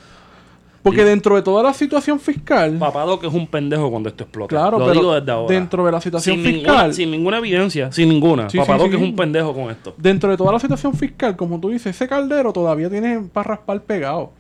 Porque 0.83 1.05
dentro 1.05 1.35
de 1.35 1.43
toda 1.43 1.63
la 1.63 1.73
situación 1.75 2.21
fiscal, 2.21 2.77
papado 2.79 3.19
que 3.19 3.27
es 3.27 3.35
un 3.35 3.47
pendejo 3.49 3.91
cuando 3.91 4.09
esto 4.09 4.25
explota. 4.25 4.49
claro, 4.49 4.79
Lo 4.79 4.87
pero 4.87 5.01
digo 5.01 5.15
desde 5.15 5.33
ahora. 5.33 5.53
dentro 5.55 5.85
de 5.85 5.93
la 5.93 6.01
situación 6.01 6.37
sin 6.37 6.45
fiscal, 6.45 6.75
ninguna, 6.77 6.93
sin 6.93 7.11
ninguna 7.11 7.39
evidencia, 7.39 7.91
sin 7.93 8.09
ninguna. 8.09 8.45
Sí, 8.49 8.53
sí, 8.53 8.59
papado 8.59 8.85
sí. 8.85 8.91
que 8.91 8.97
es 8.97 9.03
un 9.03 9.17
pendejo 9.17 9.53
con 9.53 9.71
esto. 9.71 9.95
dentro 9.99 10.31
de 10.31 10.37
toda 10.37 10.53
la 10.53 10.61
situación 10.61 10.95
fiscal, 10.95 11.37
como 11.37 11.59
tú 11.61 11.71
dices, 11.71 11.95
ese 11.97 12.07
caldero 12.09 12.53
todavía 12.53 12.89
tiene 12.89 13.21
para 13.33 13.49
raspar 13.57 13.83
pegado. 13.83 14.31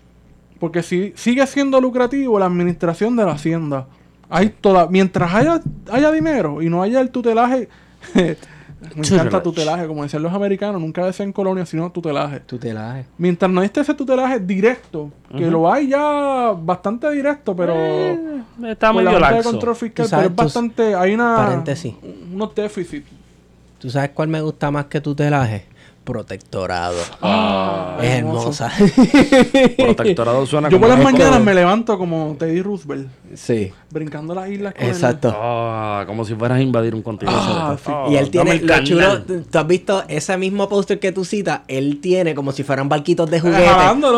Porque 0.60 0.82
si 0.82 1.12
sigue 1.16 1.46
siendo 1.46 1.80
lucrativo 1.80 2.38
la 2.38 2.46
administración 2.46 3.14
de 3.16 3.24
la 3.24 3.32
hacienda. 3.32 3.86
Hay 4.30 4.50
toda, 4.50 4.86
mientras 4.88 5.32
haya, 5.34 5.60
haya 5.90 6.12
dinero 6.12 6.60
y 6.62 6.68
no 6.68 6.82
haya 6.82 7.00
el 7.00 7.10
tutelaje, 7.10 7.68
me 8.14 8.36
encanta 8.96 9.42
tutelaje, 9.42 9.86
como 9.86 10.02
decían 10.02 10.22
los 10.22 10.32
americanos, 10.32 10.80
nunca 10.80 11.00
debe 11.02 11.12
ser 11.12 11.26
en 11.26 11.32
colonia, 11.32 11.64
sino 11.66 11.90
tutelaje. 11.90 12.40
Tutelaje. 12.40 13.06
Mientras 13.16 13.50
no 13.50 13.62
esté 13.62 13.80
ese 13.80 13.94
tutelaje 13.94 14.38
directo, 14.40 15.10
que 15.36 15.46
lo 15.50 15.72
hay 15.72 15.88
ya 15.88 16.52
bastante 16.56 17.10
directo, 17.10 17.56
pero 17.56 17.72
Eh, 17.74 18.42
está 18.68 18.88
la 18.88 18.92
medio 18.92 19.10
de 19.12 19.20
laxo. 19.20 19.50
control 19.50 19.74
fiscal, 19.76 20.04
Tú 20.06 20.10
sabes, 20.10 20.24
pero 20.28 20.32
es 20.32 20.36
bastante, 20.54 20.94
hay 20.94 21.14
una 21.14 21.36
paréntesis. 21.36 21.94
unos 22.32 22.54
déficits. 22.54 23.08
¿Tú 23.78 23.88
sabes 23.90 24.10
cuál 24.10 24.28
me 24.28 24.40
gusta 24.42 24.70
más 24.70 24.86
que 24.86 25.00
tutelaje? 25.00 25.64
Protectorado. 26.08 26.96
Ah, 27.20 27.98
es 28.00 28.08
hermoso. 28.18 28.64
hermosa. 28.64 28.72
Protectorado 29.76 30.46
suena 30.46 30.70
Yo 30.70 30.78
como... 30.78 30.88
por 30.88 30.98
las 30.98 31.04
mañanas 31.12 31.40
me 31.42 31.54
levanto 31.54 31.98
como 31.98 32.34
Teddy 32.38 32.62
Roosevelt, 32.62 33.08
sí, 33.34 33.70
brincando 33.90 34.34
las 34.34 34.48
islas 34.48 34.72
con 34.72 34.84
el- 34.84 34.88
exacto. 34.90 35.34
Ah, 35.36 36.04
como 36.06 36.24
si 36.24 36.34
fueras 36.34 36.58
a 36.58 36.62
invadir 36.62 36.94
un 36.94 37.02
continente. 37.02 37.38
Ah, 37.44 37.76
sí. 37.84 37.92
y 38.10 38.16
él 38.16 38.30
tiene, 38.30 38.52
el 38.52 38.66
lo 38.66 38.82
chulo, 38.84 39.22
tú 39.22 39.58
has 39.58 39.66
visto 39.66 40.02
ese 40.08 40.36
mismo 40.38 40.66
póster 40.66 40.98
que 40.98 41.12
tú 41.12 41.26
citas, 41.26 41.60
él 41.68 41.98
tiene 42.00 42.34
como 42.34 42.52
si 42.52 42.62
fueran 42.62 42.88
barquitos 42.88 43.30
de 43.30 43.40
juguete, 43.40 43.68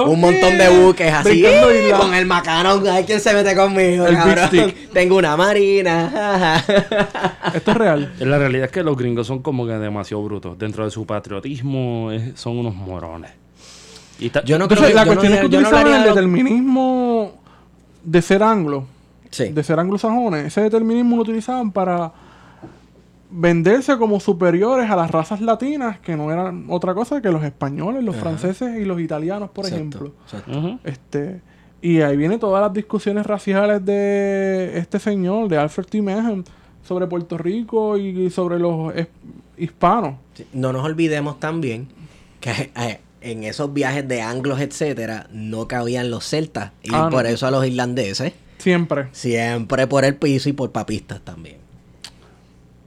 un 0.07 0.20
montón 0.20 0.59
de 0.59 0.68
buques 0.84 1.12
así, 1.12 1.43
Brincando 1.43 1.74
islas. 1.74 2.01
con 2.01 2.14
el 2.14 2.26
macano, 2.26 2.80
hay 2.88 3.03
quien 3.03 3.18
se 3.18 3.34
mete 3.34 3.57
conmigo, 3.57 4.07
El 4.07 4.14
cabrón. 4.14 4.49
Big 4.53 4.62
Stick. 4.62 4.91
Tengo 4.93 5.16
una 5.16 5.36
marina. 5.36 6.62
Esto 7.53 7.70
es 7.72 7.76
real. 7.76 8.12
La 8.20 8.38
realidad 8.38 8.66
es 8.66 8.70
que 8.70 8.82
los 8.84 8.97
gringos 8.97 9.26
son 9.26 9.41
como 9.43 9.66
que 9.66 9.72
demasiado 9.72 10.22
brutos. 10.22 10.57
Dentro 10.59 10.84
de 10.84 10.91
su 10.91 11.05
patriotismo 11.07 11.80
es- 12.12 12.39
son 12.39 12.59
unos 12.59 12.74
morones. 12.74 13.31
Y 14.18 14.26
está- 14.26 14.45
Yo 14.45 14.59
no 14.59 14.66
creo 14.68 14.78
Entonces, 14.85 14.89
que 14.89 14.95
la 14.95 15.05
yo 15.05 15.07
no 15.07 15.12
cuestión 15.20 15.33
es 15.33 15.41
que 15.41 15.49
yo 15.49 15.61
no 15.61 15.68
utilizaban 15.68 15.87
haría 15.87 15.97
el 16.03 16.09
lo- 16.11 16.14
determinismo 16.14 17.33
de 18.05 18.22
ser 18.22 18.43
anglo, 18.43 18.85
sí. 19.31 19.49
de 19.49 19.62
ser 19.62 19.78
anglosajones. 19.81 20.47
Ese 20.47 20.61
determinismo 20.62 21.16
lo 21.16 21.22
utilizaban 21.22 21.70
para 21.72 22.12
venderse 23.33 23.97
como 23.97 24.18
superiores 24.18 24.91
a 24.91 24.97
las 24.97 25.11
razas 25.11 25.41
latinas, 25.41 26.01
que 26.01 26.16
no 26.16 26.33
eran 26.33 26.66
otra 26.68 26.95
cosa 26.95 27.20
que 27.22 27.31
los 27.31 27.45
españoles, 27.45 28.03
los 28.03 28.16
franceses 28.16 28.76
y 28.78 28.85
los 28.85 29.01
italianos, 29.01 29.51
por 29.51 29.66
Exacto, 29.66 29.99
ejemplo. 29.99 30.12
exacto. 30.24 30.78
Este, 30.85 31.41
y 31.81 32.01
ahí 32.01 32.16
viene 32.16 32.39
todas 32.39 32.61
las 32.61 32.72
discusiones 32.72 33.24
raciales 33.26 33.85
de 33.85 34.76
este 34.78 34.99
señor, 34.99 35.49
de 35.49 35.59
Alfred 35.59 35.85
T. 35.87 36.03
Meehan, 36.03 36.45
sobre 36.83 37.07
Puerto 37.07 37.39
Rico 37.39 37.97
y 37.97 38.28
sobre 38.31 38.59
los 38.59 38.93
hispanos. 39.57 40.14
No 40.53 40.72
nos 40.72 40.84
olvidemos 40.84 41.38
también 41.41 41.88
que 42.41 42.70
eh, 42.76 43.01
en 43.20 43.45
esos 43.45 43.72
viajes 43.72 44.07
de 44.09 44.22
anglos, 44.22 44.61
etcétera, 44.61 45.26
no 45.32 45.68
cabían 45.68 46.11
los 46.11 46.24
celtas. 46.28 46.72
Y 46.82 46.91
Ah, 46.95 47.03
no. 47.05 47.11
por 47.11 47.26
eso 47.26 47.47
a 47.47 47.51
los 47.51 47.66
irlandeses, 47.66 48.32
Siempre. 48.59 49.09
siempre 49.12 49.86
por 49.86 50.05
el 50.05 50.16
piso 50.16 50.49
y 50.49 50.53
por 50.53 50.70
papistas 50.72 51.20
también. 51.20 51.57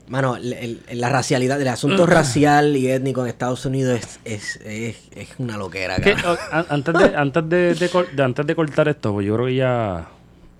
Mano, 0.06 0.36
el- 0.36 0.52
el- 0.52 1.00
la 1.00 1.08
racialidad, 1.08 1.60
el 1.60 1.68
asunto 1.68 2.04
racial 2.06 2.76
y 2.76 2.88
étnico 2.90 3.22
en 3.22 3.28
Estados 3.28 3.64
Unidos 3.64 4.00
es, 4.00 4.20
es, 4.24 4.56
es, 4.66 4.96
es 5.16 5.28
una 5.38 5.56
loquera, 5.56 5.96
an- 6.52 6.66
antes, 6.68 6.94
de, 6.94 7.16
antes, 7.16 7.48
de, 7.48 7.74
de 7.74 7.88
cor- 7.88 8.10
de- 8.14 8.22
antes 8.22 8.46
de 8.46 8.54
cortar 8.54 8.88
esto, 8.88 9.12
pues 9.14 9.26
yo 9.26 9.34
creo 9.34 9.46
que 9.46 9.54
ya 9.56 10.08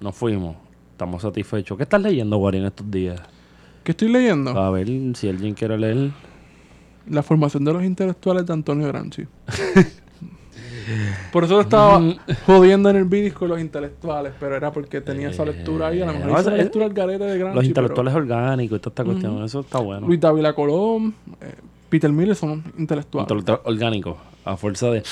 nos 0.01 0.15
fuimos. 0.17 0.57
Estamos 0.93 1.21
satisfechos. 1.23 1.77
¿Qué 1.77 1.83
estás 1.83 2.01
leyendo, 2.01 2.39
Wari, 2.39 2.59
en 2.59 2.67
estos 2.67 2.89
días? 2.91 3.21
¿Qué 3.83 3.91
estoy 3.91 4.09
leyendo? 4.09 4.51
A 4.59 4.71
ver 4.71 4.87
si 5.15 5.29
alguien 5.29 5.53
quiere 5.55 5.77
leer. 5.77 6.11
La 7.09 7.23
formación 7.23 7.65
de 7.65 7.73
los 7.73 7.85
intelectuales 7.85 8.47
de 8.47 8.53
Antonio 8.53 8.87
Gramsci. 8.89 9.27
Por 11.33 11.45
eso 11.45 11.55
lo 11.55 11.61
estaba 11.63 12.01
jodiendo 12.47 12.91
en 12.91 12.97
el 12.97 13.05
vídeo 13.05 13.33
con 13.35 13.49
los 13.49 13.61
intelectuales, 13.61 14.33
pero 14.39 14.55
era 14.57 14.71
porque 14.73 15.01
tenía 15.01 15.31
esa 15.31 15.45
lectura 15.45 15.89
ahí. 15.89 16.03
A 16.03 16.07
lo 16.07 16.13
mejor 16.13 16.27
no, 16.31 16.41
hizo 16.41 16.51
la 16.51 16.57
es- 16.57 16.63
lectura 16.65 16.85
al 16.87 16.93
garete 16.93 17.25
de 17.25 17.39
Gramsci. 17.39 17.55
Los 17.55 17.63
pero 17.65 17.69
intelectuales 17.69 18.15
orgánicos 18.15 18.77
y 18.79 18.81
toda 18.81 18.91
esta 18.93 19.05
cuestión. 19.05 19.43
Eso 19.45 19.61
está 19.61 19.79
bueno. 19.79 20.07
Luis 20.07 20.21
Dávila 20.21 20.53
Colón, 20.55 21.15
eh, 21.41 21.55
Peter 21.89 22.11
Miller 22.13 22.37
son 22.37 22.63
intelectuales. 22.79 23.25
Intelectual 23.31 23.61
orgánico. 23.65 24.19
A 24.45 24.57
fuerza 24.57 24.91
de. 24.91 25.03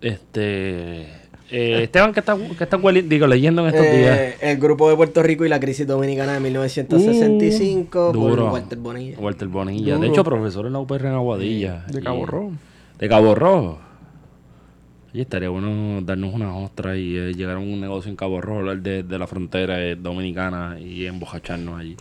Este. 0.00 1.06
Eh, 1.50 1.82
Esteban, 1.84 2.12
¿qué 2.12 2.20
está, 2.20 2.36
qué 2.36 2.64
está 2.64 2.76
digo, 2.78 3.26
leyendo 3.26 3.62
en 3.62 3.74
estos 3.74 3.82
días? 3.84 4.18
Eh, 4.18 4.36
el 4.40 4.58
grupo 4.58 4.88
de 4.90 4.96
Puerto 4.96 5.22
Rico 5.22 5.44
y 5.44 5.48
la 5.48 5.60
crisis 5.60 5.86
dominicana 5.86 6.32
de 6.34 6.40
1965 6.40 8.12
por 8.12 8.30
Duro. 8.30 8.50
Walter 8.52 8.78
Bonilla. 8.78 9.18
Walter 9.18 9.48
Bonilla. 9.48 9.98
De 9.98 10.06
hecho, 10.08 10.24
profesor 10.24 10.66
en 10.66 10.72
la 10.72 10.78
UPR 10.80 11.06
en 11.06 11.12
Aguadilla. 11.14 11.84
de 11.88 12.00
Y- 12.00 12.02
Cabo 12.02 12.26
Rojo. 12.26 12.52
De 12.98 13.08
Cabo 13.08 13.34
Rojo. 13.34 13.78
Oye, 15.12 15.22
estaría 15.22 15.48
bueno 15.48 16.00
darnos 16.02 16.34
una 16.34 16.56
ostra 16.56 16.96
y 16.96 17.16
eh, 17.16 17.32
llegar 17.34 17.56
a 17.56 17.60
un 17.60 17.80
negocio 17.80 18.10
en 18.10 18.16
Cabo 18.16 18.40
Rojo, 18.40 18.58
hablar 18.60 18.78
de, 18.78 19.02
de 19.04 19.18
la 19.18 19.26
frontera 19.28 19.80
eh, 19.84 19.94
dominicana 19.96 20.76
y 20.80 21.06
embojacharnos 21.06 21.78
allí. 21.80 21.96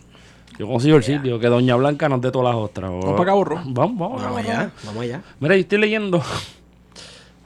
Yo 0.58 0.68
consigo 0.68 0.98
el 0.98 1.04
sitio, 1.04 1.40
que 1.40 1.48
Doña 1.48 1.76
Blanca 1.76 2.08
nos 2.10 2.22
dé 2.22 2.32
todas 2.32 2.54
las 2.54 2.64
ostras. 2.64 2.90
Vamos 2.92 3.16
pa' 3.16 3.26
Cabo 3.26 3.44
Rojo. 3.44 3.64
Vamos, 3.68 3.98
vamos. 3.98 4.22
Vamos 4.22 4.38
allá, 4.40 4.72
vamos 4.86 5.04
allá. 5.04 5.22
Mira, 5.40 5.56
yo 5.56 5.62
estoy 5.62 5.80
leyendo 5.80 6.22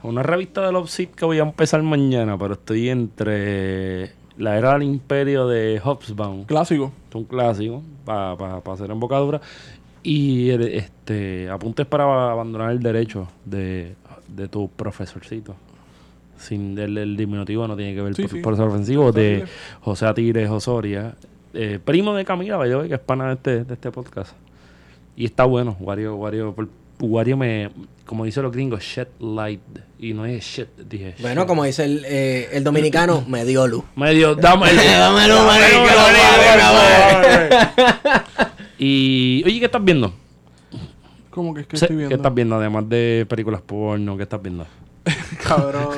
una 0.03 0.23
revista 0.23 0.65
de 0.65 0.71
Love 0.71 0.89
Seat 0.89 1.11
que 1.11 1.25
voy 1.25 1.39
a 1.39 1.43
empezar 1.43 1.81
mañana, 1.83 2.37
pero 2.37 2.53
estoy 2.53 2.89
entre 2.89 4.11
la 4.37 4.57
era 4.57 4.73
del 4.73 4.83
imperio 4.83 5.47
de 5.47 5.79
Hobsbawm, 5.83 6.45
Clásico. 6.45 6.91
es 7.09 7.15
un 7.15 7.23
clásico 7.25 7.81
para 8.05 8.35
pa, 8.37 8.61
pa 8.61 8.73
hacer 8.73 8.91
embocadura, 8.91 9.41
y 10.03 10.49
este 10.51 11.49
apuntes 11.49 11.85
para 11.85 12.31
abandonar 12.31 12.71
el 12.71 12.79
derecho 12.81 13.27
de, 13.45 13.95
de 14.27 14.47
tu 14.47 14.69
profesorcito. 14.69 15.55
Sin 16.37 16.77
el, 16.77 16.97
el 16.99 17.17
diminutivo 17.17 17.67
no 17.67 17.75
tiene 17.75 17.95
que 17.95 18.01
ver 18.03 18.13
Sí, 18.15 18.21
por, 18.21 18.31
sí. 18.31 18.39
profesor 18.41 18.69
ofensivo 18.69 19.11
de. 19.11 19.45
José 19.81 20.05
Atires 20.05 20.49
Osoria. 20.51 21.15
eh, 21.55 21.79
primo 21.83 22.13
de 22.13 22.23
Camila, 22.25 22.59
que 22.87 22.93
es 22.93 22.99
pana 22.99 23.29
de 23.29 23.33
este, 23.33 23.63
de 23.63 23.73
este 23.73 23.89
podcast. 23.91 24.33
Y 25.15 25.25
está 25.25 25.45
bueno. 25.45 25.75
Wario, 25.79 26.15
Wario, 26.15 26.53
por- 26.53 26.69
Wario 26.99 27.37
me, 27.37 27.69
como 28.05 28.25
dicen 28.25 28.43
los 28.43 28.51
gringos, 28.51 28.81
shed 28.83 29.07
light. 29.19 29.61
Y 29.99 30.13
no 30.13 30.25
es 30.25 30.43
shit, 30.43 30.67
dije. 30.77 31.15
Bueno, 31.21 31.41
shit. 31.41 31.47
como 31.47 31.63
dice 31.63 31.83
el, 31.85 32.03
eh, 32.07 32.49
el 32.53 32.63
dominicano, 32.63 33.23
me 33.27 33.45
dio 33.45 33.67
luz. 33.67 33.83
Medio, 33.95 34.35
dame 34.35 34.73
Dámelo, 34.73 35.43
marico, 35.43 35.79
Y, 38.79 39.43
oye, 39.45 39.59
¿qué 39.59 39.65
estás 39.65 39.83
viendo? 39.83 40.13
¿Cómo 41.31 41.53
que 41.53 41.61
es 41.61 41.67
que 41.67 41.75
estoy 41.75 41.89
¿Qué 41.89 41.95
viendo? 41.95 42.15
estás 42.15 42.33
viendo? 42.33 42.55
Además 42.55 42.87
de 42.89 43.25
películas 43.29 43.61
porno, 43.61 44.17
¿qué 44.17 44.23
estás 44.23 44.41
viendo? 44.41 44.65
Cabrón. 45.47 45.89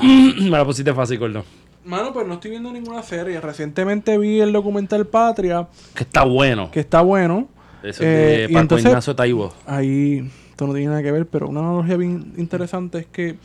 me 0.00 0.50
la 0.50 0.64
pusiste 0.64 0.92
fácil, 0.94 1.18
Gordo. 1.18 1.44
Mano, 1.84 2.12
pues 2.12 2.26
no 2.26 2.34
estoy 2.34 2.50
viendo 2.50 2.70
ninguna 2.72 3.02
serie. 3.02 3.40
Recientemente 3.40 4.18
vi 4.18 4.40
el 4.40 4.52
documental 4.52 5.06
Patria, 5.06 5.68
Que 5.94 6.02
está 6.04 6.24
bueno. 6.24 6.70
que 6.70 6.80
está 6.80 7.00
bueno. 7.00 7.48
Eso 7.82 8.02
Eh, 8.02 8.34
es 8.34 8.38
y 8.38 8.42
de 8.42 8.48
Paco 8.48 8.60
entonces- 8.62 8.86
Ignacio 8.86 9.14
Taibo. 9.16 9.54
Ahí, 9.66 10.30
esto 10.50 10.66
no 10.66 10.72
tiene 10.74 10.88
nada 10.88 11.02
que 11.02 11.12
ver, 11.12 11.26
pero 11.26 11.48
una 11.48 11.60
analogía 11.60 11.96
bien 11.96 12.32
interesante 12.36 12.98
es 12.98 13.06
que 13.06 13.36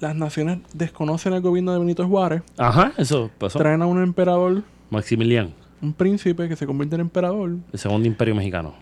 las 0.00 0.14
naciones 0.14 0.58
desconocen 0.74 1.32
el 1.34 1.40
gobierno 1.42 1.72
de 1.72 1.78
Benito 1.78 2.06
Juárez, 2.06 2.42
Ajá, 2.56 2.92
eso 2.96 3.30
pasó. 3.38 3.58
traen 3.58 3.82
a 3.82 3.86
un 3.86 4.02
emperador, 4.02 4.62
Maximilián, 4.90 5.52
un 5.82 5.92
príncipe 5.92 6.48
que 6.48 6.56
se 6.56 6.66
convierte 6.66 6.94
en 6.94 7.02
emperador. 7.02 7.50
el 7.72 7.78
segundo 7.78 8.06
imperio 8.08 8.34
mexicano. 8.34 8.74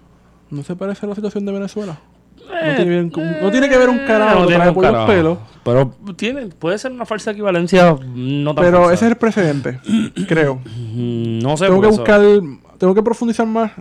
¿No 0.51 0.63
se 0.63 0.75
parece 0.77 1.05
a 1.07 1.09
la 1.11 1.15
situación 1.15 1.45
de 1.45 1.53
Venezuela? 1.53 1.99
no, 2.49 2.75
tiene, 2.77 3.03
no 3.43 3.51
tiene 3.51 3.69
que 3.69 3.77
ver 3.77 3.89
un 3.91 3.99
carajo, 4.07 4.41
no 4.41 4.47
tiene 4.47 4.71
un 4.71 4.81
carajo. 4.81 5.07
pelos. 5.07 5.39
Pero 5.65 5.95
tiene, 6.17 6.47
puede 6.47 6.79
ser 6.79 6.91
una 6.93 7.05
falsa 7.05 7.33
equivalencia, 7.33 7.95
no 8.15 8.55
tan 8.55 8.65
Pero 8.65 8.79
falsa. 8.79 8.95
ese 8.95 9.05
es 9.05 9.11
el 9.13 9.17
precedente, 9.19 9.81
creo. 10.27 10.61
No 10.95 11.57
sé, 11.57 11.67
Tengo 11.67 11.81
que 11.83 11.89
eso- 11.89 11.97
buscar, 11.99 12.21
tengo 12.79 12.95
que 12.95 13.03
profundizar 13.03 13.47
más 13.47 13.73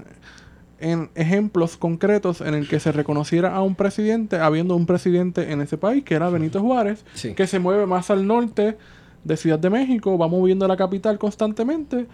en 0.79 1.09
ejemplos 1.15 1.75
concretos 1.77 2.41
en 2.41 2.53
el 2.53 2.67
que 2.67 2.79
se 2.79 2.91
reconociera 2.91 3.55
a 3.55 3.61
un 3.61 3.75
presidente, 3.75 4.37
habiendo 4.37 4.75
un 4.75 4.85
presidente 4.85 5.51
en 5.51 5.61
ese 5.61 5.77
país, 5.77 6.03
que 6.03 6.13
era 6.15 6.29
Benito 6.29 6.61
Juárez, 6.61 7.03
Sí. 7.13 7.33
que 7.33 7.47
se 7.47 7.59
mueve 7.59 7.85
más 7.85 8.09
al 8.11 8.27
norte 8.27 8.77
de 9.23 9.37
Ciudad 9.37 9.59
de 9.59 9.69
México, 9.69 10.17
va 10.17 10.27
moviendo 10.27 10.67
la 10.67 10.77
capital 10.77 11.17
constantemente, 11.17 12.05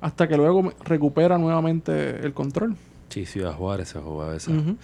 hasta 0.00 0.26
que 0.28 0.36
luego 0.36 0.72
recupera 0.84 1.36
nuevamente 1.38 2.24
el 2.24 2.32
control. 2.32 2.76
Sí, 3.08 3.26
Ciudad 3.26 3.54
Juárez 3.54 3.88
se 3.88 3.98
jugó 3.98 4.22
a 4.22 4.28
veces. 4.28 4.48
Ujú. 4.56 4.76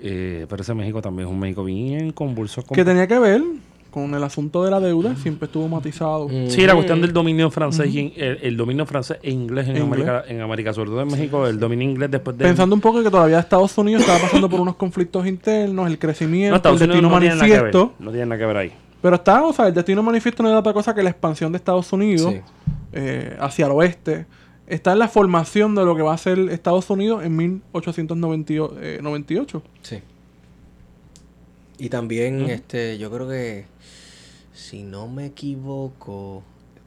Eh, 0.00 0.46
pero 0.48 0.62
ese 0.62 0.74
México 0.74 1.02
también 1.02 1.26
es 1.28 1.32
un 1.34 1.40
México 1.40 1.64
bien 1.64 2.12
convulso. 2.12 2.62
con- 2.62 2.76
Que 2.76 2.84
tenía 2.84 3.06
que 3.08 3.18
ver 3.18 3.42
con 3.90 4.14
el 4.14 4.22
asunto 4.22 4.64
de 4.64 4.70
la 4.70 4.80
deuda, 4.80 5.16
siempre 5.16 5.46
estuvo 5.46 5.68
matizado. 5.68 6.28
Sí, 6.48 6.66
la 6.66 6.74
cuestión 6.74 7.00
del 7.00 7.12
dominio 7.12 7.50
francés 7.50 7.92
y 7.94 7.98
en- 8.00 8.12
el, 8.16 8.38
el 8.42 8.56
dominio 8.56 8.86
francés 8.86 9.18
e 9.22 9.30
inglés 9.30 9.68
en, 9.68 9.76
Inglés. 9.78 9.86
América, 10.08 10.24
en 10.28 10.40
América, 10.40 10.72
sobre 10.72 10.90
todo 10.90 11.00
en 11.02 11.08
México, 11.08 11.46
el 11.46 11.58
dominio 11.58 11.88
inglés 11.88 12.10
después 12.10 12.36
de... 12.38 12.44
Pensando 12.44 12.74
un 12.74 12.80
poco 12.80 13.02
que 13.02 13.10
todavía 13.10 13.38
Estados 13.38 13.76
Unidos 13.78 14.02
estaba 14.02 14.18
pasando 14.20 14.48
por 14.48 14.60
unos 14.60 14.76
conflictos 14.76 15.26
internos, 15.26 15.86
el 15.88 15.98
crecimiento, 15.98 16.60
no, 16.62 16.70
el 16.74 16.78
destino 16.78 17.02
no 17.02 17.10
manifiesto. 17.10 17.94
no 17.98 18.10
tiene 18.10 18.26
nada 18.26 18.38
que 18.38 18.46
ver 18.46 18.56
ahí. 18.56 18.72
Pero 19.00 19.16
está, 19.16 19.44
o 19.44 19.52
sea, 19.52 19.68
el 19.68 19.74
destino 19.74 20.02
manifiesto 20.02 20.42
no 20.42 20.48
era 20.48 20.58
otra 20.58 20.72
cosa 20.72 20.94
que 20.94 21.02
la 21.02 21.10
expansión 21.10 21.52
de 21.52 21.58
Estados 21.58 21.92
Unidos 21.92 22.32
Sí. 22.34 22.40
eh, 22.92 23.36
hacia 23.40 23.66
el 23.66 23.72
oeste. 23.72 24.26
Está 24.66 24.92
en 24.92 24.98
la 24.98 25.08
formación 25.08 25.74
de 25.74 25.84
lo 25.84 25.96
que 25.96 26.02
va 26.02 26.12
a 26.12 26.18
ser 26.18 26.38
Estados 26.50 26.90
Unidos 26.90 27.24
en 27.24 27.34
1898. 27.36 29.62
Sí. 29.82 29.98
Y 31.78 31.88
también, 31.90 32.50
este, 32.50 32.98
yo 32.98 33.10
creo 33.10 33.28
que, 33.28 33.66
si 34.58 34.82
no 34.82 35.06
me 35.06 35.26
equivoco, 35.26 36.42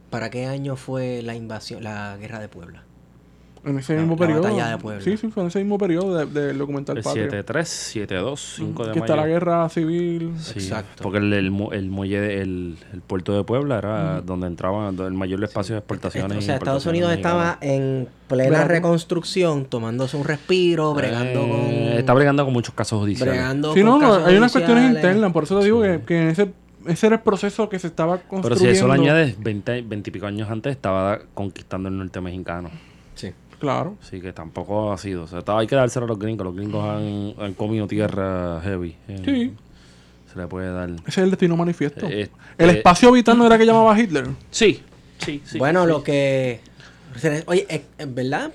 ¿para 0.10 0.30
qué 0.30 0.45
año 0.45 0.76
fue 0.76 1.22
la 1.22 1.35
invasión, 1.35 1.84
la 1.84 2.18
guerra 2.19 2.39
de 2.39 2.49
Puebla? 2.49 2.84
En 3.64 3.77
ese 3.77 3.93
La- 3.93 3.99
mismo 4.02 4.15
la 4.15 4.19
periodo. 4.26 4.41
batalla 4.41 4.69
de 4.72 4.77
Puebla. 4.80 5.03
Sí, 5.03 5.18
sí, 5.18 5.27
fue 5.30 5.43
en 5.43 5.48
ese 5.49 5.60
mismo 5.60 5.77
periodo 5.77 6.18
de- 6.18 6.26
del 6.48 6.57
documental 6.57 6.98
El 6.98 7.03
Patria. 7.03 7.27
7-3, 7.30 7.68
7-2, 7.69 8.39
5 8.56 8.85
de 8.88 8.91
que 8.93 8.99
está 8.99 9.14
mayo. 9.15 9.22
la 9.22 9.27
guerra 9.27 9.69
civil. 9.69 10.34
Sí, 10.39 10.53
Exacto. 10.56 11.03
Porque 11.03 11.19
el, 11.19 11.31
el, 11.31 11.52
mu- 11.52 11.72
el 11.72 11.88
muelle, 11.91 12.19
de- 12.19 12.41
el, 12.41 12.77
el 12.91 13.02
puerto 13.02 13.38
de 13.38 13.43
Puebla 13.43 13.77
era 13.77 14.22
donde 14.22 14.48
entraban 14.48 14.99
el 14.99 15.14
mayor 15.14 15.43
espacio 15.43 15.76
de 15.76 15.80
exportaciones. 15.80 16.39
o 16.39 16.41
sea, 16.41 16.56
Estados 16.56 16.88
Unidos 16.88 17.11
mexicanas. 17.11 17.57
estaba 17.60 17.73
en 17.73 18.07
plena 18.27 18.64
reconstrucción, 18.65 19.65
tomándose 19.65 20.18
un 20.18 20.23
respiro, 20.23 20.95
bregando 20.95 21.41
con... 21.41 21.52
Eh, 21.52 21.99
Está 21.99 22.15
bregando 22.15 22.43
con 22.43 22.53
muchos 22.53 22.73
casos 22.73 22.99
judiciales. 22.99 23.35
bregando 23.35 23.76
Sí, 23.76 23.81
con 23.84 23.89
no, 23.91 23.99
casos 23.99 24.23
hay 24.26 24.38
unas 24.38 24.52
cuestiones 24.52 24.91
internas, 24.95 25.31
por 25.31 25.43
eso 25.43 25.60
te 25.60 25.65
digo 25.65 25.81
que, 25.84 26.02
que 26.03 26.19
en 26.19 26.27
ese, 26.30 26.52
ese 26.88 27.08
era 27.08 27.16
el 27.18 27.22
proceso 27.22 27.70
que 27.70 27.80
se 27.80 27.88
estaba 27.88 28.18
construyendo. 28.18 28.49
Pero 28.49 28.56
si 28.56 28.68
eso 28.78 28.88
lo 28.88 28.94
añades 28.94 29.36
20, 29.41 29.82
20 29.84 30.10
y 30.10 30.14
pico 30.14 30.26
años 30.26 30.49
antes, 30.49 30.72
estaba 30.72 31.20
conquistando 31.34 31.90
el 31.90 31.98
norte 31.98 32.22
mexicano. 32.22 32.70
Sí. 33.16 33.32
Claro. 33.60 33.95
Así 34.02 34.20
que 34.22 34.34
tampoco 34.34 34.91
ha 34.91 34.98
sido. 34.98 35.24
O 35.24 35.28
sea, 35.28 35.40
estaba- 35.40 35.60
hay 35.62 35.68
que 35.68 35.76
dárselo 35.76 36.06
a 36.06 36.10
los 36.10 36.18
gringos. 36.20 36.45
Los 36.45 36.56
gringos 36.56 36.84
han, 36.84 37.34
han 37.44 37.53
comido 37.53 37.88
tierra 37.88 38.60
heavy. 38.64 38.95
Eh, 39.08 39.22
Sí. 39.26 39.53
Se 40.34 40.40
le 40.40 40.48
puede 40.48 40.72
dar. 40.72 40.90
Ese 40.90 41.02
es 41.08 41.18
el 41.18 41.30
destino 41.30 41.58
manifiesto. 41.58 42.08
Eh, 42.08 42.30
el 42.58 42.70
eh, 42.70 42.74
espacio 42.78 43.12
vital 43.12 43.38
no 43.38 43.45
era 43.45 43.58
que 43.58 43.66
llamaba 43.66 43.99
Hitler. 43.99 44.30
Sí, 44.49 44.82
sí, 45.18 45.41
sí. 45.44 45.58
bueno, 45.60 45.84
sí. 45.84 45.90
lo 45.90 46.03
que... 46.03 46.62
Oye, 47.48 47.66
es, 47.68 47.82
es 47.98 48.16
verdad, 48.16 48.49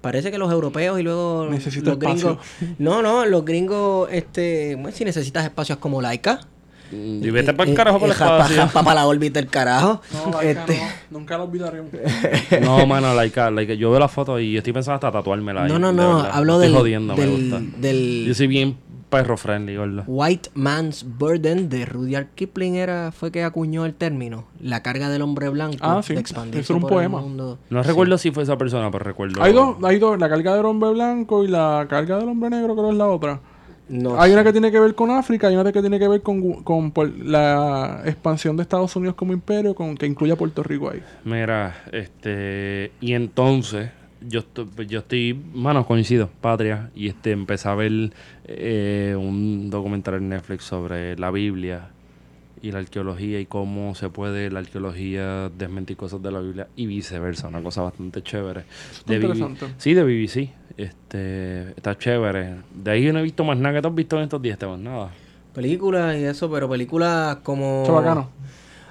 parece 0.00 0.30
que 0.30 0.38
los 0.38 0.50
europeos 0.50 0.98
y 0.98 1.02
luego 1.02 1.48
Necesito 1.50 1.90
los 1.90 1.98
gringos... 1.98 2.38
espacio. 2.38 2.74
No, 2.78 3.02
no, 3.02 3.26
los 3.26 3.44
gringos, 3.44 4.08
este... 4.10 4.74
Bueno, 4.76 4.90
si 4.96 5.04
necesitas 5.04 5.44
espacios 5.44 5.76
como 5.78 6.00
Laika... 6.00 6.40
Mm, 6.92 7.24
Y 7.24 7.30
vete 7.30 7.52
para 7.52 7.68
el 7.70 7.76
carajo 7.76 7.98
por 7.98 8.08
el 8.10 8.14
Para 8.16 8.44
espacio. 8.46 8.94
la 8.94 9.06
órbita 9.06 9.38
el 9.40 9.48
carajo. 9.48 10.00
No, 10.30 10.40
este, 10.40 10.76
no, 11.10 11.18
nunca 11.18 11.36
lo 11.38 11.44
olvidaremos. 11.44 11.90
No, 12.62 12.86
mano, 12.86 13.14
like, 13.14 13.50
like, 13.50 13.76
yo 13.76 13.90
veo 13.90 13.98
la 14.00 14.08
foto 14.08 14.38
y 14.38 14.56
estoy 14.56 14.72
pensando 14.72 14.94
hasta 14.94 15.10
tatuármela. 15.12 15.66
no, 15.66 15.78
no, 15.78 15.88
de 15.88 15.94
no, 15.94 16.16
verdad. 16.16 16.30
hablo 16.32 16.52
Estoy 16.54 16.68
del, 16.68 16.76
jodiendo, 16.78 17.16
me 17.16 17.26
gusta. 17.26 17.58
del, 17.58 17.80
del 17.80 18.24
Yo 18.28 18.34
soy 18.34 18.46
bien 18.46 18.76
perro 19.10 19.36
friendly, 19.36 19.76
gordo. 19.76 20.02
White 20.06 20.50
Man's 20.54 21.04
Burden 21.06 21.68
de 21.68 21.86
Rudyard 21.86 22.26
Kipling 22.34 22.74
era, 22.74 23.12
fue 23.12 23.30
que 23.30 23.44
acuñó 23.44 23.84
el 23.86 23.94
término. 23.94 24.46
La 24.60 24.82
carga 24.82 25.08
del 25.08 25.22
hombre 25.22 25.48
blanco. 25.48 25.78
Ah, 25.80 26.02
sí, 26.02 26.14
era 26.14 26.74
un 26.74 26.80
poema. 26.82 27.22
No 27.70 27.82
recuerdo 27.82 28.18
si 28.18 28.30
fue 28.32 28.42
esa 28.42 28.56
persona, 28.58 28.90
pero 28.90 29.04
recuerdo. 29.04 29.42
Hay 29.42 29.52
dos, 29.52 29.76
hay 29.84 29.98
dos, 29.98 30.18
la 30.18 30.28
carga 30.28 30.56
del 30.56 30.66
hombre 30.66 30.90
blanco 30.90 31.44
y 31.44 31.48
la 31.48 31.86
carga 31.88 32.18
del 32.18 32.28
hombre 32.28 32.50
negro, 32.50 32.74
creo 32.74 32.86
que 32.86 32.92
es 32.92 32.98
la 32.98 33.06
otra. 33.08 33.40
No 33.88 34.20
hay 34.20 34.30
sé. 34.30 34.34
una 34.34 34.44
que 34.44 34.52
tiene 34.52 34.72
que 34.72 34.80
ver 34.80 34.94
con 34.94 35.10
África 35.10 35.50
y 35.50 35.56
una 35.56 35.72
que 35.72 35.80
tiene 35.80 35.98
que 35.98 36.08
ver 36.08 36.20
con, 36.22 36.62
con 36.64 36.90
por- 36.90 37.16
la 37.18 38.02
expansión 38.04 38.56
de 38.56 38.62
Estados 38.62 38.94
Unidos 38.96 39.14
como 39.14 39.32
imperio, 39.32 39.74
con 39.74 39.96
que 39.96 40.06
incluye 40.06 40.32
a 40.32 40.36
Puerto 40.36 40.62
Rico 40.62 40.90
ahí. 40.90 41.02
Mira, 41.24 41.74
este. 41.92 42.90
Y 43.00 43.12
entonces, 43.12 43.90
yo 44.28 44.40
estoy, 44.40 44.66
yo 44.88 45.00
estoy, 45.00 45.40
mano, 45.54 45.86
coincido, 45.86 46.28
patria. 46.40 46.90
Y 46.96 47.08
este, 47.08 47.30
empecé 47.30 47.68
a 47.68 47.74
ver 47.74 48.10
eh, 48.44 49.14
un 49.18 49.70
documental 49.70 50.14
en 50.14 50.30
Netflix 50.30 50.64
sobre 50.64 51.16
la 51.16 51.30
Biblia 51.30 51.90
y 52.62 52.72
la 52.72 52.78
arqueología 52.80 53.38
y 53.40 53.46
cómo 53.46 53.94
se 53.94 54.08
puede 54.08 54.50
la 54.50 54.60
arqueología 54.60 55.50
desmentir 55.50 55.96
cosas 55.96 56.22
de 56.22 56.30
la 56.30 56.40
Biblia 56.40 56.68
y 56.76 56.86
viceversa. 56.86 57.48
Una 57.48 57.62
cosa 57.62 57.82
bastante 57.82 58.22
chévere. 58.22 58.64
De 59.06 59.16
interesante. 59.16 59.66
sí, 59.78 59.94
de 59.94 60.02
BBC. 60.04 60.50
Este, 60.76 61.70
está 61.70 61.96
chévere. 61.96 62.56
De 62.74 62.90
ahí 62.90 63.04
yo 63.04 63.12
no 63.12 63.18
he 63.20 63.22
visto 63.22 63.44
más 63.44 63.56
nada 63.56 63.74
que 63.76 63.82
tú 63.82 63.88
has 63.88 63.94
visto 63.94 64.16
en 64.18 64.24
estos 64.24 64.42
días, 64.42 64.54
Esteban. 64.54 64.82
Nada. 64.82 65.10
Películas 65.54 66.16
y 66.18 66.24
eso, 66.24 66.50
pero 66.50 66.68
películas 66.68 67.36
como... 67.42 67.82
Eso 67.82 67.94
bacano. 67.94 68.28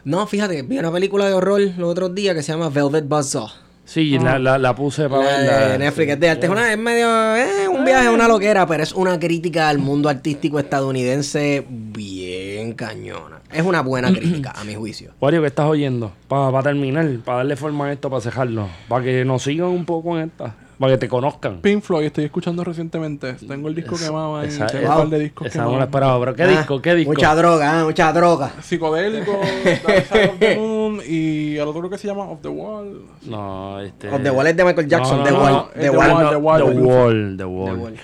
No, 0.04 0.26
fíjate, 0.28 0.62
vi 0.64 0.78
una 0.80 0.92
película 0.92 1.28
de 1.28 1.34
horror 1.34 1.62
los 1.78 1.90
otros 1.92 2.14
días 2.16 2.36
que 2.36 2.42
se 2.44 2.52
llama 2.52 2.70
Velvet 2.70 3.08
Buzzsaw. 3.08 3.48
Sí, 3.86 4.18
la, 4.18 4.40
la, 4.40 4.58
la 4.58 4.74
puse 4.76 5.08
para 5.08 5.24
La 5.24 5.30
verla. 5.30 5.68
de 5.70 5.78
Netflix 5.78 6.14
es 6.14 6.20
de 6.20 6.30
arte. 6.30 6.46
Es, 6.48 6.52
una, 6.52 6.72
es 6.74 6.78
medio. 6.80 7.36
Es 7.36 7.68
un 7.68 7.86
viaje, 7.86 8.10
una 8.10 8.28
loquera, 8.28 8.66
pero 8.66 8.82
es 8.82 8.92
una 8.94 9.20
crítica 9.20 9.70
al 9.70 9.78
mundo 9.78 10.10
artístico 10.10 10.58
estadounidense 10.58 11.64
bien 11.70 12.25
cañona. 12.74 13.42
Es 13.52 13.64
una 13.64 13.82
buena 13.82 14.12
crítica, 14.12 14.52
a 14.56 14.64
mi 14.64 14.76
juicio. 14.76 15.12
Wario, 15.22 15.42
¿qué 15.42 15.48
estás 15.48 15.66
oyendo? 15.68 16.12
Para 16.28 16.62
terminar, 16.64 17.08
para 17.24 17.38
darle 17.40 17.56
forma 17.56 17.86
a 17.88 17.94
esto, 17.94 18.10
para 18.10 18.22
cejarlo. 18.22 18.68
Para 18.88 19.04
que 19.04 19.24
nos 19.26 19.44
sigan 19.44 19.68
un 19.68 19.86
poco 19.86 20.18
en 20.18 20.26
esta. 20.30 20.56
Para 20.78 20.92
que 20.92 20.98
te 20.98 21.08
conozcan. 21.08 21.62
Pink 21.62 21.82
Floyd, 21.82 22.08
estoy 22.08 22.26
escuchando 22.26 22.62
recientemente. 22.66 23.36
Tengo 23.36 23.70
el 23.70 23.76
disco 23.76 23.96
quemado 23.96 24.36
ahí. 24.38 24.50
esa- 24.50 24.68
tengo 24.68 24.88
par 24.90 25.08
de 25.08 25.20
discos 25.20 25.48
esa 25.48 25.64
no 25.64 25.78
la 25.78 25.86
esperaba, 25.86 26.20
pero 26.20 26.36
¿qué 26.36 26.44
Ah, 26.44 26.48
disco? 26.48 26.82
¿Qué 26.82 26.96
disco? 26.96 27.14
Mucha 27.14 27.34
droga, 27.34 27.80
ah, 27.80 27.84
mucha 27.86 28.12
droga. 28.12 28.52
Psicodélico, 28.62 29.32
Dark 29.88 30.06
Side 30.06 30.26
of 30.32 30.40
the 30.40 30.58
Moon 30.58 31.00
y 31.08 31.56
el 31.56 31.62
otro 31.66 31.90
que 31.90 31.98
se 31.98 32.08
llama 32.08 32.24
Of 32.26 32.42
the 32.42 32.50
Wall. 32.50 33.04
No, 33.26 33.80
este. 33.80 34.10
Of 34.10 34.22
the 34.22 34.32
Wall 34.32 34.48
es 34.48 34.58
de 34.58 34.66
Michael 34.66 34.88
Jackson, 34.90 35.20
No, 35.20 35.24
The 35.24 35.32
Wall, 35.32 35.66
The 35.76 35.80
The 35.80 35.90
Wall. 35.92 36.12
Wall. 36.12 36.30
The 36.30 36.36
Wall, 36.36 36.82
Wall. 36.82 37.32
The 37.32 37.38
The 37.38 37.46
Wall. 37.46 37.94
The. 37.94 38.00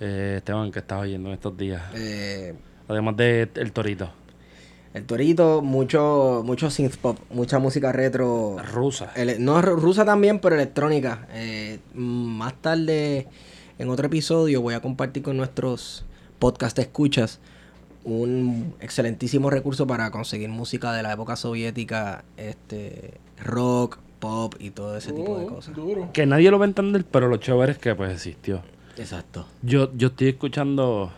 Eh, 0.00 0.34
Esteban, 0.38 0.72
¿qué 0.72 0.78
estás 0.78 1.02
oyendo 1.02 1.28
en 1.28 1.34
estos 1.34 1.54
días? 1.54 1.82
Eh, 1.94 2.54
Además 2.88 3.16
de 3.16 3.48
El 3.54 3.72
Torito. 3.72 4.10
el 4.92 5.04
Torito, 5.06 5.62
mucho, 5.62 6.42
mucho 6.44 6.70
synth 6.70 6.96
pop, 6.96 7.18
mucha 7.30 7.58
música 7.58 7.92
retro. 7.92 8.56
Rusa. 8.72 9.12
No 9.38 9.60
ru- 9.60 9.76
rusa 9.76 10.04
también, 10.04 10.38
pero 10.38 10.54
electrónica. 10.54 11.26
Eh, 11.32 11.78
más 11.94 12.54
tarde, 12.60 13.26
en 13.78 13.88
otro 13.88 14.06
episodio, 14.06 14.60
voy 14.62 14.74
a 14.74 14.80
compartir 14.80 15.22
con 15.22 15.36
nuestros 15.36 16.04
podcast 16.38 16.78
escuchas 16.78 17.40
un 18.04 18.74
excelentísimo 18.80 19.48
recurso 19.50 19.86
para 19.86 20.10
conseguir 20.10 20.50
música 20.50 20.92
de 20.92 21.02
la 21.02 21.12
época 21.14 21.36
soviética, 21.36 22.22
este 22.36 23.14
rock, 23.42 23.98
pop 24.20 24.54
y 24.58 24.70
todo 24.70 24.96
ese 24.96 25.12
tipo 25.12 25.38
de 25.38 25.44
Oh, 25.46 25.48
cosas. 25.48 25.74
Duro. 25.74 26.10
Que 26.12 26.26
nadie 26.26 26.50
lo 26.50 26.58
va 26.58 26.66
a 26.66 26.68
entender, 26.68 27.04
pero 27.10 27.28
lo 27.28 27.38
chévere 27.38 27.72
es 27.72 27.78
que 27.78 27.94
pues 27.94 28.12
existió. 28.12 28.60
Exacto. 28.98 29.46
Yo, 29.62 29.90
yo 29.96 30.08
estoy 30.08 30.28
escuchando. 30.28 31.10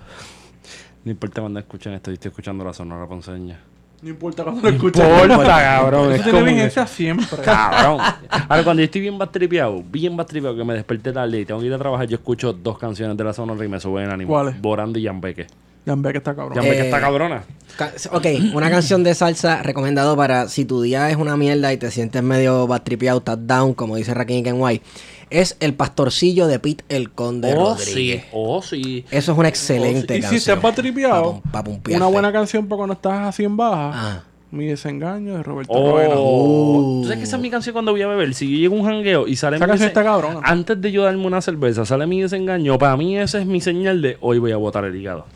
No 1.06 1.12
importa 1.12 1.40
cuando 1.40 1.60
escuchen 1.60 1.92
esto, 1.92 2.10
yo 2.10 2.14
estoy 2.14 2.30
escuchando 2.30 2.64
la 2.64 2.72
sonora 2.72 3.06
ponceña. 3.06 3.60
No 4.02 4.08
importa 4.10 4.42
cuando 4.42 4.60
lo 4.60 4.68
escuches. 4.70 5.04
Importa, 5.22 5.46
cabrón. 5.62 6.12
Eso 6.12 6.14
es 6.16 6.22
tiene 6.24 6.42
vigencia 6.42 6.84
siempre. 6.86 7.38
Cabrón. 7.44 8.00
Ahora, 8.48 8.64
cuando 8.64 8.80
yo 8.82 8.86
estoy 8.86 9.00
bien 9.02 9.16
bastripeado, 9.16 9.84
bien 9.88 10.16
bastripeado, 10.16 10.56
que 10.56 10.64
me 10.64 10.74
desperté 10.74 11.12
tarde 11.12 11.40
y 11.40 11.44
tengo 11.44 11.60
que 11.60 11.66
ir 11.66 11.72
a 11.74 11.78
trabajar, 11.78 12.08
yo 12.08 12.16
escucho 12.16 12.52
dos 12.52 12.76
canciones 12.76 13.16
de 13.16 13.22
la 13.22 13.32
Sonora 13.32 13.64
y 13.64 13.68
me 13.68 13.78
suben 13.78 14.06
el 14.06 14.10
ánimo. 14.10 14.32
¿Cuáles? 14.32 14.60
Borando 14.60 14.98
y 14.98 15.02
Yambeque. 15.02 15.46
Ya 15.86 15.94
ve 15.94 16.10
que 16.10 16.18
está 16.18 16.34
cabrón. 16.34 16.56
Yambeque 16.56 16.80
Eh, 16.80 16.84
está 16.86 17.00
cabrona. 17.00 17.44
Ca- 17.78 17.92
Ok, 18.10 18.26
una 18.54 18.68
canción 18.68 19.04
de 19.04 19.14
salsa 19.14 19.62
recomendado 19.62 20.16
para 20.16 20.48
si 20.48 20.64
tu 20.64 20.82
día 20.82 21.08
es 21.10 21.16
una 21.16 21.36
mierda 21.36 21.72
y 21.72 21.76
te 21.76 21.92
sientes 21.92 22.20
medio 22.24 22.66
batripeado, 22.66 23.18
estás 23.18 23.46
down, 23.46 23.72
como 23.74 23.94
dice 23.94 24.12
Rakim 24.12 24.42
Kenway, 24.42 24.82
es 25.30 25.56
El 25.60 25.74
Pastorcillo 25.74 26.46
de 26.46 26.58
Pete 26.58 26.84
El 26.88 27.10
Conde 27.10 27.54
Oh, 27.56 27.76
sí. 27.76 28.20
Oh, 28.32 28.62
sí. 28.62 29.04
Eso 29.10 29.32
es 29.32 29.38
una 29.38 29.48
excelente 29.48 30.16
y 30.16 30.20
canción. 30.20 30.30
si 30.30 30.36
estás 30.36 30.58
patripeado, 30.60 31.22
Pa' 31.24 31.40
pum- 31.42 31.50
pa' 31.52 31.64
pumpearte. 31.64 31.96
una 31.96 32.06
buena 32.12 32.32
canción 32.32 32.66
para 32.66 32.76
cuando 32.78 32.94
estás 32.94 33.28
así 33.28 33.44
en 33.44 33.56
baja. 33.56 33.90
Ah. 33.94 34.22
Mi 34.52 34.66
desengaño 34.66 35.36
de 35.36 35.42
Roberto. 35.42 35.72
Oh. 35.72 36.78
Uh. 36.78 37.00
¿Tú 37.02 37.08
sabes 37.08 37.18
que 37.18 37.24
esa 37.24 37.36
es 37.36 37.42
mi 37.42 37.50
canción 37.50 37.72
cuando 37.72 37.90
voy 37.92 38.02
a 38.02 38.06
beber? 38.06 38.32
Si 38.32 38.48
yo 38.50 38.56
llego 38.58 38.76
a 38.76 38.78
un 38.80 38.86
jangueo 38.86 39.26
y 39.26 39.34
sale 39.36 39.56
Esa 39.56 39.66
mi 39.66 39.70
canción 39.70 39.88
está 39.88 40.04
cabrona. 40.04 40.40
Antes 40.44 40.80
de 40.80 40.92
yo 40.92 41.02
darme 41.02 41.26
una 41.26 41.40
cerveza, 41.42 41.84
sale 41.84 42.06
mi 42.06 42.22
desengaño. 42.22 42.78
Para 42.78 42.96
mí 42.96 43.18
esa 43.18 43.40
es 43.40 43.46
mi 43.46 43.60
señal 43.60 44.00
de 44.00 44.16
hoy 44.20 44.38
voy 44.38 44.52
a 44.52 44.56
botar 44.56 44.84
el 44.84 44.94
hígado. 44.94 45.26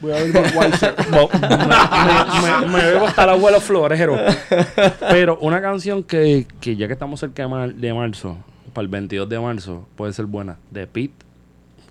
Voy 0.00 0.12
a 0.12 0.16
ver 0.16 0.32
Budweiser. 0.32 0.94
Bo- 1.10 1.28
me, 1.38 2.66
me- 2.66 2.72
me 2.72 2.84
bebo 2.92 3.06
hasta 3.06 3.24
el 3.24 3.30
abuelo 3.30 3.60
florero. 3.60 4.16
Pero 5.10 5.38
una 5.40 5.60
canción 5.60 6.02
que, 6.02 6.46
que 6.60 6.74
ya 6.76 6.86
que 6.86 6.94
estamos 6.94 7.20
cerca 7.20 7.42
de, 7.42 7.48
mar- 7.48 7.74
de 7.74 7.94
marzo, 7.94 8.38
para 8.74 8.82
el 8.82 8.88
22 8.88 9.28
de 9.28 9.40
marzo, 9.40 9.86
puede 9.96 10.12
ser 10.12 10.26
buena. 10.26 10.58
De 10.70 10.86
Pete 10.86 11.14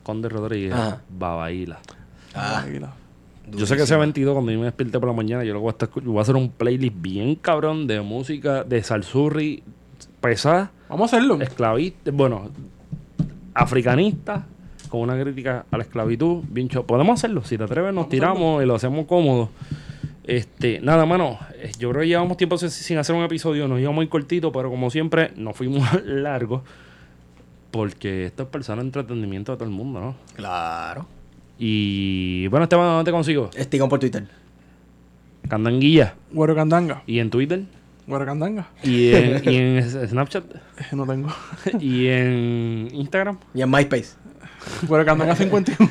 Conde 0.04 0.30
Rodríguez, 0.30 0.74
Ajá. 0.74 1.02
Babaíla. 1.10 1.80
Ah. 2.36 2.64
Yo 3.52 3.66
sé 3.66 3.76
que 3.76 3.84
ese 3.84 3.96
22, 3.96 4.34
cuando 4.34 4.52
yo 4.52 4.60
me 4.60 4.66
despierte 4.66 5.00
por 5.00 5.10
la 5.10 5.16
mañana, 5.16 5.44
yo 5.44 5.54
lo 5.54 5.60
voy 5.60 5.70
a, 5.70 5.72
estar, 5.72 5.90
yo 5.96 6.12
voy 6.12 6.20
a 6.20 6.22
hacer 6.22 6.36
un 6.36 6.50
playlist 6.50 6.96
bien 7.00 7.36
cabrón 7.36 7.88
de 7.88 8.02
música 8.02 8.64
de 8.64 8.82
salsurri 8.84 9.64
pesada, 10.22 10.72
Vamos 10.90 11.14
a 11.14 11.18
hacerlo. 11.18 11.42
esclavista, 11.42 12.12
bueno, 12.12 12.50
africanista, 13.54 14.46
con 14.90 15.02
una 15.02 15.20
crítica 15.22 15.66
a 15.70 15.78
la 15.78 15.84
esclavitud, 15.84 16.44
bien 16.50 16.68
Podemos 16.68 17.20
hacerlo, 17.20 17.44
si 17.44 17.58
te 17.58 17.64
atreves, 17.64 17.94
nos 17.94 18.10
tiramos 18.10 18.64
y 18.64 18.66
lo 18.66 18.76
hacemos 18.76 19.06
cómodo. 19.06 19.50
Este, 20.26 20.80
nada, 20.80 21.06
mano, 21.06 21.38
eh, 21.56 21.72
yo 21.78 21.90
creo 21.90 22.02
que 22.02 22.08
llevamos 22.08 22.38
tiempo 22.38 22.58
sin- 22.58 22.98
hacer 22.98 23.16
un 23.16 23.24
episodio, 23.24 23.68
nos 23.68 23.80
íbamos 23.80 23.96
muy 23.98 24.08
cortito, 24.08 24.52
pero 24.52 24.70
como 24.70 24.90
siempre, 24.90 25.32
nos 25.36 25.56
fuimos 25.56 25.86
largos. 26.06 26.62
Porque 27.72 28.26
esto 28.26 28.44
es 28.44 28.50
persona 28.50 28.82
de 28.82 28.88
entretenimiento 28.88 29.52
de 29.52 29.58
todo 29.58 29.66
el 29.68 29.74
mundo, 29.76 30.00
¿no? 30.00 30.16
claro. 30.36 31.08
Y 31.58 32.48
bueno, 32.48 32.64
Esteban, 32.64 32.86
¿dónde 32.88 33.06
te 33.06 33.12
consigo? 33.12 33.50
Estigón 33.56 33.88
por 33.88 34.00
Twitter. 34.00 34.26
Candanguilla. 35.48 36.16
Güero 36.32 36.56
Candanga. 36.56 37.04
Y 37.06 37.20
en 37.20 37.30
Twitter. 37.30 37.64
Güero 38.08 38.26
Candanga. 38.26 38.68
Y 38.84 39.12
en, 39.14 39.42
y 39.50 39.56
en 39.58 39.78
S- 39.78 40.08
Snapchat. 40.08 40.44
Eh, 40.56 40.60
No 40.94 41.06
tengo. 41.06 41.30
Y 41.80 42.08
en 42.08 42.88
Instagram. 42.94 43.38
Y 43.54 43.62
en 43.62 43.70
MySpace. 43.70 44.16
Güero 44.88 45.06
Candanga 45.06 45.36
51. 45.36 45.90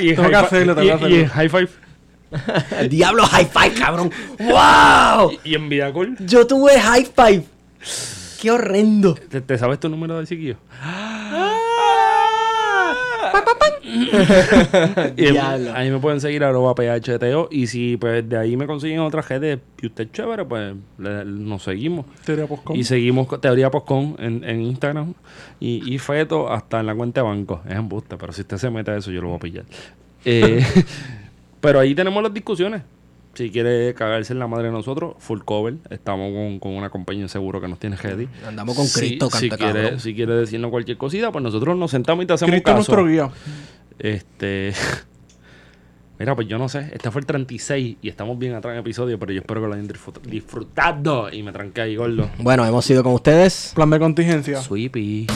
Y 0.00 0.10
en 0.10 0.16
Tengo 0.16 0.28
que 0.28 0.34
Hi-Fi- 0.34 0.44
hacerlo, 0.44 0.74
tengo 0.74 0.82
y- 0.82 0.88
que 0.88 0.92
hacerlo. 0.94 1.16
Y 1.16 1.20
en 1.20 1.26
High 1.28 1.48
Five. 1.48 1.68
El 2.78 2.88
diablo 2.90 3.24
High 3.26 3.46
Five, 3.52 3.74
cabrón. 3.74 4.10
¡Wow! 4.38 5.32
Y 5.44 5.54
en 5.54 5.68
Vidacol. 5.68 6.16
Yo 6.20 6.46
tuve 6.46 6.78
High 6.80 7.08
Five. 7.14 7.44
Qué 8.40 8.50
horrendo. 8.50 9.14
¿Te, 9.14 9.40
te 9.40 9.56
sabes 9.58 9.78
tu 9.80 9.88
número 9.88 10.18
de 10.18 10.26
chiquillo? 10.26 10.56
Y 13.84 15.26
en- 15.26 15.32
Diablo. 15.32 15.72
ahí 15.74 15.90
me 15.90 15.98
pueden 15.98 16.20
seguir 16.20 16.44
arroba 16.44 16.74
PHTO. 16.74 17.48
Y 17.50 17.66
si 17.66 17.96
pues 17.96 18.26
de 18.28 18.36
ahí 18.38 18.56
me 18.56 18.66
consiguen 18.66 19.00
otras 19.00 19.28
redes 19.28 19.58
y 19.80 19.86
usted 19.86 20.04
es 20.04 20.12
chévere, 20.12 20.44
pues 20.44 20.74
le- 20.98 21.24
nos 21.24 21.62
seguimos. 21.62 22.06
Teoría 22.24 22.46
Postcom. 22.46 22.76
Y 22.76 22.84
seguimos 22.84 23.28
Teoría 23.40 23.70
Postcon 23.70 24.16
en, 24.18 24.44
en 24.44 24.62
Instagram 24.62 25.14
y, 25.60 25.92
y 25.94 25.98
Feto 25.98 26.50
hasta 26.50 26.80
en 26.80 26.86
la 26.86 26.94
cuenta 26.94 27.20
de 27.22 27.26
banco. 27.28 27.60
Es 27.68 27.74
embuste, 27.76 28.16
pero 28.16 28.32
si 28.32 28.42
usted 28.42 28.56
se 28.56 28.70
mete 28.70 28.90
a 28.92 28.96
eso, 28.96 29.10
yo 29.10 29.20
lo 29.20 29.28
voy 29.28 29.36
a 29.36 29.40
pillar. 29.40 29.64
Eh, 30.24 30.64
pero 31.62 31.80
ahí 31.80 31.94
tenemos 31.94 32.22
las 32.22 32.34
discusiones. 32.34 32.82
Si 33.34 33.50
quiere 33.50 33.94
cagarse 33.94 34.34
en 34.34 34.38
la 34.38 34.46
madre 34.46 34.66
de 34.66 34.72
nosotros, 34.72 35.14
full 35.18 35.40
cover. 35.42 35.76
Estamos 35.88 36.30
con, 36.34 36.58
con 36.58 36.72
una 36.72 36.90
compañía 36.90 37.26
seguro 37.28 37.62
que 37.62 37.68
nos 37.68 37.78
tiene 37.78 37.96
ready. 37.96 38.28
Andamos 38.46 38.76
con 38.76 38.84
Si- 38.86 39.00
Cristo, 39.00 39.30
si, 39.30 39.48
canta 39.48 39.64
quiere, 39.64 39.82
cabrón. 39.84 40.00
si 40.00 40.14
quiere 40.14 40.34
decirnos 40.34 40.70
cualquier 40.70 40.98
cosita, 40.98 41.32
pues 41.32 41.42
nosotros 41.42 41.74
nos 41.78 41.90
sentamos 41.90 42.24
y 42.24 42.26
te 42.26 42.34
hacemos 42.34 42.50
Cristo 42.52 42.70
es 42.72 42.76
caso. 42.76 42.92
nuestro 42.92 43.06
guía. 43.10 43.30
Este. 43.98 44.74
Mira, 46.18 46.34
pues 46.36 46.46
yo 46.46 46.58
no 46.58 46.68
sé. 46.68 46.90
Este 46.92 47.10
fue 47.10 47.20
el 47.20 47.26
36 47.26 47.96
y 48.02 48.08
estamos 48.10 48.38
bien 48.38 48.52
atrás 48.54 48.74
en 48.74 48.80
episodio, 48.80 49.18
pero 49.18 49.32
yo 49.32 49.40
espero 49.40 49.62
que 49.62 49.66
lo 49.66 49.72
hayan 49.72 49.88
disfrut- 49.88 50.20
disfrutado. 50.20 51.32
Y 51.32 51.42
me 51.42 51.52
tranqué 51.52 51.80
ahí, 51.80 51.96
gordo. 51.96 52.28
Bueno, 52.38 52.66
hemos 52.66 52.84
sido 52.84 53.02
con 53.02 53.14
ustedes. 53.14 53.72
Plan 53.74 53.88
de 53.88 53.98
contingencia. 53.98 54.60
Sweepy. 54.60 55.26